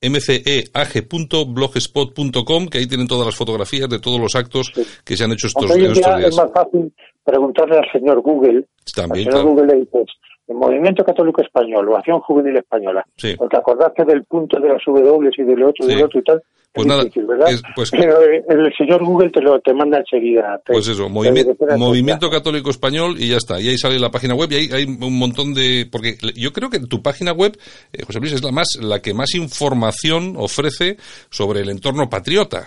mceag.blogspot.com, 0.00 2.68
que 2.68 2.78
ahí 2.78 2.86
tienen 2.86 3.08
todas 3.08 3.26
las 3.26 3.34
fotografías 3.34 3.88
de 3.88 3.98
todos 3.98 4.20
los 4.20 4.34
actos 4.34 4.70
que 5.04 5.16
se 5.16 5.24
han 5.24 5.32
hecho 5.32 5.46
estos, 5.48 5.64
Aunque 5.64 5.78
hoy 5.78 5.84
en 5.86 5.86
en 5.86 5.92
estos 5.96 6.16
día 6.16 6.26
es 6.28 6.34
días. 6.36 6.46
más 6.46 6.52
fácil 6.64 6.92
preguntarle 7.24 7.78
al 7.78 7.90
señor 7.92 8.20
Google. 8.20 8.66
También, 8.94 9.26
al 9.28 9.32
señor 9.32 9.42
claro. 9.42 9.48
Google 9.48 9.66
le 9.66 9.74
dices, 9.80 10.06
el 10.48 10.54
Movimiento 10.56 11.04
Católico 11.04 11.42
Español 11.42 11.88
o 11.88 11.96
Acción 11.96 12.20
Juvenil 12.20 12.56
Española. 12.56 13.04
Sí. 13.16 13.34
Porque 13.36 13.56
acordaste 13.56 14.04
del 14.04 14.24
punto 14.24 14.60
de 14.60 14.68
las 14.68 14.82
W 14.86 15.30
y 15.36 15.42
del 15.42 15.62
otro 15.64 15.84
y 15.86 15.90
Sí. 15.90 15.94
del 15.94 16.04
otro 16.04 16.20
y 16.20 16.22
tal. 16.24 16.42
Pues 16.72 16.84
es 16.84 16.90
nada, 16.90 17.04
difícil, 17.04 17.26
¿verdad? 17.26 17.48
es- 17.50 17.62
pues- 17.74 17.90
Pero 17.90 18.22
eh, 18.22 18.44
el 18.50 18.72
señor 18.76 19.02
Google 19.02 19.30
te 19.30 19.40
lo 19.40 19.58
te 19.60 19.72
manda 19.72 19.96
enseguida. 19.98 20.60
te- 20.64 20.74
Pues 20.74 20.86
eso, 20.86 21.08
Movimiento. 21.08 22.28
Católico 22.30 22.68
Español 22.68 23.14
y 23.18 23.30
ya 23.30 23.38
está. 23.38 23.58
Y 23.58 23.68
ahí 23.68 23.78
sale 23.78 23.98
la 23.98 24.10
página 24.10 24.34
web 24.34 24.52
y 24.52 24.56
ahí 24.56 24.68
hay 24.72 24.84
un 24.84 25.18
montón 25.18 25.54
de... 25.54 25.88
Porque 25.90 26.16
yo 26.36 26.52
creo 26.52 26.68
que 26.68 26.80
tu 26.80 27.00
página 27.02 27.32
web, 27.32 27.56
eh, 27.94 28.02
José 28.06 28.20
Luis, 28.20 28.34
es 28.34 28.44
la, 28.44 28.52
más, 28.52 28.68
la 28.80 29.00
que 29.00 29.14
más 29.14 29.34
información 29.34 30.34
ofrece 30.36 30.96
sobre 31.30 31.60
el 31.60 31.70
entorno 31.70 32.10
patriota. 32.10 32.66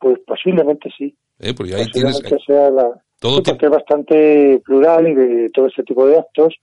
Pues 0.00 0.18
posiblemente 0.26 0.90
sí. 0.98 1.14
¿Eh? 1.42 1.54
Porque 1.54 1.74
ahí 1.74 1.86
tienes... 1.92 2.20
Posiblemente 2.20 2.44
sea 2.46 2.70
la... 2.70 3.02
todo 3.20 3.42
porque 3.42 3.66
es 3.66 3.72
bastante 3.72 4.62
plural 4.64 5.08
y 5.08 5.14
de 5.14 5.50
todo 5.50 5.66
este 5.66 5.82
tipo 5.82 6.06
de 6.06 6.18
actos. 6.18 6.54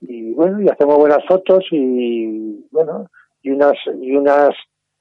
Y 0.00 0.32
bueno, 0.32 0.60
y 0.60 0.68
hacemos 0.68 0.96
buenas 0.96 1.24
fotos 1.26 1.64
y 1.70 2.66
bueno, 2.70 3.08
y 3.42 3.50
unas, 3.50 3.74
y 4.00 4.14
unas 4.14 4.50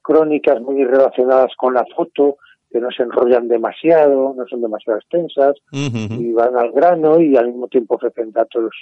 crónicas 0.02 0.62
muy 0.62 0.84
relacionadas 0.84 1.52
con 1.58 1.74
la 1.74 1.86
foto, 1.96 2.38
que 2.72 2.80
no 2.80 2.90
se 2.92 3.04
enrollan 3.04 3.48
demasiado, 3.48 4.34
no 4.36 4.46
son 4.48 4.62
demasiado 4.62 5.00
extensas, 5.00 5.56
y 5.72 6.32
van 6.32 6.56
al 6.58 6.72
grano 6.72 7.20
y 7.20 7.36
al 7.36 7.48
mismo 7.48 7.68
tiempo 7.68 7.96
ofrecen 7.96 8.32
datos 8.32 8.74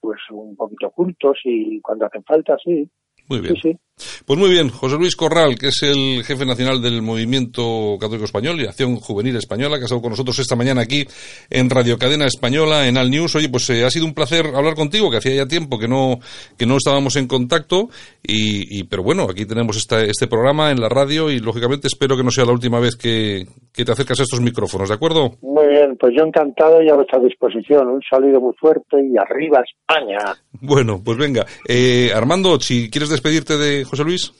pues 0.00 0.18
un 0.30 0.56
poquito 0.56 0.86
ocultos 0.86 1.38
y 1.44 1.80
cuando 1.80 2.06
hacen 2.06 2.24
falta, 2.24 2.56
sí. 2.64 2.88
Muy 3.28 3.40
bien. 3.40 3.54
Sí, 3.56 3.60
sí. 3.62 3.78
Pues 4.26 4.38
muy 4.38 4.50
bien, 4.50 4.70
José 4.70 4.96
Luis 4.96 5.14
Corral, 5.14 5.56
que 5.56 5.68
es 5.68 5.80
el 5.84 6.24
jefe 6.24 6.44
nacional 6.44 6.82
del 6.82 7.00
Movimiento 7.00 7.96
Católico 8.00 8.24
Español 8.24 8.60
y 8.60 8.66
Acción 8.66 8.96
Juvenil 8.96 9.36
Española, 9.36 9.76
que 9.76 9.82
ha 9.82 9.84
estado 9.84 10.02
con 10.02 10.10
nosotros 10.10 10.36
esta 10.40 10.56
mañana 10.56 10.80
aquí 10.82 11.04
en 11.48 11.70
Radio 11.70 11.96
Cadena 11.96 12.26
Española, 12.26 12.88
en 12.88 12.98
Al 12.98 13.08
News. 13.08 13.36
Oye, 13.36 13.48
pues 13.48 13.70
eh, 13.70 13.84
ha 13.84 13.90
sido 13.90 14.04
un 14.06 14.12
placer 14.14 14.46
hablar 14.52 14.74
contigo, 14.74 15.10
que 15.12 15.18
hacía 15.18 15.34
ya 15.36 15.46
tiempo 15.46 15.78
que 15.78 15.86
no, 15.86 16.18
que 16.58 16.66
no 16.66 16.76
estábamos 16.76 17.14
en 17.14 17.28
contacto, 17.28 17.88
y, 18.20 18.80
y- 18.80 18.84
pero 18.84 19.04
bueno, 19.04 19.28
aquí 19.30 19.46
tenemos 19.46 19.76
esta, 19.76 20.00
este 20.02 20.26
programa 20.26 20.72
en 20.72 20.80
la 20.80 20.88
radio 20.88 21.30
y 21.30 21.38
lógicamente 21.38 21.86
espero 21.86 22.16
que 22.16 22.24
no 22.24 22.32
sea 22.32 22.44
la 22.46 22.52
última 22.52 22.80
vez 22.80 22.96
que, 22.96 23.46
que 23.72 23.84
te 23.84 23.92
acercas 23.92 24.18
a 24.18 24.22
estos 24.24 24.40
micrófonos, 24.40 24.88
¿de 24.88 24.94
acuerdo? 24.96 25.36
Muy 25.40 25.68
bien, 25.68 25.96
pues 26.00 26.12
yo 26.18 26.24
encantado 26.24 26.82
y 26.82 26.88
a 26.90 26.94
vuestra 26.94 27.20
disposición. 27.20 27.86
Un 27.88 28.02
saludo 28.10 28.40
muy 28.40 28.54
fuerte 28.58 28.96
y 29.00 29.16
arriba 29.16 29.60
España. 29.62 30.18
Bueno, 30.60 31.00
pues 31.04 31.16
venga. 31.16 31.46
Eh, 31.68 32.10
Armando, 32.14 32.58
si 32.58 32.90
quieres 32.90 33.10
despedirte 33.10 33.56
de 33.56 33.83
José 33.84 34.04
Luis. 34.04 34.32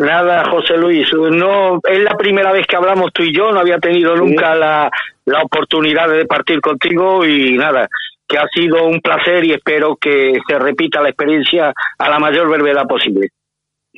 Nada, 0.00 0.50
José 0.50 0.76
Luis, 0.76 1.08
no 1.12 1.78
es 1.88 2.02
la 2.02 2.16
primera 2.16 2.52
vez 2.52 2.66
que 2.66 2.76
hablamos 2.76 3.12
tú 3.12 3.22
y 3.22 3.32
yo, 3.32 3.52
no 3.52 3.60
había 3.60 3.78
tenido 3.78 4.16
nunca 4.16 4.54
la, 4.56 4.90
la 5.24 5.42
oportunidad 5.42 6.08
de 6.08 6.26
partir 6.26 6.60
contigo 6.60 7.24
y 7.24 7.56
nada, 7.56 7.86
que 8.26 8.38
ha 8.38 8.46
sido 8.48 8.86
un 8.86 9.00
placer 9.00 9.44
y 9.44 9.52
espero 9.52 9.96
que 9.96 10.36
se 10.48 10.58
repita 10.58 11.00
la 11.00 11.10
experiencia 11.10 11.72
a 11.96 12.10
la 12.10 12.18
mayor 12.18 12.48
brevedad 12.48 12.86
posible. 12.88 13.28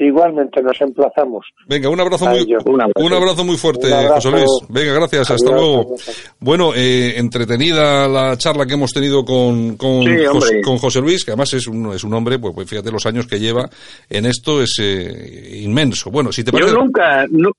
Igualmente 0.03 0.63
nos 0.63 0.81
emplazamos. 0.81 1.45
Venga, 1.69 1.91
un 1.91 2.01
abrazo 2.01 2.25
muy. 2.27 2.41
Un 2.65 2.81
abrazo. 2.81 3.07
un 3.07 3.13
abrazo 3.13 3.45
muy 3.45 3.57
fuerte, 3.59 3.89
Un 3.89 3.93
abrazo. 3.93 4.15
José 4.15 4.31
Luis. 4.31 4.51
Venga, 4.71 4.93
gracias, 4.95 5.31
hasta 5.31 5.51
Adiós, 5.51 5.61
luego. 5.61 5.95
Bueno, 6.39 6.73
eh, 6.75 7.19
entretenida 7.19 8.09
la 8.09 8.35
charla 8.39 8.65
que 8.65 8.73
hemos 8.75 8.93
tenido 8.93 9.25
con, 9.27 9.77
con, 9.77 10.05
Sí, 10.05 10.11
José, 10.25 10.29
hombre. 10.47 10.63
con 10.63 10.79
José 10.79 11.01
Luis, 11.03 11.23
que 11.23 11.33
además 11.33 11.53
es 11.53 11.67
un, 11.67 11.93
es 11.93 12.03
un 12.03 12.15
hombre, 12.15 12.39
pues, 12.39 12.55
pues 12.55 12.67
fíjate 12.67 12.91
los 12.91 13.05
años 13.05 13.27
que 13.27 13.39
lleva 13.39 13.69
en 14.09 14.25
esto, 14.25 14.63
es 14.63 14.75
eh, 14.81 15.59
inmenso. 15.63 16.11
Bueno, 16.11 16.33
si 16.33 16.45
te 16.45 16.51
parece... 16.51 16.71
Yo 16.73 16.79
nunca, 16.79 17.27
nu- 17.31 17.53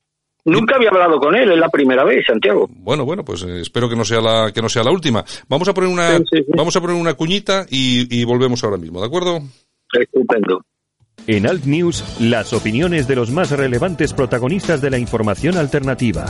nunca 0.45 0.77
había 0.77 0.89
hablado 0.89 1.19
con 1.19 1.35
él, 1.35 1.51
es 1.51 1.59
la 1.59 1.69
primera 1.69 2.03
vez, 2.03 2.25
Santiago. 2.25 2.67
Bueno, 2.71 3.05
bueno, 3.05 3.23
pues 3.23 3.43
eh, 3.43 3.61
espero 3.61 3.87
que 3.87 3.95
no 3.95 4.03
sea 4.03 4.19
la 4.19 4.51
que 4.51 4.63
no 4.63 4.67
sea 4.69 4.83
la 4.83 4.91
última. 4.91 5.23
Vamos 5.47 5.67
a 5.67 5.75
poner 5.75 5.91
una 5.91 6.17
Sí, 6.17 6.23
sí, 6.31 6.37
sí. 6.39 6.51
vamos 6.57 6.75
a 6.75 6.81
poner 6.81 6.95
una 6.95 7.13
cuñita 7.13 7.67
y, 7.69 8.19
y 8.19 8.23
volvemos 8.23 8.63
ahora 8.63 8.77
mismo, 8.77 8.99
¿de 8.99 9.05
acuerdo? 9.05 9.41
Estupendo. 9.93 10.61
En 11.27 11.47
Alt 11.47 11.65
News, 11.65 12.03
las 12.19 12.51
opiniones 12.51 13.07
de 13.07 13.15
los 13.15 13.29
más 13.29 13.51
relevantes 13.51 14.11
protagonistas 14.13 14.81
de 14.81 14.89
la 14.89 14.97
información 14.97 15.55
alternativa. 15.55 16.25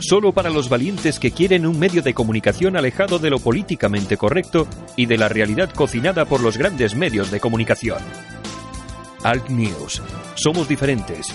Solo 0.00 0.32
para 0.32 0.50
los 0.50 0.68
valientes 0.68 1.18
que 1.18 1.30
quieren 1.30 1.66
un 1.66 1.78
medio 1.78 2.02
de 2.02 2.12
comunicación 2.12 2.76
alejado 2.76 3.18
de 3.18 3.30
lo 3.30 3.38
políticamente 3.38 4.16
correcto 4.16 4.66
y 4.96 5.06
de 5.06 5.16
la 5.16 5.28
realidad 5.28 5.70
cocinada 5.70 6.26
por 6.26 6.42
los 6.42 6.58
grandes 6.58 6.94
medios 6.94 7.30
de 7.30 7.40
comunicación. 7.40 7.98
Alt 9.22 9.48
News. 9.48 10.02
Somos 10.34 10.68
diferentes. 10.68 11.28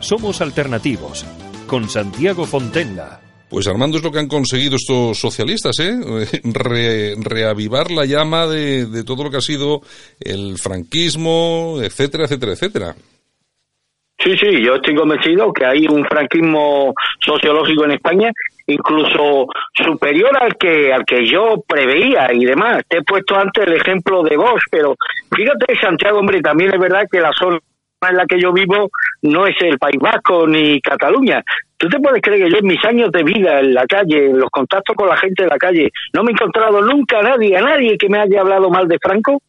Somos 0.00 0.40
alternativos. 0.40 1.24
Con 1.68 1.88
Santiago 1.88 2.44
Fontenla. 2.44 3.27
Pues 3.50 3.66
Armando 3.66 3.96
es 3.96 4.04
lo 4.04 4.10
que 4.12 4.18
han 4.18 4.28
conseguido 4.28 4.76
estos 4.76 5.18
socialistas, 5.18 5.78
¿eh? 5.80 5.94
Re- 6.44 7.14
reavivar 7.18 7.90
la 7.90 8.04
llama 8.04 8.46
de, 8.46 8.86
de 8.86 9.04
todo 9.04 9.24
lo 9.24 9.30
que 9.30 9.38
ha 9.38 9.40
sido 9.40 9.80
el 10.20 10.58
franquismo, 10.58 11.78
etcétera, 11.82 12.24
etcétera, 12.24 12.52
etcétera. 12.52 12.94
Sí, 14.20 14.36
sí, 14.36 14.62
yo 14.64 14.74
estoy 14.74 14.96
convencido 14.96 15.52
que 15.52 15.64
hay 15.64 15.86
un 15.86 16.04
franquismo 16.04 16.92
sociológico 17.24 17.84
en 17.84 17.92
España 17.92 18.30
incluso 18.66 19.46
superior 19.72 20.30
al 20.42 20.56
que 20.56 20.92
al 20.92 21.04
que 21.06 21.24
yo 21.26 21.62
preveía 21.66 22.28
y 22.34 22.44
demás. 22.44 22.82
Te 22.88 22.98
he 22.98 23.02
puesto 23.02 23.34
antes 23.36 23.64
el 23.66 23.74
ejemplo 23.74 24.22
de 24.24 24.36
Bosch, 24.36 24.64
pero 24.70 24.94
fíjate, 25.34 25.74
Santiago, 25.80 26.18
hombre, 26.18 26.40
también 26.42 26.74
es 26.74 26.80
verdad 26.80 27.04
que 27.10 27.20
la 27.20 27.32
zona 27.32 27.58
en 28.10 28.16
la 28.16 28.26
que 28.26 28.38
yo 28.40 28.52
vivo 28.52 28.90
no 29.22 29.46
es 29.46 29.56
el 29.60 29.78
País 29.78 29.96
Vasco 30.00 30.46
ni 30.46 30.80
Cataluña. 30.82 31.42
¿Tú 31.78 31.88
te 31.88 32.00
puedes 32.00 32.20
creer 32.20 32.44
que 32.44 32.50
yo 32.50 32.58
en 32.58 32.66
mis 32.66 32.84
años 32.84 33.12
de 33.12 33.22
vida 33.22 33.60
en 33.60 33.72
la 33.72 33.86
calle, 33.86 34.26
en 34.26 34.38
los 34.38 34.50
contactos 34.50 34.96
con 34.96 35.08
la 35.08 35.16
gente 35.16 35.44
de 35.44 35.48
la 35.48 35.58
calle, 35.58 35.90
no 36.12 36.24
me 36.24 36.30
he 36.30 36.32
encontrado 36.32 36.82
nunca 36.82 37.20
a 37.20 37.22
nadie, 37.22 37.56
a 37.56 37.62
nadie 37.62 37.96
que 37.96 38.08
me 38.08 38.18
haya 38.18 38.40
hablado 38.40 38.68
mal 38.68 38.88
de 38.88 38.98
Franco? 39.00 39.40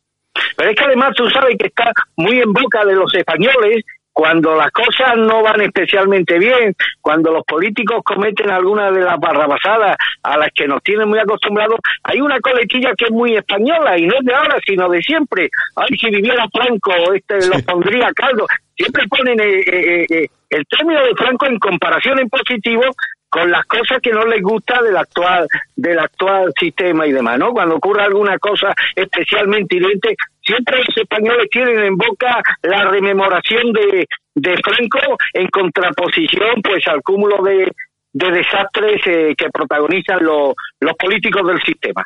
Pero 0.56 0.70
es 0.70 0.76
que 0.76 0.84
además 0.84 1.14
tú 1.16 1.28
sabes 1.30 1.56
que 1.58 1.68
está 1.68 1.92
muy 2.18 2.40
en 2.40 2.54
boca 2.54 2.86
de 2.86 2.94
los 2.94 3.14
españoles 3.16 3.84
cuando 4.14 4.54
las 4.56 4.70
cosas 4.72 5.16
no 5.16 5.42
van 5.42 5.62
especialmente 5.62 6.38
bien, 6.38 6.76
cuando 7.00 7.32
los 7.32 7.44
políticos 7.46 8.02
cometen 8.04 8.52
alguna 8.52 8.92
de 8.92 9.02
las 9.02 9.18
barrabasadas 9.18 9.96
a 10.24 10.38
las 10.38 10.50
que 10.54 10.68
nos 10.68 10.84
tienen 10.84 11.08
muy 11.08 11.20
acostumbrados, 11.20 11.80
hay 12.04 12.20
una 12.20 12.38
coletilla 12.42 12.92
que 12.98 13.06
es 13.06 13.12
muy 13.12 13.38
española 13.38 13.98
y 13.98 14.08
no 14.08 14.16
es 14.20 14.26
de 14.26 14.34
ahora, 14.34 14.58
sino 14.66 14.90
de 14.90 15.02
siempre. 15.02 15.50
Ay, 15.76 15.98
si 15.98 16.10
viviera 16.10 16.46
Franco, 16.52 16.92
este 17.14 17.48
los 17.48 17.62
pondría 17.64 18.12
caldo. 18.14 18.46
Siempre 18.80 19.04
ponen 19.10 19.38
eh, 19.42 19.60
eh, 19.68 20.06
eh, 20.10 20.28
el 20.50 20.66
término 20.68 21.04
de 21.04 21.14
Franco 21.14 21.48
en 21.48 21.60
comparación 21.60 22.18
en 22.18 22.30
positivo 22.30 22.84
con 23.28 23.52
las 23.52 23.66
cosas 23.66 24.00
que 24.02 24.12
no 24.12 24.24
les 24.26 24.42
gusta 24.42 24.82
del 24.82 24.96
actual 24.96 25.46
del 25.76 26.00
actual 26.00 26.54
sistema 26.58 27.06
y 27.06 27.12
demás, 27.12 27.38
¿no? 27.38 27.52
Cuando 27.52 27.76
ocurre 27.76 28.04
alguna 28.04 28.40
cosa 28.40 28.74
especialmente 28.96 29.76
hiriente, 29.76 30.16
siempre 30.42 30.78
los 30.78 30.96
españoles 30.96 31.50
tienen 31.52 31.80
en 31.80 31.98
boca 31.98 32.42
la 32.64 32.90
rememoración 32.90 33.74
de, 33.74 34.08
de 34.36 34.58
Franco 34.64 35.18
en 35.34 35.48
contraposición 35.50 36.62
pues 36.64 36.88
al 36.88 37.02
cúmulo 37.04 37.44
de, 37.44 37.70
de 38.12 38.32
desastres 38.32 39.01
eh, 39.05 39.36
que 39.38 39.49
protagonizan 39.53 40.24
los, 40.26 40.53
los 40.80 40.93
políticos 40.97 41.41
del 41.47 41.62
sistema. 41.62 42.03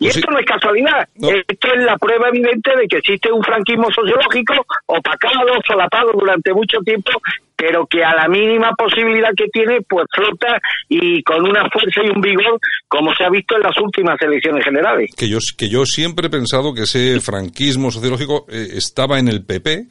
Y 0.00 0.04
Pues 0.06 0.14
sí. 0.14 0.18
esto 0.20 0.32
no 0.32 0.38
es 0.40 0.46
casualidad, 0.46 1.08
No. 1.16 1.28
esto 1.30 1.68
es 1.74 1.82
la 1.84 1.96
prueba 1.96 2.28
evidente 2.28 2.76
de 2.76 2.88
que 2.88 2.96
existe 2.98 3.30
un 3.30 3.42
franquismo 3.42 3.86
sociológico 3.94 4.54
opacado, 4.86 5.46
solapado 5.66 6.10
durante 6.12 6.52
mucho 6.52 6.78
tiempo, 6.84 7.12
pero 7.56 7.86
que 7.86 8.02
a 8.04 8.14
la 8.16 8.26
mínima 8.28 8.72
posibilidad 8.76 9.30
que 9.36 9.46
tiene, 9.52 9.80
pues 9.88 10.06
flota 10.12 10.58
y 10.88 11.22
con 11.22 11.48
una 11.48 11.68
fuerza 11.70 12.00
y 12.04 12.10
un 12.10 12.20
vigor, 12.20 12.58
como 12.88 13.14
se 13.14 13.24
ha 13.24 13.30
visto 13.30 13.54
en 13.54 13.62
las 13.62 13.78
últimas 13.78 14.20
elecciones 14.20 14.64
generales. 14.64 15.10
Que 15.16 15.28
yo, 15.28 15.38
que 15.56 15.68
yo 15.68 15.84
siempre 15.86 16.26
he 16.26 16.30
pensado 16.30 16.74
que 16.74 16.82
ese 16.82 17.20
franquismo 17.20 17.92
sociológico 17.92 18.44
eh, 18.50 18.70
estaba 18.72 19.20
en 19.20 19.28
el 19.28 19.44
PP, 19.44 19.84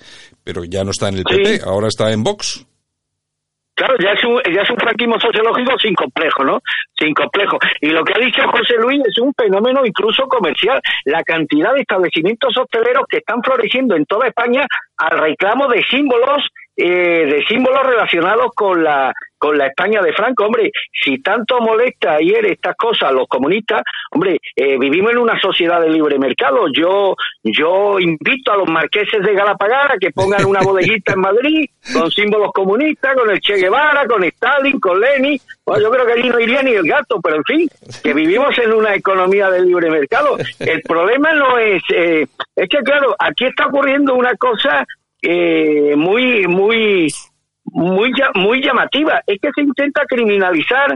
pero 0.43 0.65
ya 0.65 0.83
no 0.83 0.91
está 0.91 1.07
en 1.07 1.15
el 1.19 1.23
Sí. 1.27 1.37
PP, 1.37 1.61
ahora 1.65 1.87
está 1.87 2.11
en 2.11 2.21
Vox. 2.23 2.67
Claro, 3.75 3.95
ya 3.99 4.11
es, 4.11 4.23
un, 4.23 4.39
ya 4.53 4.61
es 4.61 4.69
un 4.69 4.77
franquismo 4.77 5.19
sociológico 5.19 5.79
sin 5.79 5.95
complejo, 5.95 6.43
¿no? 6.43 6.59
Sin 6.95 7.13
complejo. 7.13 7.57
Y 7.81 7.89
lo 7.89 8.03
que 8.03 8.13
ha 8.13 8.19
dicho 8.19 8.47
José 8.47 8.75
Luis 8.77 9.01
es 9.05 9.17
un 9.17 9.33
fenómeno 9.33 9.83
incluso 9.83 10.27
comercial. 10.27 10.79
La 11.05 11.23
cantidad 11.23 11.73
de 11.73 11.81
establecimientos 11.81 12.55
hosteleros 12.55 13.05
que 13.09 13.17
están 13.17 13.41
floreciendo 13.41 13.95
en 13.95 14.05
toda 14.05 14.27
España 14.27 14.67
al 14.97 15.17
reclamo 15.17 15.67
de 15.67 15.83
símbolos, 15.89 16.47
eh, 16.77 17.25
de 17.25 17.45
símbolos 17.47 17.83
relacionados 17.83 18.51
con 18.55 18.83
la 18.83 19.11
con 19.43 19.57
la 19.57 19.67
España 19.67 20.01
de 20.01 20.13
Franco. 20.13 20.45
Hombre, 20.45 20.71
si 21.03 21.21
tanto 21.21 21.59
molesta 21.59 22.13
ayer 22.13 22.45
estas 22.45 22.77
cosas 22.77 23.11
los 23.11 23.27
comunistas, 23.27 23.81
hombre, 24.11 24.39
eh, 24.55 24.77
vivimos 24.79 25.11
en 25.11 25.17
una 25.17 25.37
sociedad 25.37 25.81
de 25.81 25.89
libre 25.89 26.17
mercado. 26.17 26.67
Yo, 26.73 27.13
yo 27.43 27.99
invito 27.99 28.53
a 28.53 28.57
los 28.57 28.69
marqueses 28.69 29.21
de 29.21 29.33
Galapagara 29.33 29.95
que 29.99 30.11
pongan 30.11 30.45
una 30.45 30.61
bodeguita 30.61 31.11
en 31.11 31.19
Madrid 31.19 31.65
con 31.91 32.09
símbolos 32.09 32.53
comunistas, 32.53 33.15
con 33.15 33.29
el 33.29 33.41
Che 33.41 33.55
Guevara, 33.55 34.07
con 34.07 34.23
Stalin, 34.23 34.79
con 34.79 35.01
Lenin. 35.01 35.37
Bueno, 35.65 35.81
yo 35.83 35.91
creo 35.91 36.05
que 36.05 36.13
allí 36.13 36.29
no 36.29 36.39
iría 36.39 36.63
ni 36.63 36.71
el 36.71 36.87
gato, 36.87 37.19
pero 37.21 37.35
en 37.35 37.43
fin, 37.43 37.69
que 38.01 38.13
vivimos 38.13 38.57
en 38.59 38.71
una 38.71 38.95
economía 38.95 39.49
de 39.49 39.65
libre 39.65 39.91
mercado. 39.91 40.37
El 40.57 40.81
problema 40.83 41.33
no 41.33 41.57
es, 41.57 41.83
eh, 41.93 42.25
es 42.55 42.69
que 42.69 42.77
claro, 42.77 43.13
aquí 43.19 43.43
está 43.43 43.65
ocurriendo 43.65 44.15
una 44.15 44.35
cosa 44.37 44.85
eh, 45.21 45.95
muy, 45.97 46.47
muy, 46.47 47.07
muy, 47.73 48.11
muy 48.35 48.61
llamativa. 48.61 49.21
Es 49.27 49.39
que 49.41 49.49
se 49.53 49.61
intenta 49.61 50.03
criminalizar 50.05 50.95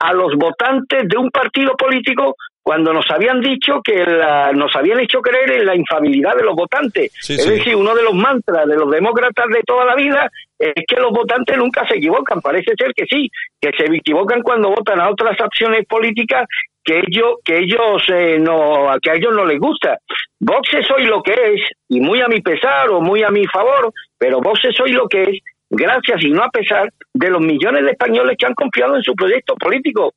a 0.00 0.12
los 0.12 0.34
votantes 0.36 1.08
de 1.08 1.16
un 1.16 1.30
partido 1.30 1.72
político 1.76 2.34
cuando 2.62 2.92
nos 2.92 3.08
habían 3.10 3.40
dicho 3.40 3.80
que 3.82 4.04
la- 4.06 4.50
nos 4.52 4.74
habían 4.74 4.98
hecho 5.00 5.20
creer 5.20 5.52
en 5.52 5.66
la 5.66 5.76
infabilidad 5.76 6.34
de 6.34 6.44
los 6.44 6.54
votantes. 6.56 7.12
Sí, 7.20 7.34
es 7.34 7.44
sí. 7.44 7.50
decir, 7.50 7.76
uno 7.76 7.94
de 7.94 8.02
los 8.02 8.14
mantras 8.14 8.66
de 8.66 8.76
los 8.76 8.90
demócratas 8.90 9.46
de 9.48 9.62
toda 9.66 9.84
la 9.84 9.94
vida 9.94 10.28
es 10.58 10.72
que 10.88 10.96
los 11.00 11.10
votantes 11.12 11.56
nunca 11.58 11.86
se 11.86 11.96
equivocan. 11.96 12.40
Parece 12.40 12.72
ser 12.76 12.92
que 12.94 13.04
sí, 13.06 13.28
que 13.60 13.70
se 13.76 13.84
equivocan 13.94 14.40
cuando 14.42 14.70
votan 14.70 14.98
a 15.00 15.10
otras 15.10 15.38
opciones 15.40 15.86
políticas 15.86 16.46
que 16.82 16.98
ellos 17.06 17.36
que 17.44 17.58
ellos 17.58 18.02
eh, 18.12 18.38
no 18.38 18.88
que 19.02 19.10
a 19.10 19.14
ellos 19.14 19.34
no 19.34 19.44
les 19.46 19.58
gusta. 19.58 19.98
Vox 20.40 20.68
es 20.74 20.90
hoy 20.90 21.06
lo 21.06 21.22
que 21.22 21.32
es 21.32 21.62
y 21.88 22.00
muy 22.00 22.20
a 22.20 22.28
mi 22.28 22.40
pesar 22.40 22.88
o 22.90 23.00
muy 23.00 23.22
a 23.22 23.30
mi 23.30 23.46
favor, 23.46 23.90
pero 24.18 24.40
Vox 24.40 24.64
es 24.64 24.78
hoy 24.80 24.92
lo 24.92 25.06
que 25.08 25.22
es 25.22 25.38
gracias 25.70 26.22
y 26.22 26.30
no 26.30 26.42
a 26.42 26.50
pesar 26.50 26.92
de 27.12 27.30
los 27.30 27.40
millones 27.40 27.84
de 27.84 27.90
españoles 27.92 28.36
que 28.38 28.46
han 28.46 28.54
confiado 28.54 28.96
en 28.96 29.02
su 29.02 29.14
proyecto 29.14 29.54
político. 29.56 30.12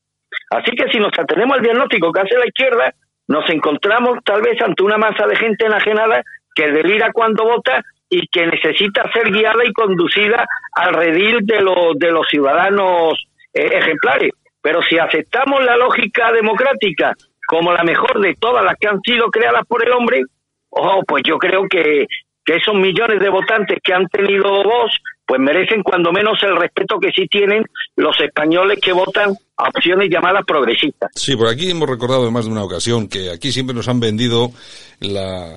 Así 0.49 0.71
que 0.71 0.89
si 0.91 0.99
nos 0.99 1.17
atenemos 1.17 1.57
al 1.57 1.63
diagnóstico 1.63 2.11
que 2.11 2.21
hace 2.21 2.37
la 2.37 2.47
izquierda, 2.47 2.93
nos 3.27 3.49
encontramos 3.49 4.19
tal 4.23 4.41
vez 4.41 4.61
ante 4.61 4.83
una 4.83 4.97
masa 4.97 5.27
de 5.27 5.35
gente 5.35 5.65
enajenada 5.65 6.23
que 6.55 6.71
delira 6.71 7.11
cuando 7.11 7.43
vota 7.43 7.83
y 8.09 8.25
que 8.27 8.47
necesita 8.47 9.11
ser 9.11 9.31
guiada 9.31 9.65
y 9.65 9.73
conducida 9.73 10.45
al 10.73 10.93
redil 10.93 11.39
de 11.45 11.61
los 11.61 11.97
de 11.97 12.11
los 12.11 12.27
ciudadanos 12.27 13.27
eh, 13.53 13.69
ejemplares. 13.73 14.31
Pero 14.61 14.81
si 14.81 14.97
aceptamos 14.97 15.63
la 15.63 15.77
lógica 15.77 16.31
democrática 16.31 17.13
como 17.47 17.71
la 17.71 17.83
mejor 17.83 18.19
de 18.19 18.35
todas 18.35 18.63
las 18.63 18.75
que 18.79 18.87
han 18.87 19.01
sido 19.01 19.29
creadas 19.29 19.65
por 19.67 19.85
el 19.85 19.91
hombre, 19.93 20.23
oh, 20.69 21.03
pues 21.07 21.23
yo 21.25 21.37
creo 21.37 21.67
que, 21.69 22.05
que 22.43 22.55
esos 22.55 22.75
millones 22.75 23.19
de 23.19 23.29
votantes 23.29 23.77
que 23.83 23.93
han 23.93 24.07
tenido 24.07 24.63
voz, 24.63 24.91
pues 25.27 25.39
merecen 25.41 25.83
cuando 25.83 26.11
menos 26.13 26.39
el 26.41 26.55
respeto 26.55 26.97
que 26.99 27.11
sí 27.13 27.27
tienen 27.29 27.63
los 27.97 28.15
españoles 28.19 28.79
que 28.81 28.93
votan 28.93 29.35
a 29.57 29.69
opciones 29.69 30.07
llamadas 30.09 30.43
progresistas. 30.47 31.09
Sí, 31.15 31.35
por 31.35 31.47
aquí 31.49 31.69
hemos 31.69 31.89
recordado 31.89 32.25
en 32.27 32.33
más 32.33 32.45
de 32.45 32.51
una 32.51 32.63
ocasión 32.63 33.07
que 33.07 33.29
aquí 33.31 33.51
siempre 33.51 33.75
nos 33.75 33.87
han 33.89 33.99
vendido 33.99 34.51
la, 34.99 35.53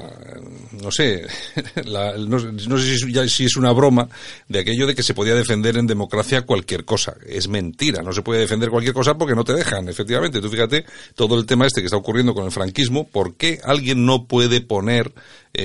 no 0.83 0.91
sé, 0.91 1.27
la- 1.85 2.17
no, 2.17 2.39
no 2.39 2.79
sé 2.79 2.97
si 2.99 3.13
ya- 3.13 3.29
si 3.29 3.45
es 3.45 3.57
una 3.57 3.73
broma 3.73 4.09
de 4.49 4.61
aquello 4.61 4.87
de 4.87 4.95
que 4.95 5.03
se 5.03 5.15
podía 5.15 5.35
defender 5.35 5.77
en 5.77 5.87
democracia 5.87 6.43
cualquier 6.43 6.85
cosa. 6.85 7.15
Es 7.27 7.49
mentira, 7.49 8.03
no 8.03 8.13
se 8.13 8.23
puede 8.23 8.41
defender 8.41 8.71
cualquier 8.71 8.95
cosa 8.95 9.17
porque 9.17 9.35
no 9.35 9.45
te 9.45 9.53
dejan, 9.55 9.89
efectivamente. 9.89 10.41
Tú 10.41 10.49
fíjate 10.49 10.85
todo 11.15 11.39
el 11.39 11.47
tema 11.47 11.67
este 11.67 11.81
que 11.81 11.87
está 11.87 11.97
ocurriendo 11.97 12.35
con 12.35 12.45
el 12.45 12.51
franquismo, 12.51 13.07
¿por 13.09 13.37
qué 13.37 13.59
alguien 13.65 14.05
no 14.07 14.25
puede 14.27 14.61
poner, 14.61 15.13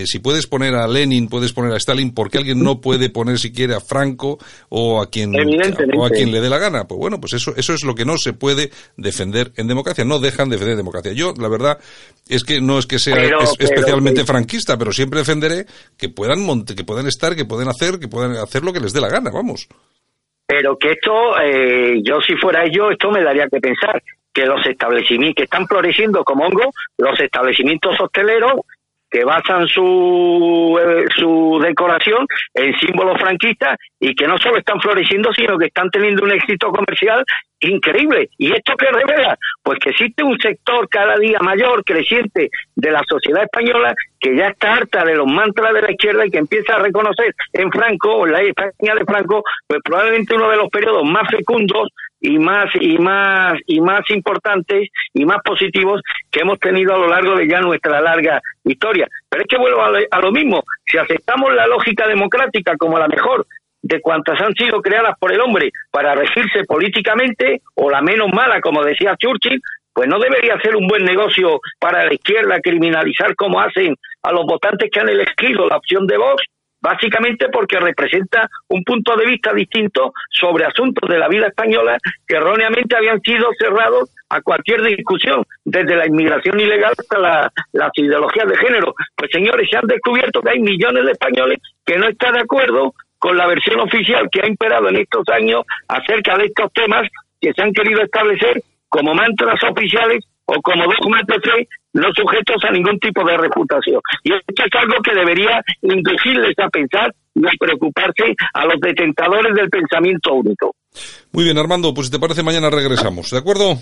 eh, 0.02 0.06
si 0.06 0.20
puedes 0.20 0.48
poner 0.48 0.76
a 0.76 0.88
Lenin, 0.88 1.28
puedes 1.30 1.54
poner 1.54 1.72
a 1.74 1.78
Stalin, 1.78 2.14
¿por 2.14 2.30
qué 2.30 2.38
alguien 2.39 2.62
no 2.64 2.82
puede 2.82 3.10
poner 3.10 3.38
siquiera 3.39 3.78
a 3.78 3.80
Franco 3.82 4.38
o 4.70 5.02
a 5.02 5.10
quien, 5.10 5.34
o 5.96 6.06
a 6.06 6.10
quien 6.10 6.32
le 6.32 6.41
dé 6.41 6.50
la 6.50 6.58
gana? 6.58 6.86
Pues 6.88 7.00
bueno, 7.00 7.20
pues 7.20 7.34
eso, 7.34 7.54
eso 7.56 7.74
es 7.74 7.84
lo 7.84 7.96
que 7.96 8.04
no 8.06 8.18
se 8.18 8.34
puede 8.34 8.72
defender 8.98 9.52
en 9.56 9.68
democracia. 9.68 10.04
No 10.04 10.20
dejan 10.20 10.50
de 10.50 10.56
defender 10.58 10.78
democracia. 10.78 11.14
Yo, 11.14 11.34
la 11.39 11.48
verdad, 11.48 11.78
es 12.28 12.43
que 12.43 12.60
no 12.62 12.78
es 12.80 12.86
que 12.86 13.00
sea 13.00 13.16
Pero- 13.16 13.41
es- 13.41 13.56
pero 13.58 13.74
especialmente 13.74 14.26
franquista, 14.26 14.78
pero 14.78 14.91
siempre 14.91 15.20
defenderé 15.20 15.66
que 15.98 16.10
puedan 16.10 16.43
monte, 16.46 16.76
que 16.76 16.84
puedan 16.84 17.08
estar, 17.08 17.36
que 17.36 17.46
puedan 17.46 17.68
hacer, 17.70 17.98
que 18.00 18.08
puedan 18.08 18.32
hacer 18.38 18.64
lo 18.64 18.74
que 18.74 18.80
les 18.82 18.91
dé 18.93 19.02
la 19.02 19.10
gana, 19.10 19.32
vamos. 19.32 19.68
Pero 20.48 20.78
que 20.78 20.91
esto, 20.91 21.39
eh, 21.41 22.02
yo 22.04 22.22
si 22.22 22.36
fuera 22.36 22.66
yo, 22.72 22.91
esto 22.91 23.10
me 23.12 23.24
daría 23.24 23.48
que 23.50 23.60
pensar 23.60 24.02
que 24.32 24.46
los 24.46 24.64
establecimientos 24.66 25.36
que 25.38 25.43
están 25.46 25.66
floreciendo 25.66 26.24
como 26.24 26.46
hongo, 26.46 26.70
los 26.98 27.18
establecimientos 27.20 27.96
hosteleros 28.00 28.52
que 29.16 29.24
basan 29.24 29.66
su, 29.68 30.78
eh, 30.78 31.05
su 31.16 31.57
decoración 31.63 32.28
en 32.53 32.78
símbolos 32.78 33.18
franquistas 33.18 33.78
y 33.97 34.13
que 34.13 34.28
no 34.28 34.38
solo 34.38 34.57
están 34.57 34.82
floreciendo, 34.82 35.32
sino 35.32 35.57
que 35.57 35.68
están 35.68 35.89
teniendo 35.89 36.26
un 36.26 36.34
éxito 36.34 36.70
comercial 36.70 37.24
increíble. 37.68 38.30
¿Y 38.38 38.53
esto 38.53 38.74
qué 38.78 38.88
revela? 38.88 39.38
Pues 39.63 39.80
que 39.80 39.89
existe 39.89 40.24
un 40.24 40.38
sector 40.39 40.88
cada 40.89 41.18
día 41.18 41.39
mayor, 41.39 41.84
creciente, 41.84 42.49
de 42.76 42.91
la 42.91 43.01
sociedad 43.07 43.43
española 43.43 43.93
que 44.20 44.36
ya 44.36 44.47
está 44.47 44.76
harta 44.76 45.03
de 45.03 45.16
los 45.16 45.28
mantras 45.28 45.74
de 45.74 45.82
la 45.82 45.91
izquierda 45.91 46.26
y 46.26 46.32
que 46.32 46.39
empieza 46.39 46.76
a 46.76 46.80
reconocer 46.80 47.34
en 47.53 47.72
Franco, 47.72 48.26
en 48.26 48.34
la 48.34 48.41
España 48.41 48.95
de 48.95 49.05
Franco, 49.05 49.43
pues 49.68 49.82
probablemente 49.84 50.36
uno 50.36 50.49
de 50.49 50.57
los 50.57 50.70
periodos 50.70 51.03
más 51.05 51.30
fecundos 51.30 51.89
y 52.20 52.39
más 52.39 52.66
y 52.80 52.97
más 52.97 53.53
y 53.68 53.80
más 53.82 54.09
importantes 54.09 54.89
y 55.13 55.26
más 55.26 55.38
positivos 55.43 56.01
que 56.32 56.41
hemos 56.41 56.59
tenido 56.59 56.95
a 56.95 56.97
lo 56.97 57.07
largo 57.07 57.36
de 57.36 57.47
ya 57.47 57.61
nuestra 57.61 58.01
larga 58.01 58.41
historia. 58.63 59.07
Pero 59.30 59.43
es 59.43 59.47
que 59.47 59.57
vuelvo 59.57 59.82
a 59.82 59.91
a 60.11 60.20
lo 60.20 60.32
mismo, 60.32 60.63
si 60.86 60.97
aceptamos 60.97 61.53
la 61.53 61.68
lógica 61.68 62.07
democrática 62.07 62.76
como 62.78 62.97
la 62.97 63.07
mejor 63.07 63.45
de 63.88 64.02
cuantas 64.02 64.42
han 64.42 64.54
sido 64.56 64.82
creadas 64.82 65.14
por 65.20 65.32
el 65.32 65.40
hombre 65.42 65.70
para 65.92 66.16
regirse 66.16 66.64
políticamente, 66.68 67.62
o 67.76 67.90
la 67.90 68.02
menos 68.02 68.30
mala, 68.34 68.60
como 68.60 68.84
decía 68.84 69.16
Churchill, 69.16 69.62
pues 69.94 70.10
no 70.10 70.18
debería 70.20 70.60
ser 70.60 70.76
un 70.76 70.88
buen 70.88 71.06
negocio 71.06 71.60
para 71.80 72.04
la 72.04 72.14
izquierda 72.14 72.60
criminalizar 72.62 73.36
como 73.36 73.60
hacen 73.62 73.96
a 74.24 74.32
los 74.32 74.46
votantes 74.46 74.90
que 74.92 75.00
han 75.00 75.10
elegido 75.10 75.68
la 75.70 75.78
opción 75.78 76.08
de 76.08 76.18
Vox, 76.18 76.44
básicamente 76.82 77.48
porque 77.50 77.80
representa 77.80 78.48
un 78.70 78.84
punto 78.84 79.16
de 79.16 79.26
vista 79.28 79.54
distinto 79.54 80.14
sobre 80.32 80.66
asuntos 80.66 81.08
de 81.08 81.20
la 81.20 81.28
vida 81.28 81.48
española 81.48 81.98
que 82.28 82.38
erróneamente 82.38 82.96
habían 82.98 83.22
sido 83.22 83.50
cerrados 83.58 84.10
a 84.30 84.42
cualquier 84.42 84.82
discusión, 84.82 85.44
desde 85.64 85.96
la 85.96 86.08
inmigración 86.08 86.60
ilegal 86.60 86.94
hasta 86.98 87.20
la- 87.20 87.52
las 87.74 87.92
ideologías 87.96 88.48
de 88.48 88.58
género. 88.58 88.96
Pues 89.16 89.30
señores, 89.32 89.70
se 89.70 89.78
han 89.78 89.86
descubierto 89.88 90.42
que 90.42 90.50
hay 90.50 90.60
millones 90.60 91.06
de 91.06 91.12
españoles 91.12 91.60
que 91.86 91.98
no 91.98 92.08
están 92.10 92.34
de 92.34 92.42
acuerdo 92.42 92.94
con 93.26 93.36
la 93.36 93.47
versión 93.47 93.80
oficial 93.80 94.30
que 94.32 94.39
ha 94.39 94.47
imperado 94.47 94.88
en 94.88 94.97
estos 94.97 95.28
años 95.30 95.65
acerca 95.88 96.38
de 96.38 96.45
estos 96.45 96.71
temas 96.73 97.09
que 97.41 97.51
se 97.53 97.59
han 97.63 97.73
querido 97.73 98.03
establecer 98.03 98.61
como 98.88 99.15
mantras 99.15 99.57
oficiales 99.63 100.23
o 100.45 100.53
como 100.61 100.84
de 100.84 101.39
fe 101.41 101.67
no 101.93 102.07
sujetos 102.13 102.63
a 102.63 102.71
ningún 102.71 102.99
tipo 102.99 103.26
de 103.26 103.36
reputación. 103.36 103.99
Y 104.23 104.32
esto 104.32 104.63
es 104.63 104.76
algo 104.80 105.01
que 105.01 105.15
debería 105.15 105.59
inducirles 105.82 106.53
a 106.59 106.69
pensar 106.69 107.11
y 107.34 107.47
a 107.47 107.51
preocuparse 107.59 108.36
a 108.53 108.65
los 108.65 108.80
detentadores 108.80 109.55
del 109.55 109.71
pensamiento 109.71 110.36
único. 110.36 110.76
Muy 111.32 111.45
bien, 111.45 111.57
Armando, 111.57 111.95
pues 111.95 112.07
si 112.07 112.13
te 112.13 112.19
parece 112.19 112.43
mañana 112.43 112.69
regresamos, 112.69 113.32
¿de 113.32 113.39
acuerdo? 113.39 113.73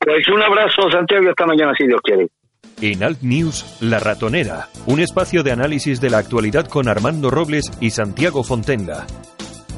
Pues 0.00 0.28
un 0.28 0.42
abrazo, 0.42 0.90
Santiago, 0.90 1.24
y 1.24 1.28
hasta 1.28 1.46
mañana, 1.46 1.72
si 1.78 1.86
Dios 1.86 2.00
quiere. 2.02 2.28
En 2.82 3.02
Alt 3.02 3.20
News, 3.20 3.76
La 3.80 3.98
Ratonera, 3.98 4.70
un 4.86 5.00
espacio 5.00 5.42
de 5.42 5.52
análisis 5.52 6.00
de 6.00 6.08
la 6.08 6.16
actualidad 6.16 6.66
con 6.66 6.88
Armando 6.88 7.30
Robles 7.30 7.70
y 7.78 7.90
Santiago 7.90 8.42
Fontenga. 8.42 9.06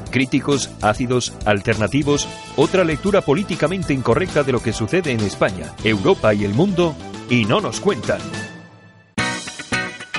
Críticos, 0.09 0.69
ácidos, 0.81 1.33
alternativos, 1.45 2.29
otra 2.55 2.85
lectura 2.85 3.21
políticamente 3.21 3.93
incorrecta 3.93 4.43
de 4.43 4.53
lo 4.53 4.63
que 4.63 4.71
sucede 4.71 5.11
en 5.11 5.19
España, 5.19 5.73
Europa 5.83 6.33
y 6.33 6.45
el 6.45 6.53
mundo, 6.53 6.95
y 7.29 7.43
no 7.43 7.59
nos 7.59 7.81
cuentan. 7.81 8.21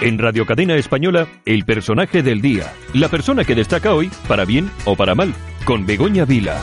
En 0.02 0.18
Radio 0.18 0.44
Cadena 0.44 0.74
Española, 0.74 1.26
el 1.46 1.64
personaje 1.64 2.22
del 2.22 2.42
día, 2.42 2.70
la 2.92 3.08
persona 3.08 3.44
que 3.44 3.54
destaca 3.54 3.94
hoy, 3.94 4.10
para 4.28 4.44
bien 4.44 4.70
o 4.84 4.94
para 4.94 5.14
mal, 5.14 5.32
con 5.64 5.86
Begoña 5.86 6.26
Vila. 6.26 6.60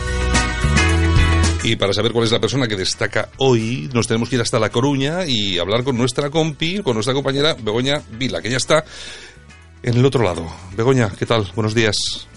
Y 1.63 1.75
para 1.75 1.93
saber 1.93 2.11
cuál 2.11 2.25
es 2.25 2.31
la 2.31 2.39
persona 2.39 2.67
que 2.67 2.75
destaca 2.75 3.29
hoy, 3.37 3.87
nos 3.93 4.07
tenemos 4.07 4.29
que 4.29 4.35
ir 4.35 4.41
hasta 4.41 4.59
La 4.59 4.71
Coruña 4.71 5.25
y 5.27 5.59
hablar 5.59 5.83
con 5.83 5.95
nuestra 5.95 6.31
compi, 6.31 6.81
con 6.81 6.95
nuestra 6.95 7.13
compañera 7.13 7.53
Begoña 7.53 8.01
Vila, 8.17 8.41
que 8.41 8.49
ya 8.49 8.57
está 8.57 8.83
en 9.83 9.95
el 9.95 10.05
otro 10.05 10.23
lado. 10.23 10.51
Begoña, 10.75 11.11
¿qué 11.17 11.27
tal? 11.27 11.51
Buenos 11.55 11.75
días. 11.75 12.30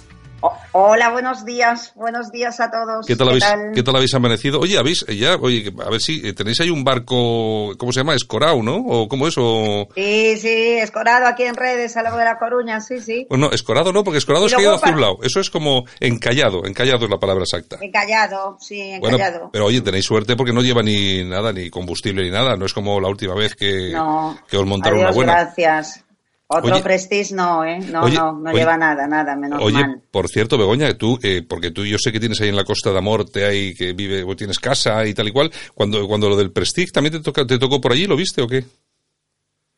Hola, 0.72 1.10
buenos 1.10 1.44
días, 1.44 1.92
buenos 1.94 2.30
días 2.30 2.58
a 2.60 2.70
todos. 2.70 3.06
¿Qué 3.06 3.16
tal 3.16 3.28
habéis, 3.28 3.44
¿qué 3.74 3.82
tal 3.82 3.96
habéis 3.96 4.12
amanecido? 4.14 4.60
Oye, 4.60 4.76
habéis 4.78 5.04
ya, 5.06 5.36
oye, 5.36 5.72
a 5.84 5.90
ver 5.90 6.00
si 6.00 6.20
eh, 6.26 6.32
tenéis 6.32 6.60
ahí 6.60 6.70
un 6.70 6.84
barco, 6.84 7.72
¿cómo 7.78 7.92
se 7.92 8.00
llama? 8.00 8.14
Escorao, 8.14 8.62
¿no? 8.62 8.76
¿O 8.76 9.08
cómo 9.08 9.28
es? 9.28 9.34
O... 9.38 9.88
Sí, 9.94 10.36
sí, 10.38 10.48
escorado 10.78 11.26
aquí 11.26 11.44
en 11.44 11.54
redes, 11.54 11.96
a 11.96 12.02
lo 12.02 12.16
de 12.16 12.24
La 12.24 12.38
Coruña, 12.38 12.80
sí, 12.80 13.00
sí. 13.00 13.26
Bueno, 13.28 13.50
escorado 13.52 13.92
no, 13.92 14.04
porque 14.04 14.18
escorado 14.18 14.46
es 14.46 14.52
que 14.52 14.60
ha 14.60 14.62
ido 14.62 14.70
luego 14.72 14.82
hacia 14.84 14.94
un 14.94 15.00
lado. 15.00 15.18
Eso 15.22 15.40
es 15.40 15.48
como 15.50 15.84
encallado, 16.00 16.66
encallado 16.66 17.04
es 17.04 17.10
la 17.10 17.18
palabra 17.18 17.44
exacta. 17.44 17.78
Encallado, 17.80 18.56
sí, 18.60 18.96
Bueno, 19.00 19.16
encallado. 19.16 19.50
pero 19.52 19.66
oye, 19.66 19.80
tenéis 19.80 20.04
suerte 20.04 20.36
porque 20.36 20.52
no 20.52 20.60
lleva 20.62 20.82
ni 20.82 21.24
nada, 21.24 21.52
ni 21.52 21.70
combustible 21.70 22.22
ni 22.24 22.30
nada. 22.30 22.56
No 22.56 22.66
es 22.66 22.74
como 22.74 23.00
la 23.00 23.08
última 23.08 23.34
vez 23.34 23.54
que, 23.54 23.90
no, 23.92 24.38
que 24.48 24.56
os 24.56 24.66
montaron 24.66 24.98
adiós, 24.98 25.10
una 25.10 25.16
buena. 25.16 25.32
gracias. 25.44 26.03
Otro 26.46 26.74
Oye. 26.74 26.82
Prestige 26.82 27.34
no, 27.34 27.64
¿eh? 27.64 27.78
No, 27.78 28.02
Oye, 28.02 28.16
no, 28.16 28.32
no 28.32 28.50
oye. 28.50 28.58
lleva 28.58 28.76
nada, 28.76 29.06
nada, 29.06 29.34
menos 29.34 29.62
Oye, 29.62 29.80
mal. 29.80 30.02
por 30.10 30.28
cierto, 30.28 30.58
Begoña, 30.58 30.96
tú, 30.96 31.18
eh, 31.22 31.42
porque 31.42 31.70
tú, 31.70 31.86
yo 31.86 31.96
sé 31.98 32.12
que 32.12 32.20
tienes 32.20 32.40
ahí 32.40 32.50
en 32.50 32.56
la 32.56 32.64
Costa 32.64 32.92
de 32.92 33.00
Morte, 33.00 33.46
ahí 33.46 33.74
que 33.74 33.94
vive, 33.94 34.22
o 34.22 34.36
tienes 34.36 34.58
casa 34.58 35.06
y 35.06 35.14
tal 35.14 35.28
y 35.28 35.32
cual. 35.32 35.50
Cuando, 35.74 36.06
cuando 36.06 36.28
lo 36.28 36.36
del 36.36 36.52
Prestige 36.52 36.92
también 36.92 37.14
te, 37.14 37.20
toca, 37.20 37.46
te 37.46 37.58
tocó 37.58 37.80
por 37.80 37.92
allí, 37.92 38.06
¿lo 38.06 38.16
viste 38.16 38.42
o 38.42 38.46
qué? 38.46 38.64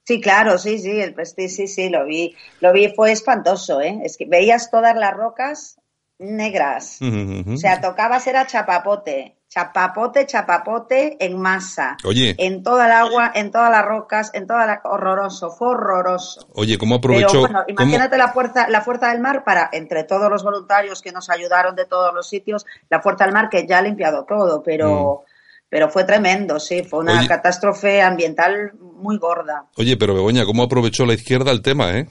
Sí, 0.04 0.20
claro, 0.20 0.58
sí, 0.58 0.78
sí, 0.78 0.90
el 0.90 1.14
Prestige, 1.14 1.48
sí, 1.48 1.68
sí, 1.68 1.88
lo 1.88 2.04
vi. 2.04 2.34
Lo 2.60 2.72
vi, 2.72 2.92
fue 2.94 3.12
espantoso, 3.12 3.80
¿eh? 3.80 4.00
Es 4.04 4.16
que 4.16 4.26
veías 4.26 4.70
todas 4.70 4.96
las 4.96 5.14
rocas 5.16 5.76
negras. 6.18 6.98
O 7.02 7.56
sea, 7.56 7.80
tocabas 7.80 8.26
era 8.26 8.46
chapapote, 8.46 9.36
chapapote, 9.48 10.26
chapapote 10.26 11.16
en 11.24 11.38
masa. 11.40 11.96
Oye. 12.04 12.34
En 12.38 12.62
toda 12.62 12.86
el 12.86 12.92
agua, 12.92 13.32
en 13.34 13.50
todas 13.50 13.70
las 13.70 13.84
rocas, 13.84 14.30
en 14.34 14.46
toda 14.46 14.66
la... 14.66 14.80
Horroroso, 14.84 15.50
fue 15.50 15.68
horroroso. 15.68 16.46
Oye, 16.54 16.78
¿cómo 16.78 16.96
aprovechó? 16.96 17.28
Pero 17.28 17.40
bueno, 17.42 17.64
cómo- 17.66 17.80
imagínate 17.82 18.16
la 18.18 18.28
fuerza, 18.28 18.68
la 18.68 18.80
fuerza 18.80 19.10
del 19.10 19.20
mar 19.20 19.44
para, 19.44 19.68
entre 19.72 20.04
todos 20.04 20.30
los 20.30 20.42
voluntarios 20.42 21.02
que 21.02 21.12
nos 21.12 21.28
ayudaron 21.30 21.76
de 21.76 21.84
todos 21.86 22.12
los 22.14 22.28
sitios, 22.28 22.64
la 22.88 23.00
fuerza 23.00 23.24
del 23.24 23.34
mar 23.34 23.48
que 23.50 23.66
ya 23.66 23.78
ha 23.78 23.82
limpiado 23.82 24.24
todo, 24.24 24.62
pero, 24.62 25.24
pero 25.68 25.88
fue 25.88 26.04
tremendo, 26.04 26.58
sí, 26.60 26.82
fue 26.84 27.00
una 27.00 27.14
Mm. 27.14 27.18
Oye. 27.18 27.28
catástrofe 27.28 28.00
ambiental 28.02 28.72
muy 28.80 29.18
gorda. 29.18 29.66
Oye, 29.76 29.96
pero 29.96 30.14
Begoña, 30.14 30.44
¿cómo 30.46 30.62
aprovechó 30.62 31.04
la 31.04 31.14
izquierda 31.14 31.50
el 31.52 31.60
tema, 31.62 31.90
eh? 31.98 32.06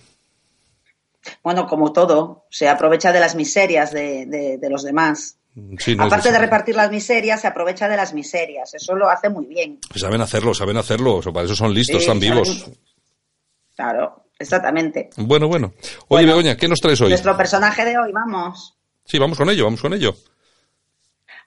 Bueno, 1.43 1.67
como 1.67 1.91
todo, 1.93 2.45
se 2.49 2.67
aprovecha 2.69 3.11
de 3.11 3.19
las 3.19 3.35
miserias 3.35 3.91
de, 3.91 4.25
de- 4.25 4.57
de 4.57 4.69
los 4.69 4.83
demás. 4.83 5.37
Sí, 5.79 5.95
no, 5.95 6.03
Aparte 6.03 6.27
sí, 6.27 6.33
de 6.33 6.35
sí. 6.35 6.41
repartir 6.41 6.75
las 6.75 6.91
miserias, 6.91 7.39
se 7.41 7.47
aprovecha 7.47 7.87
de 7.87 7.95
las 7.95 8.13
miserias. 8.13 8.73
Eso 8.73 8.93
lo 8.95 9.09
hace 9.09 9.29
muy 9.29 9.45
bien. 9.45 9.79
Saben 9.95 10.19
hacerlo, 10.21 10.53
saben 10.53 10.75
hacerlo. 10.77 11.15
O 11.15 11.21
sea, 11.23 11.31
para 11.31 11.45
eso 11.45 11.55
son 11.55 11.73
listos, 11.73 12.03
Sí, 12.03 12.09
están 12.09 12.19
saben- 12.19 12.43
vivos. 12.43 12.69
Claro, 13.75 14.25
exactamente. 14.37 15.09
Bueno, 15.17 15.47
bueno. 15.47 15.73
Oye, 15.77 16.25
Bueno, 16.25 16.27
Begoña, 16.27 16.57
¿qué 16.57 16.67
nos 16.67 16.79
traes 16.81 16.99
hoy? 17.01 17.09
Nuestro 17.09 17.35
personaje 17.37 17.85
de 17.85 17.97
hoy, 17.97 18.11
vamos. 18.11 18.77
Sí, 19.05 19.17
vamos 19.19 19.37
con 19.37 19.49
ello, 19.49 19.63
vamos 19.65 19.81
con 19.81 19.93
ello. 19.93 20.15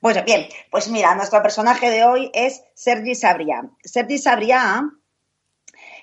Pues 0.00 0.24
bien, 0.24 0.46
pues 0.70 0.88
mira, 0.88 1.14
nuestro 1.14 1.42
personaje 1.42 1.90
de 1.90 2.04
hoy 2.04 2.30
es 2.32 2.62
Sergi 2.74 3.14
Sabrià. 3.14 3.68
Sergi 3.82 4.16
Sabrià 4.18 4.88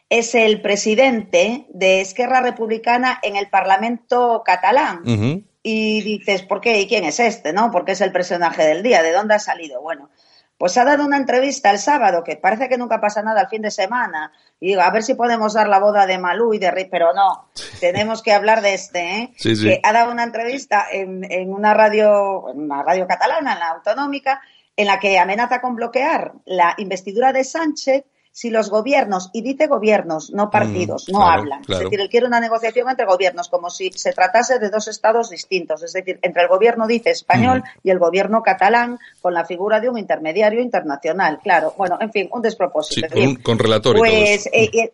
es 0.10 0.36
el 0.36 0.62
presidente 0.62 1.66
de 1.70 2.02
Esquerra 2.02 2.42
Republicana 2.42 3.20
en 3.24 3.36
el 3.36 3.50
Parlamento 3.50 4.44
catalán. 4.46 5.46
Y 5.64 6.02
dices, 6.02 6.44
¿por 6.44 6.62
qué? 6.62 6.80
¿Y 6.80 6.88
quién 6.88 7.06
es 7.06 7.20
este? 7.20 7.52
¿No? 7.52 7.72
Porque 7.72 7.94
es 7.94 8.02
el 8.02 8.12
personaje 8.12 8.64
del 8.64 8.84
día. 8.84 9.02
¿De 9.02 9.12
dónde 9.12 9.34
ha 9.34 9.40
salido? 9.40 9.82
Bueno, 9.82 10.12
pues 10.60 10.78
ha 10.78 10.86
dado 10.86 11.04
una 11.04 11.18
entrevista 11.18 11.72
el 11.72 11.80
sábado, 11.80 12.24
que 12.24 12.38
parece 12.38 12.70
que 12.70 12.78
nunca 12.78 13.02
pasa 13.02 13.24
nada 13.24 13.42
el 13.42 13.48
fin 13.48 13.64
de 13.64 13.72
semana. 13.72 14.32
Y 14.60 14.68
digo, 14.68 14.82
a 14.82 14.92
ver 14.92 15.02
si 15.02 15.16
podemos 15.16 15.54
dar 15.54 15.68
la 15.68 15.80
boda 15.80 16.06
de 16.06 16.20
Malú 16.20 16.54
y 16.54 16.60
de 16.60 16.70
Rey, 16.70 16.88
pero 16.90 17.14
no. 17.14 17.50
Tenemos 17.80 18.22
que 18.22 18.32
hablar 18.32 18.62
de 18.62 18.76
este, 18.76 19.18
¿eh? 19.18 19.34
Sí, 19.38 19.56
sí. 19.56 19.66
Que 19.66 19.82
ha 19.84 19.92
dado 19.92 20.12
una 20.12 20.24
entrevista 20.24 20.86
en, 20.92 21.30
en 21.30 21.52
una 21.52 21.74
radio, 21.74 22.50
en 22.52 22.62
una 22.62 22.84
radio 22.84 23.08
catalana, 23.08 23.54
en 23.54 23.60
la 23.60 23.70
autonómica, 23.72 24.42
en 24.78 24.86
la 24.86 25.00
que 25.00 25.18
amenaza 25.18 25.62
con 25.62 25.76
bloquear 25.76 26.34
la 26.46 26.76
investidura 26.78 27.34
de 27.34 27.44
Sánchez 27.44 28.06
si 28.38 28.50
los 28.50 28.70
gobiernos, 28.70 29.30
y 29.32 29.42
dice 29.44 29.68
gobiernos, 29.68 30.30
no 30.32 30.52
partidos, 30.52 31.08
no 31.08 31.20
Mm, 31.20 31.22
claro, 31.22 31.40
hablan. 31.42 31.64
claro. 31.64 31.84
Es 31.86 31.90
decir, 31.90 32.02
él 32.02 32.10
quiere 32.10 32.26
una 32.28 32.42
negociación 32.42 32.90
entre 32.90 33.06
gobiernos, 33.06 33.48
como 33.48 33.70
si 33.70 33.92
se 33.94 34.12
tratase 34.12 34.60
de 34.60 34.70
dos 34.70 34.90
estados 34.90 35.30
distintos. 35.30 35.82
Es 35.84 35.94
decir, 35.94 36.20
entre 36.22 36.42
el 36.42 36.50
gobierno, 36.50 36.86
dice, 36.86 37.12
español 37.12 37.64
y 37.82 37.92
el 37.92 37.98
gobierno 37.98 38.44
catalán, 38.44 39.00
con 39.22 39.34
la 39.34 39.46
figura 39.46 39.80
de 39.80 39.88
un 39.88 39.98
intermediario 39.98 40.60
internacional. 40.62 41.40
Claro, 41.42 41.74
bueno, 41.78 41.98
en 42.02 42.12
fin, 42.12 42.28
un 42.30 42.42
Sí, 42.42 42.44
despropósito. 42.44 43.08
con, 43.14 43.24
un- 43.26 43.36
con 43.38 43.58
relator 43.58 43.96
y 43.96 44.00
todo 44.02 44.10
Pues, 44.10 44.30
eso. 44.48 44.50
eh, 44.52 44.70
eh, 44.74 44.94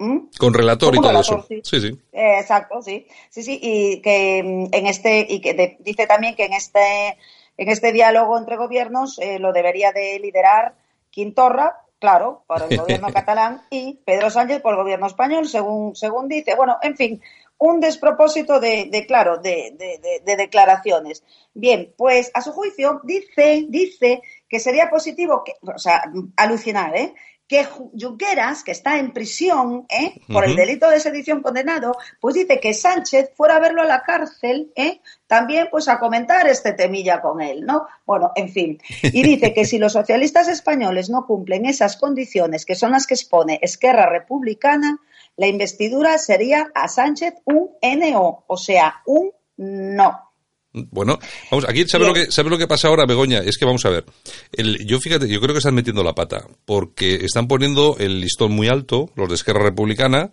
¿Mm? 0.00 0.18
Con 0.36 0.52
relator 0.52 0.92
y 0.96 0.98
todo 0.98 1.08
relator, 1.10 1.38
eso. 1.38 1.46
sí. 1.48 1.60
Sí, 1.62 1.80
sí. 1.80 1.98
Eh, 2.10 2.40
Exacto, 2.40 2.82
sí. 2.82 3.06
Sí, 3.30 3.44
sí, 3.44 3.60
y 3.62 4.02
que 4.02 4.42
mm, 4.42 4.74
en 4.74 4.86
este, 4.88 5.24
y 5.28 5.40
que 5.40 5.54
de- 5.54 5.76
dice 5.78 6.08
también 6.08 6.34
que 6.34 6.46
en 6.46 6.54
este, 6.54 7.16
en 7.56 7.68
este 7.68 7.92
diálogo 7.92 8.36
entre 8.36 8.56
gobiernos 8.56 9.20
eh, 9.20 9.38
lo 9.38 9.52
debería 9.52 9.92
de 9.92 10.18
liderar 10.18 10.74
Quintorra, 11.10 11.76
claro, 12.02 12.42
por 12.48 12.60
el 12.62 12.76
gobierno 12.82 13.08
catalán, 13.12 13.62
y 13.70 13.94
Pedro 14.04 14.28
Sánchez 14.28 14.60
por 14.60 14.72
el 14.74 14.80
gobierno 14.82 15.06
español, 15.06 15.48
según, 15.48 15.94
según 15.94 16.28
dice. 16.28 16.54
Bueno, 16.56 16.76
en 16.82 16.96
fin, 16.96 17.22
un 17.58 17.78
despropósito 17.80 18.58
de, 18.60 18.88
de 18.90 19.06
claro, 19.06 19.38
de, 19.38 19.72
de- 19.78 19.98
de- 20.02 20.20
de 20.24 20.36
declaraciones. 20.36 21.22
Bien, 21.54 21.94
pues 21.96 22.30
a 22.34 22.42
su 22.42 22.50
juicio 22.52 23.00
dice, 23.04 23.66
dice 23.68 24.20
que 24.48 24.58
sería 24.58 24.90
positivo, 24.90 25.44
que, 25.44 25.54
o 25.62 25.78
sea, 25.78 26.02
alucinar, 26.36 26.94
¿eh? 26.96 27.14
Que 27.52 27.66
Ju- 27.66 27.90
Junqueras, 28.00 28.64
que 28.64 28.70
está 28.72 28.98
en 28.98 29.12
prisión 29.12 29.84
¿eh? 29.90 30.18
por 30.32 30.46
el 30.46 30.56
delito 30.56 30.88
de 30.88 31.00
sedición 31.00 31.42
condenado, 31.42 31.94
pues 32.18 32.34
dice 32.34 32.58
que 32.60 32.72
Sánchez 32.72 33.32
fuera 33.36 33.56
a 33.56 33.60
verlo 33.60 33.82
a 33.82 33.84
la 33.84 34.02
cárcel, 34.02 34.72
¿eh? 34.74 35.02
también 35.26 35.68
pues 35.70 35.86
a 35.88 35.98
comentar 35.98 36.46
este 36.48 36.72
temilla 36.72 37.20
con 37.20 37.42
él, 37.42 37.66
¿no? 37.66 37.86
Bueno, 38.06 38.32
en 38.36 38.48
fin. 38.48 38.78
Y 39.02 39.22
dice 39.22 39.52
que 39.52 39.66
si 39.66 39.76
los 39.76 39.92
socialistas 39.92 40.48
españoles 40.48 41.10
no 41.10 41.26
cumplen 41.26 41.66
esas 41.66 41.98
condiciones, 41.98 42.64
que 42.64 42.74
son 42.74 42.92
las 42.92 43.06
que 43.06 43.14
expone 43.14 43.58
Esquerra 43.60 44.08
Republicana, 44.08 44.98
la 45.36 45.46
investidura 45.46 46.16
sería 46.16 46.70
a 46.74 46.88
Sánchez 46.88 47.34
un 47.44 47.70
NO, 47.82 48.44
o 48.46 48.56
sea, 48.56 49.02
un 49.04 49.30
no. 49.58 50.31
Bueno, 50.74 51.18
vamos, 51.50 51.68
aquí 51.68 51.86
¿sabes 51.86 52.08
lo, 52.08 52.14
que, 52.14 52.30
¿sabes 52.30 52.50
lo 52.50 52.56
que 52.56 52.66
pasa 52.66 52.88
ahora, 52.88 53.04
Begoña? 53.04 53.40
Es 53.40 53.58
que 53.58 53.66
vamos 53.66 53.84
a 53.84 53.90
ver. 53.90 54.06
El, 54.52 54.86
yo 54.86 55.00
fíjate, 55.00 55.28
yo 55.28 55.38
creo 55.38 55.52
que 55.52 55.58
están 55.58 55.74
metiendo 55.74 56.02
la 56.02 56.14
pata, 56.14 56.46
porque 56.64 57.16
están 57.16 57.46
poniendo 57.46 57.96
el 57.98 58.20
listón 58.20 58.52
muy 58.52 58.68
alto, 58.68 59.10
los 59.14 59.28
de 59.28 59.34
Esquerra 59.34 59.62
Republicana, 59.62 60.30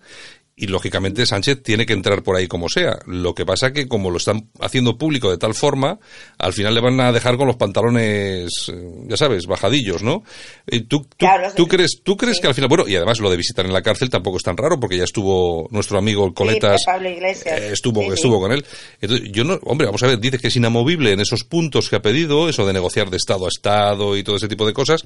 y 0.62 0.68
lógicamente 0.68 1.26
Sánchez 1.26 1.64
tiene 1.64 1.86
que 1.86 1.94
entrar 1.94 2.22
por 2.22 2.36
ahí 2.36 2.48
como 2.48 2.68
sea. 2.68 3.00
Lo 3.06 3.34
que 3.34 3.46
pasa 3.46 3.72
que 3.72 3.88
como 3.88 4.12
lo 4.12 4.18
están 4.18 4.50
haciendo 4.60 4.98
público 4.98 5.32
de 5.32 5.38
tal 5.38 5.54
forma, 5.54 6.00
al 6.38 6.52
final 6.52 6.74
le 6.76 6.82
van 6.82 7.00
a 7.00 7.14
dejar 7.14 7.38
con 7.38 7.48
los 7.48 7.56
pantalones, 7.56 8.50
eh, 8.68 8.92
ya 9.08 9.16
sabes, 9.16 9.46
bajadillos, 9.46 10.04
¿no? 10.04 10.24
¿Tú, 10.68 11.04
tú, 11.04 11.08
Claro, 11.18 11.50
tú 11.56 11.68
crees, 11.68 12.02
tú 12.04 12.18
crees 12.18 12.36
sí. 12.38 12.42
que 12.42 12.48
al 12.50 12.56
final, 12.56 12.68
bueno, 12.68 12.86
y 12.88 12.96
además 12.98 13.20
lo 13.22 13.30
de 13.30 13.38
visitar 13.38 13.66
en 13.66 13.72
la 13.72 13.82
cárcel 13.82 14.10
tampoco 14.10 14.36
es 14.38 14.44
tan 14.44 14.58
raro, 14.58 14.80
porque 14.80 14.98
ya 14.98 15.06
estuvo 15.06 15.68
nuestro 15.72 15.98
amigo 15.98 16.26
el 16.26 16.34
Coletas, 16.34 16.82
Pablo 16.86 17.10
Iglesias. 17.10 17.60
eh, 17.62 17.70
estuvo, 17.72 18.02
Sí, 18.02 18.08
sí. 18.08 18.14
estuvo 18.16 18.40
con 18.42 18.52
él. 18.52 18.66
Entonces, 19.00 19.30
yo 19.32 19.46
no, 19.46 19.60
hombre, 19.64 19.86
vamos 19.86 20.04
a 20.04 20.08
ver, 20.08 20.20
dice 20.20 20.40
que 20.40 20.50
es 20.50 20.56
inamovible 20.58 21.14
en 21.14 21.22
esos 21.22 21.46
puntos 21.46 21.90
que 21.90 21.96
ha 21.96 22.02
pedido, 22.02 22.50
eso 22.50 22.66
de 22.68 22.74
negociar 22.74 23.10
de 23.10 23.16
Estado 23.18 23.46
a 23.46 23.50
Estado 23.50 24.18
y 24.18 24.24
todo 24.24 24.36
ese 24.36 24.50
tipo 24.50 24.68
de 24.68 24.74
cosas. 24.74 25.06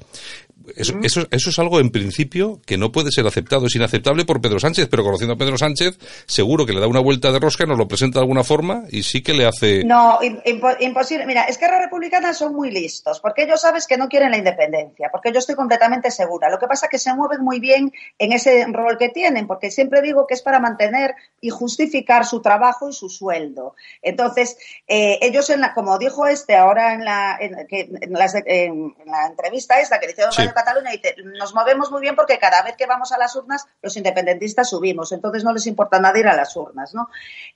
Eso, 0.74 0.94
eso, 1.02 1.26
eso 1.30 1.50
es 1.50 1.58
algo 1.58 1.78
en 1.78 1.90
principio 1.90 2.60
que 2.66 2.76
no 2.78 2.90
puede 2.90 3.12
ser 3.12 3.26
aceptado, 3.26 3.66
es 3.66 3.74
inaceptable 3.76 4.24
por 4.24 4.40
Pedro 4.40 4.58
Sánchez, 4.58 4.88
pero 4.90 5.04
conociendo 5.04 5.34
a 5.34 5.36
Pedro 5.36 5.43
Sánchez, 5.58 5.98
seguro 6.26 6.66
que 6.66 6.72
le 6.72 6.80
da 6.80 6.86
una 6.86 7.00
vuelta 7.00 7.30
de 7.32 7.38
rosca, 7.38 7.66
nos 7.66 7.78
lo 7.78 7.86
presenta 7.88 8.18
de 8.18 8.22
alguna 8.24 8.44
forma 8.44 8.84
y 8.90 9.02
sí 9.02 9.22
que 9.22 9.34
le 9.34 9.46
hace. 9.46 9.84
No, 9.84 10.18
im- 10.20 10.42
impo- 10.44 10.76
imposible. 10.80 11.26
Mira, 11.26 11.44
Esquerra 11.44 11.80
Republicana 11.80 12.32
son 12.34 12.54
muy 12.54 12.70
listos, 12.70 13.20
porque 13.20 13.42
ellos 13.44 13.60
sabes 13.60 13.86
que 13.86 13.96
no 13.96 14.08
quieren 14.08 14.30
la 14.30 14.38
independencia, 14.38 15.08
porque 15.10 15.32
yo 15.32 15.38
estoy 15.38 15.54
completamente 15.54 16.10
segura. 16.10 16.48
Lo 16.50 16.58
que 16.58 16.66
pasa 16.66 16.86
es 16.86 16.90
que 16.90 16.98
se 16.98 17.14
mueven 17.14 17.42
muy 17.42 17.60
bien 17.60 17.92
en 18.18 18.32
ese 18.32 18.64
rol 18.70 18.96
que 18.98 19.08
tienen, 19.08 19.46
porque 19.46 19.70
siempre 19.70 20.02
digo 20.02 20.26
que 20.26 20.34
es 20.34 20.42
para 20.42 20.60
mantener 20.60 21.14
y 21.40 21.50
justificar 21.50 22.24
su 22.24 22.40
trabajo 22.40 22.88
y 22.88 22.92
su 22.92 23.08
sueldo. 23.08 23.74
Entonces, 24.02 24.56
eh, 24.86 25.18
ellos, 25.22 25.50
en 25.50 25.60
la, 25.60 25.74
como 25.74 25.98
dijo 25.98 26.26
este 26.26 26.54
ahora 26.56 26.94
en 26.94 27.04
la, 27.04 27.36
en, 27.40 27.66
que- 27.66 27.88
en 28.00 28.12
las- 28.12 28.34
en 28.46 28.94
la 29.06 29.26
entrevista 29.26 29.80
esta 29.80 29.98
que 29.98 30.06
le 30.06 30.12
hicieron 30.12 30.32
Sí. 30.32 30.42
Radio 30.42 30.54
Cataluña, 30.54 30.90
dice, 30.92 31.14
nos 31.38 31.54
movemos 31.54 31.90
muy 31.90 32.00
bien 32.00 32.14
porque 32.14 32.38
cada 32.38 32.62
vez 32.62 32.76
que 32.76 32.86
vamos 32.86 33.10
a 33.12 33.18
las 33.18 33.34
urnas, 33.34 33.66
los 33.82 33.96
independentistas 33.96 34.68
subimos, 34.70 35.10
entonces 35.12 35.33
no 35.42 35.52
les 35.52 35.66
importa 35.66 35.98
nada 35.98 36.18
ir 36.18 36.28
a 36.28 36.36
las 36.36 36.54
urnas, 36.54 36.94
¿no? 36.94 37.08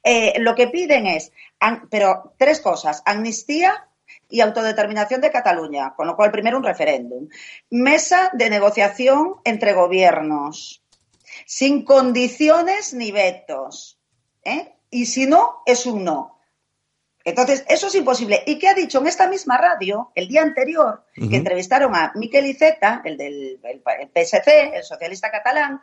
Eh, 0.02 0.34
lo 0.40 0.54
que 0.56 0.66
piden 0.68 1.06
es, 1.06 1.30
pero 1.90 2.34
tres 2.38 2.60
cosas, 2.60 3.02
amnistía 3.04 3.86
y 4.28 4.40
autodeterminación 4.40 5.20
de 5.20 5.30
Cataluña, 5.30 5.94
con 5.94 6.06
lo 6.06 6.16
cual 6.16 6.30
primero 6.32 6.56
un 6.56 6.64
referéndum. 6.64 7.28
Mesa 7.70 8.30
de 8.32 8.50
negociación 8.50 9.34
entre 9.44 9.74
gobiernos, 9.74 10.82
sin 11.46 11.84
condiciones 11.84 12.94
ni 12.94 13.12
vetos. 13.12 13.98
¿eh? 14.44 14.74
Y 14.90 15.06
si 15.06 15.26
no, 15.26 15.62
es 15.66 15.86
un 15.86 16.02
no. 16.04 16.34
Entonces, 17.24 17.64
eso 17.68 17.88
es 17.88 17.94
imposible. 17.94 18.42
¿Y 18.46 18.58
qué 18.58 18.68
ha 18.68 18.74
dicho 18.74 19.00
en 19.00 19.06
esta 19.06 19.28
misma 19.28 19.58
radio 19.58 20.12
el 20.14 20.28
día 20.28 20.40
anterior, 20.40 21.04
que 21.14 21.36
entrevistaron 21.36 21.94
a 21.94 22.12
Miquel 22.14 22.46
Iceta, 22.46 23.02
el 23.04 23.18
del 23.18 23.60
el- 23.62 23.82
el 24.00 24.08
PSC, 24.08 24.76
el 24.76 24.82
socialista 24.82 25.30
catalán, 25.30 25.82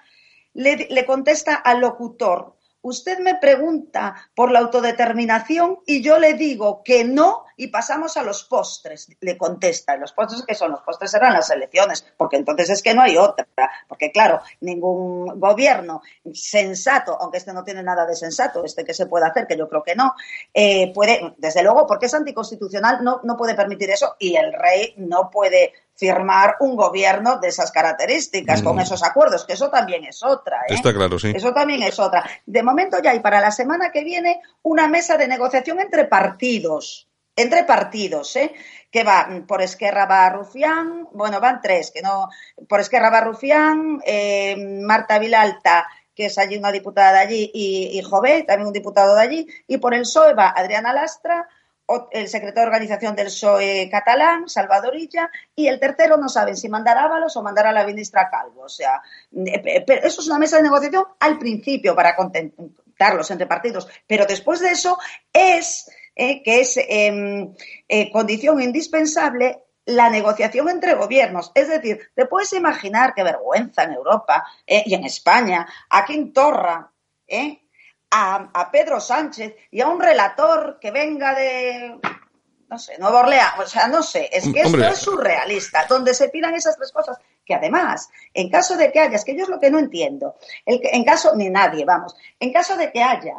le, 0.56 0.88
le 0.90 1.06
contesta 1.06 1.56
al 1.56 1.82
locutor, 1.82 2.56
usted 2.82 3.20
me 3.20 3.36
pregunta 3.36 4.16
por 4.34 4.52
la 4.52 4.60
autodeterminación 4.60 5.80
y 5.86 6.02
yo 6.02 6.18
le 6.18 6.34
digo 6.34 6.82
que 6.84 7.04
no 7.04 7.45
y 7.58 7.68
pasamos 7.68 8.18
a 8.18 8.24
los 8.24 8.44
postres, 8.44 9.10
le 9.20 9.38
contesta. 9.38 9.96
¿Y 9.96 10.00
los 10.00 10.14
postres 10.14 10.44
qué 10.46 10.56
son? 10.56 10.72
Los 10.72 10.82
postres 10.82 11.14
eran 11.14 11.34
las 11.34 11.50
elecciones, 11.50 12.06
porque 12.18 12.38
entonces 12.38 12.70
es 12.70 12.84
que 12.84 12.94
no 12.94 13.02
hay 13.02 13.18
otra. 13.18 13.48
Porque 13.88 14.12
claro, 14.12 14.42
ningún 14.62 15.40
gobierno 15.40 16.02
sensato, 16.34 17.18
aunque 17.20 17.38
este 17.38 17.54
no 17.54 17.64
tiene 17.64 17.84
nada 17.84 18.06
de 18.06 18.16
sensato, 18.16 18.64
este 18.64 18.84
que 18.84 18.94
se 18.94 19.06
puede 19.06 19.26
hacer, 19.26 19.48
que 19.48 19.58
yo 19.58 19.70
creo 19.70 19.84
que 19.84 19.96
no, 19.96 20.14
eh, 20.54 20.92
puede, 20.94 21.34
desde 21.38 21.64
luego, 21.64 21.86
porque 21.88 22.08
es 22.08 22.14
anticonstitucional, 22.14 23.04
no, 23.04 23.22
no 23.24 23.38
puede 23.38 23.56
permitir 23.56 23.90
eso 23.90 24.16
y 24.20 24.36
el 24.36 24.54
rey 24.54 24.94
no 24.98 25.30
puede 25.30 25.74
firmar 25.96 26.58
un 26.60 26.76
gobierno 26.76 27.40
de 27.40 27.48
esas 27.48 27.72
características, 27.72 28.62
con 28.62 28.80
esos 28.80 29.02
acuerdos, 29.04 29.46
que 29.46 29.54
eso 29.54 29.70
también 29.70 30.04
es 30.04 30.24
otra. 30.24 30.62
¿eh? 30.68 30.74
Está 30.74 30.94
claro, 30.94 31.18
sí. 31.18 31.32
Eso 31.34 31.54
también 31.54 31.84
es 31.84 32.00
otra. 32.00 32.30
De 32.46 32.64
momento 32.64 32.98
ya 33.02 33.12
hay 33.12 33.20
para 33.22 33.40
la 33.40 33.52
semana 33.52 33.92
que 33.92 34.04
viene 34.04 34.42
una 34.62 34.88
mesa 34.88 35.18
de 35.18 35.28
negociación 35.28 35.80
entre 35.80 36.06
partidos. 36.06 37.08
Entre 37.36 37.64
partidos, 37.64 38.36
¿eh? 38.38 38.54
Que 38.90 39.04
va 39.04 39.28
mm, 39.28 39.46
por 39.46 39.62
Esquerra 39.62 40.06
va 40.06 40.30
Rufián, 40.30 41.08
bueno, 41.12 41.40
van 41.40 41.62
tres, 41.62 41.92
que 41.92 42.02
no. 42.02 42.30
Por 42.68 42.80
Esquerra 42.80 43.10
va 43.10 43.22
Rufián, 43.22 44.02
eh, 44.06 44.56
Marta 44.82 45.20
Vilalta, 45.20 45.88
que 46.16 46.28
es 46.28 46.38
allí 46.38 46.58
una 46.58 46.72
diputada 46.72 47.12
de 47.12 47.20
allí, 47.20 47.52
y, 47.54 48.00
y 48.00 48.02
Jové, 48.02 48.44
también 48.44 48.68
un 48.68 48.74
diputado 48.74 49.16
de 49.16 49.22
allí, 49.22 49.48
y 49.68 49.78
por 49.78 49.94
el 49.94 50.02
PSOE 50.02 50.34
va 50.34 50.50
Adriana 50.50 50.94
Lastra, 50.94 51.48
el 52.12 52.28
secretario 52.28 52.62
de 52.62 52.68
organización 52.68 53.16
del 53.16 53.28
PSOE 53.28 53.90
catalán, 53.92 54.50
Salvadorilla, 54.50 55.30
y 55.56 55.68
el 55.68 55.80
tercero 55.80 56.18
no 56.18 56.30
saben 56.30 56.56
si 56.56 56.70
mandar 56.70 56.98
a 56.98 57.04
Ábalos 57.04 57.36
o 57.38 57.44
mandar 57.44 57.68
a 57.68 57.72
la 57.72 57.86
ministra 57.86 58.30
Calvo. 58.30 58.64
O 58.64 58.70
sea, 58.70 59.02
eh, 59.46 59.62
eh, 59.66 60.02
eso 60.04 60.22
es 60.22 60.28
una 60.28 60.40
mesa 60.40 60.58
de 60.58 60.64
negociación 60.64 61.04
al 61.20 61.38
principio 61.38 61.96
para 61.96 62.16
contentarlos 62.16 63.30
entre 63.30 63.46
partidos, 63.46 63.88
pero 64.08 64.26
después 64.26 64.62
de 64.62 64.72
eso 64.72 64.98
es 65.32 65.90
eh, 66.16 66.42
que 66.44 66.62
es 66.62 66.78
em, 66.78 67.54
eh, 67.88 68.12
condición 68.12 68.62
indispensable 68.62 69.62
la 69.86 70.10
negociación 70.10 70.70
entre 70.70 70.96
gobiernos. 70.96 71.52
Es 71.54 71.68
decir, 71.68 72.10
te 72.16 72.26
puedes 72.26 72.52
imaginar 72.54 73.14
qué 73.14 73.24
vergüenza 73.24 73.84
en 73.84 73.94
Europa 73.94 74.44
eh, 74.66 74.84
y 74.86 74.96
en 74.96 75.04
España, 75.04 75.68
a 75.90 76.06
Quintorra, 76.06 76.92
¿eh? 77.28 77.62
a, 78.10 78.50
a 78.54 78.72
Pedro 78.72 79.00
Sánchez 79.00 79.56
y 79.72 79.82
a 79.82 79.88
un 79.88 80.00
relator 80.02 80.80
que 80.80 80.90
venga 80.92 81.36
de, 81.36 82.00
no 82.70 82.80
sé, 82.80 82.98
Nueva 82.98 83.20
Orleans, 83.20 83.54
o 83.60 83.68
sea, 83.68 83.88
no 83.88 84.02
sé, 84.02 84.30
es 84.32 84.44
que 84.52 84.64
Hombre. 84.64 84.84
esto 84.84 84.94
es 84.94 85.00
surrealista, 85.00 85.86
donde 85.88 86.14
se 86.14 86.30
pidan 86.30 86.56
esas 86.56 86.78
tres 86.78 86.92
cosas, 86.92 87.18
que 87.46 87.54
además, 87.54 88.10
en 88.34 88.50
caso 88.50 88.78
de 88.78 88.92
que 88.92 89.00
haya, 89.02 89.18
es 89.18 89.26
que 89.26 89.36
yo 89.36 89.44
es 89.44 89.50
lo 89.50 89.60
que 89.60 89.70
no 89.70 89.78
entiendo, 89.80 90.36
el 90.66 90.80
que- 90.82 90.90
en 90.92 91.04
caso, 91.04 91.36
ni 91.36 91.50
nadie, 91.50 91.84
vamos, 91.86 92.16
en 92.40 92.52
caso 92.54 92.76
de 92.78 92.92
que 92.92 93.04
haya 93.04 93.36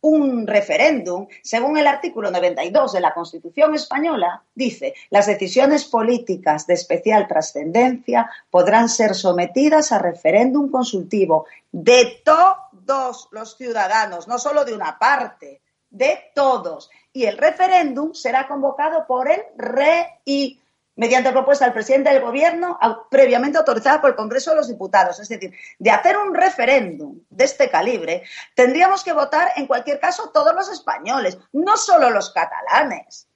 un 0.00 0.46
referéndum, 0.46 1.26
según 1.42 1.76
el 1.76 1.86
artículo 1.86 2.30
92 2.30 2.92
de 2.92 3.00
la 3.00 3.14
Constitución 3.14 3.74
española, 3.74 4.42
dice, 4.54 4.94
las 5.10 5.26
decisiones 5.26 5.84
políticas 5.84 6.66
de 6.66 6.74
especial 6.74 7.26
trascendencia 7.26 8.30
podrán 8.50 8.88
ser 8.88 9.14
sometidas 9.14 9.90
a 9.92 9.98
referéndum 9.98 10.70
consultivo 10.70 11.46
de 11.72 12.22
todos 12.24 13.28
los 13.32 13.56
ciudadanos, 13.56 14.28
no 14.28 14.38
solo 14.38 14.64
de 14.64 14.74
una 14.74 14.98
parte, 14.98 15.60
de 15.90 16.30
todos. 16.34 16.90
Y 17.12 17.24
el 17.24 17.36
referéndum 17.36 18.14
será 18.14 18.46
convocado 18.46 19.06
por 19.06 19.30
el 19.30 19.40
REI 19.56 20.60
mediante 20.98 21.30
propuesta 21.30 21.64
del 21.64 21.72
presidente 21.72 22.10
del 22.10 22.20
gobierno 22.20 22.78
previamente 23.08 23.56
autorizada 23.56 24.00
por 24.00 24.10
el 24.10 24.16
Congreso 24.16 24.50
de 24.50 24.56
los 24.56 24.68
Diputados. 24.68 25.18
Es 25.20 25.28
decir, 25.28 25.52
de 25.78 25.90
hacer 25.90 26.18
un 26.18 26.34
referéndum 26.34 27.20
de 27.30 27.44
este 27.44 27.70
calibre, 27.70 28.24
tendríamos 28.54 29.04
que 29.04 29.12
votar 29.12 29.52
en 29.56 29.66
cualquier 29.66 30.00
caso 30.00 30.30
todos 30.34 30.54
los 30.54 30.68
españoles, 30.68 31.38
no 31.52 31.76
solo 31.76 32.10
los 32.10 32.30
catalanes. 32.30 33.28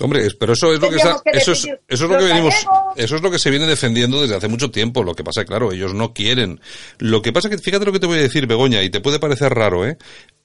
Hombre, 0.00 0.28
pero 0.38 0.52
eso 0.52 0.72
es 0.72 0.80
lo 0.80 0.90
que 0.90 0.96
está, 0.96 1.20
Tendríamos 1.20 1.22
que 1.22 1.30
eso 1.38 1.52
es, 1.52 1.58
decidir 1.58 1.80
eso 1.88 2.04
es 2.04 2.10
lo 2.10 2.18
que 2.18 2.24
venimos, 2.24 2.54
eso 2.96 3.16
es 3.16 3.22
lo 3.22 3.30
que 3.30 3.38
se 3.38 3.50
viene 3.50 3.66
defendiendo 3.66 4.20
desde 4.20 4.36
hace 4.36 4.48
mucho 4.48 4.70
tiempo. 4.70 5.02
Lo 5.02 5.14
que 5.14 5.24
pasa, 5.24 5.44
claro, 5.44 5.72
ellos 5.72 5.94
no 5.94 6.12
quieren. 6.12 6.60
Lo 6.98 7.22
que 7.22 7.32
pasa 7.32 7.48
que, 7.48 7.58
fíjate 7.58 7.84
lo 7.84 7.92
que 7.92 8.00
te 8.00 8.06
voy 8.06 8.18
a 8.18 8.22
decir, 8.22 8.46
Begoña, 8.46 8.82
y 8.82 8.90
te 8.90 9.00
puede 9.00 9.18
parecer 9.18 9.54
raro, 9.54 9.86
¿eh? 9.86 9.98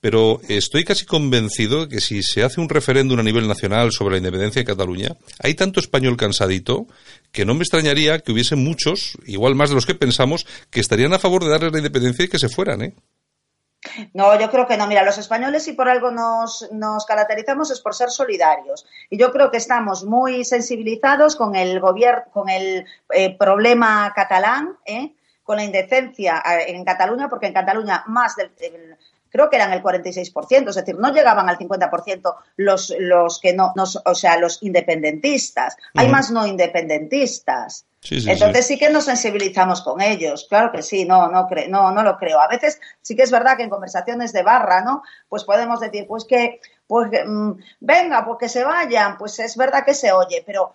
Pero 0.04 0.42
estoy 0.50 0.84
casi 0.84 1.06
convencido 1.06 1.86
de 1.86 1.88
que 1.88 2.02
si 2.02 2.24
se 2.24 2.44
hace 2.44 2.60
un 2.60 2.68
referéndum 2.68 3.18
a 3.22 3.24
nivel 3.24 3.48
nacional 3.48 3.94
sobre 3.94 4.16
la 4.16 4.18
independencia 4.18 4.60
de 4.60 4.66
Cataluña, 4.66 5.16
hay 5.40 5.54
tanto 5.54 5.80
español 5.80 6.18
cansadito 6.18 6.88
que 7.32 7.46
no 7.46 7.54
me 7.54 7.62
extrañaría 7.62 8.20
que 8.20 8.34
hubiese 8.34 8.58
muchos, 8.58 9.18
igual 9.26 9.56
más 9.56 9.70
de 9.70 9.76
los 9.76 9.86
que 9.86 9.96
pensamos, 9.96 10.46
que 10.70 10.82
estarían 10.82 11.14
a 11.14 11.20
favor 11.20 11.46
de 11.46 11.52
darles 11.52 11.72
la 11.72 11.78
independencia 11.78 12.26
y 12.26 12.28
que 12.28 12.38
se 12.38 12.50
fueran, 12.50 12.82
¿eh? 12.82 12.94
No, 14.14 14.38
yo 14.38 14.52
creo 14.52 14.68
que 14.68 14.76
no. 14.76 14.88
Mira, 14.88 15.04
los 15.04 15.18
españoles, 15.18 15.64
si 15.64 15.72
por 15.72 15.88
algo 15.88 16.12
nos, 16.12 16.68
nos 16.74 17.06
caracterizamos, 17.06 17.72
es 17.72 17.80
por 17.80 17.96
ser 17.96 18.10
solidarios. 18.10 18.86
Y 19.10 19.18
yo 19.18 19.32
creo 19.32 19.52
que 19.52 19.58
estamos 19.58 20.04
muy 20.04 20.44
sensibilizados 20.44 21.38
con 21.38 21.56
el 21.56 21.80
gobierno, 21.80 22.24
con 22.34 22.50
el 22.50 22.86
eh, 23.12 23.38
problema 23.38 24.12
catalán, 24.14 24.78
¿eh? 24.86 25.14
con 25.44 25.56
la 25.56 25.64
indecencia 25.64 26.44
eh, 26.46 26.76
en 26.76 26.84
Cataluña, 26.84 27.30
porque 27.30 27.48
en 27.48 27.54
Cataluña 27.54 28.04
más 28.08 28.36
del. 28.36 28.52
Creo 29.34 29.50
que 29.50 29.56
eran 29.58 29.74
el 29.74 29.82
46%, 29.82 30.70
es 30.70 30.76
decir, 30.76 30.96
no 30.98 31.12
llegaban 31.12 31.50
al 31.50 31.58
50% 31.58 32.36
los, 32.58 32.94
los 33.00 33.40
que 33.42 33.52
no, 33.54 33.74
no- 33.76 33.84
o 34.06 34.16
sea, 34.16 34.38
los 34.38 34.62
independentistas. 34.62 35.76
Hay 35.96 36.08
más 36.08 36.30
no 36.32 36.46
independentistas. 36.46 37.86
Sí, 38.00 38.20
sí, 38.22 38.30
Entonces 38.30 38.68
sí 38.68 38.78
que 38.78 38.90
nos 38.90 39.06
sensibilizamos 39.06 39.82
con 39.82 40.02
ellos, 40.02 40.46
claro 40.50 40.72
que 40.74 40.82
sí, 40.84 41.06
no, 41.06 41.30
no, 41.30 41.48
cre- 41.48 41.68
no, 41.70 41.92
no 41.92 42.04
lo 42.04 42.18
creo. 42.18 42.40
A 42.40 42.48
veces 42.50 42.80
sí 43.02 43.16
que 43.16 43.24
es 43.24 43.32
verdad 43.32 43.56
que 43.58 43.64
en 43.64 43.70
conversaciones 43.70 44.34
de 44.34 44.44
barra, 44.44 44.82
¿no? 44.82 45.04
Pues 45.30 45.46
podemos 45.46 45.80
decir, 45.80 46.06
pues 46.06 46.26
que, 46.26 46.60
pues 46.86 47.10
que, 47.10 47.24
mm, 47.26 47.58
venga, 47.80 48.26
pues 48.26 48.38
que 48.40 48.50
se 48.50 48.64
vayan, 48.66 49.18
pues 49.18 49.40
es 49.40 49.56
verdad 49.58 49.86
que 49.86 49.94
se 49.94 50.12
oye, 50.12 50.44
pero 50.46 50.74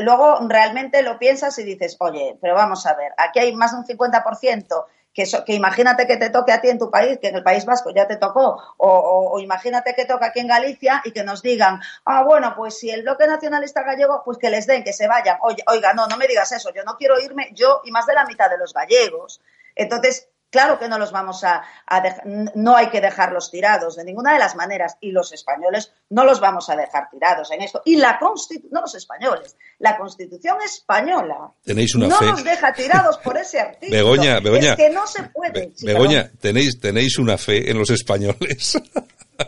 luego 0.00 0.38
realmente 0.48 1.02
lo 1.02 1.18
piensas 1.18 1.58
y 1.58 1.64
dices, 1.64 1.96
oye, 2.00 2.36
pero 2.40 2.54
vamos 2.54 2.86
a 2.86 2.94
ver, 2.94 3.12
aquí 3.18 3.38
hay 3.40 3.54
más 3.54 3.72
de 3.72 3.78
un 3.78 3.84
50% 3.86 4.86
que, 5.12 5.26
so- 5.26 5.44
que 5.44 5.54
imagínate 5.54 6.06
que 6.06 6.16
te 6.16 6.30
toque 6.30 6.52
a 6.52 6.60
ti 6.60 6.68
en 6.68 6.78
tu 6.78 6.90
país, 6.90 7.18
que 7.20 7.28
en 7.28 7.36
el 7.36 7.42
País 7.42 7.64
Vasco 7.64 7.90
ya 7.90 8.06
te 8.06 8.16
tocó, 8.16 8.56
o, 8.76 8.88
o- 8.88 9.30
o 9.32 9.40
imagínate 9.40 9.94
que 9.94 10.04
toca 10.04 10.26
aquí 10.26 10.40
en 10.40 10.46
Galicia 10.48 11.02
y 11.04 11.12
que 11.12 11.24
nos 11.24 11.42
digan, 11.42 11.80
ah, 12.04 12.22
bueno, 12.22 12.54
pues 12.56 12.78
si 12.78 12.90
el 12.90 13.02
bloque 13.02 13.26
nacionalista 13.26 13.82
gallego, 13.82 14.22
pues 14.24 14.38
que 14.38 14.50
les 14.50 14.66
den, 14.66 14.84
que 14.84 14.92
se 14.92 15.08
vayan. 15.08 15.38
Oye, 15.42 15.62
oiga, 15.66 15.92
no, 15.94 16.06
no 16.06 16.16
me 16.16 16.26
digas 16.28 16.52
eso, 16.52 16.70
yo 16.72 16.84
no 16.84 16.96
quiero 16.96 17.18
irme, 17.20 17.50
yo 17.54 17.80
y 17.84 17.90
más 17.90 18.06
de 18.06 18.14
la 18.14 18.24
mitad 18.26 18.48
de 18.50 18.58
los 18.58 18.72
gallegos. 18.72 19.40
Entonces, 19.74 20.28
claro 20.50 20.78
que 20.78 20.88
no 20.88 20.98
los 20.98 21.12
vamos 21.12 21.42
a, 21.44 21.62
a 21.86 22.00
dejar, 22.00 22.22
no 22.54 22.76
hay 22.76 22.88
que 22.90 23.00
dejarlos 23.00 23.50
tirados 23.50 23.96
de 23.96 24.04
ninguna 24.04 24.32
de 24.34 24.38
las 24.40 24.56
maneras, 24.56 24.96
y 25.00 25.12
los 25.12 25.32
españoles 25.32 25.92
no 26.10 26.24
los 26.24 26.40
vamos 26.40 26.68
a 26.70 26.76
dejar 26.76 27.08
tirados 27.10 27.50
en 27.52 27.62
esto. 27.62 27.80
Y 27.84 27.96
la 27.96 28.18
Constitución, 28.18 28.70
no 28.72 28.80
los 28.82 28.94
españoles, 28.94 29.56
la 29.78 29.96
Constitución 29.96 30.58
española 30.64 31.52
Tenéis 31.64 31.94
una 31.94 32.08
no 32.08 32.16
fe. 32.18 32.26
nos 32.26 32.44
deja 32.44 32.72
tirados 32.72 33.18
por 33.18 33.36
ese 33.38 33.60
artículo. 33.60 33.90
Begoña, 33.96 34.40
Begoña. 34.40 34.70
Es 34.72 34.76
que 34.76 34.90
no 34.90 35.06
se 35.06 35.22
puede. 35.24 35.52
Be- 35.52 35.72
Begoña, 35.82 36.30
tenéis, 36.40 36.80
tenéis 36.80 37.18
una 37.18 37.38
fe 37.38 37.70
en 37.70 37.78
los 37.78 37.90
españoles. 37.90 38.78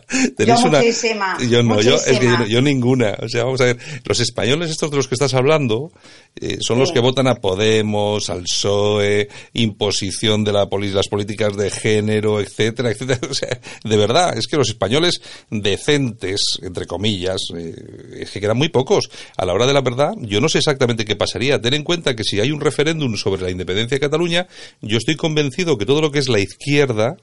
Yo 0.39 0.55
muchísima, 0.81 1.37
Yo 1.49 1.63
no, 1.63 1.81
yo, 1.81 1.97
es 1.97 2.19
que 2.19 2.27
yo, 2.27 2.47
yo 2.47 2.61
ninguna. 2.63 3.17
O 3.23 3.29
sea, 3.29 3.45
vamos 3.45 3.61
a 3.61 3.65
ver, 3.67 3.79
los 4.05 4.21
españoles 4.21 4.71
estos 4.71 4.91
de 4.91 4.97
los 4.97 5.09
que 5.09 5.15
estás 5.15 5.35
hablando 5.35 5.91
eh, 6.37 6.59
son 6.61 6.79
los 6.79 6.93
que 6.93 7.01
votan 7.01 7.27
a 7.27 7.35
Podemos, 7.37 8.29
al 8.31 8.43
PSOE, 8.43 9.29
imposición 9.53 10.45
de 10.45 10.53
la 10.53 10.67
poli- 10.69 10.91
las 10.93 11.09
políticas 11.09 11.57
de 11.57 11.71
género, 11.71 12.41
etcétera, 12.41 12.91
etcétera. 12.91 13.21
O 13.31 13.35
sea, 13.35 13.61
de 13.85 13.97
verdad, 13.97 14.37
es 14.37 14.47
que 14.47 14.57
los 14.57 14.69
españoles 14.69 15.21
decentes, 15.51 16.41
entre 16.63 16.87
comillas, 16.87 17.41
eh, 17.57 17.75
es 18.21 18.31
que 18.31 18.41
quedan 18.41 18.57
muy 18.59 18.69
pocos. 18.69 19.09
A 19.37 19.45
la 19.47 19.53
hora 19.55 19.67
de 19.67 19.73
la 19.73 19.81
verdad, 19.81 20.13
yo 20.21 20.41
no 20.41 20.49
sé 20.49 20.59
exactamente 20.59 21.05
qué 21.05 21.17
pasaría. 21.17 21.61
Ten 21.61 21.75
en 21.75 21.83
cuenta 21.85 22.15
que 22.17 22.25
si 22.25 22.41
hay 22.41 22.51
un 22.51 22.61
referéndum 22.61 23.17
sobre 23.17 23.43
la 23.43 23.51
independencia 23.51 23.97
de 23.97 24.01
Cataluña, 24.01 24.47
yo 24.81 24.99
estoy 24.99 25.17
convencido 25.17 25.79
que 25.79 25.87
todo 25.87 26.01
lo 26.01 26.11
que 26.11 26.19
es 26.19 26.29
la 26.29 26.41
izquierda 26.41 27.17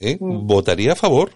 eh, 0.00 0.16
Mm. 0.20 0.46
votaría 0.46 0.92
a 0.92 0.96
favor. 0.96 1.32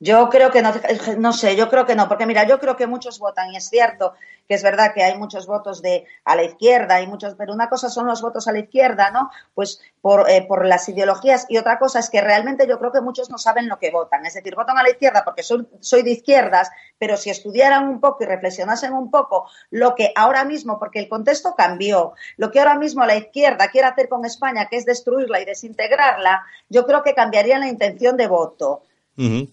Yo 0.00 0.28
creo 0.28 0.50
que 0.50 0.62
no, 0.62 0.72
no 1.18 1.32
sé, 1.32 1.56
yo 1.56 1.68
creo 1.68 1.86
que 1.86 1.94
no, 1.94 2.08
porque 2.08 2.26
mira, 2.26 2.46
yo 2.46 2.58
creo 2.58 2.76
que 2.76 2.86
muchos 2.86 3.18
votan 3.18 3.52
y 3.52 3.56
es 3.56 3.68
cierto 3.68 4.14
que 4.48 4.54
es 4.54 4.62
verdad 4.62 4.92
que 4.94 5.02
hay 5.02 5.16
muchos 5.18 5.46
votos 5.46 5.82
de 5.82 6.06
a 6.24 6.36
la 6.36 6.44
izquierda 6.44 7.00
y 7.00 7.06
muchos, 7.06 7.34
pero 7.34 7.52
una 7.52 7.68
cosa 7.68 7.88
son 7.88 8.06
los 8.06 8.22
votos 8.22 8.46
a 8.48 8.52
la 8.52 8.60
izquierda, 8.60 9.10
¿no? 9.10 9.30
Pues 9.54 9.80
por, 10.00 10.30
eh, 10.30 10.44
por 10.46 10.66
las 10.66 10.88
ideologías 10.88 11.46
y 11.48 11.58
otra 11.58 11.78
cosa 11.78 11.98
es 11.98 12.10
que 12.10 12.20
realmente 12.20 12.66
yo 12.68 12.78
creo 12.78 12.92
que 12.92 13.00
muchos 13.00 13.30
no 13.30 13.38
saben 13.38 13.68
lo 13.68 13.78
que 13.78 13.90
votan, 13.90 14.24
es 14.24 14.34
decir, 14.34 14.54
votan 14.54 14.78
a 14.78 14.82
la 14.82 14.90
izquierda 14.90 15.24
porque 15.24 15.42
soy, 15.42 15.66
soy 15.80 16.02
de 16.02 16.12
izquierdas, 16.12 16.70
pero 16.98 17.16
si 17.16 17.30
estudiaran 17.30 17.88
un 17.88 18.00
poco 18.00 18.22
y 18.22 18.26
reflexionasen 18.26 18.92
un 18.92 19.10
poco 19.10 19.48
lo 19.70 19.94
que 19.94 20.12
ahora 20.14 20.44
mismo, 20.44 20.78
porque 20.78 21.00
el 21.00 21.08
contexto 21.08 21.54
cambió, 21.56 22.12
lo 22.36 22.50
que 22.50 22.60
ahora 22.60 22.78
mismo 22.78 23.04
la 23.04 23.16
izquierda 23.16 23.68
quiere 23.68 23.88
hacer 23.88 24.08
con 24.08 24.24
España, 24.24 24.66
que 24.68 24.76
es 24.76 24.84
destruirla 24.84 25.40
y 25.40 25.44
desintegrarla, 25.44 26.44
yo 26.68 26.86
creo 26.86 27.02
que 27.02 27.14
cambiaría 27.14 27.58
la 27.58 27.68
intención 27.68 28.16
de 28.16 28.28
voto. 28.28 28.82
Ujú. 29.18 29.48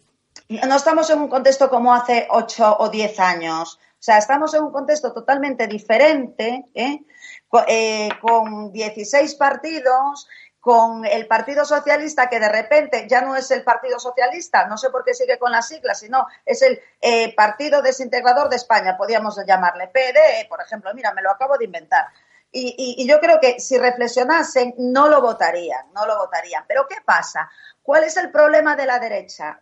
No 0.49 0.75
estamos 0.75 1.09
en 1.09 1.19
un 1.19 1.27
contexto 1.27 1.69
como 1.69 1.93
hace 1.93 2.27
ocho 2.29 2.75
o 2.79 2.89
diez 2.89 3.19
años. 3.19 3.79
O 3.93 4.05
sea, 4.05 4.17
estamos 4.17 4.53
en 4.53 4.63
un 4.63 4.71
contexto 4.71 5.13
totalmente 5.13 5.67
diferente, 5.67 6.65
¿eh? 6.73 6.99
Co- 7.47 7.63
eh, 7.67 8.09
con 8.21 8.71
16 8.71 9.35
partidos, 9.35 10.27
con 10.59 11.05
el 11.05 11.27
Partido 11.27 11.65
Socialista, 11.65 12.29
que 12.29 12.39
de 12.39 12.49
repente 12.49 13.05
ya 13.09 13.21
no 13.21 13.35
es 13.35 13.49
el 13.51 13.63
Partido 13.63 13.99
Socialista, 13.99 14.65
no 14.65 14.77
sé 14.77 14.89
por 14.89 15.03
qué 15.03 15.13
sigue 15.13 15.37
con 15.39 15.51
las 15.51 15.67
siglas, 15.67 15.99
sino 15.99 16.25
es 16.45 16.61
el 16.61 16.79
eh, 17.01 17.33
Partido 17.35 17.81
Desintegrador 17.81 18.49
de 18.49 18.55
España, 18.57 18.97
podríamos 18.97 19.37
llamarle 19.45 19.87
PD, 19.87 20.45
por 20.49 20.61
ejemplo, 20.61 20.93
mira, 20.93 21.13
me 21.13 21.21
lo 21.21 21.31
acabo 21.31 21.57
de 21.57 21.65
inventar. 21.65 22.07
Y 22.55 23.07
yo 23.07 23.19
creo 23.19 23.39
que 23.39 23.59
si 23.59 23.77
reflexionasen, 23.79 24.75
no 24.77 25.07
lo 25.07 25.21
votarían, 25.21 25.91
no 25.93 26.05
lo 26.05 26.17
votarían. 26.19 26.65
Pero 26.67 26.85
¿qué 26.87 26.97
pasa? 27.03 27.49
¿Cuál 27.81 28.03
es 28.03 28.15
el 28.17 28.29
problema 28.31 28.75
de 28.75 28.85
la 28.85 28.99
derecha? 28.99 29.59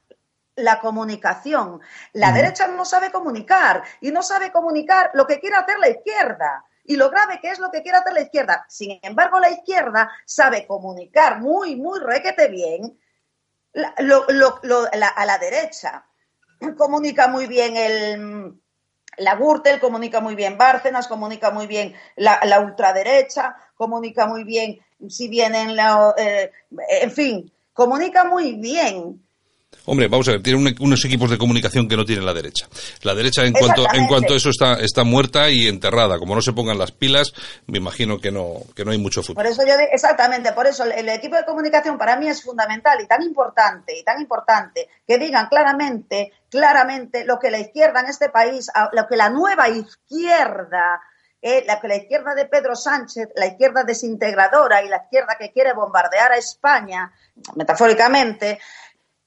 La 0.56 0.80
comunicación. 0.80 1.80
La 2.14 2.32
derecha 2.34 2.68
no 2.68 2.86
sabe 2.86 3.11
comunicar 3.11 3.84
y 4.02 4.11
no 4.11 4.22
sabe 4.22 4.52
comunicar 4.52 5.11
lo 5.14 5.26
que 5.26 5.40
quiere 5.40 5.56
hacer 5.56 5.80
la 5.80 5.90
izquierda. 5.90 6.65
Y 6.84 6.95
lo 6.95 7.10
grave 7.10 7.40
que 7.40 7.49
es 7.52 7.60
lo 7.60 7.69
que 7.72 7.84
quiere 7.84 7.99
hacer 7.99 8.14
la 8.14 8.22
izquierda. 8.22 8.65
Sin 8.68 8.99
embargo, 9.02 9.40
la 9.40 9.49
izquierda 9.52 10.11
sabe 10.26 10.65
comunicar 10.68 11.40
muy, 11.40 11.76
muy 11.76 11.99
requete 11.99 12.48
bien 12.49 12.99
la- 13.73 13.94
lo- 13.99 14.26
lo- 14.30 14.60
lo- 14.64 14.88
la- 14.94 15.07
a 15.07 15.26
la 15.26 15.38
derecha. 15.38 16.03
Comunica 16.78 17.28
muy 17.28 17.48
bien 17.48 17.78
el, 17.78 18.53
la 19.18 19.36
Gürtel, 19.36 19.80
comunica 19.80 20.19
muy 20.19 20.36
bien 20.36 20.57
Bárcenas, 20.57 21.07
comunica 21.07 21.52
muy 21.52 21.68
bien 21.68 21.95
la, 22.15 22.40
la 22.44 22.60
ultraderecha, 22.60 23.56
comunica 23.76 24.26
muy 24.26 24.44
bien 24.44 24.80
si 25.07 25.28
vienen 25.28 25.76
la, 25.76 26.14
eh, 26.18 26.52
en 27.02 27.11
fin, 27.11 27.52
comunica 27.73 28.26
muy 28.26 28.53
bien. 28.56 29.26
Hombre, 29.86 30.08
vamos 30.08 30.28
a 30.28 30.32
ver, 30.34 30.44
tiene 30.44 30.60
un- 30.60 30.76
unos 30.80 31.03
equipos 31.06 31.30
de 31.30 31.38
comunicación 31.38 31.88
que 31.88 31.98
no 31.98 32.06
tiene 32.06 32.22
la 32.24 32.34
derecha. 32.34 32.68
La 33.02 33.16
derecha, 33.16 33.44
en 33.44 33.53
cuanto, 33.53 33.86
en 33.94 34.08
cuanto 34.08 34.34
a 34.34 34.38
eso, 34.38 34.49
está, 34.49 34.74
está 34.80 35.03
muerta 35.03 35.49
y 35.49 35.68
enterrada. 35.68 36.20
Como 36.20 36.36
no 36.36 36.41
se 36.41 36.53
pongan 36.53 36.78
las 36.78 36.91
pilas, 36.91 37.32
me 37.68 37.80
imagino 37.80 38.20
que 38.20 38.32
no, 38.32 38.58
que 38.76 38.86
no 38.86 38.91
hay 38.91 38.98
mucho 38.99 39.22
futuro. 39.24 39.44
Por 39.44 39.52
eso 39.52 39.66
yo 39.66 39.74
exactamente, 39.91 40.52
por 40.53 40.68
eso 40.68 40.84
el, 40.84 40.91
el 40.91 41.10
equipo 41.10 41.36
de 41.36 41.45
comunicación 41.45 41.98
para 41.98 42.16
mí 42.18 42.28
es 42.28 42.44
fundamental 42.44 42.99
y 43.02 43.08
tan 43.08 43.24
importante, 43.24 43.98
y 43.98 44.03
tan 44.03 44.22
importante 44.22 44.88
que 45.08 45.18
digan 45.18 45.48
claramente, 45.48 46.32
claramente 46.49 47.26
lo 47.26 47.40
que 47.40 47.49
la 47.52 47.60
izquierda 47.60 48.02
en 48.02 48.08
este 48.08 48.30
país, 48.30 48.68
lo 48.94 49.08
que 49.08 49.16
la 49.16 49.30
nueva 49.30 49.68
izquierda, 49.70 51.02
eh, 51.41 51.64
la 51.66 51.80
que 51.80 51.88
la 51.88 51.95
izquierda 51.95 52.36
de 52.36 52.45
Pedro 52.45 52.76
Sánchez, 52.76 53.30
la 53.36 53.48
izquierda 53.48 53.84
desintegradora 53.84 54.84
y 54.84 54.90
la 54.90 54.98
izquierda 54.98 55.36
que 55.40 55.52
quiere 55.52 55.74
bombardear 55.74 56.32
a 56.34 56.38
España, 56.38 57.12
metafóricamente, 57.56 58.60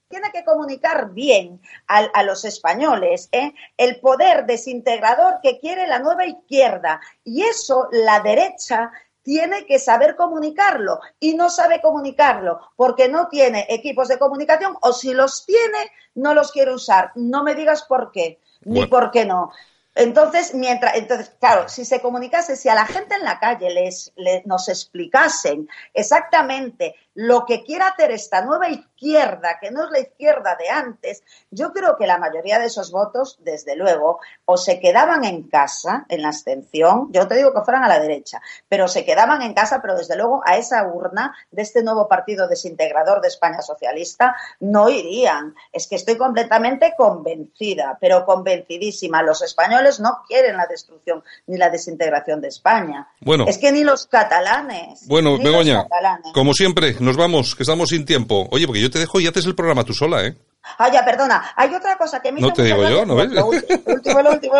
tiene 0.07 0.31
que 0.31 0.43
comunicar 0.43 1.11
bien 1.11 1.61
a, 1.87 2.23
los 2.23 2.45
españoles 2.45 3.29
¿eh? 3.31 3.53
el 3.77 3.99
poder 3.99 4.45
desintegrador 4.45 5.39
que 5.41 5.59
quiere 5.59 5.87
la 5.87 5.99
nueva 5.99 6.25
izquierda. 6.25 7.01
Y 7.23 7.43
eso 7.43 7.87
la 7.91 8.19
derecha 8.19 8.91
tiene 9.23 9.65
que 9.65 9.79
saber 9.79 10.15
comunicarlo 10.15 10.99
y 11.19 11.33
no 11.33 11.49
sabe 11.49 11.81
comunicarlo 11.81 12.59
porque 12.75 13.09
no 13.09 13.27
tiene 13.27 13.65
equipos 13.69 14.07
de 14.07 14.19
comunicación 14.19 14.77
o 14.81 14.93
si 14.93 15.13
los 15.13 15.45
tiene 15.45 15.77
no 16.13 16.33
los 16.33 16.51
quiere 16.51 16.73
usar. 16.73 17.11
No 17.15 17.43
me 17.43 17.55
digas 17.55 17.83
por 17.83 18.11
qué 18.11 18.39
ni 18.61 18.85
por 18.85 19.11
qué 19.11 19.25
no. 19.25 19.51
Entonces, 19.95 20.53
mientras, 20.53 20.95
entonces, 20.95 21.31
claro, 21.39 21.69
si 21.69 21.85
se 21.85 22.01
comunicase, 22.01 22.57
si 22.57 22.67
a 22.67 22.75
la 22.75 22.85
gente 22.85 23.15
en 23.15 23.23
la 23.23 23.39
calle 23.39 23.69
les, 23.69 24.11
le- 24.17 24.43
nos 24.45 24.67
explicasen 24.67 25.69
exactamente 25.93 26.95
lo 27.15 27.45
que 27.45 27.63
quiere 27.63 27.85
hacer 27.85 28.11
esta 28.11 28.41
nueva 28.43 28.69
izquierda, 28.69 29.57
que 29.59 29.71
no 29.71 29.85
es 29.85 29.91
la 29.91 29.99
izquierda 29.99 30.55
de 30.59 30.69
antes, 30.69 31.23
yo 31.49 31.71
creo 31.71 31.97
que 31.97 32.07
la 32.07 32.17
mayoría 32.17 32.59
de 32.59 32.65
esos 32.65 32.91
votos, 32.91 33.39
desde 33.41 33.75
luego, 33.75 34.19
o 34.43 34.57
se 34.57 34.79
quedaban 34.79 35.23
en 35.23 35.43
casa, 35.43 36.05
en 36.09 36.21
la 36.21 36.27
abstención, 36.29 37.09
yo 37.11 37.21
no 37.21 37.27
te 37.27 37.35
digo 37.35 37.53
que 37.53 37.61
fueran 37.61 37.83
a 37.83 37.87
la 37.87 37.99
derecha, 37.99 38.41
pero 38.67 38.87
se 38.87 39.05
quedaban 39.05 39.41
en 39.41 39.53
casa, 39.53 39.81
pero 39.81 39.95
desde 39.95 40.17
luego 40.17 40.41
a 40.45 40.57
esa 40.57 40.85
urna 40.85 41.35
de 41.51 41.61
este 41.61 41.83
nuevo 41.83 42.07
partido 42.07 42.47
desintegrador 42.47 43.21
de 43.21 43.29
España 43.29 43.61
socialista 43.61 44.35
no 44.59 44.89
irían. 44.89 45.55
Es 45.71 45.87
que 45.87 45.95
estoy 45.95 46.17
completamente 46.17 46.93
convencida, 46.97 47.97
pero 47.99 48.25
convencidísima. 48.25 49.23
Los 49.23 49.41
españoles 49.41 49.99
no 49.99 50.19
quieren 50.27 50.57
la 50.57 50.67
destrucción 50.67 51.23
ni 51.47 51.57
la 51.57 51.69
desintegración 51.69 52.41
de 52.41 52.49
España. 52.49 53.07
Bueno. 53.21 53.45
Es 53.47 53.57
que 53.57 53.71
ni 53.71 53.83
los 53.83 54.07
catalanes. 54.07 55.07
Bueno, 55.07 55.37
Begoña, 55.37 55.87
como 56.33 56.53
siempre, 56.53 56.95
nos 57.05 57.15
vamos, 57.17 57.55
que 57.55 57.63
estamos 57.63 57.89
sin 57.89 58.05
tiempo. 58.05 58.47
Oye, 58.51 58.65
porque 58.67 58.81
yo 58.81 58.89
te 58.91 58.99
dejo 58.99 59.19
y 59.19 59.27
haces 59.27 59.45
el 59.45 59.55
programa 59.55 59.83
tú 59.83 59.93
sola, 59.93 60.25
¿eh? 60.25 60.35
Ah, 60.79 60.91
ya, 60.91 61.05
perdona. 61.05 61.51
Hay 61.55 61.71
otra 61.75 61.95
cosa 61.95 62.19
que 62.21 62.31
me 62.31 62.41
No 62.41 62.51
te 62.51 62.63
digo 62.63 62.89
yo, 62.89 63.05
¿no 63.05 63.15
ves? 63.15 63.29
Lo 63.29 63.45
último, 63.45 63.79
último, 63.85 64.21
lo 64.23 64.31
último. 64.31 64.55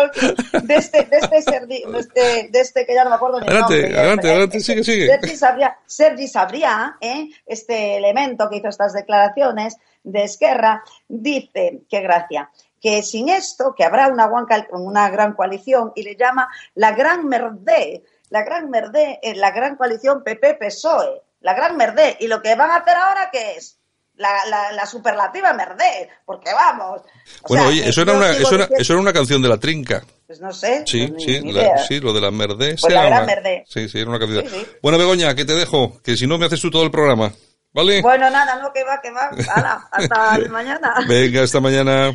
De 0.62 0.74
este, 0.76 1.02
de 1.02 1.16
este, 1.18 1.38
Sergi- 1.42 1.84
de 1.90 1.98
este, 1.98 2.48
de 2.52 2.60
este 2.60 2.86
que 2.86 2.94
ya 2.94 3.02
no 3.02 3.10
me 3.10 3.16
acuerdo 3.16 3.40
ni 3.40 3.46
el 3.46 3.52
Adelante, 3.52 3.74
nombre, 3.82 3.98
adelante, 3.98 4.30
adelante, 4.30 4.56
este, 4.58 4.72
sigue, 4.72 4.84
sigue. 4.84 5.06
Sergi 5.08 5.36
Sabria, 5.36 5.76
Sergi 5.84 6.28
Sabria, 6.28 6.96
¿eh? 7.00 7.28
este 7.44 7.96
elemento 7.96 8.48
que 8.48 8.58
hizo 8.58 8.68
estas 8.68 8.92
declaraciones 8.92 9.76
de 10.04 10.22
Esquerra, 10.22 10.84
dice, 11.08 11.80
qué 11.90 12.00
gracia, 12.02 12.50
que 12.80 13.02
sin 13.02 13.28
esto, 13.28 13.74
que 13.76 13.82
habrá 13.82 14.06
una, 14.06 14.28
guan- 14.30 14.46
una 14.70 15.10
gran 15.10 15.32
coalición 15.32 15.90
y 15.96 16.04
le 16.04 16.14
llama 16.14 16.48
la 16.76 16.92
gran 16.92 17.26
merdé, 17.26 18.04
la 18.30 18.44
gran 18.44 18.70
merdé, 18.70 19.18
eh, 19.24 19.34
la 19.34 19.50
gran 19.50 19.74
coalición 19.74 20.22
PP-PSOE, 20.22 21.22
la 21.46 21.54
gran 21.54 21.76
merdé. 21.76 22.16
Y 22.20 22.26
lo 22.26 22.42
que 22.42 22.56
van 22.56 22.70
a 22.72 22.76
hacer 22.76 22.96
ahora, 22.96 23.30
¿qué 23.32 23.52
es? 23.56 23.78
La, 24.16 24.30
la, 24.48 24.72
la 24.72 24.86
superlativa 24.86 25.52
merdé, 25.52 26.08
porque 26.24 26.50
vamos. 26.52 27.02
o 27.42 27.48
Bueno, 27.48 27.64
sea, 27.64 27.70
oye, 27.72 27.88
eso 27.88 28.02
era, 28.02 28.14
una, 28.14 28.30
eso, 28.30 28.54
era, 28.54 28.68
eso 28.78 28.92
era 28.94 29.00
una 29.02 29.12
canción 29.12 29.42
de 29.42 29.48
la 29.50 29.58
trinca. 29.58 30.02
Pues 30.26 30.40
no 30.40 30.52
sé. 30.52 30.82
Sí, 30.86 31.06
pues 31.06 31.22
sí, 31.22 31.40
la- 31.52 31.78
sí, 31.86 32.00
lo 32.00 32.12
de 32.14 32.20
la 32.22 32.30
merdé. 32.30 32.76
Pues 32.80 32.92
la 32.92 33.02
gran 33.04 33.22
una- 33.22 33.26
merdé. 33.26 33.64
Sí, 33.68 33.88
sí, 33.88 33.98
era 34.00 34.08
una 34.10 34.18
canción. 34.18 34.44
Sí, 34.48 34.50
sí. 34.58 34.66
Bueno, 34.82 34.98
Begoña, 34.98 35.34
que 35.34 35.44
te 35.44 35.52
dejo, 35.54 36.00
que 36.02 36.16
si 36.16 36.26
no 36.26 36.38
me 36.38 36.46
haces 36.46 36.60
tú 36.60 36.70
todo 36.70 36.82
el 36.82 36.90
programa. 36.90 37.30
¿Vale? 37.72 38.00
Bueno, 38.00 38.30
nada, 38.30 38.56
no, 38.56 38.72
que 38.72 38.82
va, 38.84 39.00
que 39.02 39.10
va. 39.10 39.28
Hala, 39.54 39.86
hasta 39.92 40.38
mañana. 40.48 40.94
Venga, 41.06 41.42
hasta 41.42 41.60
mañana. 41.60 42.10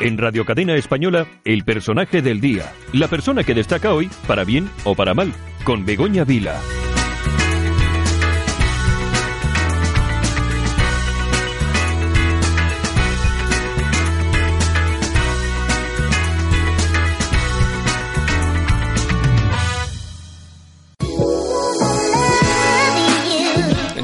En 0.00 0.16
Radio 0.16 0.44
Cadena 0.46 0.76
Española, 0.76 1.26
el 1.44 1.64
personaje 1.64 2.22
del 2.22 2.40
día. 2.40 2.72
La 2.92 3.08
persona 3.08 3.42
que 3.42 3.52
destaca 3.54 3.92
hoy, 3.92 4.08
para 4.28 4.44
bien 4.44 4.70
o 4.84 4.94
para 4.94 5.12
mal, 5.12 5.32
con 5.64 5.84
Begoña 5.84 6.22
Vila. 6.24 6.54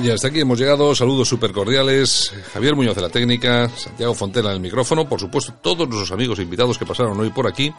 Y 0.02 0.10
hasta 0.10 0.28
aquí 0.28 0.40
hemos 0.40 0.58
llegado. 0.58 0.96
Saludos 0.96 1.28
súper 1.28 1.52
cordiales. 1.52 2.32
Javier 2.52 2.74
Muñoz 2.74 2.96
de 2.96 3.02
la 3.02 3.08
técnica, 3.08 3.68
Santiago 3.68 4.14
Fontela 4.14 4.48
en 4.50 4.56
el 4.56 4.60
micrófono, 4.60 5.08
por 5.08 5.20
supuesto, 5.20 5.54
todos 5.62 5.86
nuestros 5.86 6.10
amigos 6.10 6.40
e 6.40 6.42
invitados 6.42 6.76
que 6.76 6.84
pasaron 6.84 7.20
hoy 7.20 7.30
por 7.30 7.46
aquí. 7.46 7.72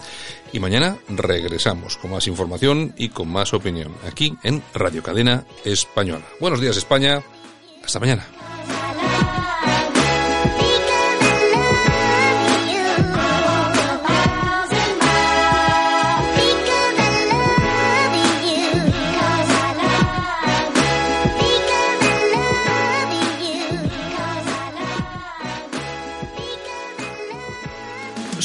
Y 0.53 0.59
mañana 0.59 0.97
regresamos 1.09 1.97
con 1.97 2.11
más 2.11 2.25
información 2.27 2.93
y 2.97 3.09
con 3.09 3.27
más 3.27 3.53
opinión, 3.53 3.93
aquí 4.07 4.33
en 4.43 4.63
Radio 4.73 5.03
Cadena 5.03 5.45
Española. 5.65 6.23
Buenos 6.39 6.61
días, 6.61 6.77
España. 6.77 7.21
Hasta 7.83 7.99
mañana. 7.99 8.25